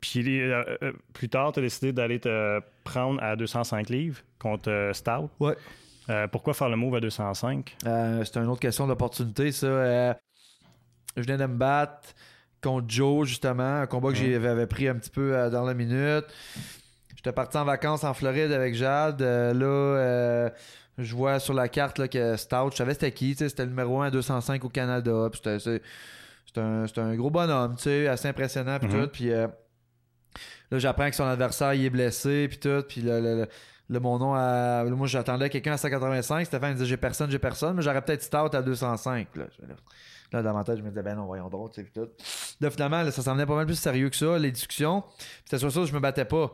Puis 0.00 0.40
euh, 0.40 0.62
euh, 0.82 0.92
plus 1.12 1.28
tard, 1.28 1.52
tu 1.52 1.58
as 1.58 1.62
décidé 1.62 1.92
d'aller 1.92 2.18
te 2.20 2.60
prendre 2.84 3.22
à 3.22 3.36
205 3.36 3.88
livres 3.90 4.20
contre 4.38 4.70
euh, 4.70 4.92
Stout. 4.92 5.28
Ouais. 5.40 5.54
Euh, 6.08 6.26
pourquoi 6.26 6.54
faire 6.54 6.68
le 6.70 6.76
move 6.76 6.94
à 6.96 7.00
205? 7.00 7.76
Euh, 7.86 8.24
c'est 8.24 8.38
une 8.38 8.46
autre 8.48 8.60
question 8.60 8.86
d'opportunité, 8.86 9.52
ça. 9.52 9.66
Euh, 9.66 10.14
je 11.16 11.22
venais 11.22 11.36
de 11.36 11.46
me 11.46 11.56
battre 11.56 12.08
contre 12.62 12.86
Joe, 12.88 13.28
justement, 13.28 13.80
un 13.82 13.86
combat 13.86 14.10
que 14.10 14.16
j'avais 14.16 14.66
pris 14.66 14.88
un 14.88 14.94
petit 14.96 15.10
peu 15.10 15.48
dans 15.50 15.64
la 15.64 15.74
minute. 15.74 16.24
J'étais 17.16 17.32
parti 17.32 17.56
en 17.58 17.64
vacances 17.64 18.02
en 18.04 18.14
Floride 18.14 18.52
avec 18.52 18.74
Jade. 18.74 19.20
Là, 19.20 20.50
je 20.98 21.14
vois 21.14 21.38
sur 21.40 21.54
la 21.54 21.68
carte 21.68 21.98
là, 21.98 22.08
que 22.08 22.36
Stout, 22.36 22.70
je 22.72 22.76
savais 22.76 22.92
c'était 22.94 23.12
qui, 23.12 23.34
c'était 23.34 23.62
le 23.64 23.70
numéro 23.70 24.00
1 24.00 24.06
à 24.06 24.10
205 24.10 24.64
au 24.64 24.68
Canada. 24.68 25.28
C'était- 25.32 25.80
un, 26.56 26.84
un 26.96 27.14
gros 27.14 27.30
bonhomme, 27.30 27.76
tu 27.76 27.82
sais, 27.84 28.08
assez 28.08 28.26
impressionnant, 28.28 28.78
puis 28.80 28.88
Mhm. 28.88 29.02
tout. 29.02 29.08
Puis 29.12 29.30
là, 30.70 30.78
j'apprends 30.78 31.08
que 31.10 31.16
son 31.16 31.24
adversaire, 31.24 31.74
il 31.74 31.84
est 31.84 31.90
blessé, 31.90 32.48
puis 32.48 32.58
tout. 32.58 32.82
Puis 32.88 33.02
le- 33.02 33.20
le- 33.20 33.48
le- 33.88 34.00
mon 34.00 34.18
nom, 34.18 34.34
à... 34.34 34.84
moi, 34.84 35.06
j'attendais 35.06 35.50
quelqu'un 35.50 35.72
à 35.72 35.76
185. 35.76 36.46
Stéphane 36.46 36.74
disait 36.74 36.86
j'ai 36.86 36.96
personne, 36.96 37.30
j'ai 37.30 37.38
personne, 37.38 37.76
mais 37.76 37.82
j'aurais 37.82 38.02
peut-être 38.02 38.22
start 38.22 38.54
à 38.54 38.62
205. 38.62 39.28
Là, 39.36 39.44
là 40.32 40.64
tête, 40.64 40.78
je 40.78 40.82
me 40.82 40.88
disais, 40.90 41.02
ben 41.02 41.16
non, 41.16 41.26
voyons 41.26 41.48
donc, 41.48 41.72
tu 41.72 41.84
tout. 41.92 42.08
Là, 42.60 42.70
finalement, 42.70 43.02
là, 43.02 43.10
ça 43.10 43.22
semblait 43.22 43.46
pas 43.46 43.56
mal 43.56 43.66
plus 43.66 43.78
sérieux 43.78 44.08
que 44.08 44.16
ça, 44.16 44.38
les 44.38 44.52
discussions. 44.52 45.02
C'était 45.44 45.58
sur 45.58 45.72
ça 45.72 45.84
je 45.84 45.92
me 45.92 46.00
battais 46.00 46.24
pas. 46.24 46.52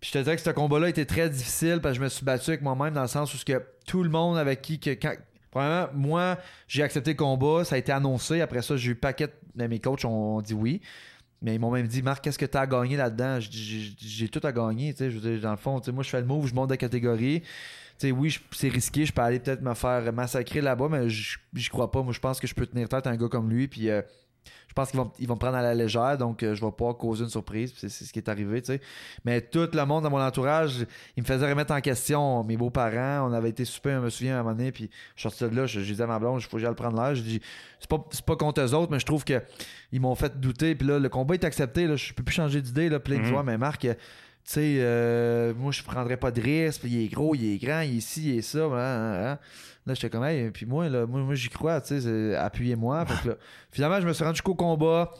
Puis 0.00 0.10
je 0.12 0.18
te 0.18 0.22
dirais 0.22 0.36
que 0.36 0.42
ce 0.42 0.50
combat-là 0.50 0.88
était 0.88 1.06
très 1.06 1.28
difficile 1.28 1.80
parce 1.82 1.94
que 1.94 1.98
je 1.98 2.04
me 2.04 2.08
suis 2.08 2.24
battu 2.24 2.50
avec 2.50 2.62
moi-même 2.62 2.94
dans 2.94 3.02
le 3.02 3.08
sens 3.08 3.34
où 3.34 3.38
que 3.44 3.62
tout 3.86 4.02
le 4.02 4.10
monde 4.10 4.36
avec 4.38 4.62
qui, 4.62 4.78
que, 4.78 4.90
quand, 4.90 5.14
Premièrement, 5.56 5.88
moi, 5.94 6.38
j'ai 6.68 6.82
accepté 6.82 7.12
le 7.12 7.16
combat, 7.16 7.64
ça 7.64 7.76
a 7.76 7.78
été 7.78 7.90
annoncé. 7.90 8.42
Après 8.42 8.60
ça, 8.60 8.76
j'ai 8.76 8.90
eu 8.90 8.94
paquet 8.94 9.28
de 9.54 9.66
mes 9.66 9.80
coachs 9.80 10.04
ont 10.04 10.42
dit 10.42 10.52
oui. 10.52 10.82
Mais 11.42 11.54
ils 11.54 11.60
m'ont 11.60 11.70
même 11.70 11.86
dit, 11.86 12.02
Marc, 12.02 12.24
qu'est-ce 12.24 12.38
que 12.38 12.46
tu 12.46 12.56
as 12.56 12.62
à 12.62 12.66
gagner 12.66 12.96
là-dedans? 12.96 13.38
J'ai 13.40 14.28
tout 14.28 14.40
à 14.42 14.52
gagner. 14.52 14.94
Je 14.98 15.38
dans 15.40 15.50
le 15.50 15.56
fond, 15.56 15.80
moi, 15.92 16.02
je 16.02 16.08
fais 16.08 16.20
le 16.20 16.26
move, 16.26 16.46
je 16.46 16.54
monte 16.54 16.70
de 16.70 16.74
catégorie. 16.76 17.42
oui, 18.02 18.38
c'est 18.52 18.68
risqué, 18.68 19.04
je 19.04 19.12
peux 19.12 19.22
aller 19.22 19.38
peut-être 19.38 19.62
me 19.62 19.74
faire 19.74 20.12
massacrer 20.12 20.60
là-bas, 20.60 20.88
mais 20.90 21.08
j'y 21.08 21.68
crois 21.68 21.90
pas. 21.90 22.02
Moi, 22.02 22.12
je 22.12 22.20
pense 22.20 22.40
que 22.40 22.46
je 22.46 22.54
peux 22.54 22.66
tenir 22.66 22.88
tête 22.88 23.06
à 23.06 23.10
un 23.10 23.16
gars 23.16 23.28
comme 23.28 23.50
lui. 23.50 23.68
Euh, 23.88 24.02
je 24.02 24.25
pense 24.76 24.90
qu'ils 24.90 25.00
vont, 25.00 25.10
ils 25.18 25.26
vont 25.26 25.34
me 25.34 25.38
prendre 25.38 25.56
à 25.56 25.62
la 25.62 25.74
légère, 25.74 26.18
donc 26.18 26.42
euh, 26.42 26.54
je 26.54 26.64
vais 26.64 26.70
pas 26.70 26.92
causer 26.94 27.24
une 27.24 27.30
surprise. 27.30 27.72
C'est, 27.76 27.88
ce 27.88 28.12
qui 28.12 28.18
est 28.18 28.28
arrivé, 28.28 28.60
tu 28.60 28.72
sais. 28.72 28.80
Mais 29.24 29.40
tout 29.40 29.68
le 29.72 29.84
monde 29.84 30.04
dans 30.04 30.10
mon 30.10 30.20
entourage, 30.20 30.86
il 31.16 31.22
me 31.22 31.26
faisait 31.26 31.48
remettre 31.48 31.72
en 31.72 31.80
question. 31.80 32.44
Mes 32.44 32.56
beaux-parents, 32.56 33.28
on 33.28 33.32
avait 33.32 33.48
été 33.48 33.64
super, 33.64 34.00
je 34.00 34.04
me 34.04 34.10
souviens, 34.10 34.36
à 34.36 34.40
un 34.40 34.42
moment 34.42 34.54
donné, 34.54 34.70
puis 34.72 34.90
je 35.16 35.20
suis 35.20 35.30
sorti 35.30 35.54
de 35.54 35.58
là, 35.58 35.66
je, 35.66 35.80
disais 35.80 36.04
à 36.04 36.06
ma 36.06 36.18
blonde, 36.18 36.40
il 36.40 36.44
faut 36.44 36.58
que 36.58 36.62
j'aille 36.62 36.74
prendre 36.74 37.02
l'air. 37.02 37.14
Je 37.14 37.22
dis, 37.22 37.40
c'est 37.80 37.88
pas, 37.88 38.04
c'est 38.10 38.24
pas 38.24 38.36
contre 38.36 38.60
eux 38.60 38.74
autres, 38.74 38.92
mais 38.92 39.00
je 39.00 39.06
trouve 39.06 39.24
que 39.24 39.42
ils 39.92 40.00
m'ont 40.00 40.14
fait 40.14 40.38
douter. 40.38 40.74
Puis 40.74 40.86
là, 40.86 40.98
le 40.98 41.08
combat 41.08 41.34
est 41.34 41.44
accepté, 41.44 41.86
là, 41.86 41.96
je 41.96 42.12
peux 42.12 42.22
plus 42.22 42.34
changer 42.34 42.60
d'idée, 42.60 42.88
là, 42.90 43.00
plein 43.00 43.16
de 43.16 43.22
mhm. 43.22 43.32
fois, 43.32 43.42
mais 43.42 43.56
Marc, 43.56 43.80
tu 43.80 43.88
sais, 44.44 44.76
euh, 44.78 45.54
moi, 45.56 45.72
je 45.72 45.82
prendrais 45.82 46.18
pas 46.18 46.30
de 46.30 46.40
risque. 46.40 46.82
il 46.84 47.02
est 47.02 47.08
gros, 47.08 47.34
il 47.34 47.54
est 47.54 47.58
grand, 47.58 47.80
il 47.80 47.96
est 47.98 48.00
ci, 48.00 48.28
il 48.28 48.38
est 48.38 48.42
ça. 48.42 48.64
Hein, 48.64 48.74
hein, 48.74 49.26
hein. 49.32 49.38
Là, 49.86 49.94
j'étais 49.94 50.10
comme, 50.10 50.24
hey, 50.24 50.50
puis 50.50 50.66
moi, 50.66 50.88
là, 50.88 51.06
moi, 51.06 51.34
j'y 51.34 51.48
crois, 51.48 51.80
tu 51.80 52.00
sais, 52.00 52.34
appuyez-moi. 52.34 53.04
finalement, 53.70 54.00
je 54.00 54.06
me 54.06 54.12
suis 54.12 54.24
rendu 54.24 54.36
jusqu'au 54.36 54.54
combat. 54.54 55.12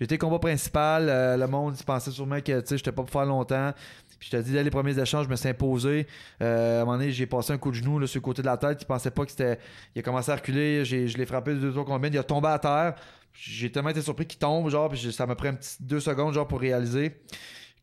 J'étais 0.00 0.18
combat 0.18 0.38
principal. 0.38 1.08
Euh, 1.08 1.36
le 1.36 1.46
monde 1.46 1.76
pensait 1.86 2.10
sûrement 2.10 2.40
que, 2.40 2.60
tu 2.60 2.66
sais, 2.66 2.78
j'étais 2.78 2.90
pas 2.90 3.02
pour 3.02 3.10
faire 3.10 3.26
longtemps. 3.26 3.72
Puis 4.18 4.30
je 4.32 4.36
te 4.36 4.42
dis, 4.42 4.52
dès 4.52 4.64
les 4.64 4.70
premiers 4.70 4.98
échanges, 4.98 5.26
je 5.26 5.30
me 5.30 5.36
suis 5.36 5.48
imposé. 5.48 6.06
Euh, 6.40 6.78
à 6.78 6.82
un 6.82 6.84
moment 6.84 6.98
donné, 6.98 7.10
j'ai 7.10 7.26
passé 7.26 7.52
un 7.52 7.58
coup 7.58 7.70
de 7.70 7.76
genou 7.76 8.04
sur 8.06 8.18
le 8.18 8.24
côté 8.24 8.42
de 8.42 8.46
la 8.46 8.56
tête. 8.56 8.78
Il 8.80 8.86
pensait 8.86 9.10
pas 9.10 9.24
que 9.24 9.30
c'était. 9.30 9.58
Il 9.94 9.98
a 9.98 10.02
commencé 10.02 10.30
à 10.30 10.36
reculer. 10.36 10.84
Je 10.84 11.16
l'ai 11.16 11.26
frappé 11.26 11.52
de 11.52 11.58
deux 11.58 11.72
trois 11.72 11.84
combien. 11.84 12.10
Il 12.10 12.18
a 12.18 12.24
tombé 12.24 12.48
à 12.48 12.58
terre. 12.58 12.94
J'ai 13.34 13.70
tellement 13.70 13.90
été 13.90 14.00
surpris 14.00 14.26
qu'il 14.26 14.38
tombe, 14.38 14.70
genre, 14.70 14.88
puis 14.88 15.12
ça 15.12 15.26
m'a 15.26 15.34
pris 15.34 15.48
deux 15.80 16.00
secondes, 16.00 16.32
genre, 16.32 16.46
pour 16.46 16.60
réaliser. 16.60 17.16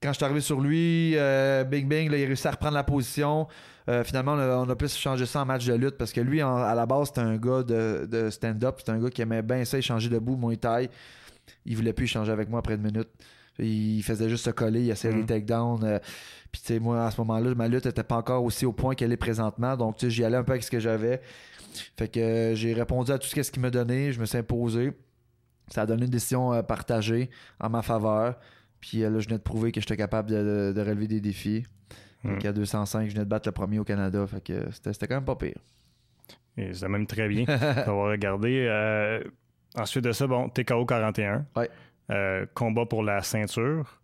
Quand 0.02 0.10
je 0.10 0.16
suis 0.16 0.26
arrivé 0.26 0.42
sur 0.42 0.60
lui, 0.60 1.14
euh, 1.16 1.64
bing 1.66 1.88
bing, 1.88 2.06
il 2.06 2.14
a 2.14 2.18
réussi 2.18 2.48
à 2.48 2.52
reprendre 2.52 2.74
la 2.74 2.84
position. 2.84 3.48
Euh, 3.90 4.04
finalement, 4.04 4.34
on 4.34 4.70
a, 4.70 4.76
plus 4.76 4.96
changé 4.96 5.26
ça 5.26 5.42
en 5.42 5.46
match 5.46 5.66
de 5.66 5.74
lutte 5.74 5.98
parce 5.98 6.14
que 6.14 6.22
lui, 6.22 6.42
à 6.42 6.74
la 6.76 6.86
base, 6.86 7.08
c'était 7.08 7.22
un 7.22 7.38
gars 7.38 7.64
de, 7.64 8.30
stand-up. 8.30 8.76
C'était 8.80 8.92
un 8.92 9.00
gars 9.00 9.10
qui 9.10 9.22
aimait 9.22 9.42
bien 9.42 9.66
ça, 9.66 9.78
échanger 9.78 10.10
debout, 10.10 10.36
mon 10.36 10.54
taille. 10.56 10.90
Il 11.66 11.76
voulait 11.76 11.94
plus 11.94 12.06
échanger 12.06 12.32
avec 12.32 12.50
moi 12.50 12.60
après 12.60 12.76
une 12.76 12.82
minute. 12.82 13.10
Il 13.60 14.02
faisait 14.04 14.30
juste 14.30 14.46
se 14.46 14.50
coller, 14.50 14.84
il 14.84 14.90
essayait 14.90 15.14
les 15.14 15.24
mm. 15.24 15.28
takedowns. 15.28 15.84
Euh, 15.84 16.00
puis, 16.52 16.62
tu 16.62 16.68
sais, 16.68 16.80
moi, 16.80 17.06
à 17.06 17.12
ce 17.12 17.20
moment-là, 17.22 17.54
ma 17.56 17.68
lutte 17.68 17.86
n'était 17.86 18.04
pas 18.04 18.16
encore 18.16 18.44
aussi 18.44 18.66
au 18.66 18.72
point 18.72 18.96
qu'elle 18.96 19.12
est 19.12 19.18
présentement. 19.18 19.76
Donc, 19.76 19.98
tu 19.98 20.06
sais, 20.06 20.12
j'y 20.12 20.24
allais 20.24 20.38
un 20.38 20.44
peu 20.44 20.52
avec 20.54 20.64
ce 20.64 20.72
que 20.72 20.80
j'avais. 20.80 21.22
Fait 21.98 22.08
que 22.08 22.20
euh, 22.20 22.56
j'ai 22.56 22.74
répondu 22.74 23.12
à 23.12 23.18
tout 23.18 23.28
ce 23.28 23.52
qu'il 23.52 23.62
m'a 23.62 23.70
donné. 23.70 24.12
Je 24.12 24.20
me 24.20 24.26
suis 24.26 24.38
imposé. 24.38 24.94
Ça 25.70 25.84
a 25.84 25.86
donné 25.86 26.06
une 26.06 26.12
décision 26.12 26.62
partagée 26.64 27.30
en 27.60 27.70
ma 27.70 27.82
faveur. 27.82 28.36
Puis 28.82 29.00
là, 29.00 29.20
je 29.20 29.28
venais 29.28 29.38
de 29.38 29.44
prouver 29.44 29.72
que 29.72 29.80
j'étais 29.80 29.96
capable 29.96 30.30
de, 30.30 30.74
relever 30.82 31.08
des 31.08 31.22
défis. 31.22 31.64
Donc, 32.24 32.46
à 32.46 32.52
205, 32.52 33.08
je 33.08 33.14
venais 33.14 33.26
de 33.26 33.30
battre 33.30 33.48
le 33.48 33.52
premier 33.52 33.80
au 33.80 33.84
Canada. 33.84 34.26
Fait 34.28 34.44
que 34.44 34.70
c'était 34.72 35.08
quand 35.08 35.16
même 35.16 35.26
pas 35.26 35.36
pire. 35.36 35.58
Et 36.58 36.74
c'est 36.74 36.88
même 36.88 37.08
très 37.08 37.28
bien 37.28 37.46
d'avoir 37.48 38.12
regardé. 38.12 38.66
Euh, 38.68 39.24
ensuite 39.76 40.04
de 40.04 40.12
ça, 40.12 40.28
bon, 40.28 40.50
TKO 40.50 40.86
41. 40.86 41.46
Ouais. 41.56 41.70
Euh, 42.12 42.46
combat 42.54 42.86
pour 42.86 43.04
la 43.04 43.22
ceinture. 43.24 44.01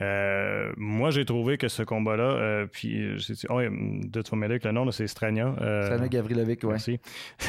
Euh, 0.00 0.72
moi, 0.76 1.10
j'ai 1.10 1.24
trouvé 1.24 1.56
que 1.56 1.68
ce 1.68 1.82
combat-là, 1.82 2.24
euh, 2.24 2.66
puis 2.70 3.18
j'ai 3.18 3.34
dit, 3.34 3.46
oh, 3.48 3.60
de 3.60 4.22
toute 4.22 4.42
avec 4.42 4.64
le 4.64 4.72
nom, 4.72 4.90
c'est 4.90 5.06
Strania. 5.06 5.54
Euh, 5.60 5.84
Strania 5.84 6.08
Gavrilovic, 6.08 6.64
oui. 6.64 6.70
Merci. 6.70 7.00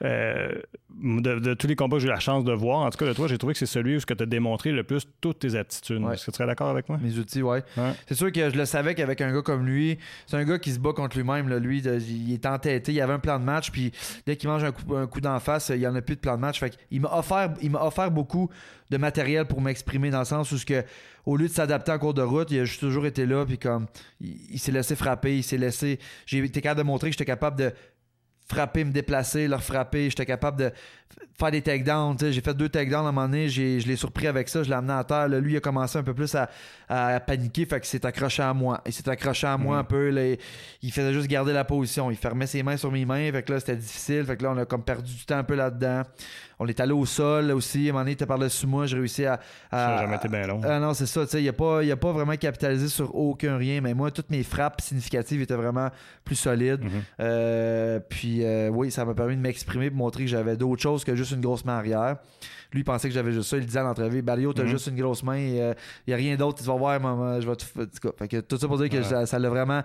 de, 0.00 1.54
tous 1.54 1.66
les 1.66 1.74
combats 1.74 1.96
que 1.96 2.02
j'ai 2.02 2.08
eu 2.08 2.12
la 2.12 2.20
chance 2.20 2.44
de 2.44 2.52
voir, 2.52 2.80
en 2.80 2.90
tout 2.90 2.98
cas 2.98 3.06
de 3.06 3.12
toi, 3.12 3.26
j'ai 3.26 3.38
trouvé 3.38 3.54
que 3.54 3.58
c'est 3.58 3.66
celui 3.66 3.96
où 3.96 4.00
tu 4.00 4.12
as 4.12 4.26
démontré 4.26 4.70
le 4.70 4.84
plus 4.84 5.08
toutes 5.20 5.40
tes 5.40 5.56
aptitudes. 5.56 6.02
Est-ce 6.12 6.26
que 6.26 6.30
tu 6.30 6.36
serais 6.36 6.46
d'accord 6.46 6.68
avec 6.68 6.88
moi? 6.88 6.98
Mes 7.02 7.18
outils, 7.18 7.42
oui. 7.42 7.58
Ouais. 7.76 7.92
C'est 8.06 8.14
sûr 8.14 8.30
que 8.30 8.50
je 8.50 8.56
le 8.56 8.64
savais 8.64 8.94
qu'avec 8.94 9.20
un 9.20 9.32
gars 9.32 9.42
comme 9.42 9.66
lui, 9.66 9.98
c'est 10.26 10.36
un 10.36 10.44
gars 10.44 10.58
qui 10.58 10.70
se 10.70 10.78
bat 10.78 10.92
contre 10.92 11.16
lui-même. 11.16 11.52
Lui, 11.58 11.80
il 11.80 12.32
est 12.32 12.46
entêté, 12.46 12.92
il 12.92 13.00
avait 13.00 13.14
un 13.14 13.18
plan 13.18 13.38
de 13.40 13.44
match, 13.44 13.72
puis 13.72 13.92
dès 14.24 14.36
qu'il 14.36 14.48
mange 14.48 14.62
un 14.62 14.72
coup, 14.72 14.94
un 14.94 15.06
coup 15.06 15.20
d'en 15.20 15.40
face, 15.40 15.70
il 15.74 15.80
n'y 15.80 15.86
en 15.86 15.94
a 15.96 16.02
plus 16.02 16.14
de 16.14 16.20
plan 16.20 16.36
de 16.36 16.40
match. 16.40 16.60
Fait 16.60 16.78
il 16.90 17.00
m'a 17.00 17.12
offert, 17.12 17.52
il 17.60 17.70
m'a 17.72 17.84
offert 17.84 18.10
beaucoup 18.10 18.48
de 18.90 18.96
matériel 18.96 19.46
pour 19.46 19.60
m'exprimer 19.60 20.10
dans 20.10 20.20
le 20.20 20.24
sens 20.24 20.52
où 20.52 20.58
ce 20.58 20.64
que 20.64 20.84
au 21.26 21.36
lieu 21.36 21.48
de 21.48 21.52
s'adapter 21.52 21.90
en 21.90 21.98
cours 21.98 22.14
de 22.14 22.22
route, 22.22 22.50
il 22.52 22.60
a 22.60 22.66
toujours 22.66 23.04
été 23.04 23.26
là, 23.26 23.44
puis 23.44 23.58
comme, 23.58 23.86
il, 24.20 24.58
s'est 24.60 24.70
laissé 24.70 24.94
frapper, 24.94 25.36
il 25.36 25.42
s'est 25.42 25.58
laissé. 25.58 25.98
J'ai 26.24 26.38
été 26.38 26.60
capable 26.60 26.78
de 26.78 26.86
montrer 26.86 27.08
que 27.08 27.14
j'étais 27.14 27.24
capable 27.24 27.58
de 27.58 27.72
frapper, 28.48 28.84
me 28.84 28.92
déplacer, 28.92 29.48
leur 29.48 29.62
frapper. 29.62 30.08
J'étais 30.08 30.24
capable 30.24 30.58
de 30.58 30.72
faire 31.38 31.50
des 31.50 31.62
takedowns. 31.62 32.16
J'ai 32.18 32.40
fait 32.40 32.54
deux 32.54 32.68
takedowns 32.68 33.06
à 33.06 33.08
un 33.08 33.12
moment 33.12 33.26
donné. 33.26 33.48
Je 33.48 33.86
l'ai 33.86 33.96
surpris 33.96 34.26
avec 34.26 34.48
ça. 34.48 34.62
Je 34.62 34.68
l'ai 34.68 34.74
amené 34.74 34.94
à 34.94 35.04
terre. 35.04 35.28
lui, 35.28 35.52
il 35.52 35.56
a 35.56 35.60
commencé 35.60 35.98
un 35.98 36.02
peu 36.02 36.14
plus 36.14 36.34
à, 36.34 37.20
paniquer. 37.20 37.66
Fait 37.66 37.80
qu'il 37.80 37.88
s'est 37.88 38.04
accroché 38.06 38.42
à 38.42 38.54
moi. 38.54 38.80
Il 38.86 38.92
s'est 38.92 39.08
accroché 39.08 39.46
à 39.46 39.56
moi 39.56 39.76
mm. 39.76 39.80
un 39.80 39.84
peu. 39.84 40.36
il 40.82 40.92
faisait 40.92 41.12
juste 41.12 41.28
garder 41.28 41.52
la 41.52 41.64
position. 41.64 42.10
Il 42.10 42.16
fermait 42.16 42.46
ses 42.46 42.62
mains 42.62 42.76
sur 42.76 42.90
mes 42.90 43.04
mains. 43.04 43.30
Fait 43.32 43.42
que 43.42 43.52
là, 43.52 43.60
c'était 43.60 43.76
difficile. 43.76 44.24
Fait 44.24 44.36
que 44.36 44.42
là, 44.42 44.52
on 44.52 44.58
a 44.58 44.64
comme 44.64 44.82
perdu 44.82 45.14
du 45.14 45.24
temps 45.24 45.38
un 45.38 45.44
peu 45.44 45.54
là-dedans. 45.54 46.02
On 46.58 46.66
est 46.66 46.80
allé 46.80 46.92
au 46.92 47.04
sol 47.04 47.50
aussi. 47.52 47.78
À 47.78 47.90
un 47.90 47.92
moment 47.92 47.98
donné, 48.00 48.12
il 48.12 48.14
était 48.14 48.26
par-dessus 48.26 48.66
moi. 48.66 48.86
J'ai 48.86 48.96
réussi 48.96 49.26
à. 49.26 49.38
ça 49.70 49.76
n'a 49.76 49.98
jamais 50.02 50.16
été 50.16 50.28
bien 50.28 50.46
long. 50.46 50.60
Ah 50.64 50.78
non, 50.78 50.94
c'est 50.94 51.06
ça. 51.06 51.24
Il 51.38 51.44
n'a 51.44 51.52
pas, 51.52 51.82
a 51.82 51.96
pas 51.96 52.12
vraiment 52.12 52.36
capitalisé 52.36 52.88
sur 52.88 53.14
aucun 53.14 53.58
rien. 53.58 53.82
Mais 53.82 53.92
moi, 53.92 54.10
toutes 54.10 54.30
mes 54.30 54.42
frappes 54.42 54.80
significatives 54.80 55.42
étaient 55.42 55.54
vraiment 55.54 55.90
plus 56.24 56.36
solides. 56.36 56.82
Mm-hmm. 56.82 57.02
Euh, 57.20 58.00
puis, 58.08 58.42
euh, 58.42 58.68
oui, 58.68 58.90
ça 58.90 59.04
m'a 59.04 59.12
permis 59.12 59.36
de 59.36 59.40
m'exprimer 59.40 59.90
pour 59.90 59.98
montrer 59.98 60.24
que 60.24 60.30
j'avais 60.30 60.56
d'autres 60.56 60.82
choses 60.82 60.95
que 61.04 61.14
juste 61.14 61.32
une 61.32 61.40
grosse 61.40 61.64
main 61.64 61.76
arrière. 61.76 62.16
Lui, 62.72 62.80
il 62.80 62.84
pensait 62.84 63.08
que 63.08 63.14
j'avais 63.14 63.32
juste 63.32 63.48
ça. 63.48 63.56
Il 63.56 63.64
disait 63.64 63.78
à 63.78 63.84
l'entrevue 63.84 64.22
Barrio, 64.22 64.52
t'as 64.52 64.64
mm-hmm. 64.64 64.68
juste 64.68 64.86
une 64.88 64.96
grosse 64.96 65.22
main. 65.22 65.38
Il 65.38 65.74
n'y 66.08 66.12
a 66.12 66.16
rien 66.16 66.36
d'autre. 66.36 66.58
Tu 66.58 66.64
vas 66.64 66.74
voir, 66.74 67.00
maman, 67.00 67.40
je 67.40 67.48
vais 67.48 67.56
tout. 67.56 67.66
Fait 68.18 68.28
que 68.28 68.40
tout 68.40 68.58
ça 68.58 68.66
pour 68.66 68.78
dire 68.78 68.88
que 68.88 69.02
ça 69.02 69.38
l'a 69.38 69.48
vraiment 69.48 69.82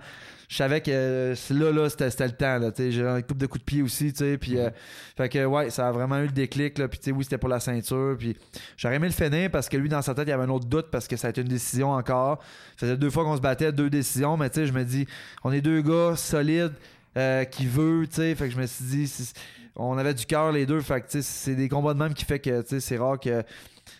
je 0.52 0.58
savais 0.58 0.82
que 0.82 1.34
là, 1.50 1.72
là, 1.72 1.88
c'était 1.88 2.26
le 2.26 2.32
temps. 2.32 2.60
J'ai 2.76 3.06
un 3.06 3.22
coupe 3.22 3.38
de 3.38 3.46
coups 3.46 3.60
de 3.60 3.64
pied 3.64 3.80
aussi. 3.80 4.12
Puis, 4.38 4.58
euh, 4.58 4.68
fait 5.16 5.30
que 5.30 5.46
ouais, 5.46 5.70
ça 5.70 5.88
a 5.88 5.92
vraiment 5.92 6.18
eu 6.18 6.26
le 6.26 6.32
déclic. 6.32 6.76
Là, 6.76 6.88
puis 6.88 7.10
oui, 7.10 7.24
c'était 7.24 7.38
pour 7.38 7.48
la 7.48 7.58
ceinture. 7.58 8.16
Puis 8.18 8.36
j'aurais 8.76 8.96
aimé 8.96 9.06
le 9.06 9.14
finir 9.14 9.50
parce 9.50 9.70
que 9.70 9.78
lui, 9.78 9.88
dans 9.88 10.02
sa 10.02 10.14
tête, 10.14 10.26
il 10.26 10.30
y 10.30 10.34
avait 10.34 10.42
un 10.42 10.50
autre 10.50 10.66
doute 10.66 10.90
parce 10.90 11.08
que 11.08 11.16
ça 11.16 11.28
a 11.28 11.30
été 11.30 11.40
une 11.40 11.48
décision 11.48 11.92
encore. 11.92 12.42
Ça 12.76 12.86
faisait 12.86 12.98
deux 12.98 13.08
fois 13.08 13.24
qu'on 13.24 13.36
se 13.36 13.40
battait, 13.40 13.72
deux 13.72 13.88
décisions. 13.88 14.36
Mais 14.36 14.50
je 14.54 14.72
me 14.72 14.84
dis, 14.84 15.06
on 15.42 15.52
est 15.52 15.62
deux 15.62 15.80
gars 15.80 16.16
solides 16.16 16.74
euh, 17.16 17.44
qui 17.44 17.66
veut. 17.66 18.06
Fait 18.06 18.34
que 18.36 18.50
je 18.50 18.58
me 18.58 18.66
suis 18.66 18.84
dit, 18.84 19.32
on 19.76 19.96
avait 19.98 20.14
du 20.14 20.26
cœur 20.26 20.52
les 20.52 20.66
deux. 20.66 20.80
Fait 20.80 21.00
que 21.00 21.20
c'est 21.20 21.54
des 21.54 21.68
combats 21.68 21.94
de 21.94 21.98
même 21.98 22.14
qui 22.14 22.24
fait 22.24 22.38
que 22.38 22.62
c'est 22.80 22.96
rare 22.96 23.18
que 23.18 23.42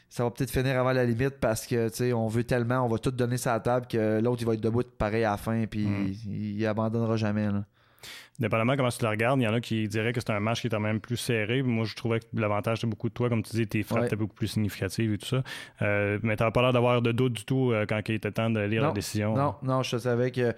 ça 0.08 0.24
va 0.24 0.30
peut-être 0.30 0.50
finir 0.50 0.78
avant 0.78 0.92
la 0.92 1.04
limite 1.04 1.38
parce 1.40 1.66
que 1.66 1.88
tu 1.88 2.12
on 2.12 2.28
veut 2.28 2.44
tellement, 2.44 2.84
on 2.84 2.88
va 2.88 2.98
tout 2.98 3.10
donner 3.10 3.38
sa 3.38 3.58
table 3.60 3.86
que 3.86 4.20
l'autre 4.20 4.42
il 4.42 4.46
va 4.46 4.52
être 4.54 4.60
debout 4.60 4.82
pareil 4.82 5.24
à 5.24 5.30
la 5.30 5.36
fin 5.38 5.64
puis 5.64 5.86
mm. 5.86 6.12
il, 6.26 6.66
abandonnera 6.66 7.16
jamais. 7.16 7.46
Là. 7.46 7.64
Dépendamment 8.38 8.76
comment 8.76 8.90
tu 8.90 9.02
le 9.02 9.08
regardes, 9.08 9.40
il 9.40 9.44
y 9.44 9.48
en 9.48 9.54
a 9.54 9.60
qui 9.60 9.88
diraient 9.88 10.12
que 10.12 10.20
c'est 10.20 10.32
un 10.32 10.40
match 10.40 10.60
qui 10.60 10.66
est 10.66 10.70
quand 10.70 10.80
même 10.80 11.00
plus 11.00 11.16
serré. 11.16 11.62
Moi, 11.62 11.84
je 11.84 11.94
trouvais 11.94 12.20
que 12.20 12.26
l'avantage 12.34 12.80
de 12.80 12.86
beaucoup 12.86 13.08
de 13.08 13.14
toi, 13.14 13.28
comme 13.28 13.42
tu 13.42 13.56
dis, 13.56 13.66
tes 13.66 13.82
frappes 13.82 14.04
étaient 14.04 14.16
beaucoup 14.16 14.34
plus 14.34 14.48
significatives 14.48 15.12
et 15.12 15.18
tout 15.18 15.26
ça. 15.26 15.42
Euh, 15.80 16.18
mais 16.22 16.36
tu 16.36 16.44
pas 16.50 16.62
l'air 16.62 16.72
d'avoir 16.72 17.00
de 17.02 17.12
doute 17.12 17.34
du 17.34 17.44
tout 17.44 17.70
euh, 17.70 17.86
quand 17.86 18.00
il 18.08 18.14
était 18.14 18.32
temps 18.32 18.50
de 18.50 18.60
lire 18.60 18.82
la 18.82 18.92
décision. 18.92 19.34
Non, 19.34 19.54
non, 19.62 19.82
je 19.82 19.96
savais 19.96 20.30
que 20.30 20.54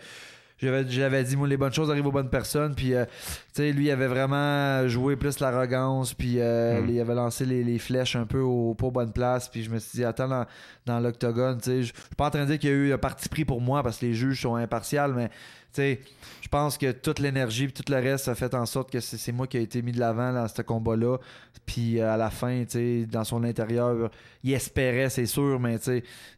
j'avais 0.59 1.24
dit, 1.24 1.36
moi, 1.36 1.48
les 1.48 1.57
bonnes 1.57 1.72
choses 1.72 1.90
arrivent 1.90 2.07
aux 2.07 2.12
bonnes 2.12 2.30
personnes. 2.30 2.74
Puis, 2.74 2.94
euh, 2.94 3.05
tu 3.05 3.12
sais, 3.55 3.72
lui, 3.72 3.86
il 3.86 3.90
avait 3.90 4.07
vraiment 4.07 4.86
joué 4.88 5.16
plus 5.16 5.40
l'arrogance. 5.40 6.14
Puis, 6.14 6.36
euh, 6.38 6.80
hmm. 6.80 6.88
il 6.88 7.00
avait 7.00 7.14
lancé 7.14 7.44
les, 7.44 7.78
flèches 7.78 8.16
un 8.16 8.26
peu 8.26 8.40
au, 8.40 8.74
pas 8.74 8.86
aux 8.86 8.90
bonnes 8.90 9.12
places. 9.12 9.48
Puis, 9.48 9.62
je 9.62 9.70
me 9.70 9.78
suis 9.78 9.98
dit, 9.98 10.05
attends, 10.05 10.28
dans, 10.28 10.46
dans 10.86 11.00
l'octogone, 11.00 11.59
tu 11.59 11.64
sais, 11.64 11.82
je 11.82 11.92
suis 11.92 12.16
pas 12.16 12.26
en 12.26 12.30
train 12.30 12.42
de 12.42 12.46
dire 12.46 12.59
qu'il 12.59 12.70
y 12.70 12.72
a 12.72 12.76
eu 12.76 12.92
un 12.92 12.98
parti 12.98 13.28
pris 13.28 13.44
pour 13.44 13.61
moi 13.61 13.82
parce 13.82 13.98
que 13.98 14.07
les 14.07 14.14
juges 14.14 14.40
sont 14.40 14.55
impartials, 14.55 15.12
mais 15.12 15.30
je 15.76 16.48
pense 16.50 16.78
que 16.78 16.92
toute 16.92 17.18
l'énergie 17.18 17.64
et 17.64 17.70
tout 17.70 17.82
le 17.90 17.96
reste 17.96 18.28
a 18.28 18.34
fait 18.34 18.55
en 18.55 18.66
sorte 18.66 18.90
que 18.90 19.00
c'est 19.00 19.32
moi 19.32 19.46
qui 19.46 19.59
ai 19.59 19.62
été 19.62 19.82
mis 19.82 19.92
de 19.92 20.00
l'avant 20.00 20.32
dans 20.32 20.46
ce 20.46 20.62
combat-là. 20.62 21.18
Puis 21.66 21.98
euh, 22.00 22.12
à 22.12 22.16
la 22.16 22.30
fin, 22.30 22.64
dans 23.11 23.24
son 23.24 23.42
intérieur, 23.44 24.11
il 24.42 24.52
espérait, 24.52 25.09
c'est 25.11 25.26
sûr, 25.26 25.59
mais 25.59 25.78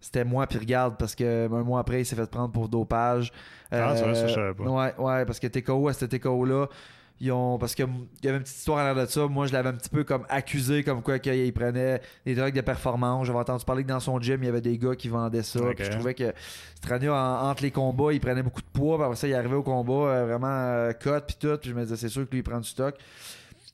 c'était 0.00 0.24
moi 0.24 0.46
puis 0.46 0.58
regarde 0.58 0.96
parce 0.98 1.14
que 1.14 1.46
un 1.46 1.62
mois 1.62 1.80
après, 1.80 2.02
il 2.02 2.06
s'est 2.06 2.16
fait 2.16 2.30
prendre 2.30 2.52
pour 2.52 2.68
dopage. 2.68 3.32
Ah, 3.72 3.96
ça, 3.96 4.14
ça, 4.14 4.26
je 4.28 4.34
savais 4.34 4.54
pas. 4.54 4.64
Ouais, 4.64 4.94
ouais, 4.98 5.24
parce 5.24 5.40
que 5.40 5.46
TKO 5.46 5.88
à 5.88 5.92
cette 5.92 6.10
TKO-là, 6.10 6.66
ils 7.18 7.32
ont 7.32 7.56
parce 7.56 7.74
que 7.74 7.82
il 7.82 8.24
y 8.24 8.28
avait 8.28 8.36
une 8.36 8.42
petite 8.42 8.58
histoire 8.58 8.78
en 8.78 8.84
l'air 8.84 9.06
de 9.06 9.10
ça 9.10 9.26
moi 9.26 9.46
je 9.46 9.52
l'avais 9.54 9.70
un 9.70 9.72
petit 9.72 9.88
peu 9.88 10.04
comme 10.04 10.26
accusé 10.28 10.84
comme 10.84 11.00
quoi 11.00 11.18
qu'il 11.18 11.50
prenait 11.54 12.02
des 12.26 12.34
drogues 12.34 12.52
de 12.52 12.60
performance. 12.60 13.26
J'avais 13.26 13.38
entendu 13.38 13.64
parler 13.64 13.84
que 13.84 13.88
dans 13.88 14.00
son 14.00 14.20
gym 14.20 14.42
il 14.42 14.46
y 14.46 14.48
avait 14.50 14.60
des 14.60 14.76
gars 14.76 14.94
qui 14.94 15.08
vendaient 15.08 15.42
ça. 15.42 15.60
Puis 15.74 15.84
je 15.86 15.90
trouvais 15.92 16.12
que 16.12 16.34
Strania 16.74 17.14
en- 17.14 17.48
entre 17.48 17.62
les 17.62 17.70
combats 17.70 18.12
il 18.12 18.20
prenait 18.20 18.42
beaucoup 18.42 18.60
de 18.60 18.66
poids 18.70 18.96
puis 18.98 19.04
après 19.04 19.16
ça 19.16 19.28
il 19.28 19.34
arrivait 19.34 19.54
au 19.54 19.62
combat 19.62 19.92
euh, 20.10 20.26
vraiment 20.26 20.46
euh, 20.50 20.92
cut 20.92 21.08
puis 21.26 21.36
tout 21.40 21.56
puis 21.56 21.70
je 21.70 21.74
me 21.74 21.84
disais 21.84 21.96
c'est 21.96 22.10
sûr 22.10 22.26
que 22.26 22.32
lui 22.32 22.40
il 22.40 22.42
prend 22.42 22.60
du 22.60 22.68
stock 22.68 22.94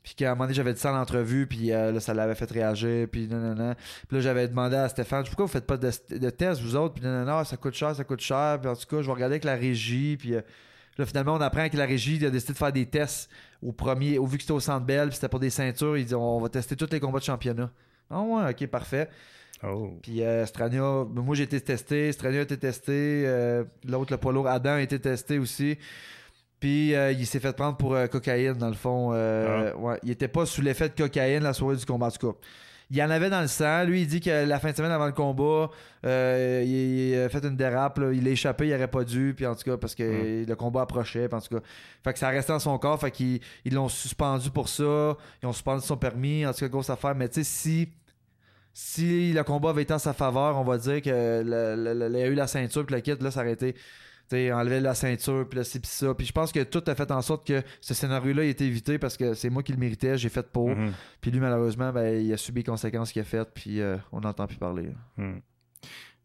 puis 0.03 0.15
qu'à 0.15 0.31
un 0.31 0.35
moment 0.35 0.45
donné 0.45 0.55
j'avais 0.55 0.75
dit 0.75 0.81
ça 0.81 0.93
en 0.93 1.01
entrevue 1.01 1.47
puis 1.47 1.73
euh, 1.73 1.93
là 1.93 2.01
ça 2.01 2.13
l'avait 2.13 2.35
fait 2.35 2.51
réagir 2.51 3.09
puis 3.11 3.29
non 3.29 3.39
non 3.39 3.55
non 3.55 3.75
puis 4.09 4.17
là 4.17 4.23
j'avais 4.23 4.49
demandé 4.49 4.77
à 4.77 4.89
Stéphane 4.89 5.25
pourquoi 5.25 5.47
vous 5.47 5.53
faites 5.53 5.67
pas 5.67 5.77
de, 5.77 5.91
de 6.11 6.31
tests 6.31 6.61
vous 6.61 6.77
autres? 6.77 6.95
Puis 6.95 7.05
non 7.05 7.25
non 7.25 7.25
non 7.25 7.45
ça 7.45 7.57
coûte 7.57 7.75
cher 7.75 7.95
ça 7.95 8.05
coûte 8.05 8.21
cher 8.21 8.59
puis 8.61 8.71
en 8.71 8.75
tout 8.75 8.87
cas 8.87 9.03
je 9.03 9.07
vais 9.07 9.13
regarder 9.13 9.35
avec 9.35 9.45
la 9.45 9.55
régie 9.55 10.17
puis 10.17 10.35
euh, 10.35 10.41
Là, 10.99 11.07
finalement, 11.07 11.35
on 11.35 11.41
apprend 11.41 11.69
que 11.69 11.77
la 11.77 11.87
régie 11.87 12.25
a 12.25 12.31
décidé 12.31 12.53
de 12.53 12.59
faire 12.59 12.73
des 12.73 12.87
tests 12.87 13.31
au 13.63 13.73
premier, 13.73 14.19
au 14.19 14.27
vu 14.27 14.37
que 14.37 14.43
c'était 14.43 14.53
au 14.53 14.61
Centre 14.61 14.85
Bell, 14.85 15.09
puis 15.09 15.15
c'était 15.15 15.29
pour 15.29 15.41
des 15.41 15.51
ceintures, 15.51 15.97
ils 15.97 16.05
disent 16.05 16.15
on 16.15 16.39
va 16.39 16.49
tester 16.49 16.77
tous 16.77 16.91
les 16.91 17.01
combats 17.01 17.19
de 17.19 17.25
championnat. 17.25 17.71
Ah 18.11 18.21
ouais, 18.21 18.51
ok, 18.51 18.67
parfait. 18.67 19.09
Oh. 19.65 19.99
Puis 20.03 20.23
euh, 20.23 20.45
Strania, 20.45 21.05
moi 21.09 21.35
j'ai 21.35 21.45
été 21.45 21.61
testé, 21.61 22.13
Strania 22.13 22.41
a 22.41 22.43
été 22.43 22.59
testé, 22.59 23.23
euh, 23.27 23.65
l'autre, 23.89 24.13
le 24.13 24.19
poids 24.19 24.33
lourd, 24.33 24.49
Adam 24.49 24.73
a 24.73 24.83
été 24.83 24.99
testé 24.99 25.39
aussi. 25.39 25.79
Puis 26.63 26.95
euh, 26.95 27.11
il 27.11 27.27
s'est 27.27 27.41
fait 27.41 27.53
prendre 27.57 27.77
pour 27.77 27.93
euh, 27.97 28.07
cocaïne, 28.07 28.53
dans 28.53 28.69
le 28.69 28.75
fond. 28.75 29.11
Euh, 29.13 29.75
ouais, 29.75 29.99
il 30.05 30.13
était 30.13 30.29
pas 30.29 30.47
sous 30.47 30.63
l'effet 30.63 30.89
de 30.89 30.95
cocaïne 30.95 31.43
la 31.43 31.53
soirée 31.53 31.75
du 31.75 31.85
combat, 31.85 32.07
en 32.07 32.11
tout 32.13 32.31
cas. 32.31 32.39
Il 32.89 32.97
y 32.97 33.03
en 33.03 33.11
avait 33.11 33.31
dans 33.31 33.41
le 33.41 33.49
sang. 33.49 33.83
Lui, 33.83 34.03
il 34.03 34.07
dit 34.07 34.21
que 34.21 34.45
la 34.47 34.61
fin 34.61 34.71
de 34.71 34.77
semaine 34.77 34.93
avant 34.93 35.07
le 35.07 35.13
combat, 35.13 35.71
euh, 36.07 36.63
il, 36.65 37.19
a 37.19 37.29
fait 37.31 37.45
une 37.45 37.57
dérape. 37.57 37.99
là. 37.99 38.13
Il 38.13 38.29
a 38.29 38.31
échappé, 38.31 38.69
il 38.69 38.75
aurait 38.75 38.87
pas 38.87 39.03
dû. 39.03 39.35
Puis 39.37 39.45
en 39.45 39.57
tout 39.57 39.65
cas, 39.65 39.77
parce 39.77 39.97
que 39.97 40.45
le 40.47 40.55
combat 40.55 40.83
approchait. 40.83 41.27
Puis 41.27 41.37
en 41.37 41.41
tout 41.41 41.57
cas, 41.57 41.63
fait 42.05 42.13
que 42.13 42.19
ça 42.21 42.29
restait 42.29 42.53
dans 42.53 42.61
son 42.61 42.79
corps. 42.79 43.01
Fait 43.01 43.11
qu'ils 43.11 43.41
ils 43.65 43.75
l'ont 43.75 43.89
suspendu 43.89 44.49
pour 44.51 44.69
ça. 44.69 45.17
Ils 45.43 45.47
ont 45.47 45.53
suspendu 45.53 45.85
son 45.85 45.97
permis. 45.97 46.47
En 46.47 46.53
tout 46.53 46.61
cas, 46.61 46.69
grosse 46.69 46.91
affaire. 46.91 47.17
Mais 47.17 47.29
tu 47.29 47.43
sais, 47.43 47.45
si 47.45 47.89
si 48.73 49.33
le 49.33 49.43
combat 49.43 49.71
avait 49.71 49.83
été 49.83 49.93
en 49.95 49.99
sa 49.99 50.13
faveur, 50.13 50.57
on 50.57 50.63
va 50.65 50.79
dire 50.79 51.03
que 51.03 51.11
le- 51.45 51.75
le- 51.77 52.09
le- 52.09 52.19
il 52.19 52.23
a 52.23 52.27
eu 52.29 52.35
la 52.35 52.47
ceinture 52.47 52.87
puis 52.87 52.95
le 52.95 53.01
kit, 53.03 53.15
là, 53.21 53.31
ça 53.33 53.41
aurait 53.41 53.53
été. 53.53 53.75
Tu 54.29 54.37
sais, 54.37 54.53
enlever 54.53 54.81
la 54.81 54.95
ceinture, 54.95 55.47
puis 55.49 55.59
là, 55.59 55.65
c'est 55.65 55.79
puis 55.81 55.89
ça. 55.91 56.15
Puis 56.15 56.27
je 56.27 56.33
pense 56.33 56.53
que 56.53 56.63
tout 56.63 56.83
a 56.87 56.95
fait 56.95 57.11
en 57.11 57.21
sorte 57.23 57.47
que 57.47 57.63
ce 57.81 57.95
scénario-là 57.95 58.45
ait 58.45 58.51
été 58.51 58.65
évité 58.65 58.99
parce 58.99 59.17
que 59.17 59.35
c'est 59.35 59.51
moi 59.51 59.63
qui 59.63 59.73
le 59.73 59.79
méritais, 59.79 60.17
j'ai 60.17 60.29
fait 60.31 60.47
pour. 60.51 60.71
Mhm. 60.71 60.93
Puis 61.21 61.31
lui, 61.31 61.41
malheureusement, 61.41 61.93
ben, 61.93 62.23
il 62.23 62.33
a 62.33 62.37
subi 62.37 62.61
les 62.61 62.65
conséquences 62.65 63.13
qu'il 63.13 63.23
a 63.23 63.25
faites, 63.25 63.51
puis 63.55 63.81
euh, 63.81 63.97
on 64.13 64.21
n'entend 64.21 64.47
plus 64.47 64.57
parler. 64.59 64.89
Mhm. 65.17 65.41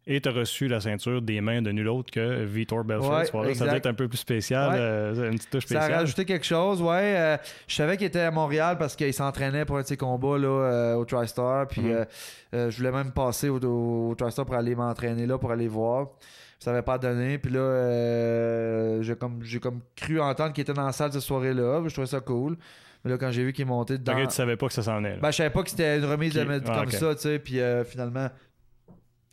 Et 0.09 0.21
tu 0.21 0.29
as 0.29 0.31
reçu 0.31 0.69
la 0.69 0.79
ceinture 0.79 1.21
des 1.21 1.41
mains 1.41 1.61
de 1.61 1.69
nul 1.69 1.89
autre 1.89 2.09
que 2.11 2.45
Vitor 2.45 2.85
Belfort. 2.85 3.11
Ouais, 3.11 3.25
ce 3.25 3.31
soir-là. 3.31 3.53
ça 3.55 3.65
doit 3.65 3.75
être 3.75 3.87
un 3.87 3.93
peu 3.93 4.07
plus 4.07 4.17
spécial, 4.19 4.69
Ouais. 4.71 4.77
euh, 4.79 5.29
une 5.31 5.35
petite 5.37 5.49
touche 5.49 5.65
Ça 5.65 5.79
a 5.79 5.81
spéciale. 5.81 5.99
rajouté 5.99 6.23
quelque 6.23 6.45
chose, 6.45 6.81
ouais. 6.81 7.15
euh, 7.17 7.37
je 7.67 7.75
savais 7.75 7.97
qu'il 7.97 8.07
était 8.07 8.21
à 8.21 8.31
Montréal 8.31 8.77
parce 8.79 8.95
qu'il 8.95 9.13
s'entraînait 9.13 9.65
pour 9.65 9.77
un 9.77 9.81
de 9.81 9.87
ses 9.87 9.97
combats 9.97 10.37
là, 10.37 10.47
euh, 10.47 10.93
au 10.95 11.03
TriStar. 11.03 11.67
Puis 11.67 11.81
Mhm. 11.81 12.05
je 12.53 12.77
voulais 12.77 12.91
même 12.93 13.11
passer 13.11 13.49
au, 13.49 13.59
au, 13.59 14.11
au 14.11 14.15
TriStar 14.15 14.45
pour 14.45 14.55
aller 14.55 14.75
m'entraîner 14.75 15.25
là, 15.25 15.37
pour 15.37 15.51
aller 15.51 15.67
voir. 15.67 16.07
Ça 16.59 16.71
n'avait 16.71 16.83
pas 16.83 16.97
donné. 16.97 17.37
Puis 17.37 17.51
là, 17.51 17.59
euh, 17.59 19.01
j'ai 19.01 19.15
comme, 19.15 19.43
j'ai 19.43 19.59
comme 19.59 19.81
cru 19.95 20.19
entendre 20.19 20.53
qu'il 20.53 20.63
était 20.63 20.73
dans 20.73 20.85
la 20.85 20.91
salle 20.91 21.11
cette 21.11 21.21
soirée-là. 21.21 21.83
Je 21.85 21.93
trouvais 21.93 22.07
ça 22.07 22.19
cool. 22.19 22.57
Mais 23.03 23.11
là, 23.11 23.17
quand 23.17 23.31
j'ai 23.31 23.43
vu 23.43 23.53
qu'il 23.53 23.65
montait 23.65 23.97
dedans. 23.97 24.19
Ok, 24.19 24.29
tu 24.29 24.33
savais 24.33 24.57
pas 24.57 24.67
que 24.67 24.73
ça 24.73 24.83
s'en 24.83 25.03
est. 25.03 25.17
Ben, 25.17 25.31
je 25.31 25.37
savais 25.37 25.51
pas 25.51 25.63
que 25.63 25.69
c'était 25.69 25.97
une 25.97 26.05
remise 26.05 26.33
de 26.33 26.43
mettre 26.43 26.69
ah, 26.71 26.79
comme 26.79 26.87
ok. 26.87 26.93
ça, 26.93 27.15
tu 27.15 27.21
sais. 27.21 27.39
Puis 27.39 27.59
euh, 27.59 27.83
finalement, 27.83 28.29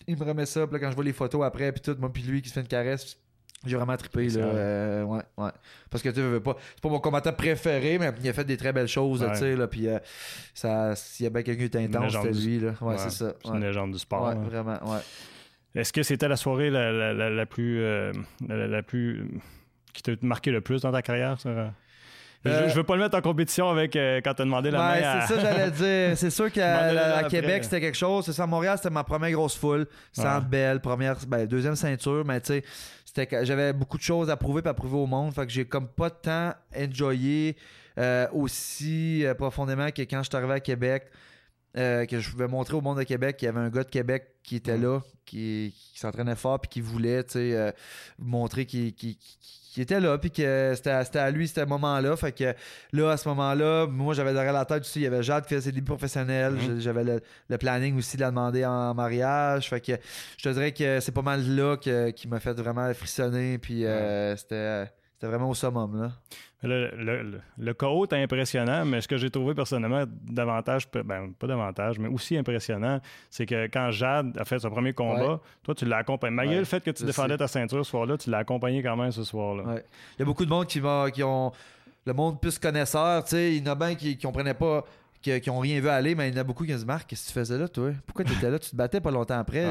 il 0.07 0.18
me 0.18 0.25
remet 0.25 0.47
ça. 0.47 0.66
Puis 0.66 0.75
là, 0.75 0.81
quand 0.81 0.91
je 0.91 0.95
vois 0.95 1.05
les 1.05 1.12
photos 1.12 1.45
après, 1.45 1.72
puis 1.72 1.81
tout, 1.81 1.97
moi, 1.99 2.12
puis 2.12 2.22
lui 2.22 2.43
qui 2.43 2.51
se 2.51 2.55
fait 2.55 2.61
une 2.61 2.66
caresse, 2.66 3.16
j'ai 3.64 3.77
vraiment 3.77 3.97
trippé, 3.97 4.29
là. 4.29 4.45
Euh, 4.45 5.03
ouais, 5.05 5.22
ouais. 5.39 5.51
Parce 5.91 6.03
que 6.03 6.11
tu 6.11 6.20
veux 6.20 6.41
pas. 6.41 6.57
C'est 6.75 6.83
pas 6.83 6.89
mon 6.91 7.01
combattant 7.01 7.33
préféré, 7.33 7.99
mais 7.99 8.12
il 8.22 8.29
a 8.29 8.33
fait 8.33 8.45
des 8.45 8.59
très 8.59 8.72
belles 8.72 8.89
choses, 8.89 9.22
Ouais. 9.22 9.33
tu 9.33 9.39
sais, 9.39 9.57
là. 9.57 9.66
Puis 9.66 9.89
euh, 9.89 9.99
ça, 10.53 10.95
s'il 10.95 11.25
y 11.25 11.27
a 11.27 11.31
bien 11.31 11.43
quelqu'un 11.43 11.68
qui 11.68 11.77
est 11.79 11.85
intense, 11.85 12.12
c'était 12.12 12.33
lui, 12.33 12.61
là. 12.61 12.75
Ouais, 12.81 12.89
Ouais, 12.89 12.99
c'est 12.99 13.11
ça. 13.11 13.33
C'est 13.43 13.51
une 13.51 13.61
légende 13.61 13.93
du 13.93 13.99
sport. 13.99 14.25
Ouais, 14.25 14.35
hein. 14.35 14.43
vraiment, 14.45 14.93
ouais. 14.93 15.01
Est-ce 15.75 15.93
que 15.93 16.03
c'était 16.03 16.29
la 16.29 16.37
soirée 16.37 16.70
la, 16.70 16.93
la- 16.93 17.12
la- 17.12 17.31
la 17.31 17.47
plus, 17.47 17.81
euh, 17.83 18.12
la, 18.49 18.83
plus 18.83 19.27
qui 19.93 20.03
t'a 20.03 20.12
marqué 20.22 20.51
le 20.51 20.61
plus 20.61 20.83
dans 20.83 20.93
ta 20.93 21.03
carrière? 21.03 21.41
ça? 21.41 21.72
Je, 22.45 22.51
Euh, 22.51 22.68
je 22.68 22.75
veux 22.75 22.85
pas 22.85 22.95
le 22.95 23.01
mettre 23.03 23.16
en 23.16 23.22
compétition 23.22 23.70
avec 23.70 23.97
euh, 23.97 24.20
quand 24.22 24.35
t'as 24.35 24.45
demandé 24.45 24.70
la 24.70 24.79
main 24.79 25.03
à... 25.03 25.27
c'est 25.27 25.35
ça, 25.35 25.41
j'allais 25.41 25.70
dire. 26.11 26.18
C'est 26.18 26.29
sûr 26.31 26.53
qu'à. 26.53 27.22
Québec, 27.31 27.64
c'était 27.64 27.81
quelque 27.81 27.97
chose. 27.97 28.27
C'est 28.27 28.35
ça, 28.35 28.43
à 28.43 28.47
Montréal, 28.47 28.77
c'était 28.77 28.91
ma 28.93 29.03
première 29.03 29.31
grosse 29.33 29.57
foule. 29.57 29.87
Centre 30.12 30.43
Ouais. 30.45 30.51
belle, 30.51 30.81
première, 30.81 31.16
ben, 31.27 31.47
deuxième 31.47 31.75
ceinture, 31.75 32.22
mais 32.27 32.41
tu 32.43 32.49
sais, 32.49 32.64
c'était 33.07 33.45
j'avais 33.47 33.72
beaucoup 33.72 33.97
de 33.97 34.03
choses 34.03 34.29
à 34.29 34.37
prouver 34.37 34.61
et 34.62 34.68
à 34.68 34.75
prouver 34.75 34.97
au 34.99 35.07
monde. 35.07 35.33
Fait 35.33 35.47
que 35.47 35.53
j'ai 35.53 35.64
comme 35.64 35.89
pas 35.89 36.11
tant 36.11 36.53
enjoyé 36.77 37.57
euh, 37.99 38.27
aussi 38.33 39.25
profondément 39.39 39.89
que 39.91 40.03
quand 40.03 40.22
je 40.22 40.29
suis 40.29 40.37
arrivé 40.37 40.53
à 40.53 40.61
Québec. 40.61 41.05
Euh, 41.77 42.07
que 42.07 42.20
je 42.20 42.31
pouvais 42.31 42.47
montrer 42.49 42.75
au 42.75 42.81
monde 42.81 42.99
de 42.99 43.03
Québec 43.05 43.37
qu'il 43.37 43.47
y 43.47 43.49
avait 43.49 43.61
un 43.61 43.70
gars 43.70 43.85
de 43.85 43.91
Québec 43.91 44.29
qui 44.43 44.57
était 44.57 44.77
là, 44.77 45.01
qui, 45.25 45.75
qui 45.93 45.99
s'entraînait 45.99 46.37
fort 46.37 46.61
puis 46.61 46.68
qui 46.68 46.81
voulait 46.81 47.25
euh, 47.37 47.72
montrer 48.18 48.66
qu'il 48.66 48.95
était 49.77 49.99
là 50.01 50.16
puis 50.18 50.31
que 50.31 50.72
c'était 50.77 50.91
à- 50.91 51.05
c'était 51.05 51.18
à 51.18 51.31
lui 51.31 51.49
ce 51.49 51.64
moment-là. 51.64 52.14
Fait 52.16 52.33
que 52.33 52.55
là, 52.93 53.11
à 53.11 53.16
ce 53.16 53.29
moment-là, 53.31 53.87
moi, 53.87 54.14
j'avais 54.14 54.33
derrière 54.33 54.53
la 54.53 54.64
tête 54.64 54.83
aussi, 54.83 55.01
il 55.01 55.03
y 55.03 55.07
avait 55.07 55.22
Jade 55.22 55.45
qui 55.45 55.55
faisait 55.55 55.70
ses 55.70 55.72
débuts 55.72 55.87
professionnels. 55.87 56.53
Mhm. 56.55 56.81
J'avais 56.81 57.05
le, 57.05 57.20
le 57.49 57.59
planning 57.59 57.97
aussi 57.99 58.16
de 58.16 58.22
la 58.22 58.31
demander 58.31 58.64
en 58.64 58.95
mariage. 58.95 59.68
Fait 59.68 59.81
que 59.81 59.93
je 60.39 60.43
te 60.45 60.49
dirais 60.51 60.72
que 60.72 61.01
c'est 61.01 61.12
pas 61.12 61.22
mal 61.22 61.45
là 61.57 61.77
que- 61.77 62.11
qui 62.11 62.29
m'a 62.29 62.39
fait 62.39 62.53
vraiment 62.53 62.93
frissonner. 62.95 63.59
Puis 63.59 63.85
euh, 63.85 64.37
c'était 64.37 64.87
c'était 65.15 65.27
vraiment 65.29 65.49
au 65.51 65.55
summum, 65.55 66.01
là. 66.01 66.11
Le, 66.62 66.91
le, 66.97 67.23
le, 67.23 67.41
le 67.59 67.75
KO 67.75 68.07
est 68.07 68.15
impressionnant, 68.15 68.87
mais 68.87 69.03
ce 69.03 69.07
que 69.09 69.19
j'ai 69.19 69.29
trouvé 69.31 69.55
personnellement 69.55 70.05
davantage, 70.09 70.89
ben 70.91 71.33
pas 71.39 71.47
davantage, 71.47 71.99
mais 71.99 72.09
aussi 72.09 72.39
impressionnant, 72.39 73.01
c'est 73.29 73.45
que 73.45 73.67
quand 73.67 73.91
Jade 73.91 74.37
a 74.39 74.47
fait 74.47 74.59
son 74.59 74.71
premier 74.71 74.95
combat, 74.95 75.41
toi 75.62 75.75
tu 75.75 75.85
l'as 75.85 75.99
accompagné. 75.99 76.35
Malgré 76.35 76.55
Ouais, 76.55 76.61
le 76.61 76.65
fait 76.65 76.83
que 76.83 76.91
tu 76.91 77.05
défendais 77.05 77.35
sais. 77.35 77.39
ta 77.39 77.49
ceinture 77.49 77.85
ce 77.85 77.91
soir-là, 77.91 78.17
tu 78.17 78.31
l'as 78.31 78.39
accompagné 78.39 78.83
quand 78.83 78.97
même 78.97 79.12
ce 79.12 79.25
soir-là. 79.25 79.62
Ouais. 79.65 79.85
Il 80.17 80.21
y 80.21 80.23
a 80.23 80.25
beaucoup 80.25 80.45
de 80.47 80.51
monde 80.51 80.67
qui, 80.67 80.81
va, 80.81 81.11
qui 81.11 81.23
ont. 81.23 81.53
Le 82.07 82.12
monde 82.15 82.41
plus 82.41 82.59
connaisseur, 82.59 83.25
tu 83.25 83.31
sais. 83.31 83.57
Il 83.57 83.62
y 83.67 83.69
en 83.69 83.73
a 83.73 83.75
bien 83.75 83.95
qui, 83.95 84.17
qui 84.17 84.23
comprenaient 84.27 84.55
pas. 84.55 84.85
Qui, 85.21 85.39
qui 85.41 85.49
ont 85.51 85.59
rien 85.59 85.81
vu 85.81 85.89
aller, 85.89 86.15
mais 86.15 86.29
il 86.29 86.35
y 86.35 86.39
en 86.39 86.41
a 86.41 86.45
beaucoup 86.45 86.65
qui 86.65 86.73
ont 86.75 86.77
dit 86.79 86.85
Marc, 86.87 87.09
qu'est-ce 87.09 87.25
que 87.25 87.29
tu 87.29 87.35
faisais 87.35 87.57
là, 87.59 87.67
toi? 87.69 87.91
Pourquoi 88.07 88.25
tu 88.27 88.33
étais 88.35 88.51
là? 88.51 88.59
Tu 88.59 88.71
te 88.71 88.77
battais 88.77 89.01
pas 89.03 89.11
longtemps 89.11 89.39
après. 89.39 89.65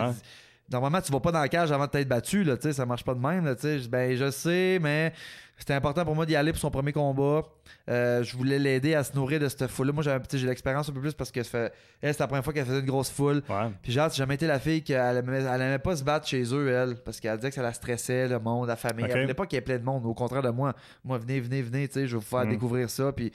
Normalement, 0.74 1.00
tu 1.02 1.12
vas 1.12 1.20
pas 1.20 1.32
dans 1.32 1.40
la 1.40 1.48
cage 1.50 1.72
avant 1.72 1.86
de 1.86 1.92
t'être 1.92 2.08
battu, 2.10 2.44
là, 2.44 2.58
tu 2.58 2.64
sais, 2.64 2.74
ça 2.74 2.86
marche 2.86 3.04
pas 3.06 3.14
de 3.14 3.20
même, 3.20 3.46
là, 3.46 3.56
tu 3.56 3.62
sais. 3.62 3.88
Ben, 3.88 4.16
je 4.16 4.30
sais, 4.32 4.80
mais 4.82 5.14
c'était 5.58 5.76
important 5.76 6.04
pour 6.04 6.16
moi 6.16 6.26
d'y 6.26 6.36
aller 6.36 6.52
pour 6.52 6.60
son 6.60 6.72
premier 6.72 6.92
combat. 6.92 7.44
Euh, 7.90 8.24
je 8.24 8.36
voulais 8.36 8.58
l'aider 8.60 8.96
à 8.96 9.04
se 9.04 9.14
nourrir 9.16 9.40
de 9.40 9.48
cette 9.48 9.68
foule-là. 9.68 9.94
Moi, 9.94 10.04
j'ai 10.04 10.48
l'expérience 10.48 10.90
un 10.90 10.94
peu 10.94 11.00
plus 11.00 11.14
parce 11.14 11.32
que 11.32 11.44
fait... 11.44 11.72
elle, 12.02 12.12
c'était 12.12 12.24
la 12.24 12.28
première 12.28 12.44
fois 12.44 12.54
qu'elle 12.54 12.66
faisait 12.66 12.80
une 12.80 12.86
grosse 12.86 13.12
foule. 13.12 13.44
Ouais. 13.48 13.70
Puis 13.82 13.92
genre, 13.92 14.10
j'ai 14.10 14.18
jamais 14.18 14.36
été 14.36 14.48
la 14.48 14.60
fille 14.60 14.84
qu'elle 14.84 15.18
aimait, 15.18 15.42
elle 15.44 15.62
aimait 15.62 15.80
pas 15.80 15.96
se 15.96 16.04
battre 16.04 16.28
chez 16.28 16.44
eux, 16.54 16.70
elle, 16.70 16.96
parce 16.96 17.20
qu'elle 17.20 17.36
disait 17.38 17.50
que 17.50 17.56
ça 17.56 17.62
la 17.62 17.74
stressait, 17.74 18.28
le 18.28 18.40
monde, 18.40 18.68
la 18.68 18.76
famille. 18.76 19.06
Ok. 19.06 19.12
Elle 19.14 19.22
voulait 19.22 19.34
pas 19.36 19.46
qu'il 19.46 19.58
y 19.58 19.60
ait 19.60 19.62
plein 19.62 19.78
de 19.78 19.84
monde, 19.84 20.06
au 20.06 20.14
contraire 20.14 20.42
de 20.42 20.50
moi. 20.50 20.74
Moi, 21.06 21.18
venez, 21.20 21.40
venez, 21.40 21.62
venez, 21.62 21.88
tu 21.88 21.94
sais, 21.94 22.08
je 22.08 22.16
vais 22.16 22.20
vous 22.20 22.28
faire 22.28 22.46
Mm. 22.46 22.50
découvrir 22.50 22.90
ça. 22.90 23.12
Puis. 23.12 23.32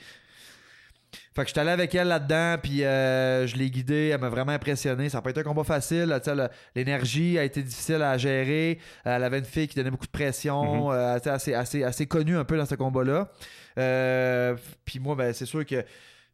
Fait 1.35 1.41
que 1.43 1.47
j'étais 1.47 1.61
allé 1.61 1.71
avec 1.71 1.93
elle 1.95 2.07
là-dedans, 2.07 2.57
puis 2.61 2.83
euh, 2.83 3.47
je 3.47 3.55
l'ai 3.55 3.69
guidée, 3.69 4.09
elle 4.13 4.19
m'a 4.21 4.29
vraiment 4.29 4.51
impressionné. 4.51 5.09
Ça 5.09 5.17
n'a 5.17 5.21
pas 5.21 5.31
été 5.31 5.39
un 5.39 5.43
combat 5.43 5.63
facile, 5.63 6.19
l'énergie 6.75 7.37
a 7.39 7.43
été 7.43 7.63
difficile 7.63 8.01
à 8.01 8.17
gérer. 8.17 8.79
Elle 9.05 9.23
avait 9.23 9.39
une 9.39 9.45
fille 9.45 9.67
qui 9.67 9.75
donnait 9.75 9.91
beaucoup 9.91 10.05
de 10.05 10.11
pression, 10.11 10.91
euh, 10.91 11.13
elle 11.13 11.17
était 11.19 11.29
assez, 11.29 11.53
assez, 11.53 11.83
assez 11.83 12.05
connue 12.05 12.37
un 12.37 12.43
peu 12.45 12.57
dans 12.57 12.65
ce 12.65 12.75
combat-là. 12.75 13.29
Euh, 13.77 14.55
puis 14.85 14.99
moi, 14.99 15.15
ben, 15.15 15.33
c'est 15.33 15.45
sûr 15.45 15.65
que. 15.65 15.83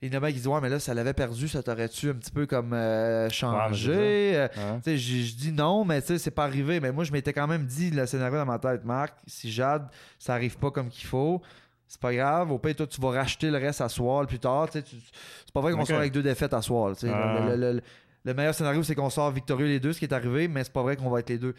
Il 0.01 0.13
y 0.13 0.15
en 0.15 0.17
a 0.17 0.19
bien 0.19 0.29
qui 0.29 0.35
disent 0.35 0.47
Ouais, 0.47 0.59
mais 0.61 0.69
là, 0.69 0.77
ça 0.77 0.93
l'avait 0.93 1.13
perdu, 1.13 1.47
ça 1.47 1.63
t'aurait-tu 1.63 2.09
un 2.09 2.13
petit 2.15 2.29
peu 2.29 2.45
comme 2.45 2.73
euh, 2.73 3.29
changé? 3.29 3.93
Euh, 4.35 4.47
Ouais. 4.55 4.77
tu 4.83 4.91
sais, 4.91 4.97
je 4.97 5.35
dis 5.35 5.51
non, 5.53 5.85
mais 5.85 6.01
tu 6.01 6.07
sais, 6.07 6.17
c'est 6.19 6.31
pas 6.31 6.43
arrivé. 6.43 6.81
Mais 6.81 6.91
moi, 6.91 7.05
je 7.05 7.13
m'étais 7.13 7.31
quand 7.31 7.47
même 7.47 7.65
dit 7.65 7.91
le 7.91 8.05
scénario 8.05 8.35
dans 8.37 8.45
ma 8.45 8.59
tête, 8.59 8.83
Marc, 8.83 9.13
si 9.25 9.49
Jade, 9.51 9.87
ça 10.19 10.33
arrive 10.33 10.57
pas 10.57 10.69
comme 10.69 10.89
qu'il 10.89 11.07
faut, 11.07 11.41
c'est 11.87 11.99
pas 12.01 12.13
grave. 12.13 12.51
Au 12.51 12.57
pire, 12.57 12.75
toi, 12.75 12.87
tu 12.87 12.99
vas 13.01 13.11
racheter 13.11 13.49
le 13.51 13.57
reste 13.57 13.81
à 13.81 13.89
soir 13.89 14.25
plus 14.27 14.39
tard. 14.39 14.69
Tu 14.69 14.79
c'est 14.83 15.53
pas 15.53 15.61
vrai 15.61 15.71
qu'on 15.73 15.79
sort 15.85 15.97
avec 15.99 16.11
deux 16.13 16.23
défaites 16.23 16.53
à 16.53 16.61
soir. 16.61 16.93
Ah. 17.03 17.39
Le, 17.49 17.55
le- 17.55 17.73
le- 17.73 17.81
le 18.25 18.33
meilleur 18.33 18.55
scénario, 18.55 18.81
c'est 18.83 18.95
qu'on 18.95 19.09
sort 19.11 19.29
victorieux 19.31 19.67
les 19.67 19.79
deux, 19.79 19.93
ce 19.93 19.99
qui 19.99 20.05
est 20.05 20.13
arrivé, 20.13 20.47
mais 20.47 20.63
c'est 20.63 20.73
pas 20.73 20.81
vrai 20.81 20.95
qu'on 20.95 21.09
va 21.11 21.19
être 21.19 21.29
les 21.29 21.37
deux. 21.37 21.53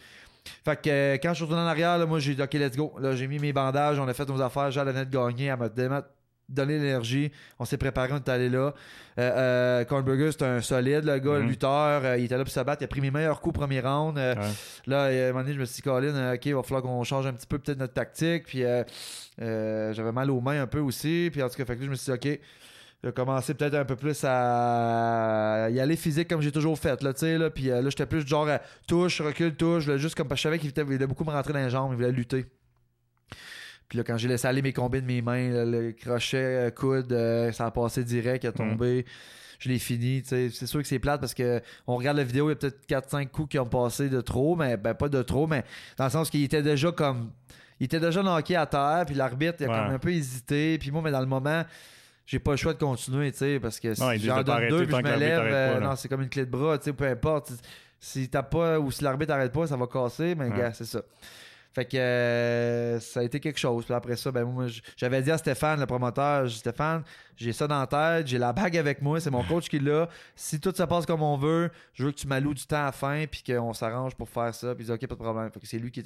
Fait 0.64 0.80
que 0.80 0.90
euh, 0.90 1.14
quand 1.14 1.30
je 1.30 1.34
suis 1.36 1.44
retourné 1.44 1.62
en 1.62 1.66
arrière, 1.66 1.96
là, 1.98 2.06
moi, 2.06 2.18
j'ai 2.18 2.34
dit 2.34 2.42
OK, 2.42 2.54
let's 2.54 2.76
go. 2.76 2.92
Là, 3.00 3.14
j'ai 3.14 3.26
mis 3.28 3.38
mes 3.38 3.52
bandages, 3.52 3.98
on 4.00 4.06
a 4.08 4.14
fait 4.14 4.28
nos 4.28 4.40
affaires. 4.42 4.70
Venait 4.70 5.04
de 5.06 5.10
gagner, 5.10 5.46
elle 5.46 5.58
m'a 5.58 5.68
donné- 5.68 6.00
donné 6.48 6.78
l'énergie. 6.78 7.32
On 7.58 7.64
s'est 7.64 7.76
préparé, 7.76 8.12
on 8.12 8.16
est 8.16 8.28
allé 8.28 8.48
là. 8.48 8.72
Euh, 9.18 9.22
euh, 9.80 9.84
Kornberger, 9.84 10.30
c'est 10.32 10.42
un 10.44 10.60
solide, 10.60 11.04
le 11.04 11.18
gars, 11.18 11.38
Mhm. 11.40 11.48
lutteur. 11.48 12.04
euh, 12.04 12.16
il 12.18 12.24
était 12.26 12.36
là 12.36 12.44
pour 12.44 12.52
se 12.52 12.60
battre. 12.60 12.82
Il 12.82 12.84
a 12.84 12.88
pris 12.88 13.00
mes 13.00 13.10
meilleurs 13.10 13.40
coups 13.40 13.56
au 13.56 13.60
premier 13.60 13.80
round. 13.80 14.16
Euh, 14.18 14.34
Ouais. 14.34 14.42
Là, 14.86 15.02
à 15.04 15.08
un 15.08 15.28
moment 15.32 15.40
donné, 15.42 15.54
je 15.54 15.60
me 15.60 15.64
suis 15.64 15.76
dit, 15.76 15.82
Colin, 15.82 16.34
OK, 16.34 16.46
il 16.46 16.54
va 16.54 16.62
falloir 16.62 16.82
qu'on 16.82 17.02
change 17.04 17.26
un 17.26 17.32
petit 17.32 17.46
peu 17.46 17.58
peut-être 17.58 17.78
notre 17.78 17.94
tactique. 17.94 18.44
Puis 18.46 18.62
j'avais 19.38 20.12
mal 20.12 20.30
aux 20.30 20.40
mains 20.40 20.62
un 20.62 20.66
peu 20.66 20.80
aussi. 20.80 21.28
Puis 21.32 21.42
en 21.42 21.48
tout 21.48 21.56
cas, 21.56 21.64
fait 21.64 21.76
que 21.76 21.84
je 21.84 21.90
me 21.90 21.94
suis 21.94 22.12
dit, 22.12 22.32
OK, 22.34 22.40
je 23.02 23.08
vais 23.08 23.12
commencer 23.12 23.54
peut-être 23.54 23.74
un 23.74 23.84
peu 23.84 23.96
plus 23.96 24.24
à 24.24 25.68
y 25.70 25.80
aller 25.80 25.96
physique 25.96 26.28
comme 26.28 26.40
j'ai 26.40 26.52
toujours 26.52 26.78
fait. 26.78 27.02
Là, 27.02 27.12
tu 27.12 27.20
sais, 27.20 27.38
là. 27.38 27.50
Puis 27.50 27.64
là, 27.64 27.82
j'étais 27.82 28.06
plus 28.06 28.26
genre 28.26 28.48
à 28.48 28.60
touche, 28.86 29.20
recule, 29.20 29.54
touche. 29.54 29.86
Là, 29.86 29.96
juste 29.96 30.14
comme 30.14 30.28
parce 30.28 30.38
que 30.38 30.42
je 30.42 30.48
savais 30.54 30.58
qu'il 30.58 30.70
voulait, 30.70 30.82
il 30.82 30.94
voulait 30.94 31.06
beaucoup 31.06 31.24
me 31.24 31.30
rentrer 31.30 31.52
dans 31.52 31.58
les 31.58 31.70
jambes, 31.70 31.90
il 31.92 31.96
voulait 31.96 32.12
lutter. 32.12 32.46
Puis 33.88 33.98
là, 33.98 34.04
quand 34.04 34.16
j'ai 34.16 34.28
laissé 34.28 34.46
aller 34.48 34.62
mes 34.62 34.72
combines 34.72 35.02
de 35.02 35.06
mes 35.06 35.22
mains, 35.22 35.48
là, 35.50 35.64
le 35.64 35.92
crochet, 35.92 36.36
euh, 36.36 36.70
coude, 36.70 37.12
euh, 37.12 37.52
ça 37.52 37.66
a 37.66 37.70
passé 37.70 38.02
direct, 38.04 38.44
il 38.44 38.48
a 38.48 38.52
tombé. 38.52 39.04
Je 39.58 39.68
l'ai 39.68 39.78
fini. 39.78 40.22
tu 40.22 40.28
sais. 40.28 40.50
C'est 40.52 40.66
sûr 40.66 40.82
que 40.82 40.88
c'est 40.88 40.98
plate 40.98 41.20
parce 41.20 41.32
que 41.34 41.62
on 41.86 41.96
regarde 41.96 42.16
la 42.18 42.24
vidéo, 42.24 42.46
il 42.48 42.50
y 42.50 42.52
a 42.52 42.56
peut-être 42.56 42.86
4-5 42.88 43.28
coups 43.28 43.50
qui 43.50 43.58
ont 43.58 43.64
passé 43.66 44.08
de 44.08 44.20
trop, 44.20 44.54
mais 44.56 44.76
ben, 44.76 44.92
pas 44.94 45.08
de 45.08 45.22
trop, 45.22 45.46
mais 45.46 45.64
dans 45.96 46.04
le 46.04 46.10
sens 46.10 46.28
qu'il 46.30 46.42
était 46.42 46.62
déjà 46.62 46.90
comme. 46.92 47.30
Il 47.80 47.84
était 47.84 48.00
déjà 48.00 48.22
knocké 48.22 48.56
à 48.56 48.66
terre, 48.66 49.04
puis 49.06 49.14
l'arbitre, 49.14 49.56
il 49.60 49.66
a 49.66 49.68
Ouais. 49.68 49.76
comme 49.84 49.94
un 49.94 49.98
peu 49.98 50.10
hésité. 50.12 50.78
Puis 50.78 50.90
moi, 50.90 51.02
mais 51.02 51.10
dans 51.10 51.20
le 51.20 51.26
moment, 51.26 51.62
j'ai 52.26 52.38
pas 52.38 52.52
le 52.52 52.56
choix 52.56 52.72
de 52.74 52.78
continuer, 52.78 53.30
tu 53.32 53.38
sais, 53.38 53.60
parce 53.60 53.78
que 53.78 53.94
si 53.94 54.02
j'en 54.20 54.42
donne 54.42 54.68
deux, 54.68 54.86
puis 54.86 54.96
je 54.96 55.02
me 55.02 55.16
lève, 55.16 55.40
euh, 55.44 55.80
non, 55.80 55.94
c'est 55.94 56.08
comme 56.08 56.22
une 56.22 56.28
clé 56.28 56.44
de 56.44 56.50
bras, 56.50 56.76
tu 56.78 56.84
sais, 56.86 56.92
peu 56.92 57.06
importe. 57.06 57.52
Si 58.00 58.28
t'as 58.28 58.42
pas 58.42 58.78
ou 58.80 58.90
si 58.90 59.02
l'arbitre 59.04 59.32
arrête 59.32 59.52
pas, 59.52 59.66
ça 59.66 59.76
va 59.76 59.86
casser, 59.86 60.34
mais 60.34 60.48
Ouais. 60.50 60.58
gars, 60.58 60.72
c'est 60.74 60.84
ça. 60.84 61.00
Fait 61.76 61.84
que 61.84 61.98
euh, 61.98 62.98
ça 63.00 63.20
a 63.20 63.22
été 63.22 63.38
quelque 63.38 63.58
chose. 63.58 63.84
Puis 63.84 63.92
après 63.92 64.16
ça, 64.16 64.32
ben 64.32 64.44
moi, 64.46 64.64
j'avais 64.96 65.20
dit 65.20 65.30
à 65.30 65.36
Stéphane, 65.36 65.78
le 65.78 65.84
promoteur, 65.84 66.48
Stéphane, 66.50 67.02
j'ai 67.36 67.52
ça 67.52 67.66
dans 67.68 67.78
la 67.80 67.86
tête, 67.86 68.26
j'ai 68.28 68.38
la 68.38 68.54
bague 68.54 68.78
avec 68.78 69.02
moi, 69.02 69.20
c'est 69.20 69.28
mon 69.30 69.44
coach 69.44 69.68
qui 69.68 69.78
l'a. 69.78 70.08
Si 70.34 70.58
tout 70.58 70.72
se 70.74 70.82
passe 70.84 71.04
comme 71.04 71.22
on 71.22 71.36
veut, 71.36 71.68
je 71.92 72.04
veux 72.04 72.12
que 72.12 72.16
tu 72.16 72.26
m'alloues 72.26 72.54
du 72.54 72.64
temps 72.64 72.80
à 72.80 72.84
la 72.86 72.92
fin, 72.92 73.26
puis 73.30 73.42
qu'on 73.46 73.74
s'arrange 73.74 74.14
pour 74.14 74.26
faire 74.26 74.54
ça. 74.54 74.74
Puis 74.74 74.84
il 74.84 74.86
dit, 74.86 74.92
OK, 74.92 75.00
pas 75.06 75.14
de 75.16 75.20
problème. 75.20 75.50
Fait 75.52 75.60
que 75.60 75.66
c'est 75.66 75.78
lui 75.78 75.90
qui 75.90 76.02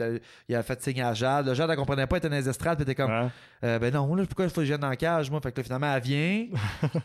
il 0.49 0.57
a 0.57 0.63
fait 0.65 0.83
signe 0.83 1.03
à 1.03 1.15
Jade. 1.15 1.47
Le 1.47 1.55
Jade, 1.55 1.71
elle 1.71 1.77
comprenait 1.77 2.09
pas, 2.09 2.17
elle 2.17 2.19
était 2.19 2.29
dans 2.31 2.35
les 2.35 2.49
estrades, 2.49 2.77
puis 2.77 2.83
elle 2.85 2.91
était 2.91 3.01
comme, 3.01 3.13
Ouais. 3.13 3.29
euh, 3.63 3.79
ben 3.79 3.95
non, 3.95 4.13
là, 4.17 4.25
pourquoi 4.27 4.47
il 4.47 4.51
faut 4.51 4.57
que 4.57 4.63
je 4.63 4.71
vienne 4.71 4.81
dans 4.81 4.89
la 4.89 4.97
cage, 4.97 5.31
moi? 5.31 5.41
Fait 5.41 5.53
que 5.53 5.61
là, 5.61 5.63
finalement, 5.63 5.95
elle 5.95 6.03
vient. 6.03 6.47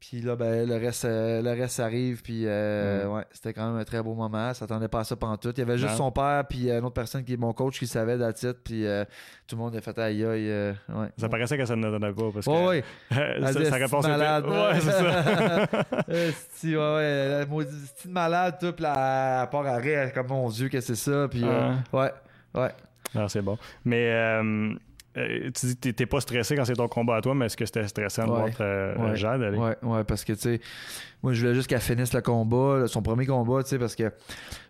puis 0.00 0.20
là, 0.20 0.36
ben, 0.36 0.68
le 0.68 0.74
reste, 0.76 1.06
euh, 1.06 1.40
le 1.40 1.50
reste 1.52 1.80
arrive. 1.80 2.22
Puis, 2.22 2.42
euh, 2.46 3.06
ouais, 3.08 3.24
c'était 3.32 3.54
quand 3.54 3.66
même 3.70 3.80
un 3.80 3.84
très 3.84 4.02
beau 4.02 4.14
moment. 4.14 4.48
Ça 4.48 4.54
s'attendait 4.60 4.88
pas 4.88 5.00
à 5.00 5.04
ça 5.04 5.16
pendant 5.16 5.36
tout. 5.38 5.50
Il 5.56 5.58
y 5.58 5.62
avait 5.62 5.78
juste 5.78 5.92
Non. 5.92 5.96
son 5.96 6.12
père, 6.12 6.44
puis 6.48 6.68
euh, 6.70 6.78
une 6.78 6.84
autre 6.84 6.94
personne 6.94 7.24
qui 7.24 7.32
est 7.32 7.36
mon 7.38 7.52
coach 7.54 7.78
qui 7.78 7.86
savait 7.86 8.16
la 8.18 8.32
titre. 8.34 8.60
Puis 8.62 8.86
euh, 8.86 9.04
tout 9.46 9.56
le 9.56 9.62
monde 9.62 9.74
a 9.76 9.80
fait 9.80 9.98
aïe 9.98 10.22
aïe. 10.24 10.48
ouais. 10.88 11.08
Ça 11.16 11.28
paraissait 11.30 11.56
que 11.56 11.64
ça 11.64 11.74
ne 11.76 11.82
donnait 11.90 12.12
pas. 12.12 12.30
Parce 12.34 12.44
que, 12.46 12.52
sa, 13.14 13.20
Elle 13.22 13.44
disait, 13.44 13.64
sa 13.64 13.76
réponse 13.76 14.04
C'est 14.04 14.10
était. 14.10 14.18
malade. 14.18 14.44
Ouais, 14.46 14.80
c'est 14.80 14.90
ça. 14.90 15.94
Esti, 16.08 16.76
ouais, 16.76 16.82
ouais. 16.94 17.28
La 17.40 17.46
maudite 17.46 18.04
malade, 18.06 18.56
tout. 18.60 18.72
Puis 18.72 18.82
là, 18.82 19.42
à 19.42 19.46
part 19.46 19.66
à 19.66 19.76
rire, 19.78 20.12
comme 20.12 20.26
mon 20.28 20.48
Dieu, 20.50 20.68
que 20.68 20.80
c'est 20.80 20.96
ça. 20.96 21.28
Puis, 21.30 21.44
ouais, 21.44 22.10
ouais. 22.54 22.70
Non, 23.14 23.26
c'est 23.28 23.42
bon. 23.42 23.56
Mais 23.84 24.12
euh, 25.16 25.50
tu 25.58 25.66
dis 25.66 25.76
que 25.76 25.88
t'es- 25.90 26.06
pas 26.06 26.20
stressé 26.20 26.56
quand 26.56 26.64
c'est 26.64 26.74
ton 26.74 26.88
combat 26.88 27.16
à 27.16 27.20
toi, 27.20 27.34
mais 27.34 27.46
est-ce 27.46 27.56
que 27.56 27.64
c'était 27.66 27.86
stressant 27.86 28.26
de 28.26 28.30
Ouais. 28.32 28.38
voir 28.38 28.50
euh, 28.60 28.96
Ouais. 29.10 29.16
Jade 29.16 29.42
aller? 29.42 29.56
Ouais, 29.58 29.76
ouais, 29.82 30.04
parce 30.04 30.24
que, 30.24 30.32
tu 30.32 30.38
sais, 30.40 30.60
moi, 31.22 31.32
je 31.32 31.40
voulais 31.40 31.54
juste 31.54 31.68
qu'elle 31.68 31.80
finisse 31.80 32.12
le 32.12 32.20
combat, 32.20 32.86
son 32.86 33.00
premier 33.02 33.24
combat, 33.26 33.62
tu 33.62 33.70
sais, 33.70 33.78
parce 33.78 33.94
que 33.94 34.12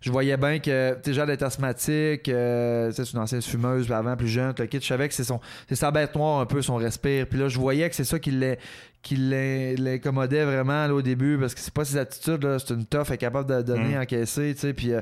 je 0.00 0.10
voyais 0.12 0.36
bien 0.36 0.58
que, 0.58 0.94
tu 0.94 1.10
sais, 1.10 1.12
Jade 1.14 1.30
est 1.30 1.42
asthmatique, 1.42 2.28
euh, 2.28 2.90
tu 2.90 2.96
sais, 2.96 3.04
c'est 3.04 3.12
une 3.12 3.18
ancienne 3.20 3.42
fumeuse, 3.42 3.90
avant, 3.90 4.16
plus 4.16 4.28
jeune, 4.28 4.54
le 4.58 4.66
kid, 4.66 4.82
je 4.82 4.86
savais 4.86 5.08
que 5.08 5.14
c'est 5.14 5.24
son, 5.24 5.40
c'est 5.68 5.74
sa 5.74 5.90
bête 5.90 6.14
noire 6.14 6.40
un 6.40 6.46
peu, 6.46 6.62
son 6.62 6.76
respire. 6.76 7.26
Puis 7.26 7.38
là, 7.38 7.48
je 7.48 7.58
voyais 7.58 7.88
que 7.88 7.94
c'est 7.96 8.04
ça 8.04 8.18
qui 8.18 8.30
l'est 8.30 8.58
qui 9.04 9.16
l'in- 9.16 9.74
l'incommodait 9.78 10.44
vraiment 10.44 10.86
là, 10.88 10.92
au 10.94 11.02
début 11.02 11.38
parce 11.38 11.54
que 11.54 11.60
c'est 11.60 11.72
pas 11.72 11.84
ses 11.84 11.96
attitudes 11.98 12.44
c'est 12.58 12.74
une 12.74 12.84
tough 12.86 13.04
elle 13.08 13.14
est 13.14 13.18
capable 13.18 13.48
de 13.54 13.62
donner 13.62 13.96
Mm. 13.96 14.00
encaisser 14.02 14.52
tu 14.54 14.60
sais 14.62 14.72
puis 14.72 14.92
euh, 14.92 15.00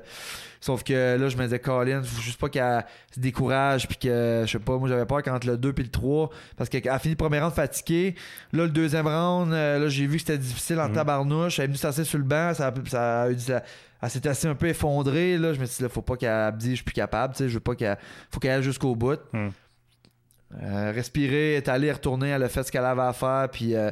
sauf 0.61 0.83
que 0.83 1.17
là 1.17 1.29
je 1.29 1.37
me 1.37 1.45
disais 1.45 1.59
Colin 1.59 2.03
faut 2.03 2.21
juste 2.21 2.39
pas 2.41 2.49
qu'elle 2.49 2.85
se 3.15 3.21
décourage 3.21 3.89
puis 3.89 3.97
que 3.97 4.43
je 4.45 4.51
sais 4.53 4.59
pas 4.59 4.77
moi 4.77 4.89
j'avais 4.89 5.07
peur 5.07 5.23
qu'entre 5.23 5.47
le 5.47 5.57
2 5.57 5.73
puis 5.73 5.85
le 5.85 5.91
3 5.91 6.31
parce 6.57 6.69
qu'elle 6.69 6.89
a 6.89 6.99
fini 6.99 7.15
le 7.15 7.17
premier 7.19 7.41
round 7.41 7.55
fatiguée 7.55 8.15
là 8.53 8.65
le 8.65 8.71
deuxième 8.71 9.07
round 9.07 9.53
euh, 9.53 9.79
là 9.79 9.89
j'ai 9.89 10.07
vu 10.07 10.17
que 10.17 10.23
c'était 10.23 10.39
difficile 10.39 10.81
en 10.81 10.89
Mm. 10.89 10.93
tabarnouche 10.95 11.59
elle 11.59 11.65
est 11.65 11.69
venue 11.69 11.79
s'asseoir 11.79 12.07
sur 12.07 12.19
le 12.19 12.25
banc 12.25 12.53
ça, 12.55 12.69
a- 12.69 12.89
ça 12.91 13.23
a 13.23 13.31
eu 13.31 13.39
ça- 13.39 13.63
elle 14.05 14.11
s'était 14.11 14.31
assez 14.31 14.49
un 14.49 14.57
peu 14.57 14.67
effondrée 14.67 15.39
là 15.39 15.53
je 15.53 15.61
me 15.61 15.65
suis 15.65 15.77
dit 15.77 15.83
là 15.85 15.89
faut 15.89 16.03
pas 16.03 16.17
qu'elle 16.17 16.57
dise 16.57 16.71
je 16.71 16.75
suis 16.77 16.85
plus 16.85 16.93
capable 16.93 17.35
tu 17.35 17.45
sais 17.45 17.49
je 17.49 17.55
veux 17.55 17.61
pas 17.61 17.77
qu'elle 17.77 17.97
faut 18.31 18.41
qu'elle 18.41 18.51
aille 18.51 18.63
jusqu'au 18.65 18.97
bout 18.97 19.21
Mm. 19.33 19.49
Euh, 20.63 20.93
respirer, 20.95 21.55
est 21.57 21.69
allée 21.69 21.91
retourner, 21.93 22.29
elle 22.31 22.43
a 22.43 22.49
fait 22.49 22.63
ce 22.63 22.73
qu'elle 22.73 22.85
avait 22.85 23.03
à 23.03 23.13
faire, 23.13 23.49
puis 23.51 23.75
euh, 23.75 23.91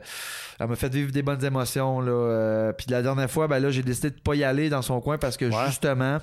elle 0.58 0.66
m'a 0.66 0.76
fait 0.76 0.92
vivre 0.92 1.10
des 1.12 1.22
bonnes 1.22 1.44
émotions. 1.44 2.00
Là, 2.00 2.10
euh, 2.12 2.72
puis 2.72 2.86
la 2.90 3.02
dernière 3.02 3.30
fois, 3.30 3.48
ben 3.48 3.58
là, 3.60 3.70
j'ai 3.70 3.82
décidé 3.82 4.10
de 4.10 4.20
pas 4.20 4.34
y 4.34 4.44
aller 4.44 4.68
dans 4.68 4.82
son 4.82 5.00
coin 5.00 5.16
parce 5.18 5.36
que 5.36 5.46
Ouais. 5.46 5.66
justement, 5.68 6.18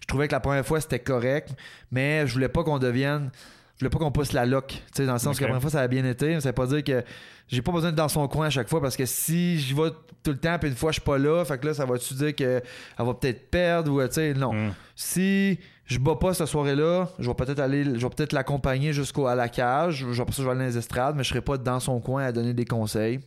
je 0.00 0.06
trouvais 0.06 0.28
que 0.28 0.32
la 0.32 0.40
première 0.40 0.64
fois 0.66 0.80
c'était 0.80 1.00
correct, 1.00 1.50
mais 1.90 2.26
je 2.26 2.32
voulais 2.34 2.48
pas 2.48 2.62
qu'on 2.62 2.78
devienne. 2.78 3.30
Je 3.76 3.86
voulais 3.86 3.90
pas 3.90 3.98
qu'on 3.98 4.12
pousse 4.12 4.32
la 4.34 4.44
lock. 4.44 4.66
Tu 4.68 4.78
sais, 4.94 5.06
dans 5.06 5.14
le 5.14 5.18
sens 5.18 5.38
que 5.38 5.42
la 5.42 5.48
première 5.48 5.62
fois, 5.62 5.70
ça 5.70 5.80
a 5.80 5.88
bien 5.88 6.04
été. 6.04 6.34
Mais 6.34 6.40
ça 6.42 6.50
veut 6.50 6.54
pas 6.54 6.66
dire 6.66 6.84
que 6.84 7.02
j'ai 7.48 7.62
pas 7.62 7.72
besoin 7.72 7.88
d'être 7.88 7.96
dans 7.96 8.08
son 8.08 8.28
coin 8.28 8.48
à 8.48 8.50
chaque 8.50 8.68
fois 8.68 8.78
parce 8.82 8.94
que 8.94 9.06
si 9.06 9.58
j'y 9.58 9.72
vais 9.72 9.88
tout 10.22 10.32
le 10.32 10.36
temps, 10.36 10.58
puis 10.58 10.68
une 10.68 10.76
fois, 10.76 10.90
je 10.90 10.96
suis 11.00 11.00
pas 11.02 11.16
là, 11.16 11.42
fait 11.46 11.56
que 11.58 11.66
là, 11.66 11.72
ça 11.72 11.86
va-tu 11.86 12.12
dire 12.12 12.34
qu'elle 12.34 12.62
va 12.98 13.14
peut-être 13.14 13.50
perdre 13.50 13.90
ou, 13.90 14.06
tu 14.06 14.12
sais, 14.12 14.34
non 14.34 14.52
Mm. 14.52 14.74
si 14.94 15.58
je 15.90 15.98
bats 15.98 16.14
pas 16.14 16.32
cette 16.34 16.46
soirée-là, 16.46 17.08
je 17.18 17.28
vais 17.28 17.34
peut-être 17.34 17.58
aller, 17.58 17.84
je 17.84 17.90
vais 18.06 18.08
peut-être 18.14 18.32
l'accompagner 18.32 18.92
jusqu'à 18.92 19.34
la 19.34 19.48
cage. 19.48 19.96
Je 19.96 20.06
vais, 20.06 20.24
pour 20.24 20.32
ça, 20.34 20.42
je 20.42 20.46
vais 20.46 20.52
aller 20.52 20.60
dans 20.60 20.66
les 20.66 20.78
estrades, 20.78 21.16
mais 21.16 21.24
je 21.24 21.30
serai 21.30 21.40
pas 21.40 21.58
dans 21.58 21.80
son 21.80 21.98
coin 22.00 22.22
à 22.24 22.30
donner 22.32 22.54
des 22.54 22.64
conseils. 22.64 23.18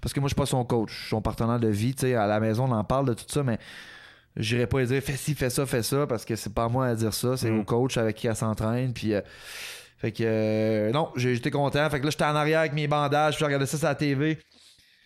Parce 0.00 0.12
que 0.12 0.20
moi, 0.20 0.28
je 0.28 0.34
suis 0.34 0.38
pas 0.40 0.46
son 0.46 0.64
coach. 0.64 0.92
Je 0.92 1.00
suis 1.00 1.08
son 1.10 1.20
partenaire 1.20 1.58
de 1.58 1.66
vie. 1.68 1.94
Tu 1.94 2.02
sais, 2.06 2.14
à 2.14 2.26
la 2.28 2.38
maison, 2.38 2.64
on 2.68 2.72
en 2.72 2.84
parle 2.84 3.06
de 3.08 3.14
tout 3.14 3.24
ça, 3.26 3.42
mais 3.42 3.58
j'irai 4.36 4.66
pas 4.68 4.78
lui 4.78 4.86
dire 4.86 5.02
fais 5.02 5.16
ci, 5.16 5.34
fais 5.34 5.50
ça, 5.50 5.66
fais 5.66 5.82
ça, 5.82 6.06
parce 6.06 6.24
que 6.24 6.36
c'est 6.36 6.54
pas 6.54 6.64
à 6.64 6.68
moi 6.68 6.86
à 6.86 6.94
dire 6.94 7.12
ça. 7.12 7.36
C'est 7.36 7.50
Mm. 7.50 7.58
au 7.60 7.64
coach 7.64 7.96
avec 7.96 8.16
qui 8.16 8.28
elle 8.28 8.36
s'entraîne. 8.36 8.92
Puis. 8.92 9.14
euh, 9.14 9.20
fait 9.98 10.10
que 10.10 10.24
euh, 10.26 10.90
non, 10.90 11.10
j'étais 11.16 11.50
content. 11.52 11.88
Fait 11.88 12.00
que 12.00 12.04
là, 12.04 12.10
j'étais 12.10 12.24
en 12.24 12.34
arrière 12.34 12.58
avec 12.60 12.72
mes 12.72 12.88
bandages, 12.88 13.34
puis 13.34 13.40
je 13.40 13.44
regardais 13.44 13.66
ça 13.66 13.78
sur 13.78 13.86
la 13.86 13.94
TV. 13.94 14.38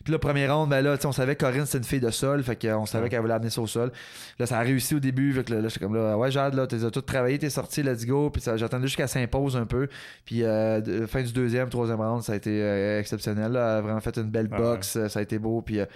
Puis 0.07 0.13
là, 0.13 0.21
premier 0.21 0.47
round, 0.49 0.71
ben 0.71 0.83
là, 0.83 0.97
tu 0.97 1.01
sais, 1.03 1.07
on 1.09 1.13
savait 1.13 1.35
que 1.35 1.41
Corinne, 1.45 1.67
c'était 1.67 1.79
une 1.79 1.85
fille 1.85 1.99
de 1.99 2.11
sol. 2.11 2.41
Fait 2.45 2.55
qu'on 2.55 2.87
savait 2.87 3.03
Ouais. 3.05 3.11
qu'elle 3.11 3.21
voulait 3.23 3.35
amener 3.35 3.51
ça 3.51 3.61
au 3.61 3.67
sol. 3.67 3.91
Là, 4.39 4.47
ça 4.47 4.57
a 4.59 4.63
réussi 4.63 4.95
au 4.95 5.01
début. 5.01 5.33
Fait 5.33 5.43
que 5.43 5.53
là, 5.53 5.69
j'étais 5.69 5.85
comme 5.85 5.97
là, 5.97 6.17
ouais, 6.17 6.31
Jade, 6.31 6.55
là, 6.55 6.69
t'as 6.69 6.91
tout 6.93 7.01
travaillé, 7.03 7.39
t'es 7.41 7.51
sorti, 7.51 7.83
let's 7.83 8.07
go. 8.07 8.31
Puis 8.31 8.41
j'attendais 8.55 8.87
jusqu'à 8.87 9.09
s'impose 9.09 9.57
un 9.57 9.67
peu. 9.67 9.89
Puis 10.25 10.45
euh, 10.45 11.07
fin 11.09 11.23
du 11.23 11.33
deuxième, 11.33 11.69
troisième 11.69 12.01
round, 12.01 12.23
ça 12.23 12.35
a 12.35 12.37
été 12.37 12.51
euh, 12.63 13.01
exceptionnel. 13.01 13.51
là. 13.51 13.73
Elle 13.73 13.79
a 13.79 13.81
vraiment 13.81 14.01
fait 14.01 14.17
une 14.17 14.31
belle 14.31 14.49
Ah 14.53 14.57
boxe. 14.59 14.95
euh, 14.97 15.09
Ça 15.09 15.19
a 15.19 15.23
été 15.23 15.41
beau. 15.41 15.61
Puis 15.61 15.81
euh, 15.81 15.87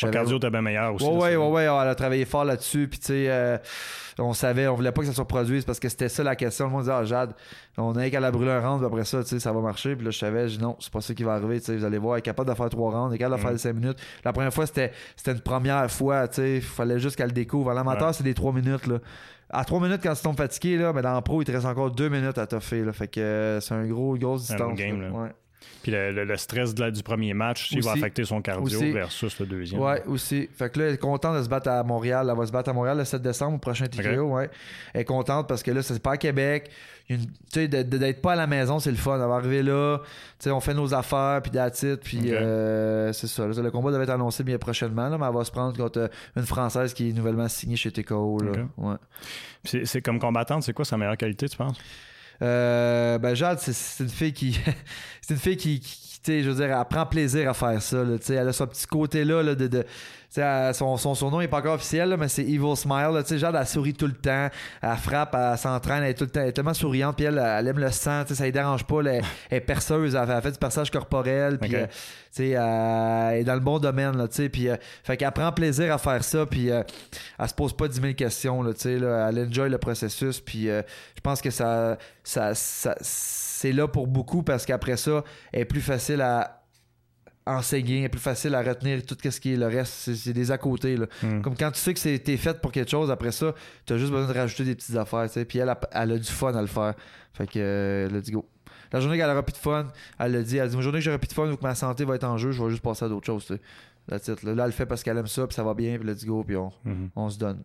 savais- 0.00 0.12
cardio 0.12 0.36
était 0.36 0.50
bien 0.50 0.62
meilleur 0.62 0.94
aussi. 0.94 1.04
Ouais, 1.04 1.10
là, 1.12 1.16
ouais, 1.18 1.30
c'est- 1.30 1.36
ouais, 1.36 1.48
ouais, 1.48 1.62
elle 1.64 1.88
a 1.88 1.94
travaillé 1.94 2.24
fort 2.24 2.44
là-dessus. 2.44 2.88
Puis, 2.88 2.98
tu 2.98 3.06
sais, 3.06 3.26
euh, 3.28 3.58
on 4.18 4.32
savait, 4.32 4.66
on 4.66 4.74
voulait 4.74 4.92
pas 4.92 5.02
que 5.02 5.06
ça 5.08 5.12
se 5.12 5.20
reproduise 5.20 5.64
parce 5.64 5.78
que 5.78 5.88
c'était 5.88 6.08
ça 6.08 6.22
la 6.22 6.36
question. 6.36 6.66
Le 6.66 6.72
monde 6.72 6.80
disait, 6.82 6.92
ah, 6.94 7.04
Jade, 7.04 7.34
on 7.78 7.94
a 7.96 8.08
qu'à 8.10 8.20
la 8.20 8.30
brûler 8.30 8.50
un 8.50 8.60
round, 8.60 8.78
puis 8.80 8.86
après 8.86 9.04
ça, 9.04 9.22
tu 9.22 9.28
sais, 9.28 9.40
ça 9.40 9.52
va 9.52 9.60
marcher. 9.60 9.94
Puis 9.96 10.04
là, 10.04 10.10
je 10.10 10.18
savais, 10.18 10.48
je 10.48 10.56
dis, 10.56 10.62
non, 10.62 10.76
c'est 10.80 10.92
pas 10.92 11.00
ça 11.00 11.12
qui 11.14 11.22
va 11.22 11.34
arriver. 11.34 11.58
Tu 11.60 11.66
sais, 11.66 11.76
vous 11.76 11.84
allez 11.84 11.98
voir, 11.98 12.16
elle 12.16 12.20
est 12.20 12.22
capable 12.22 12.48
de 12.50 12.54
faire 12.54 12.68
trois 12.70 12.90
rounds, 12.90 13.10
elle 13.10 13.16
est 13.16 13.18
capable 13.18 13.36
de 13.36 13.42
faire 13.42 13.54
Mm. 13.54 13.58
cinq 13.58 13.72
minutes. 13.74 13.98
La 14.24 14.32
première 14.32 14.52
fois, 14.52 14.66
c'était 14.66 14.92
c'était 15.16 15.32
une 15.32 15.40
première 15.40 15.90
fois, 15.90 16.28
tu 16.28 16.34
sais, 16.36 16.54
il 16.56 16.62
fallait 16.62 16.98
juste 16.98 17.16
qu'elle 17.16 17.26
le 17.28 17.32
découvre. 17.32 17.70
À 17.70 17.74
l'amateur, 17.74 18.08
Ouais. 18.08 18.12
c'est 18.12 18.24
des 18.24 18.34
trois 18.34 18.52
minutes, 18.52 18.86
là. 18.86 18.98
À 19.48 19.64
trois 19.64 19.78
minutes, 19.80 20.00
quand 20.02 20.12
tu 20.14 20.22
tombes 20.22 20.36
fatigué, 20.36 20.76
là, 20.76 20.92
mais 20.92 21.02
dans 21.02 21.14
le 21.14 21.20
pro, 21.20 21.40
il 21.40 21.44
te 21.44 21.52
reste 21.52 21.66
encore 21.66 21.90
deux 21.92 22.08
minutes 22.08 22.36
à 22.38 22.46
toffer, 22.48 22.82
là. 22.82 22.92
Fait 22.92 23.06
que 23.06 23.20
euh, 23.20 23.60
c'est 23.60 23.74
un 23.74 23.86
gros, 23.86 24.16
grosse 24.16 24.48
distance. 24.48 24.76
game, 24.76 25.00
là. 25.00 25.08
là. 25.08 25.14
Ouais. 25.14 25.28
Puis 25.82 25.92
le, 25.92 26.10
le- 26.10 26.24
le 26.24 26.36
stress 26.36 26.74
de 26.74 26.80
la- 26.80 26.90
du 26.90 27.02
premier 27.02 27.32
match, 27.32 27.70
il 27.70 27.82
va 27.82 27.90
Aussi. 27.92 28.00
affecter 28.00 28.24
son 28.24 28.42
cardio 28.42 28.64
Aussi. 28.64 28.90
versus 28.92 29.38
le 29.38 29.46
deuxième. 29.46 29.80
Ouais, 29.80 30.02
aussi. 30.06 30.48
Fait 30.56 30.68
que 30.72 30.80
là, 30.80 30.86
elle 30.86 30.94
est 30.94 30.98
contente 30.98 31.36
de 31.36 31.42
se 31.44 31.48
battre 31.48 31.68
à 31.68 31.82
Montréal. 31.84 32.26
Elle 32.30 32.36
va 32.36 32.44
se 32.46 32.50
battre 32.52 32.70
à 32.70 32.72
Montréal 32.72 32.98
le 32.98 33.04
7 33.04 33.22
décembre 33.22 33.54
au 33.54 33.58
prochain 33.58 33.86
TKO, 33.86 34.22
ouais. 34.34 34.50
Elle 34.94 35.02
est 35.02 35.04
contente 35.04 35.46
parce 35.48 35.62
que 35.62 35.70
là, 35.70 35.82
c'est 35.82 36.02
pas 36.02 36.12
à 36.12 36.16
Québec. 36.16 36.70
Tu 37.08 37.16
sais, 37.52 37.68
d'être 37.68 38.20
pas 38.20 38.32
à 38.32 38.36
la 38.36 38.48
maison, 38.48 38.80
c'est 38.80 38.90
le 38.90 38.96
fun. 38.96 39.14
Elle 39.14 39.28
va 39.28 39.36
arriver 39.36 39.62
là, 39.62 39.98
tu 40.00 40.04
sais, 40.40 40.50
on 40.50 40.58
fait 40.58 40.74
nos 40.74 40.92
affaires, 40.92 41.40
puis 41.40 41.52
it, 41.54 42.00
puis 42.02 42.32
euh, 42.34 43.12
c'est 43.12 43.28
ça. 43.28 43.46
Le 43.46 43.70
combat 43.70 43.92
devait 43.92 44.02
être 44.02 44.10
annoncé 44.10 44.42
bien 44.42 44.58
prochainement, 44.58 45.08
là, 45.08 45.16
mais 45.16 45.24
elle 45.24 45.32
va 45.32 45.44
se 45.44 45.52
prendre 45.52 45.76
contre 45.76 46.10
une 46.34 46.42
Française 46.46 46.92
qui 46.94 47.10
est 47.10 47.12
nouvellement 47.12 47.46
signée 47.46 47.76
chez 47.76 47.92
TKO. 47.92 48.40
Ouais. 48.76 48.96
C'est 49.84 50.02
comme 50.02 50.18
combattante, 50.18 50.64
c'est 50.64 50.72
quoi 50.72 50.84
sa 50.84 50.96
meilleure 50.96 51.16
qualité, 51.16 51.48
tu 51.48 51.56
penses? 51.56 51.78
Euh, 52.42 53.18
ben 53.18 53.34
Jade, 53.34 53.58
c'est- 53.60 53.72
une 54.02 54.10
fille 54.10 54.32
qui. 54.32 54.58
c'est 55.22 55.34
une 55.34 55.40
fille 55.40 55.56
qui. 55.56 55.80
qui- 55.80 56.42
je 56.42 56.50
veux 56.50 56.56
dire, 56.56 56.76
elle 56.76 56.84
prend 56.90 57.06
plaisir 57.06 57.48
à 57.50 57.54
faire 57.54 57.80
ça. 57.80 58.02
là, 58.02 58.16
elle 58.28 58.48
a 58.48 58.52
ce 58.52 58.64
petit 58.64 58.86
côté-là 58.86 59.42
là, 59.44 59.54
de 59.54 59.84
elle- 60.36 60.74
son, 60.74 60.96
son 60.96 61.14
surnom 61.14 61.40
n'est 61.40 61.48
pas 61.48 61.58
encore 61.58 61.74
officiel, 61.74 62.08
là, 62.10 62.16
mais 62.16 62.28
c'est 62.28 62.42
Evil 62.42 62.76
Smile. 62.76 63.10
là, 63.12 63.22
Jade, 63.26 63.54
elle 63.58 63.66
sourit 63.66 63.94
tout 63.94 64.06
le 64.06 64.12
temps. 64.14 64.48
Elle 64.82 64.96
frappe, 64.96 65.34
elle 65.38 65.56
s'entraîne, 65.58 66.02
elle 66.02 66.10
est, 66.10 66.14
tout 66.14 66.24
le 66.24 66.30
temps, 66.30 66.40
elle 66.40 66.48
est 66.48 66.52
tellement 66.52 66.74
souriante. 66.74 67.16
Puis 67.16 67.24
elle, 67.26 67.38
elle 67.38 67.66
aime 67.68 67.78
le 67.78 67.90
sang. 67.90 68.24
Ça 68.28 68.44
ne 68.46 68.50
dérange 68.50 68.84
pas. 68.84 69.00
elle, 69.00 69.22
elle 69.50 69.58
est 69.58 69.60
perceuse. 69.60 70.14
Elle, 70.14 70.26
fait- 70.26 70.32
elle 70.32 70.42
fait 70.42 70.52
du 70.52 70.58
perçage 70.58 70.90
corporel. 70.90 71.58
Puis, 71.58 71.74
euh, 71.74 73.30
elle 73.32 73.40
est 73.40 73.44
dans 73.44 73.54
le 73.54 73.60
bon 73.60 73.78
domaine. 73.78 74.16
Là, 74.16 74.26
puis, 74.28 74.68
euh, 74.68 74.76
fait 75.04 75.16
qu'elle 75.16 75.32
prend 75.32 75.52
plaisir 75.52 75.92
à 75.92 75.98
faire 75.98 76.22
ça. 76.22 76.44
Puis 76.46 76.70
euh, 76.70 76.82
elle 77.38 77.48
se 77.48 77.54
pose 77.54 77.74
pas 77.74 77.88
10 77.88 78.00
000 78.00 78.14
questions. 78.14 78.62
Là, 78.62 78.72
là, 78.84 79.28
elle 79.30 79.46
enjoy 79.48 79.70
le 79.70 79.78
processus. 79.78 80.40
Puis 80.40 80.68
euh, 80.68 80.82
je 81.14 81.20
pense 81.20 81.40
que 81.40 81.50
ça, 81.50 81.96
ça, 82.22 82.54
ça- 82.54 82.96
c'est 83.00 83.72
là 83.72 83.88
pour 83.88 84.06
beaucoup 84.06 84.42
parce 84.42 84.66
qu'après 84.66 84.96
ça, 84.98 85.24
elle 85.52 85.62
est 85.62 85.64
plus 85.64 85.80
facile 85.80 86.20
à 86.20 86.60
enseigner, 87.46 88.08
plus 88.08 88.20
facile 88.20 88.54
à 88.54 88.62
retenir 88.62 89.04
tout 89.06 89.16
ce 89.22 89.40
qui 89.40 89.52
est 89.54 89.56
le 89.56 89.66
reste. 89.66 89.92
C'est, 89.94 90.14
c'est 90.16 90.32
des 90.32 90.50
à 90.50 90.58
côté. 90.58 90.96
Là. 90.96 91.06
Hmm. 91.22 91.40
Comme 91.42 91.56
quand 91.56 91.70
tu 91.70 91.78
sais 91.78 91.94
que 91.94 92.00
c'est, 92.00 92.18
t'es 92.18 92.36
fait 92.36 92.60
pour 92.60 92.72
quelque 92.72 92.90
chose, 92.90 93.10
après 93.10 93.32
ça, 93.32 93.54
tu 93.86 93.92
as 93.92 93.98
juste 93.98 94.10
besoin 94.10 94.32
de 94.32 94.38
rajouter 94.38 94.64
des 94.64 94.74
petites 94.74 94.96
affaires. 94.96 95.26
tu 95.26 95.34
sais. 95.34 95.44
Puis 95.44 95.58
elle, 95.58 95.68
a- 95.68 95.80
elle 95.92 96.12
a 96.12 96.18
du 96.18 96.24
fun 96.30 96.54
à 96.54 96.60
le 96.60 96.66
faire. 96.66 96.94
Fait 97.32 97.46
que, 97.46 97.58
euh, 97.58 98.08
let's 98.10 98.30
go. 98.30 98.48
La 98.92 99.00
journée 99.00 99.16
qu'elle 99.18 99.30
aura 99.30 99.42
plus 99.42 99.52
de 99.52 99.58
fun, 99.58 99.88
elle 100.18 100.32
l'a 100.32 100.42
dit, 100.42 100.56
elle 100.58 100.68
dit, 100.68 100.76
la 100.76 100.82
journée 100.82 100.98
que 100.98 101.04
j'aurai 101.04 101.18
plus 101.18 101.28
de 101.28 101.32
fun 101.32 101.50
ou 101.50 101.56
que 101.56 101.62
ma 101.62 101.74
santé 101.74 102.04
va 102.04 102.14
être 102.14 102.24
en 102.24 102.36
jeu, 102.38 102.52
je 102.52 102.62
vais 102.62 102.70
juste 102.70 102.82
passer 102.82 103.04
à 103.04 103.08
d'autres 103.08 103.26
choses. 103.26 103.48
là. 103.50 103.56
Là, 104.08 104.18
elle 104.44 104.56
le 104.56 104.70
fait 104.70 104.86
parce 104.86 105.02
qu'elle 105.02 105.18
aime 105.18 105.26
ça, 105.26 105.46
puis 105.46 105.54
ça 105.54 105.64
va 105.64 105.74
bien, 105.74 105.98
puis 105.98 106.08
let's 106.08 106.24
go, 106.24 106.44
puis 106.44 106.56
on, 106.56 106.70
Mhm. 106.84 107.10
on 107.16 107.28
se 107.28 107.38
donne. 107.38 107.62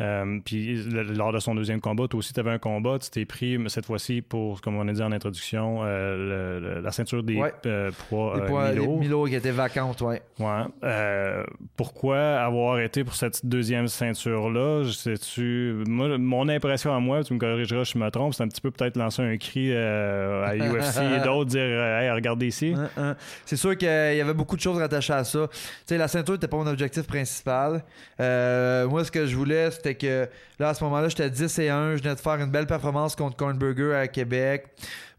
Euh, 0.00 0.40
puis 0.44 0.76
lors 1.16 1.32
de 1.32 1.38
son 1.38 1.54
deuxième 1.54 1.80
combat, 1.80 2.08
toi 2.08 2.18
aussi, 2.18 2.32
tu 2.32 2.40
avais 2.40 2.50
un 2.50 2.58
combat. 2.58 2.98
Tu 2.98 3.10
t'es 3.10 3.24
pris, 3.24 3.58
cette 3.68 3.86
fois-ci, 3.86 4.22
pour, 4.22 4.60
comme 4.60 4.76
on 4.76 4.88
a 4.88 4.92
dit 4.92 5.02
en 5.02 5.12
introduction, 5.12 5.80
euh, 5.84 6.80
la 6.80 6.90
ceinture 6.90 7.22
des 7.22 7.40
euh, 7.66 7.90
poids, 8.08 8.36
Milo. 8.72 8.96
Milo 8.98 9.24
qui 9.26 9.36
était 9.36 9.52
vacante, 9.52 10.00
ouais. 10.00 10.22
Ouais. 10.38 11.44
pourquoi 11.76 12.18
avoir 12.40 12.80
été 12.80 13.04
pour 13.04 13.14
cette 13.14 13.46
deuxième 13.46 13.88
ceinture-là? 13.88 14.90
Sais-tu... 14.90 15.84
mon 15.86 16.48
impression 16.48 16.94
à 16.94 16.98
moi, 16.98 17.22
tu 17.22 17.34
me 17.34 17.38
corrigeras 17.38 17.84
si 17.84 17.92
je 17.92 17.98
me 17.98 18.10
trompe, 18.10 18.34
c'est 18.34 18.42
un 18.42 18.48
petit 18.48 18.60
peu 18.60 18.70
peut-être 18.70 18.96
lancer 18.96 19.22
un 19.22 19.36
cri 19.36 19.74
à 19.74 20.54
UFC 20.56 21.02
et 21.16 21.24
d'autres, 21.24 21.50
dire 21.50 21.62
Hey, 21.64 22.10
regardez 22.10 22.48
ici. 22.48 22.74
C'est 23.44 23.56
sûr 23.56 23.76
qu'il 23.76 23.88
y 23.88 24.20
avait 24.20 24.34
beaucoup 24.34 24.56
de 24.56 24.60
choses 24.60 24.78
rattachées 24.78 25.12
à 25.12 25.24
ça. 25.24 25.46
Tu 25.48 25.58
sais, 25.86 25.98
la 25.98 26.08
ceinture 26.08 26.34
n'était 26.34 26.48
pas 26.48 26.56
mon 26.56 26.66
objectif 26.66 27.06
principal. 27.06 27.84
moi, 28.18 29.04
ce 29.04 29.10
que 29.10 29.26
je 29.26 29.36
voulais, 29.36 29.70
c'était 29.84 29.94
que 29.94 30.28
là, 30.58 30.70
à 30.70 30.74
ce 30.74 30.82
moment-là, 30.84 31.08
j'étais 31.08 31.28
10 31.28 31.58
et 31.58 31.68
1. 31.68 31.96
Je 31.96 32.02
venais 32.02 32.14
de 32.14 32.20
faire 32.20 32.36
une 32.36 32.50
belle 32.50 32.66
performance 32.66 33.14
contre 33.14 33.36
Cornburger 33.36 33.94
à 33.94 34.08
Québec. 34.08 34.66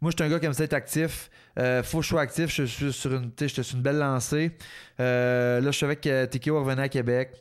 Moi, 0.02 0.12
je 0.12 0.18
suis 0.18 0.28
un 0.28 0.34
gars 0.34 0.40
qui 0.40 0.46
aime 0.48 0.54
ça 0.54 0.64
être 0.64 0.74
actif. 0.74 1.30
Euh, 1.58 1.84
faut 1.84 2.00
que 2.00 2.04
je 2.04 2.10
sois 2.10 2.22
actif. 2.22 2.54
Je 2.54 2.64
suis 2.64 2.92
sur 2.92 3.14
une, 3.14 3.32
j'étais 3.40 3.64
sur 3.64 3.78
une 3.78 3.84
belle 3.84 4.00
lancée. 4.00 4.52
Euh, 5.00 5.62
là, 5.62 5.72
je 5.72 5.78
savais 5.78 5.96
que 5.96 6.26
TKO 6.26 6.60
revenait 6.60 6.84
à 6.84 6.90
Québec. 6.90 7.32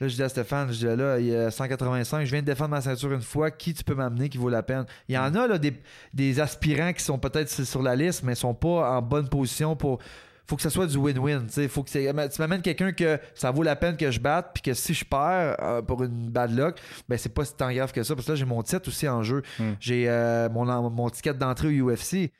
Là, 0.00 0.08
je 0.08 0.14
dis 0.14 0.22
à 0.22 0.30
Stéphane, 0.30 0.72
je 0.72 0.78
dis 0.78 0.96
là, 0.96 1.18
il 1.18 1.26
y 1.26 1.36
a 1.36 1.50
185, 1.50 2.24
je 2.24 2.30
viens 2.30 2.40
de 2.40 2.46
défendre 2.46 2.70
ma 2.70 2.80
ceinture 2.80 3.12
une 3.12 3.20
fois, 3.20 3.50
qui 3.50 3.74
tu 3.74 3.84
peux 3.84 3.94
m'amener 3.94 4.30
qui 4.30 4.38
vaut 4.38 4.48
la 4.48 4.62
peine? 4.62 4.86
Il 5.10 5.14
y 5.14 5.18
en 5.18 5.34
a 5.34 5.46
là, 5.46 5.58
des, 5.58 5.74
des 6.14 6.40
aspirants 6.40 6.94
qui 6.94 7.04
sont 7.04 7.18
peut-être 7.18 7.50
sur 7.50 7.82
la 7.82 7.94
liste, 7.94 8.22
mais 8.22 8.34
sont 8.34 8.54
pas 8.54 8.96
en 8.96 9.02
bonne 9.02 9.28
position 9.28 9.76
pour 9.76 9.98
faut 10.50 10.56
que 10.56 10.62
ce 10.62 10.68
soit 10.68 10.88
du 10.88 10.96
win-win. 10.96 11.46
Faut 11.68 11.84
que 11.84 11.90
tu 11.90 12.40
m'amènes 12.40 12.60
quelqu'un 12.60 12.90
que 12.90 13.20
ça 13.34 13.52
vaut 13.52 13.62
la 13.62 13.76
peine 13.76 13.96
que 13.96 14.10
je 14.10 14.18
batte, 14.18 14.50
puis 14.52 14.62
que 14.64 14.74
si 14.74 14.94
je 14.94 15.04
perds 15.04 15.56
euh, 15.62 15.80
pour 15.80 16.02
une 16.02 16.28
bad 16.28 16.50
luck, 16.50 16.76
ben 17.08 17.16
c'est 17.16 17.32
pas 17.32 17.44
si 17.44 17.54
tant 17.54 17.72
grave 17.72 17.92
que 17.92 18.02
ça. 18.02 18.16
Parce 18.16 18.26
que 18.26 18.32
là, 18.32 18.36
j'ai 18.36 18.44
mon 18.44 18.60
titre 18.64 18.88
aussi 18.88 19.08
en 19.08 19.22
jeu. 19.22 19.42
Hmm. 19.60 19.74
J'ai 19.78 20.06
euh, 20.08 20.48
mon, 20.48 20.90
mon 20.90 21.08
ticket 21.08 21.34
d'entrée 21.34 21.80
au 21.80 21.90
UFC. 21.90 22.32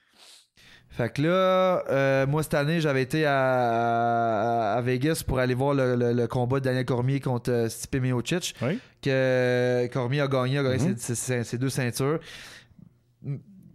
Fait 0.88 1.12
que 1.12 1.22
là, 1.22 1.84
euh, 1.88 2.26
moi 2.26 2.42
cette 2.42 2.54
année, 2.54 2.80
j'avais 2.80 3.02
été 3.02 3.24
à, 3.26 4.80
Vegas 4.82 5.22
pour 5.24 5.38
aller 5.38 5.54
voir 5.54 5.72
le, 5.74 6.26
combat 6.26 6.58
de 6.58 6.64
Daniel 6.64 6.84
Cormier 6.84 7.20
contre 7.20 7.66
Stipe 7.68 8.02
Miocic. 8.02 8.56
Que 9.00 9.88
Cormier 9.92 10.22
a 10.22 10.26
gagné, 10.26 10.58
a 10.58 10.64
gagné 10.64 10.94
mm-hmm. 10.94 11.44
ses, 11.44 11.58
deux 11.58 11.70
ceintures 11.70 12.18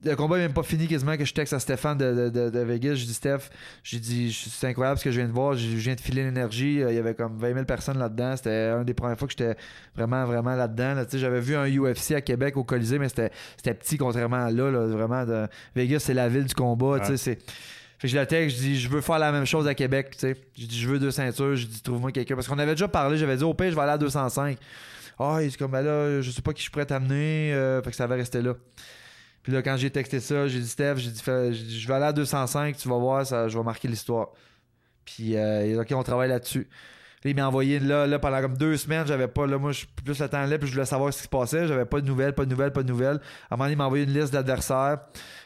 le 0.06 0.16
combat 0.16 0.38
n'est 0.38 0.44
même 0.44 0.54
pas 0.54 0.64
fini 0.64 0.88
quasiment 0.88 1.18
que 1.18 1.26
je 1.26 1.34
texte 1.34 1.54
à 1.54 1.60
Stéphane 1.60 1.98
de, 1.98 2.30
de, 2.30 2.60
Vegas. 2.60 2.96
Je 2.96 3.06
dis 3.06 3.14
Steph, 3.14 3.50
j'ai 3.84 4.00
dit 4.00 4.32
c'est 4.34 4.68
incroyable 4.68 5.00
ce 5.00 5.04
que 5.04 5.12
je 5.12 5.20
viens 5.20 5.28
de 5.28 5.34
voir. 5.34 5.56
Je 5.56 5.68
viens 5.68 5.96
de 5.96 6.00
filer 6.02 6.24
l'énergie. 6.24 6.76
Il 6.76 6.94
y 6.94 7.00
avait 7.00 7.16
comme 7.16 7.38
20 7.38 7.54
000 7.54 7.66
personnes 7.66 7.98
là-dedans. 7.98 8.36
C'était 8.38 8.70
une 8.70 8.84
des 8.84 8.94
premières 8.94 9.18
fois 9.18 9.28
que 9.28 9.34
j'étais 9.38 9.56
vraiment, 9.96 10.26
vraiment 10.26 10.56
là-dedans. 10.56 11.04
J'avais 11.12 11.40
vu 11.40 11.56
un 11.56 11.68
UFC 11.68 12.12
à 12.12 12.22
Québec 12.22 12.56
au 12.56 12.64
Colisée, 12.64 13.00
mais 13.00 13.10
c'était 13.10 13.32
petit 13.74 13.98
contrairement 13.98 14.46
à 14.46 14.52
là. 14.52 14.70
vraiment, 14.70 15.26
de... 15.26 15.48
Vegas, 15.76 16.00
c'est 16.00 16.14
la 16.14 16.30
ville 16.30 16.46
du 16.46 16.54
combat. 16.54 17.00
C'est... 17.16 17.40
Fait 17.98 18.08
que 18.08 18.08
je 18.10 18.18
le 18.18 18.26
texte, 18.26 18.58
je 18.58 18.62
dis 18.62 18.80
je 18.80 18.90
veux 18.90 19.02
faire 19.02 19.20
la 19.20 19.32
même 19.32 19.46
chose 19.46 19.68
à 19.68 19.74
Québec. 19.74 20.16
Je 20.22 20.66
dis 20.66 20.80
je 20.80 20.88
veux 20.88 21.00
deux 21.00 21.12
ceintures. 21.12 21.56
Je 21.56 21.66
dis 21.66 21.82
trouve-moi 21.82 22.12
quelqu'un. 22.12 22.36
Parce 22.36 22.48
qu'on 22.48 22.60
avait 22.60 22.74
déjà 22.74 22.88
parlé, 22.88 23.18
j'avais 23.18 23.38
dit 23.38 23.44
au 23.44 23.54
pire, 23.54 23.72
je 23.72 23.76
vais 23.76 23.82
aller 23.82 23.94
à 23.94 23.98
205. 23.98 24.58
Ah, 25.18 25.38
il 25.40 25.48
est 25.48 25.58
comme 25.58 25.72
ben 25.72 25.82
là, 25.82 26.22
je 26.22 26.30
sais 26.30 26.42
pas 26.42 26.52
qui 26.52 26.62
je 26.62 26.70
pourrais 26.70 26.86
t'amener. 26.86 27.54
Euh, 27.54 27.82
fait 27.82 27.90
que 27.90 27.96
ça 27.96 28.06
va 28.06 28.16
rester 28.16 28.42
là. 28.42 28.54
Puis 29.46 29.54
là, 29.54 29.62
quand 29.62 29.78
j'ai 29.78 29.92
texté 29.92 30.20
ça, 30.20 30.48
j'ai 30.48 30.60
dit 30.60 30.68
Steph, 30.68 30.96
j'ai 30.98 31.12
dit, 31.12 31.22
je 31.24 31.88
vais 31.88 31.94
aller 31.94 32.06
à 32.06 32.14
205, 32.14 32.76
tu 32.78 32.90
vas 32.90 32.98
voir, 32.98 33.24
ça, 33.28 33.48
je 33.48 33.56
vais 33.56 33.64
marquer 33.64 33.88
l'histoire. 33.88 34.30
Puis, 35.06 35.38
euh, 35.38 35.84
OK, 35.84 35.92
on 35.92 36.02
travaille 36.02 36.30
là-dessus. 36.30 36.68
Il 37.32 37.36
m'a 37.36 37.48
envoyé 37.48 37.80
là, 37.80 38.06
là, 38.06 38.20
pendant 38.20 38.42
comme 38.42 38.58
deux 38.58 38.78
semaines, 38.78 39.08
j'avais 39.08 39.28
pas, 39.28 39.48
là, 39.48 39.58
moi, 39.58 39.72
je 39.72 39.86
plus 40.04 40.20
le 40.20 40.30
temps 40.30 40.46
là, 40.46 40.58
puis 40.58 40.68
je 40.68 40.74
voulais 40.74 40.86
savoir 40.86 41.12
ce 41.12 41.18
qui 41.18 41.24
se 41.24 41.30
passait. 41.30 41.68
J'avais 41.68 41.86
pas 41.86 42.00
de 42.00 42.06
nouvelles, 42.06 42.34
pas 42.34 42.46
de 42.46 42.50
nouvelles, 42.52 42.72
pas 42.72 42.84
de 42.84 42.88
nouvelles. 42.88 43.20
À 43.50 43.56
un 43.56 43.58
moment 43.58 43.64
donné, 43.64 43.74
il 43.74 43.78
m'a 43.78 43.86
envoyé 43.86 44.04
une 44.04 44.14
liste 44.14 44.32
d'adversaires. 44.32 45.00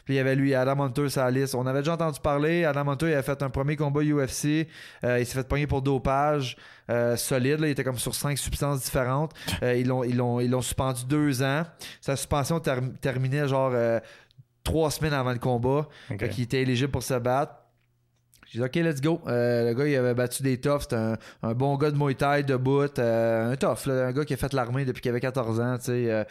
Puis 0.03 0.15
il 0.15 0.17
y 0.17 0.19
avait 0.19 0.35
lui, 0.35 0.53
Adam 0.55 0.81
Hunter, 0.81 1.07
sa 1.09 1.29
liste. 1.29 1.55
On 1.55 1.65
avait 1.67 1.79
déjà 1.79 1.93
entendu 1.93 2.19
parler. 2.19 2.65
Adam 2.65 2.87
Hunter, 2.89 3.09
il 3.09 3.13
a 3.13 3.21
fait 3.21 3.41
un 3.43 3.49
premier 3.49 3.75
combat 3.75 4.01
UFC. 4.01 4.67
Euh, 5.03 5.19
il 5.19 5.25
s'est 5.25 5.35
fait 5.35 5.47
pogner 5.47 5.67
pour 5.67 5.81
dopage. 5.81 6.57
Euh, 6.89 7.15
solide. 7.15 7.59
Il 7.59 7.69
était 7.69 7.83
comme 7.83 7.99
sur 7.99 8.15
cinq 8.15 8.37
substances 8.37 8.83
différentes. 8.83 9.33
Euh, 9.61 9.75
ils 9.75 9.87
l'ont 9.87 10.03
ils 10.03 10.15
l'ont 10.15 10.39
ils 10.39 10.49
l'ont 10.49 10.61
suspendu 10.61 11.03
deux 11.05 11.43
ans. 11.43 11.63
Sa 11.99 12.15
suspension 12.15 12.61
terminait 13.01 13.47
genre 13.47 13.73
trois 14.63 14.89
semaines 14.89 15.13
avant 15.13 15.33
le 15.33 15.39
combat. 15.39 15.87
Okay. 16.09 16.29
il 16.37 16.43
était 16.43 16.61
éligible 16.61 16.91
pour 16.91 17.03
se 17.03 17.15
battre. 17.15 17.53
J'ai 18.51 18.59
dit, 18.59 18.65
OK, 18.65 18.75
let's 18.75 19.01
go. 19.01 19.21
le 19.25 19.73
gars, 19.73 19.87
il 19.87 19.95
avait 19.95 20.13
battu 20.13 20.43
des 20.43 20.59
toughs. 20.59 20.81
C'était 20.81 20.95
un, 20.95 21.53
bon 21.53 21.75
gars 21.77 21.91
de 21.91 21.97
Muay 21.97 22.15
Thai, 22.15 22.43
de 22.43 22.55
bout. 22.55 22.99
un 22.99 23.55
tough, 23.55 23.87
un 23.87 24.11
gars 24.11 24.25
qui 24.25 24.33
a 24.33 24.37
fait 24.37 24.53
l'armée 24.53 24.85
depuis 24.85 25.01
qu'il 25.01 25.11
avait 25.11 25.19
14 25.19 25.59
ans. 25.59 25.77
Tu 25.77 25.85
sais, 25.85 26.25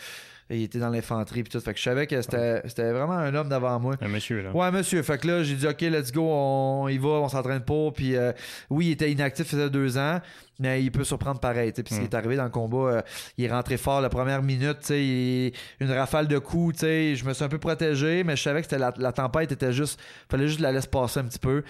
il 0.50 0.62
était 0.62 0.78
dans 0.78 0.88
l'infanterie 0.88 1.42
puis 1.42 1.52
tout. 1.52 1.60
Fait 1.60 1.72
que 1.72 1.78
je 1.78 1.84
savais 1.84 2.06
que 2.06 2.20
c'était 2.22 2.90
vraiment 2.92 3.12
un 3.12 3.34
homme 3.34 3.48
devant 3.48 3.78
moi. 3.78 3.96
Un 4.00 4.08
monsieur, 4.08 4.42
là. 4.42 4.50
Ouais, 4.52 4.70
monsieur. 4.70 5.02
Fait 5.02 5.18
que 5.18 5.26
là, 5.26 5.42
j'ai 5.42 5.54
dit, 5.54 5.66
OK, 5.66 5.80
let's 5.82 6.12
go, 6.12 6.22
on 6.28 6.88
y 6.88 6.98
va, 6.98 7.08
on 7.08 7.28
s'entraîne 7.28 7.60
pas. 7.60 7.90
Puis 7.94 8.16
euh, 8.16 8.32
oui, 8.70 8.86
il 8.86 8.90
était 8.92 9.10
inactif, 9.10 9.46
il 9.46 9.50
faisait 9.50 9.70
deux 9.70 9.98
ans, 9.98 10.20
mais 10.58 10.82
il 10.82 10.90
peut 10.90 11.04
surprendre 11.04 11.40
pareil. 11.40 11.72
Puis 11.72 11.84
ce 11.94 12.00
qui 12.00 12.04
est 12.04 12.14
arrivé 12.14 12.36
dans 12.36 12.44
le 12.44 12.50
combat, 12.50 12.78
euh, 12.78 13.02
il 13.36 13.44
est 13.44 13.50
rentré 13.52 13.76
fort 13.76 14.00
la 14.00 14.08
première 14.08 14.42
minute, 14.42 14.78
sais 14.80 15.52
une 15.80 15.92
rafale 15.92 16.28
de 16.28 16.38
coups. 16.38 16.78
sais 16.78 17.14
Je 17.14 17.24
me 17.24 17.34
suis 17.34 17.44
un 17.44 17.48
peu 17.48 17.58
protégé, 17.58 18.24
mais 18.24 18.36
je 18.36 18.42
savais 18.42 18.62
que 18.62 18.74
la, 18.74 18.92
la 18.96 19.12
tempête 19.12 19.52
était 19.52 19.72
juste. 19.72 20.00
fallait 20.30 20.48
juste 20.48 20.60
la 20.60 20.72
laisser 20.72 20.88
passer 20.88 21.20
un 21.20 21.24
petit 21.24 21.38
peu. 21.38 21.62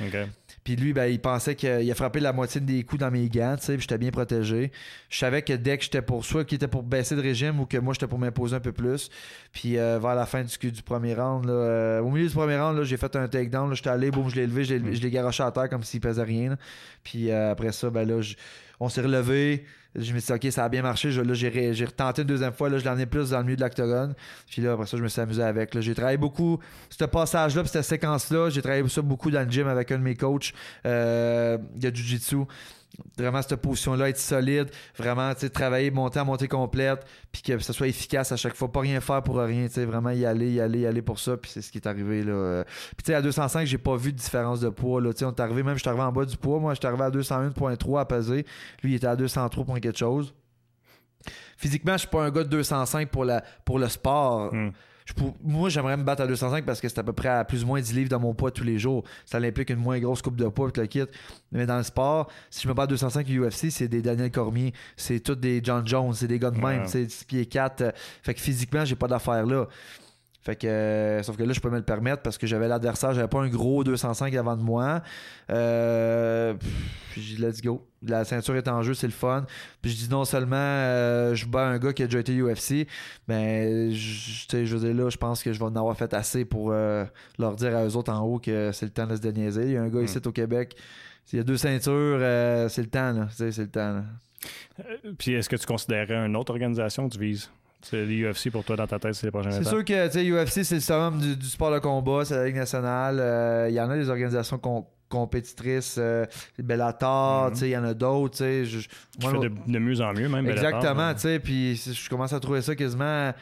Puis 0.65 0.77
lui, 0.77 0.93
ben, 0.93 1.07
il 1.07 1.21
pensait 1.21 1.55
qu'il 1.55 1.91
a 1.91 1.95
frappé 1.95 2.21
la 2.21 2.33
moitié 2.33 2.61
des 2.61 2.83
coups 2.85 3.01
dans 3.01 3.11
mes 3.11 3.29
gants, 3.29 3.57
tu 3.59 3.65
sais, 3.65 3.79
j'étais 3.79 3.99
bien 3.99 4.11
protégé. 4.11 4.71
Je 5.09 5.19
savais 5.19 5.43
que 5.43 5.53
dès 5.53 5.79
que 5.79 5.85
j'étais 5.85 6.03
pour 6.03 6.25
soit 6.25 6.45
qu'il 6.45 6.57
était 6.57 6.69
pour 6.69 6.83
baisser 6.83 7.17
de 7.17 7.21
régime 7.21 7.61
ou 7.61 7.67
que 7.67 7.79
moi 7.79 7.95
j'étais 7.95 8.07
pour 8.07 8.19
m'imposer 8.19 8.57
un 8.57 8.61
peu 8.61 8.73
plus. 8.73 9.09
Puis 9.53 9.79
euh, 9.79 9.99
vers 9.99 10.15
la 10.15 10.27
fin 10.27 10.43
du, 10.43 10.73
du 10.73 10.83
premier 10.83 11.15
round, 11.15 11.47
là, 11.47 11.53
euh, 11.53 12.01
au 12.01 12.11
milieu 12.11 12.27
du 12.27 12.35
premier 12.35 12.59
round, 12.59 12.83
j'ai 12.83 12.97
fait 12.97 13.15
un 13.17 13.29
takedown, 13.29 13.75
j'étais 13.75 13.91
allé, 13.91 14.11
boum, 14.11 14.29
je 14.29 14.37
l'ai 14.37 14.47
levé, 14.47 14.65
je 14.65 14.75
l'ai 14.75 15.11
garoché 15.11 15.43
à 15.43 15.51
terre 15.51 15.69
comme 15.69 15.83
s'il 15.83 16.01
pesait 16.01 16.23
rien. 16.23 16.57
Puis 17.03 17.31
euh, 17.31 17.53
après 17.53 17.73
ça, 17.73 17.91
ben 17.91 18.07
là, 18.07 18.21
on 18.81 18.89
s'est 18.89 19.03
relevé. 19.03 19.65
Je 19.95 20.13
me 20.13 20.19
suis 20.19 20.33
dit, 20.39 20.47
OK, 20.47 20.53
ça 20.53 20.65
a 20.65 20.69
bien 20.69 20.83
marché. 20.83 21.11
là, 21.11 21.35
j'ai, 21.35 21.85
retenté 21.85 22.23
une 22.23 22.29
deuxième 22.29 22.53
fois. 22.53 22.69
Là, 22.69 22.79
je 22.79 22.85
l'en 22.85 22.99
ai 22.99 23.07
plus 23.07 23.31
dans 23.31 23.39
le 23.39 23.45
milieu 23.45 23.57
de 23.57 23.63
l'octogone. 23.63 24.15
Puis 24.49 24.63
là, 24.63 24.73
après 24.73 24.87
ça, 24.87 24.97
je 24.97 25.03
me 25.03 25.09
suis 25.09 25.21
amusé 25.21 25.43
avec. 25.43 25.79
J'ai 25.81 25.95
travaillé 25.95 26.19
beaucoup, 26.19 26.59
ce 26.91 27.05
passage-là, 27.05 27.63
puis 27.63 27.71
cette 27.71 27.85
séquence-là, 27.85 28.51
j'ai 28.51 28.63
travaillé 28.63 28.87
ça 28.89 29.03
beaucoup 29.03 29.31
dans 29.31 29.45
le 29.45 29.51
gym 29.51 29.67
avec 29.67 29.91
un 29.91 29.99
de 29.99 30.03
mes 30.03 30.15
coachs 30.15 30.53
euh, 30.87 31.59
de 31.75 31.89
Jiu-Jitsu 31.89 32.47
vraiment 33.17 33.43
cette 33.43 33.57
position-là, 33.57 34.09
être 34.09 34.19
solide, 34.19 34.71
vraiment 34.97 35.33
travailler, 35.53 35.91
monter 35.91 36.19
à 36.19 36.25
montée 36.25 36.49
complète, 36.49 37.05
puis 37.33 37.43
que 37.43 37.59
ça 37.59 37.73
soit 37.73 37.89
efficace 37.89 38.33
à 38.33 38.37
chaque 38.37 38.55
fois, 38.55 38.71
pas 38.71 38.81
rien 38.81 39.01
faire 39.01 39.23
pour 39.23 39.39
rien, 39.39 39.67
vraiment 39.69 40.11
y 40.11 40.25
aller, 40.25 40.53
y 40.53 40.61
aller, 40.61 40.81
y 40.81 40.87
aller 40.87 41.03
pour 41.03 41.19
ça, 41.19 41.37
puis 41.37 41.51
c'est 41.51 41.63
ce 41.63 41.71
qui 41.71 41.79
est 41.79 41.87
arrivé. 41.87 42.23
Là. 42.23 42.65
Puis 42.97 43.05
tu 43.05 43.07
sais, 43.07 43.15
à 43.15 43.23
205, 43.23 43.67
j'ai 43.67 43.79
pas 43.79 43.97
vu 43.97 44.13
de 44.13 44.19
différence 44.19 44.61
de 44.61 44.69
poids. 44.69 45.01
Là. 45.01 45.11
on 45.23 45.31
est 45.31 45.41
arrivé, 45.41 45.63
même 45.63 45.75
je 45.75 45.81
suis 45.81 45.89
arrivé 45.89 46.05
en 46.05 46.13
bas 46.13 46.25
du 46.25 46.37
poids, 46.37 46.59
moi 46.59 46.75
je 46.75 46.79
suis 46.79 46.87
arrivé 46.87 47.05
à 47.05 47.11
201.3 47.11 48.01
à 48.01 48.05
peser, 48.05 48.47
lui 48.83 48.93
il 48.93 48.95
était 48.97 49.07
à 49.07 49.17
203 49.17 49.65
pour 49.65 49.81
quelque 49.81 49.99
chose. 49.99 50.35
Physiquement, 51.57 51.95
je 51.95 51.99
suis 51.99 52.09
pas 52.09 52.23
un 52.23 52.31
gars 52.31 52.45
de 52.45 52.49
205 52.49 53.11
pour, 53.11 53.25
la, 53.25 53.43
pour 53.65 53.79
le 53.79 53.89
sport. 53.89 54.53
Moi, 55.43 55.69
j'aimerais 55.69 55.97
me 55.97 56.03
battre 56.03 56.23
à 56.23 56.27
205 56.27 56.65
parce 56.65 56.81
que 56.81 56.89
c'est 56.89 56.99
à 56.99 57.03
peu 57.03 57.13
près 57.13 57.29
à 57.29 57.45
plus 57.45 57.65
ou 57.65 57.67
moins 57.67 57.81
10 57.81 57.95
livres 57.95 58.09
dans 58.11 58.21
mon 58.21 58.35
poids 58.35 58.51
tous 58.51 58.65
les 58.65 58.79
jours. 58.79 59.05
Ça 59.25 59.39
implique 59.39 59.71
une 59.71 59.77
moins 59.77 59.99
grosse 59.99 60.23
coupe 60.23 60.37
de 60.37 60.47
poids, 60.49 60.71
le 60.75 60.87
kit. 60.87 61.05
Mais 61.53 61.67
dans 61.67 61.79
le 61.79 61.83
sport, 61.83 62.29
si 62.51 62.63
je 62.63 62.69
me 62.69 62.75
bats 62.75 62.85
à 62.85 62.87
205 62.87 63.27
UFC, 63.29 63.71
c'est 63.71 63.89
des 63.89 64.03
Daniel 64.03 64.31
Cormier, 64.31 64.73
c'est 64.97 65.21
tous 65.21 65.35
des 65.35 65.61
John 65.63 65.87
Jones, 65.87 66.13
c'est 66.15 66.29
des 66.29 66.39
gars 66.39 66.51
de 66.51 66.59
même, 66.59 66.87
c'est 66.87 67.11
6 67.11 67.25
pieds 67.25 67.47
4. 67.47 67.81
Euh, 67.81 67.91
fait 68.23 68.35
que 68.35 68.41
physiquement, 68.41 68.85
j'ai 68.85 68.97
pas 68.97 69.09
d'affaires 69.09 69.47
là. 69.47 69.67
Fait 70.41 70.55
que, 70.55 70.67
euh, 70.67 71.23
sauf 71.23 71.37
que 71.37 71.43
là, 71.43 71.53
je 71.53 71.61
peux 71.61 71.69
me 71.69 71.77
le 71.77 71.83
permettre 71.83 72.23
parce 72.23 72.39
que 72.39 72.47
j'avais 72.47 72.69
l'adversaire, 72.69 73.13
j'avais 73.13 73.29
pas 73.29 73.41
un 73.41 73.49
gros 73.49 73.83
205 73.83 74.35
avant 74.35 74.57
de 74.57 74.63
moi. 74.63 75.03
Euh, 75.51 76.55
puis 77.11 77.37
let's 77.39 77.61
go. 77.61 77.87
La 78.03 78.25
ceinture 78.25 78.55
est 78.55 78.69
en 78.69 78.83
jeu, 78.83 78.95
c'est 78.95 79.09
le 79.09 79.13
fun. 79.13 79.45
Puis 79.83 79.91
je 79.91 79.97
dis 79.97 80.09
non 80.09 80.25
seulement 80.25 80.57
euh, 80.57 81.35
je 81.35 81.45
bats 81.45 81.67
un 81.67 81.79
gars 81.79 81.93
qui 81.93 82.05
a 82.05 82.07
déjà 82.07 82.21
été 82.21 82.41
UFC, 82.41 82.87
mais 83.27 83.91
je, 83.91 84.65
je 84.65 84.77
veux 84.77 84.87
dire 84.87 85.05
là, 85.05 85.11
je 85.11 85.17
pense 85.17 85.43
que 85.43 85.53
je 85.53 85.59
vais 85.59 85.65
en 85.65 85.75
avoir 85.75 85.97
fait 85.97 86.15
assez 86.15 86.45
pour 86.45 86.71
leur 86.71 87.57
dire 87.57 87.77
à 87.77 87.85
eux 87.85 87.97
autres 87.97 88.13
en 88.13 88.21
haut 88.21 88.39
que 88.39 88.71
c'est 88.73 88.87
le 88.87 88.93
temps 88.93 89.09
de 89.09 89.17
se 89.17 89.21
déniaiser. 89.21 89.65
Il 89.65 89.73
y 89.73 89.77
a 89.77 89.83
un 89.83 89.89
gars 89.89 90.03
ici 90.03 90.19
au 90.25 90.33
Québec, 90.33 90.77
il 91.33 91.37
y 91.37 91.41
a 91.41 91.45
deux 91.45 91.57
ceintures, 91.57 92.21
c'est 92.71 92.83
le 92.83 92.89
temps, 92.89 93.13
là. 93.13 93.29
C'est 93.33 93.59
le 93.59 93.69
temps. 93.69 94.05
Puis 95.19 95.33
est-ce 95.33 95.49
que 95.49 95.57
tu 95.57 95.67
considérais 95.67 96.15
une 96.27 96.37
autre 96.37 96.53
organisation 96.53 97.09
que 97.09 97.15
tu 97.15 97.21
vises? 97.21 97.51
C'est 97.81 98.05
l'UFC 98.05 98.51
pour 98.51 98.65
toi 98.65 98.77
dans 98.77 98.87
ta 98.87 98.99
tête, 98.99 99.15
c'est 99.15 99.27
les 99.27 99.31
prochaines 99.31 99.53
C'est 99.53 99.65
sûr 99.65 99.85
que 99.85 100.45
UFC, 100.45 100.65
c'est 100.65 100.77
le 100.77 100.81
summum 100.81 101.19
du, 101.19 101.47
sport 101.47 101.73
de 101.73 101.79
combat, 101.79 102.25
c'est 102.25 102.35
la 102.35 102.47
Ligue 102.47 102.57
nationale. 102.57 103.19
Euh, 103.21 103.67
il 103.69 103.75
y 103.75 103.81
en 103.81 103.89
a 103.89 103.97
des 103.97 104.11
organisations 104.11 104.61
compétitrices, 105.09 105.97
euh, 105.99 106.27
Bellator, 106.59 107.51
mhm. 107.51 107.57
il 107.63 107.69
y 107.69 107.77
en 107.77 107.85
a 107.85 107.95
d'autres. 107.95 108.39
Je, 108.39 108.81
fais 109.21 109.39
de, 109.39 109.79
mieux 109.79 110.01
en 110.01 110.13
mieux, 110.13 110.29
même. 110.29 110.49
Exactement, 110.49 111.13
puis 111.43 111.77
je 111.77 112.09
commence 112.11 112.33
à 112.33 112.41
trouver 112.41 112.63
ça 112.63 112.75
quasiment. 112.75 113.33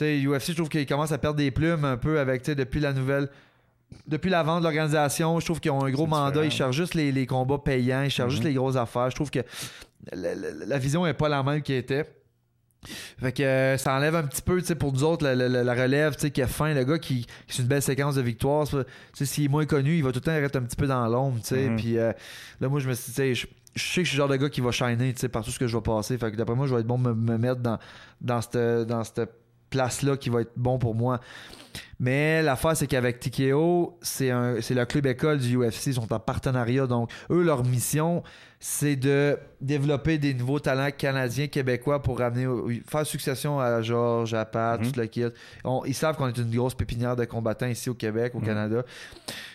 UFC, 0.00 0.48
je 0.48 0.52
trouve 0.54 0.68
qu'il 0.68 0.86
commence 0.86 1.12
à 1.12 1.18
perdre 1.18 1.36
des 1.36 1.50
plumes 1.50 1.84
un 1.84 1.96
peu 1.96 2.18
avec 2.18 2.44
depuis 2.44 2.80
la 2.80 2.92
nouvelle 2.92 3.28
depuis 4.08 4.28
la 4.28 4.42
vente 4.42 4.58
de 4.58 4.64
l'organisation, 4.64 5.38
je 5.38 5.44
trouve 5.44 5.60
qu'ils 5.60 5.70
ont 5.70 5.84
un 5.84 5.90
gros 5.90 6.06
mandat. 6.06 6.44
Ils 6.44 6.50
cherchent 6.50 6.74
juste 6.74 6.94
les, 6.94 7.26
combats 7.26 7.58
payants, 7.58 8.02
ils 8.02 8.10
cherchent 8.10 8.32
juste 8.32 8.42
mhm. 8.42 8.48
les 8.48 8.54
grosses 8.54 8.76
affaires. 8.76 9.10
Je 9.10 9.14
trouve 9.14 9.30
que 9.30 9.40
la, 10.12 10.34
la 10.34 10.78
vision 10.78 11.04
n'est 11.04 11.14
pas 11.14 11.28
la 11.28 11.44
même 11.44 11.62
qu'elle 11.62 11.76
était. 11.76 12.04
Fait 13.20 13.32
que 13.32 13.42
euh, 13.42 13.76
ça 13.78 13.94
enlève 13.94 14.14
un 14.14 14.22
petit 14.24 14.42
peu, 14.42 14.60
pour 14.76 14.92
nous 14.92 15.04
autres, 15.04 15.24
la, 15.24 15.34
la- 15.34 15.64
la 15.64 15.74
relève, 15.74 16.16
qui 16.30 16.42
a 16.42 16.46
faim, 16.46 16.74
le 16.74 16.84
gars 16.84 16.98
qui, 16.98 17.22
qui 17.24 17.28
c'est 17.48 17.62
une 17.62 17.68
belle 17.68 17.82
séquence 17.82 18.14
de 18.14 18.22
sais, 19.18 19.26
s'il 19.26 19.44
est 19.44 19.48
moins 19.48 19.66
connu, 19.66 19.96
il 19.96 20.02
va 20.04 20.10
tout 20.10 20.18
le 20.18 20.20
temps 20.22 20.32
rester 20.34 20.58
un 20.58 20.62
petit 20.62 20.76
peu 20.76 20.86
dans 20.86 21.06
l'ombre. 21.08 21.38
Mhm. 21.68 21.76
Puis 21.76 21.98
euh, 21.98 22.12
là, 22.60 22.68
moi, 22.68 22.80
je 22.80 22.88
me 22.88 22.94
suis 22.94 23.12
dit, 23.12 23.34
je, 23.34 23.46
je 23.74 23.82
sais 23.82 24.00
que 24.00 24.04
je 24.04 24.08
suis 24.10 24.16
le 24.16 24.22
genre 24.22 24.28
de 24.28 24.36
gars 24.36 24.48
qui 24.48 24.60
va 24.60 24.70
shiner, 24.70 25.14
par 25.28 25.42
tout 25.44 25.50
ce 25.50 25.58
que 25.58 25.66
je 25.66 25.76
vais 25.76 25.82
passer. 25.82 26.16
Fait 26.18 26.30
que 26.30 26.36
d'après 26.36 26.54
moi, 26.54 26.66
je 26.66 26.74
vais 26.74 26.80
être 26.80 26.86
bon 26.86 26.98
de 26.98 27.08
me, 27.08 27.14
me 27.14 27.38
mettre 27.38 27.60
dans, 27.60 27.78
dans 28.20 28.40
cette, 28.40 28.56
dans 28.86 29.02
cette 29.04 29.30
place-là 29.70 30.16
qui 30.16 30.30
va 30.30 30.42
être 30.42 30.52
bon 30.56 30.78
pour 30.78 30.94
moi. 30.94 31.20
Mais 32.04 32.42
l'affaire, 32.42 32.76
c'est 32.76 32.86
qu'avec 32.86 33.18
TKO, 33.18 33.96
c'est 34.02 34.30
un- 34.30 34.60
c'est 34.60 34.74
le 34.74 34.84
club 34.84 35.06
école 35.06 35.38
du 35.38 35.56
UFC, 35.56 35.86
ils 35.86 35.94
sont 35.94 36.12
en 36.12 36.18
partenariat. 36.18 36.86
Donc, 36.86 37.10
eux, 37.30 37.42
leur 37.42 37.64
mission, 37.64 38.22
c'est 38.60 38.96
de 38.96 39.38
développer 39.62 40.18
des 40.18 40.34
nouveaux 40.34 40.60
talents 40.60 40.90
canadiens, 40.96 41.46
québécois 41.46 42.02
pour 42.02 42.18
ramener, 42.18 42.46
au- 42.46 42.68
faire 42.86 43.06
succession 43.06 43.58
à 43.58 43.80
Georges, 43.80 44.34
à 44.34 44.44
Pat, 44.44 44.80
Mhm. 44.80 44.92
tout 44.92 45.00
le 45.00 45.06
kit. 45.06 45.24
On- 45.64 45.82
ils 45.86 45.94
savent 45.94 46.16
qu'on 46.16 46.28
est 46.28 46.36
une 46.36 46.54
grosse 46.54 46.74
pépinière 46.74 47.16
de 47.16 47.24
combattants 47.24 47.66
ici 47.68 47.88
au 47.88 47.94
Québec, 47.94 48.34
au 48.34 48.40
Mhm. 48.40 48.46
Canada. 48.46 48.82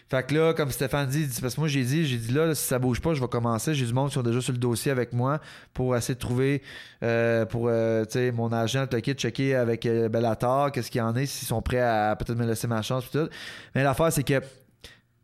Fait 0.09 0.25
que 0.25 0.33
là, 0.33 0.53
comme 0.55 0.71
Stéphane 0.71 1.07
dit, 1.07 1.27
parce 1.39 1.53
que 1.53 1.59
moi 1.61 1.67
j'ai 1.67 1.83
dit, 1.83 2.03
j'ai 2.07 2.17
dit 2.17 2.31
là, 2.33 2.47
là, 2.47 2.55
si 2.55 2.65
ça 2.65 2.79
bouge 2.79 2.99
pas, 2.99 3.13
je 3.13 3.21
vais 3.21 3.27
commencer. 3.27 3.75
J'ai 3.75 3.85
du 3.85 3.93
monde 3.93 4.07
qui 4.07 4.15
sont 4.15 4.23
déjà 4.23 4.41
sur 4.41 4.53
le 4.53 4.57
dossier 4.57 4.91
avec 4.91 5.13
moi 5.13 5.39
pour 5.71 5.95
essayer 5.95 6.15
de 6.15 6.19
trouver 6.19 6.63
euh, 7.03 7.45
pour 7.45 7.67
euh, 7.67 8.03
tu 8.05 8.13
sais, 8.13 8.31
mon 8.31 8.51
agent, 8.51 8.85
le 8.91 8.99
kit, 9.01 9.13
checker 9.13 9.53
avec 9.55 9.85
euh, 9.85 10.09
Bellator, 10.09 10.71
qu'est-ce 10.71 10.89
qu'il 10.89 10.97
y 10.99 11.01
en 11.03 11.15
est, 11.15 11.27
s'ils 11.27 11.47
sont 11.47 11.61
prêts 11.61 11.79
à 11.79 12.15
peut-être 12.17 12.38
me 12.39 12.45
laisser 12.45 12.67
ma 12.67 12.81
chance 12.81 13.05
puis 13.05 13.19
tout. 13.19 13.29
Mais 13.75 13.83
l'affaire, 13.83 14.11
c'est 14.11 14.23
que 14.23 14.41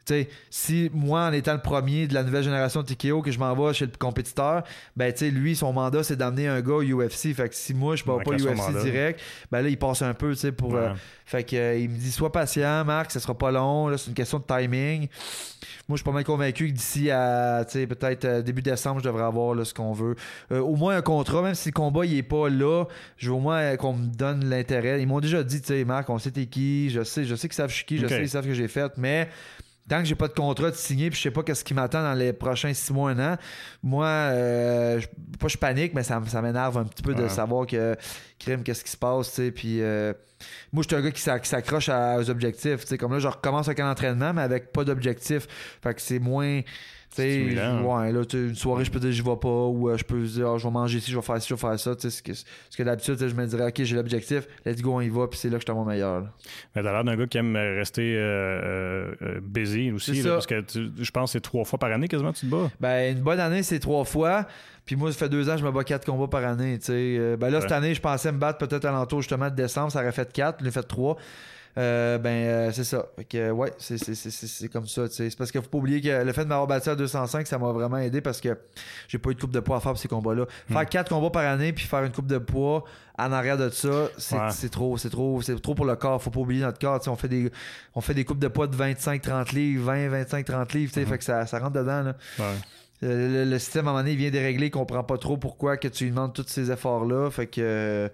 tu 0.05 0.13
sais, 0.13 0.29
si 0.49 0.89
moi, 0.93 1.21
en 1.25 1.33
étant 1.33 1.53
le 1.53 1.61
premier 1.61 2.07
de 2.07 2.13
la 2.13 2.23
nouvelle 2.23 2.43
génération 2.43 2.83
de 2.83 2.87
TKO, 2.93 3.21
que 3.21 3.31
je 3.31 3.39
m'en 3.39 3.55
vais 3.55 3.73
chez 3.73 3.85
le 3.85 3.91
compétiteur, 3.97 4.63
ben, 4.95 5.11
tu 5.11 5.19
sais, 5.19 5.31
lui, 5.31 5.55
son 5.55 5.73
mandat, 5.73 6.03
c'est 6.03 6.15
d'amener 6.15 6.47
un 6.47 6.61
gars 6.61 6.73
au 6.75 6.83
UFC. 6.83 7.33
Fait 7.33 7.49
que 7.49 7.55
si 7.55 7.73
moi, 7.73 7.95
je 7.95 8.03
ne 8.05 8.11
Ouais, 8.11 8.23
pas 8.23 8.31
UFC 8.31 8.55
mandat. 8.55 8.83
direct, 8.83 9.19
ben 9.51 9.61
là, 9.61 9.69
il 9.69 9.77
passe 9.77 10.01
un 10.01 10.13
peu, 10.13 10.31
tu 10.33 10.39
sais, 10.39 10.51
pour. 10.51 10.75
euh, 10.75 10.93
fait 11.25 11.43
que, 11.43 11.55
euh, 11.55 11.77
il 11.79 11.89
me 11.89 11.97
dit, 11.97 12.11
sois 12.11 12.31
patient, 12.31 12.85
Marc, 12.85 13.11
ça 13.11 13.19
sera 13.19 13.33
pas 13.35 13.49
long. 13.51 13.87
Là, 13.87 13.97
c'est 13.97 14.09
une 14.09 14.13
question 14.13 14.37
de 14.39 14.43
timing. 14.43 15.07
Moi, 15.87 15.95
je 15.95 15.97
suis 15.97 16.03
pas 16.03 16.11
mal 16.11 16.23
convaincu 16.23 16.67
que 16.67 16.73
d'ici 16.73 17.09
à, 17.11 17.63
peut-être 17.71 18.25
euh, 18.25 18.41
début 18.41 18.61
décembre, 18.61 18.99
je 18.99 19.05
devrais 19.05 19.23
avoir 19.23 19.53
là, 19.55 19.65
ce 19.65 19.73
qu'on 19.73 19.93
veut. 19.93 20.15
Euh, 20.51 20.59
au 20.59 20.75
moins 20.75 20.95
un 20.97 21.01
contrat, 21.01 21.41
même 21.41 21.53
si 21.55 21.69
le 21.69 21.73
combat, 21.73 22.05
il 22.05 22.15
est 22.17 22.23
pas 22.23 22.49
là, 22.49 22.85
je 23.17 23.29
veux 23.29 23.35
au 23.35 23.39
moins 23.39 23.75
qu'on 23.77 23.93
me 23.93 24.07
donne 24.07 24.45
l'intérêt. 24.45 25.01
Ils 25.01 25.07
m'ont 25.07 25.19
déjà 25.19 25.43
dit, 25.43 25.61
tu 25.61 25.67
sais, 25.67 25.83
Marc, 25.85 26.09
on 26.09 26.17
sait 26.19 26.31
t'es 26.31 26.45
qui, 26.47 26.89
je 26.89 27.03
sais, 27.03 27.23
je 27.25 27.35
sais 27.35 27.47
qu'ils 27.47 27.55
savent 27.55 27.69
je 27.69 27.75
suis 27.75 27.85
qui, 27.85 27.97
je 27.97 28.07
sais, 28.07 28.21
ils 28.23 28.29
savent 28.29 28.43
ce 28.43 28.49
que 28.49 28.53
j'ai 28.55 28.67
fait, 28.67 28.91
mais 28.97 29.29
tant 29.87 29.99
que 29.99 30.05
j'ai 30.05 30.15
pas 30.15 30.27
de 30.27 30.33
contrat 30.33 30.71
de 30.71 30.75
signer 30.75 31.09
puis 31.09 31.17
je 31.17 31.23
sais 31.23 31.31
pas 31.31 31.43
qu'est-ce 31.43 31.63
qui 31.63 31.73
m'attend 31.73 32.01
dans 32.01 32.13
les 32.13 32.33
prochains 32.33 32.73
six 32.73 32.91
mois, 32.91 33.11
un 33.11 33.33
an, 33.33 33.37
moi, 33.83 34.07
euh, 34.07 34.99
je, 34.99 35.07
pas 35.39 35.47
je 35.47 35.57
panique, 35.57 35.93
mais 35.93 36.03
ça, 36.03 36.21
ça 36.27 36.41
m'énerve 36.41 36.77
un 36.77 36.85
petit 36.85 37.03
peu 37.03 37.13
de 37.13 37.27
savoir 37.27 37.67
que, 37.67 37.95
crime, 38.39 38.63
qu'est-ce 38.63 38.83
qui 38.83 38.91
se 38.91 38.97
passe, 38.97 39.29
tu 39.29 39.35
sais, 39.35 39.51
puis 39.51 39.81
euh, 39.81 40.13
moi, 40.73 40.83
je 40.83 40.87
suis 40.87 40.95
un 40.95 41.05
gars 41.05 41.11
qui 41.11 41.21
s'ac- 41.21 41.41
qui 41.43 41.49
s'accroche 41.49 41.89
aux 41.89 42.29
objectifs, 42.29 42.81
tu 42.81 42.87
sais, 42.87 42.97
comme 42.97 43.13
là, 43.13 43.19
je 43.19 43.27
recommence 43.27 43.67
avec 43.67 43.79
un 43.79 43.89
entraînement, 43.91 44.33
mais 44.33 44.41
avec 44.41 44.71
pas 44.71 44.83
d'objectif, 44.83 45.47
fait 45.83 45.93
que 45.93 46.01
c'est 46.01 46.19
moins... 46.19 46.61
tu 47.15 47.21
sais, 47.21 47.31
Stimulant. 47.31 47.99
ouais, 48.01 48.11
là, 48.11 48.21
une 48.33 48.55
soirée, 48.55 48.83
je 48.85 48.91
peux 48.91 48.99
dire, 48.99 49.11
je 49.11 49.23
vais 49.23 49.35
pas, 49.37 49.47
ou 49.47 49.89
euh, 49.89 49.97
je 49.97 50.03
peux 50.03 50.21
dire, 50.23 50.47
ah, 50.49 50.57
je 50.57 50.63
vais 50.65 50.71
manger 50.71 50.97
ici, 50.97 51.11
je 51.11 51.15
vais 51.15 51.21
faire 51.21 51.41
ci, 51.41 51.47
je 51.49 51.53
vais 51.53 51.59
faire 51.59 51.79
ça. 51.79 51.95
tu 51.95 52.09
sais, 52.09 52.09
Ce 52.11 52.21
que, 52.21 52.31
que 52.77 52.83
d'habitude, 52.83 53.17
je 53.19 53.33
me 53.33 53.45
dirais, 53.45 53.67
ok, 53.67 53.83
j'ai 53.83 53.95
l'objectif, 53.95 54.47
let's 54.65 54.81
go, 54.81 54.93
on 54.95 55.01
y 55.01 55.09
va, 55.09 55.27
puis 55.27 55.39
c'est 55.39 55.49
là 55.49 55.55
que 55.55 55.61
je 55.61 55.65
suis 55.65 55.71
à 55.71 55.75
mon 55.75 55.85
meilleur. 55.85 56.21
là. 56.21 56.27
Mais 56.75 56.83
t'as 56.83 56.91
l'air 56.91 57.03
d'un 57.03 57.15
gars 57.15 57.27
qui 57.27 57.37
aime 57.37 57.55
rester 57.55 58.15
euh, 58.17 58.19
euh, 58.21 59.15
euh, 59.21 59.39
busy 59.41 59.91
aussi. 59.91 60.21
Là, 60.21 60.33
parce 60.33 60.47
que 60.47 60.61
tu- 60.61 60.91
je 60.99 61.11
pense 61.11 61.29
que 61.31 61.33
c'est 61.33 61.41
trois 61.41 61.63
fois 61.65 61.79
par 61.79 61.91
année 61.91 62.07
quasiment 62.07 62.33
tu 62.33 62.45
te 62.45 62.51
bats. 62.51 62.69
Ben, 62.79 63.15
une 63.17 63.23
bonne 63.23 63.39
année, 63.39 63.63
c'est 63.63 63.79
trois 63.79 64.03
fois. 64.03 64.45
Puis 64.85 64.95
moi, 64.95 65.11
ça 65.11 65.17
fait 65.17 65.29
deux 65.29 65.49
ans, 65.49 65.57
je 65.57 65.65
me 65.65 65.71
bats 65.71 65.83
quatre 65.83 66.05
combats 66.05 66.27
par 66.27 66.43
année. 66.45 66.77
sais. 66.79 66.93
Euh, 66.93 67.37
ben 67.37 67.49
là, 67.49 67.59
cette 67.61 67.71
année, 67.71 67.95
je 67.95 68.01
pensais 68.01 68.31
me 68.31 68.37
battre 68.37 68.59
peut-être 68.59 68.85
à 68.85 68.91
l'entour 68.91 69.21
justement 69.21 69.49
de 69.49 69.55
décembre. 69.55 69.91
Ça 69.91 69.99
aurait 70.01 70.11
fait 70.11 70.31
quatre. 70.31 70.63
J'ai 70.63 70.69
fait 70.69 70.83
trois. 70.83 71.17
Euh, 71.77 72.17
ben, 72.17 72.29
euh, 72.29 72.71
c'est 72.71 72.85
ça. 72.85 73.05
Fait 73.17 73.25
que, 73.25 73.51
ouais, 73.51 73.73
c'est, 73.77 73.97
c'est, 73.97 74.15
c'est, 74.15 74.31
c'est- 74.31 74.47
c'est 74.47 74.67
comme 74.69 74.87
ça. 74.87 75.09
tu 75.09 75.15
sais. 75.15 75.29
C'est 75.29 75.37
parce 75.37 75.51
qu'il 75.51 75.61
faut 75.61 75.67
pas 75.67 75.77
oublier 75.77 75.99
que 75.99 76.23
le 76.23 76.31
fait 76.31 76.43
de 76.45 76.49
m'avoir 76.49 76.67
battu 76.67 76.87
à 76.89 76.95
205, 76.95 77.45
ça 77.47 77.57
m'a 77.57 77.71
vraiment 77.73 77.97
aidé 77.97 78.21
parce 78.21 78.39
que 78.39 78.57
j'ai 79.09 79.17
pas 79.17 79.31
eu 79.31 79.35
de 79.35 79.41
coupe 79.41 79.51
de 79.51 79.59
poids 79.59 79.77
à 79.77 79.79
faire 79.81 79.91
pour 79.91 79.99
ces 79.99 80.07
combats-là. 80.07 80.45
Faire 80.69 80.81
Hmm. 80.81 80.85
quatre 80.85 81.09
combats 81.09 81.29
par 81.31 81.43
année 81.45 81.73
puis 81.73 81.83
faire 81.85 82.03
une 82.03 82.13
coupe 82.13 82.27
de 82.27 82.37
poids 82.37 82.85
en 83.17 83.31
arrière 83.33 83.57
de 83.57 83.69
ça, 83.69 84.07
c'est, 84.17 84.35
Ouais. 84.37 84.51
c'est 84.51 84.69
trop. 84.69 84.97
C'est 84.97 85.09
trop, 85.09 85.41
c'est 85.41 85.59
trop 85.61 85.75
pour 85.75 85.85
le 85.85 85.95
corps. 85.97 86.21
Faut 86.21 86.29
pas 86.31 86.39
oublier 86.39 86.61
notre 86.61 86.79
corps. 86.79 86.99
tu 86.99 87.05
sais. 87.05 87.09
On 87.09 87.15
fait 87.17 87.27
des, 87.27 87.51
on 87.93 87.99
fait 88.01 88.13
des 88.13 88.23
coupes 88.23 88.39
de 88.39 88.47
poids 88.47 88.67
de 88.67 88.75
25-30 88.75 89.51
livres, 89.53 89.91
20-25-30 89.91 90.73
livres. 90.73 90.91
tu 90.93 90.99
sais. 90.99 91.05
Mhm. 91.05 91.07
Fait 91.11 91.17
que 91.17 91.23
ça, 91.25 91.45
ça 91.45 91.59
rentre 91.59 91.73
dedans. 91.73 92.03
Là. 92.03 92.15
Ouais. 92.39 92.45
Euh, 93.03 93.43
Le, 93.43 93.51
le 93.51 93.59
système 93.59 93.87
à 93.87 93.89
un 93.89 93.93
moment 93.93 94.01
donné 94.03 94.13
il 94.13 94.17
vient 94.17 94.31
dérégler, 94.31 94.67
il 94.67 94.71
comprend 94.71 95.03
pas 95.03 95.17
trop 95.17 95.35
pourquoi 95.35 95.75
que 95.75 95.89
tu 95.89 96.05
lui 96.05 96.11
demandes 96.11 96.33
tous 96.33 96.45
ces 96.47 96.71
efforts-là. 96.71 97.29
Fait 97.31 97.47
que 97.47 98.09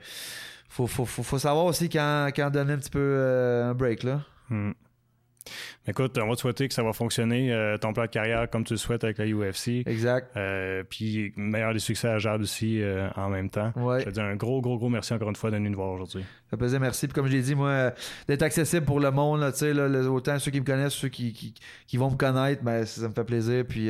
faut, 0.72 0.88
faut, 0.88 1.06
faut, 1.06 1.22
faut 1.24 1.38
savoir 1.38 1.66
aussi 1.66 1.90
quand, 1.90 2.30
quand 2.34 2.50
donner 2.50 2.74
un 2.74 2.78
petit 2.78 2.90
peu 2.90 3.00
euh, 3.00 3.70
un 3.72 3.74
break 3.74 4.04
là. 4.04 4.22
Hmm. 4.50 4.72
Écoute, 5.88 6.18
on 6.20 6.28
va 6.28 6.36
te 6.36 6.42
souhaiter 6.42 6.68
que 6.68 6.74
ça 6.74 6.84
va 6.84 6.94
fonctionner, 6.94 7.52
euh, 7.52 7.76
ton 7.78 7.92
plan 7.94 8.04
de 8.04 8.10
carrière 8.10 8.48
comme 8.50 8.64
tu 8.64 8.74
le 8.74 8.78
souhaites 8.78 9.04
avec 9.04 9.18
la 9.18 9.26
UFC. 9.26 9.84
Exact. 9.88 10.32
Euh, 10.38 10.84
puis 10.88 11.34
meilleur 11.36 11.74
des 11.74 11.80
succès 11.80 12.08
à 12.08 12.20
Jade 12.20 12.42
aussi 12.42 12.82
euh, 12.82 13.10
en 13.16 13.30
même 13.30 13.50
temps. 13.50 13.74
Ouais. 13.76 14.00
Je 14.02 14.06
te 14.06 14.10
dis 14.12 14.22
un 14.22 14.36
gros, 14.36 14.62
gros, 14.62 14.78
gros 14.78 14.90
merci 14.90 15.14
encore 15.14 15.30
une 15.30 15.36
fois 15.36 15.50
de 15.52 15.58
nous 15.58 15.74
voir 15.74 15.92
aujourd'hui. 15.92 16.22
Ça 16.22 16.52
fait 16.52 16.58
plaisir, 16.58 16.80
merci. 16.80 17.08
Puis 17.08 17.16
comme 17.16 17.26
je 17.28 17.32
l'ai 17.32 17.42
dit, 17.42 17.56
moi, 17.56 17.92
d'être 18.28 18.44
accessible 18.44 18.86
pour 18.86 19.00
le 19.00 19.10
monde, 19.12 19.42
là, 19.42 19.52
tu 19.52 19.58
sais, 19.58 19.74
là, 19.74 19.88
le- 19.88 20.08
autant 20.08 20.38
ceux 20.40 20.52
qui 20.52 20.62
me 20.62 20.66
connaissent, 20.66 20.94
ceux 20.94 21.10
qui, 21.10 21.34
qui, 21.34 21.54
qui 21.88 21.98
vont 21.98 22.12
me 22.12 22.18
connaître, 22.18 22.64
ben, 22.64 22.86
ça 22.86 23.10
me 23.10 23.14
fait 23.14 23.26
plaisir. 23.26 23.66
Puis 23.68 23.90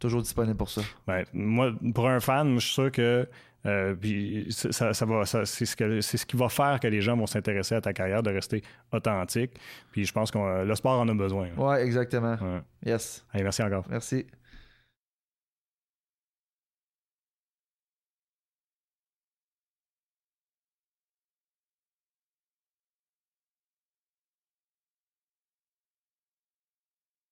toujours 0.00 0.22
disponible 0.22 0.56
pour 0.56 0.70
ça. 0.70 0.80
Ben, 1.06 1.24
moi, 1.34 1.72
pour 1.94 2.08
un 2.08 2.20
fan, 2.20 2.54
je 2.58 2.64
suis 2.64 2.74
sûr 2.74 2.90
que 2.90 3.28
euh, 3.66 3.94
puis 3.94 4.46
ça, 4.50 4.94
ça- 4.94 5.06
va, 5.06 5.24
ça- 5.26 5.44
c'est 5.44 5.64
ce, 5.66 5.76
que- 5.76 6.00
c'est 6.00 6.16
ce 6.16 6.24
qui 6.26 6.36
va 6.36 6.48
faire 6.48 6.78
que 6.80 6.88
les 6.88 7.00
gens 7.00 7.16
vont 7.16 7.26
s'intéresser 7.26 7.74
à 7.74 7.80
ta 7.80 7.92
carrière, 7.92 8.22
de 8.22 8.30
rester 8.30 8.62
authentique. 8.92 9.52
Puis 9.92 10.04
je 10.04 10.12
pense 10.12 10.30
que 10.30 10.64
le 10.64 10.74
sport 10.74 11.00
en 11.00 11.08
a 11.08 11.14
besoin. 11.14 11.48
Ouais, 11.56 11.84
exactement. 11.84 12.36
Ouais. 12.40 12.60
Yes. 12.84 13.24
Allez, 13.32 13.42
merci 13.44 13.62
encore. 13.62 13.84
Merci. 13.90 14.26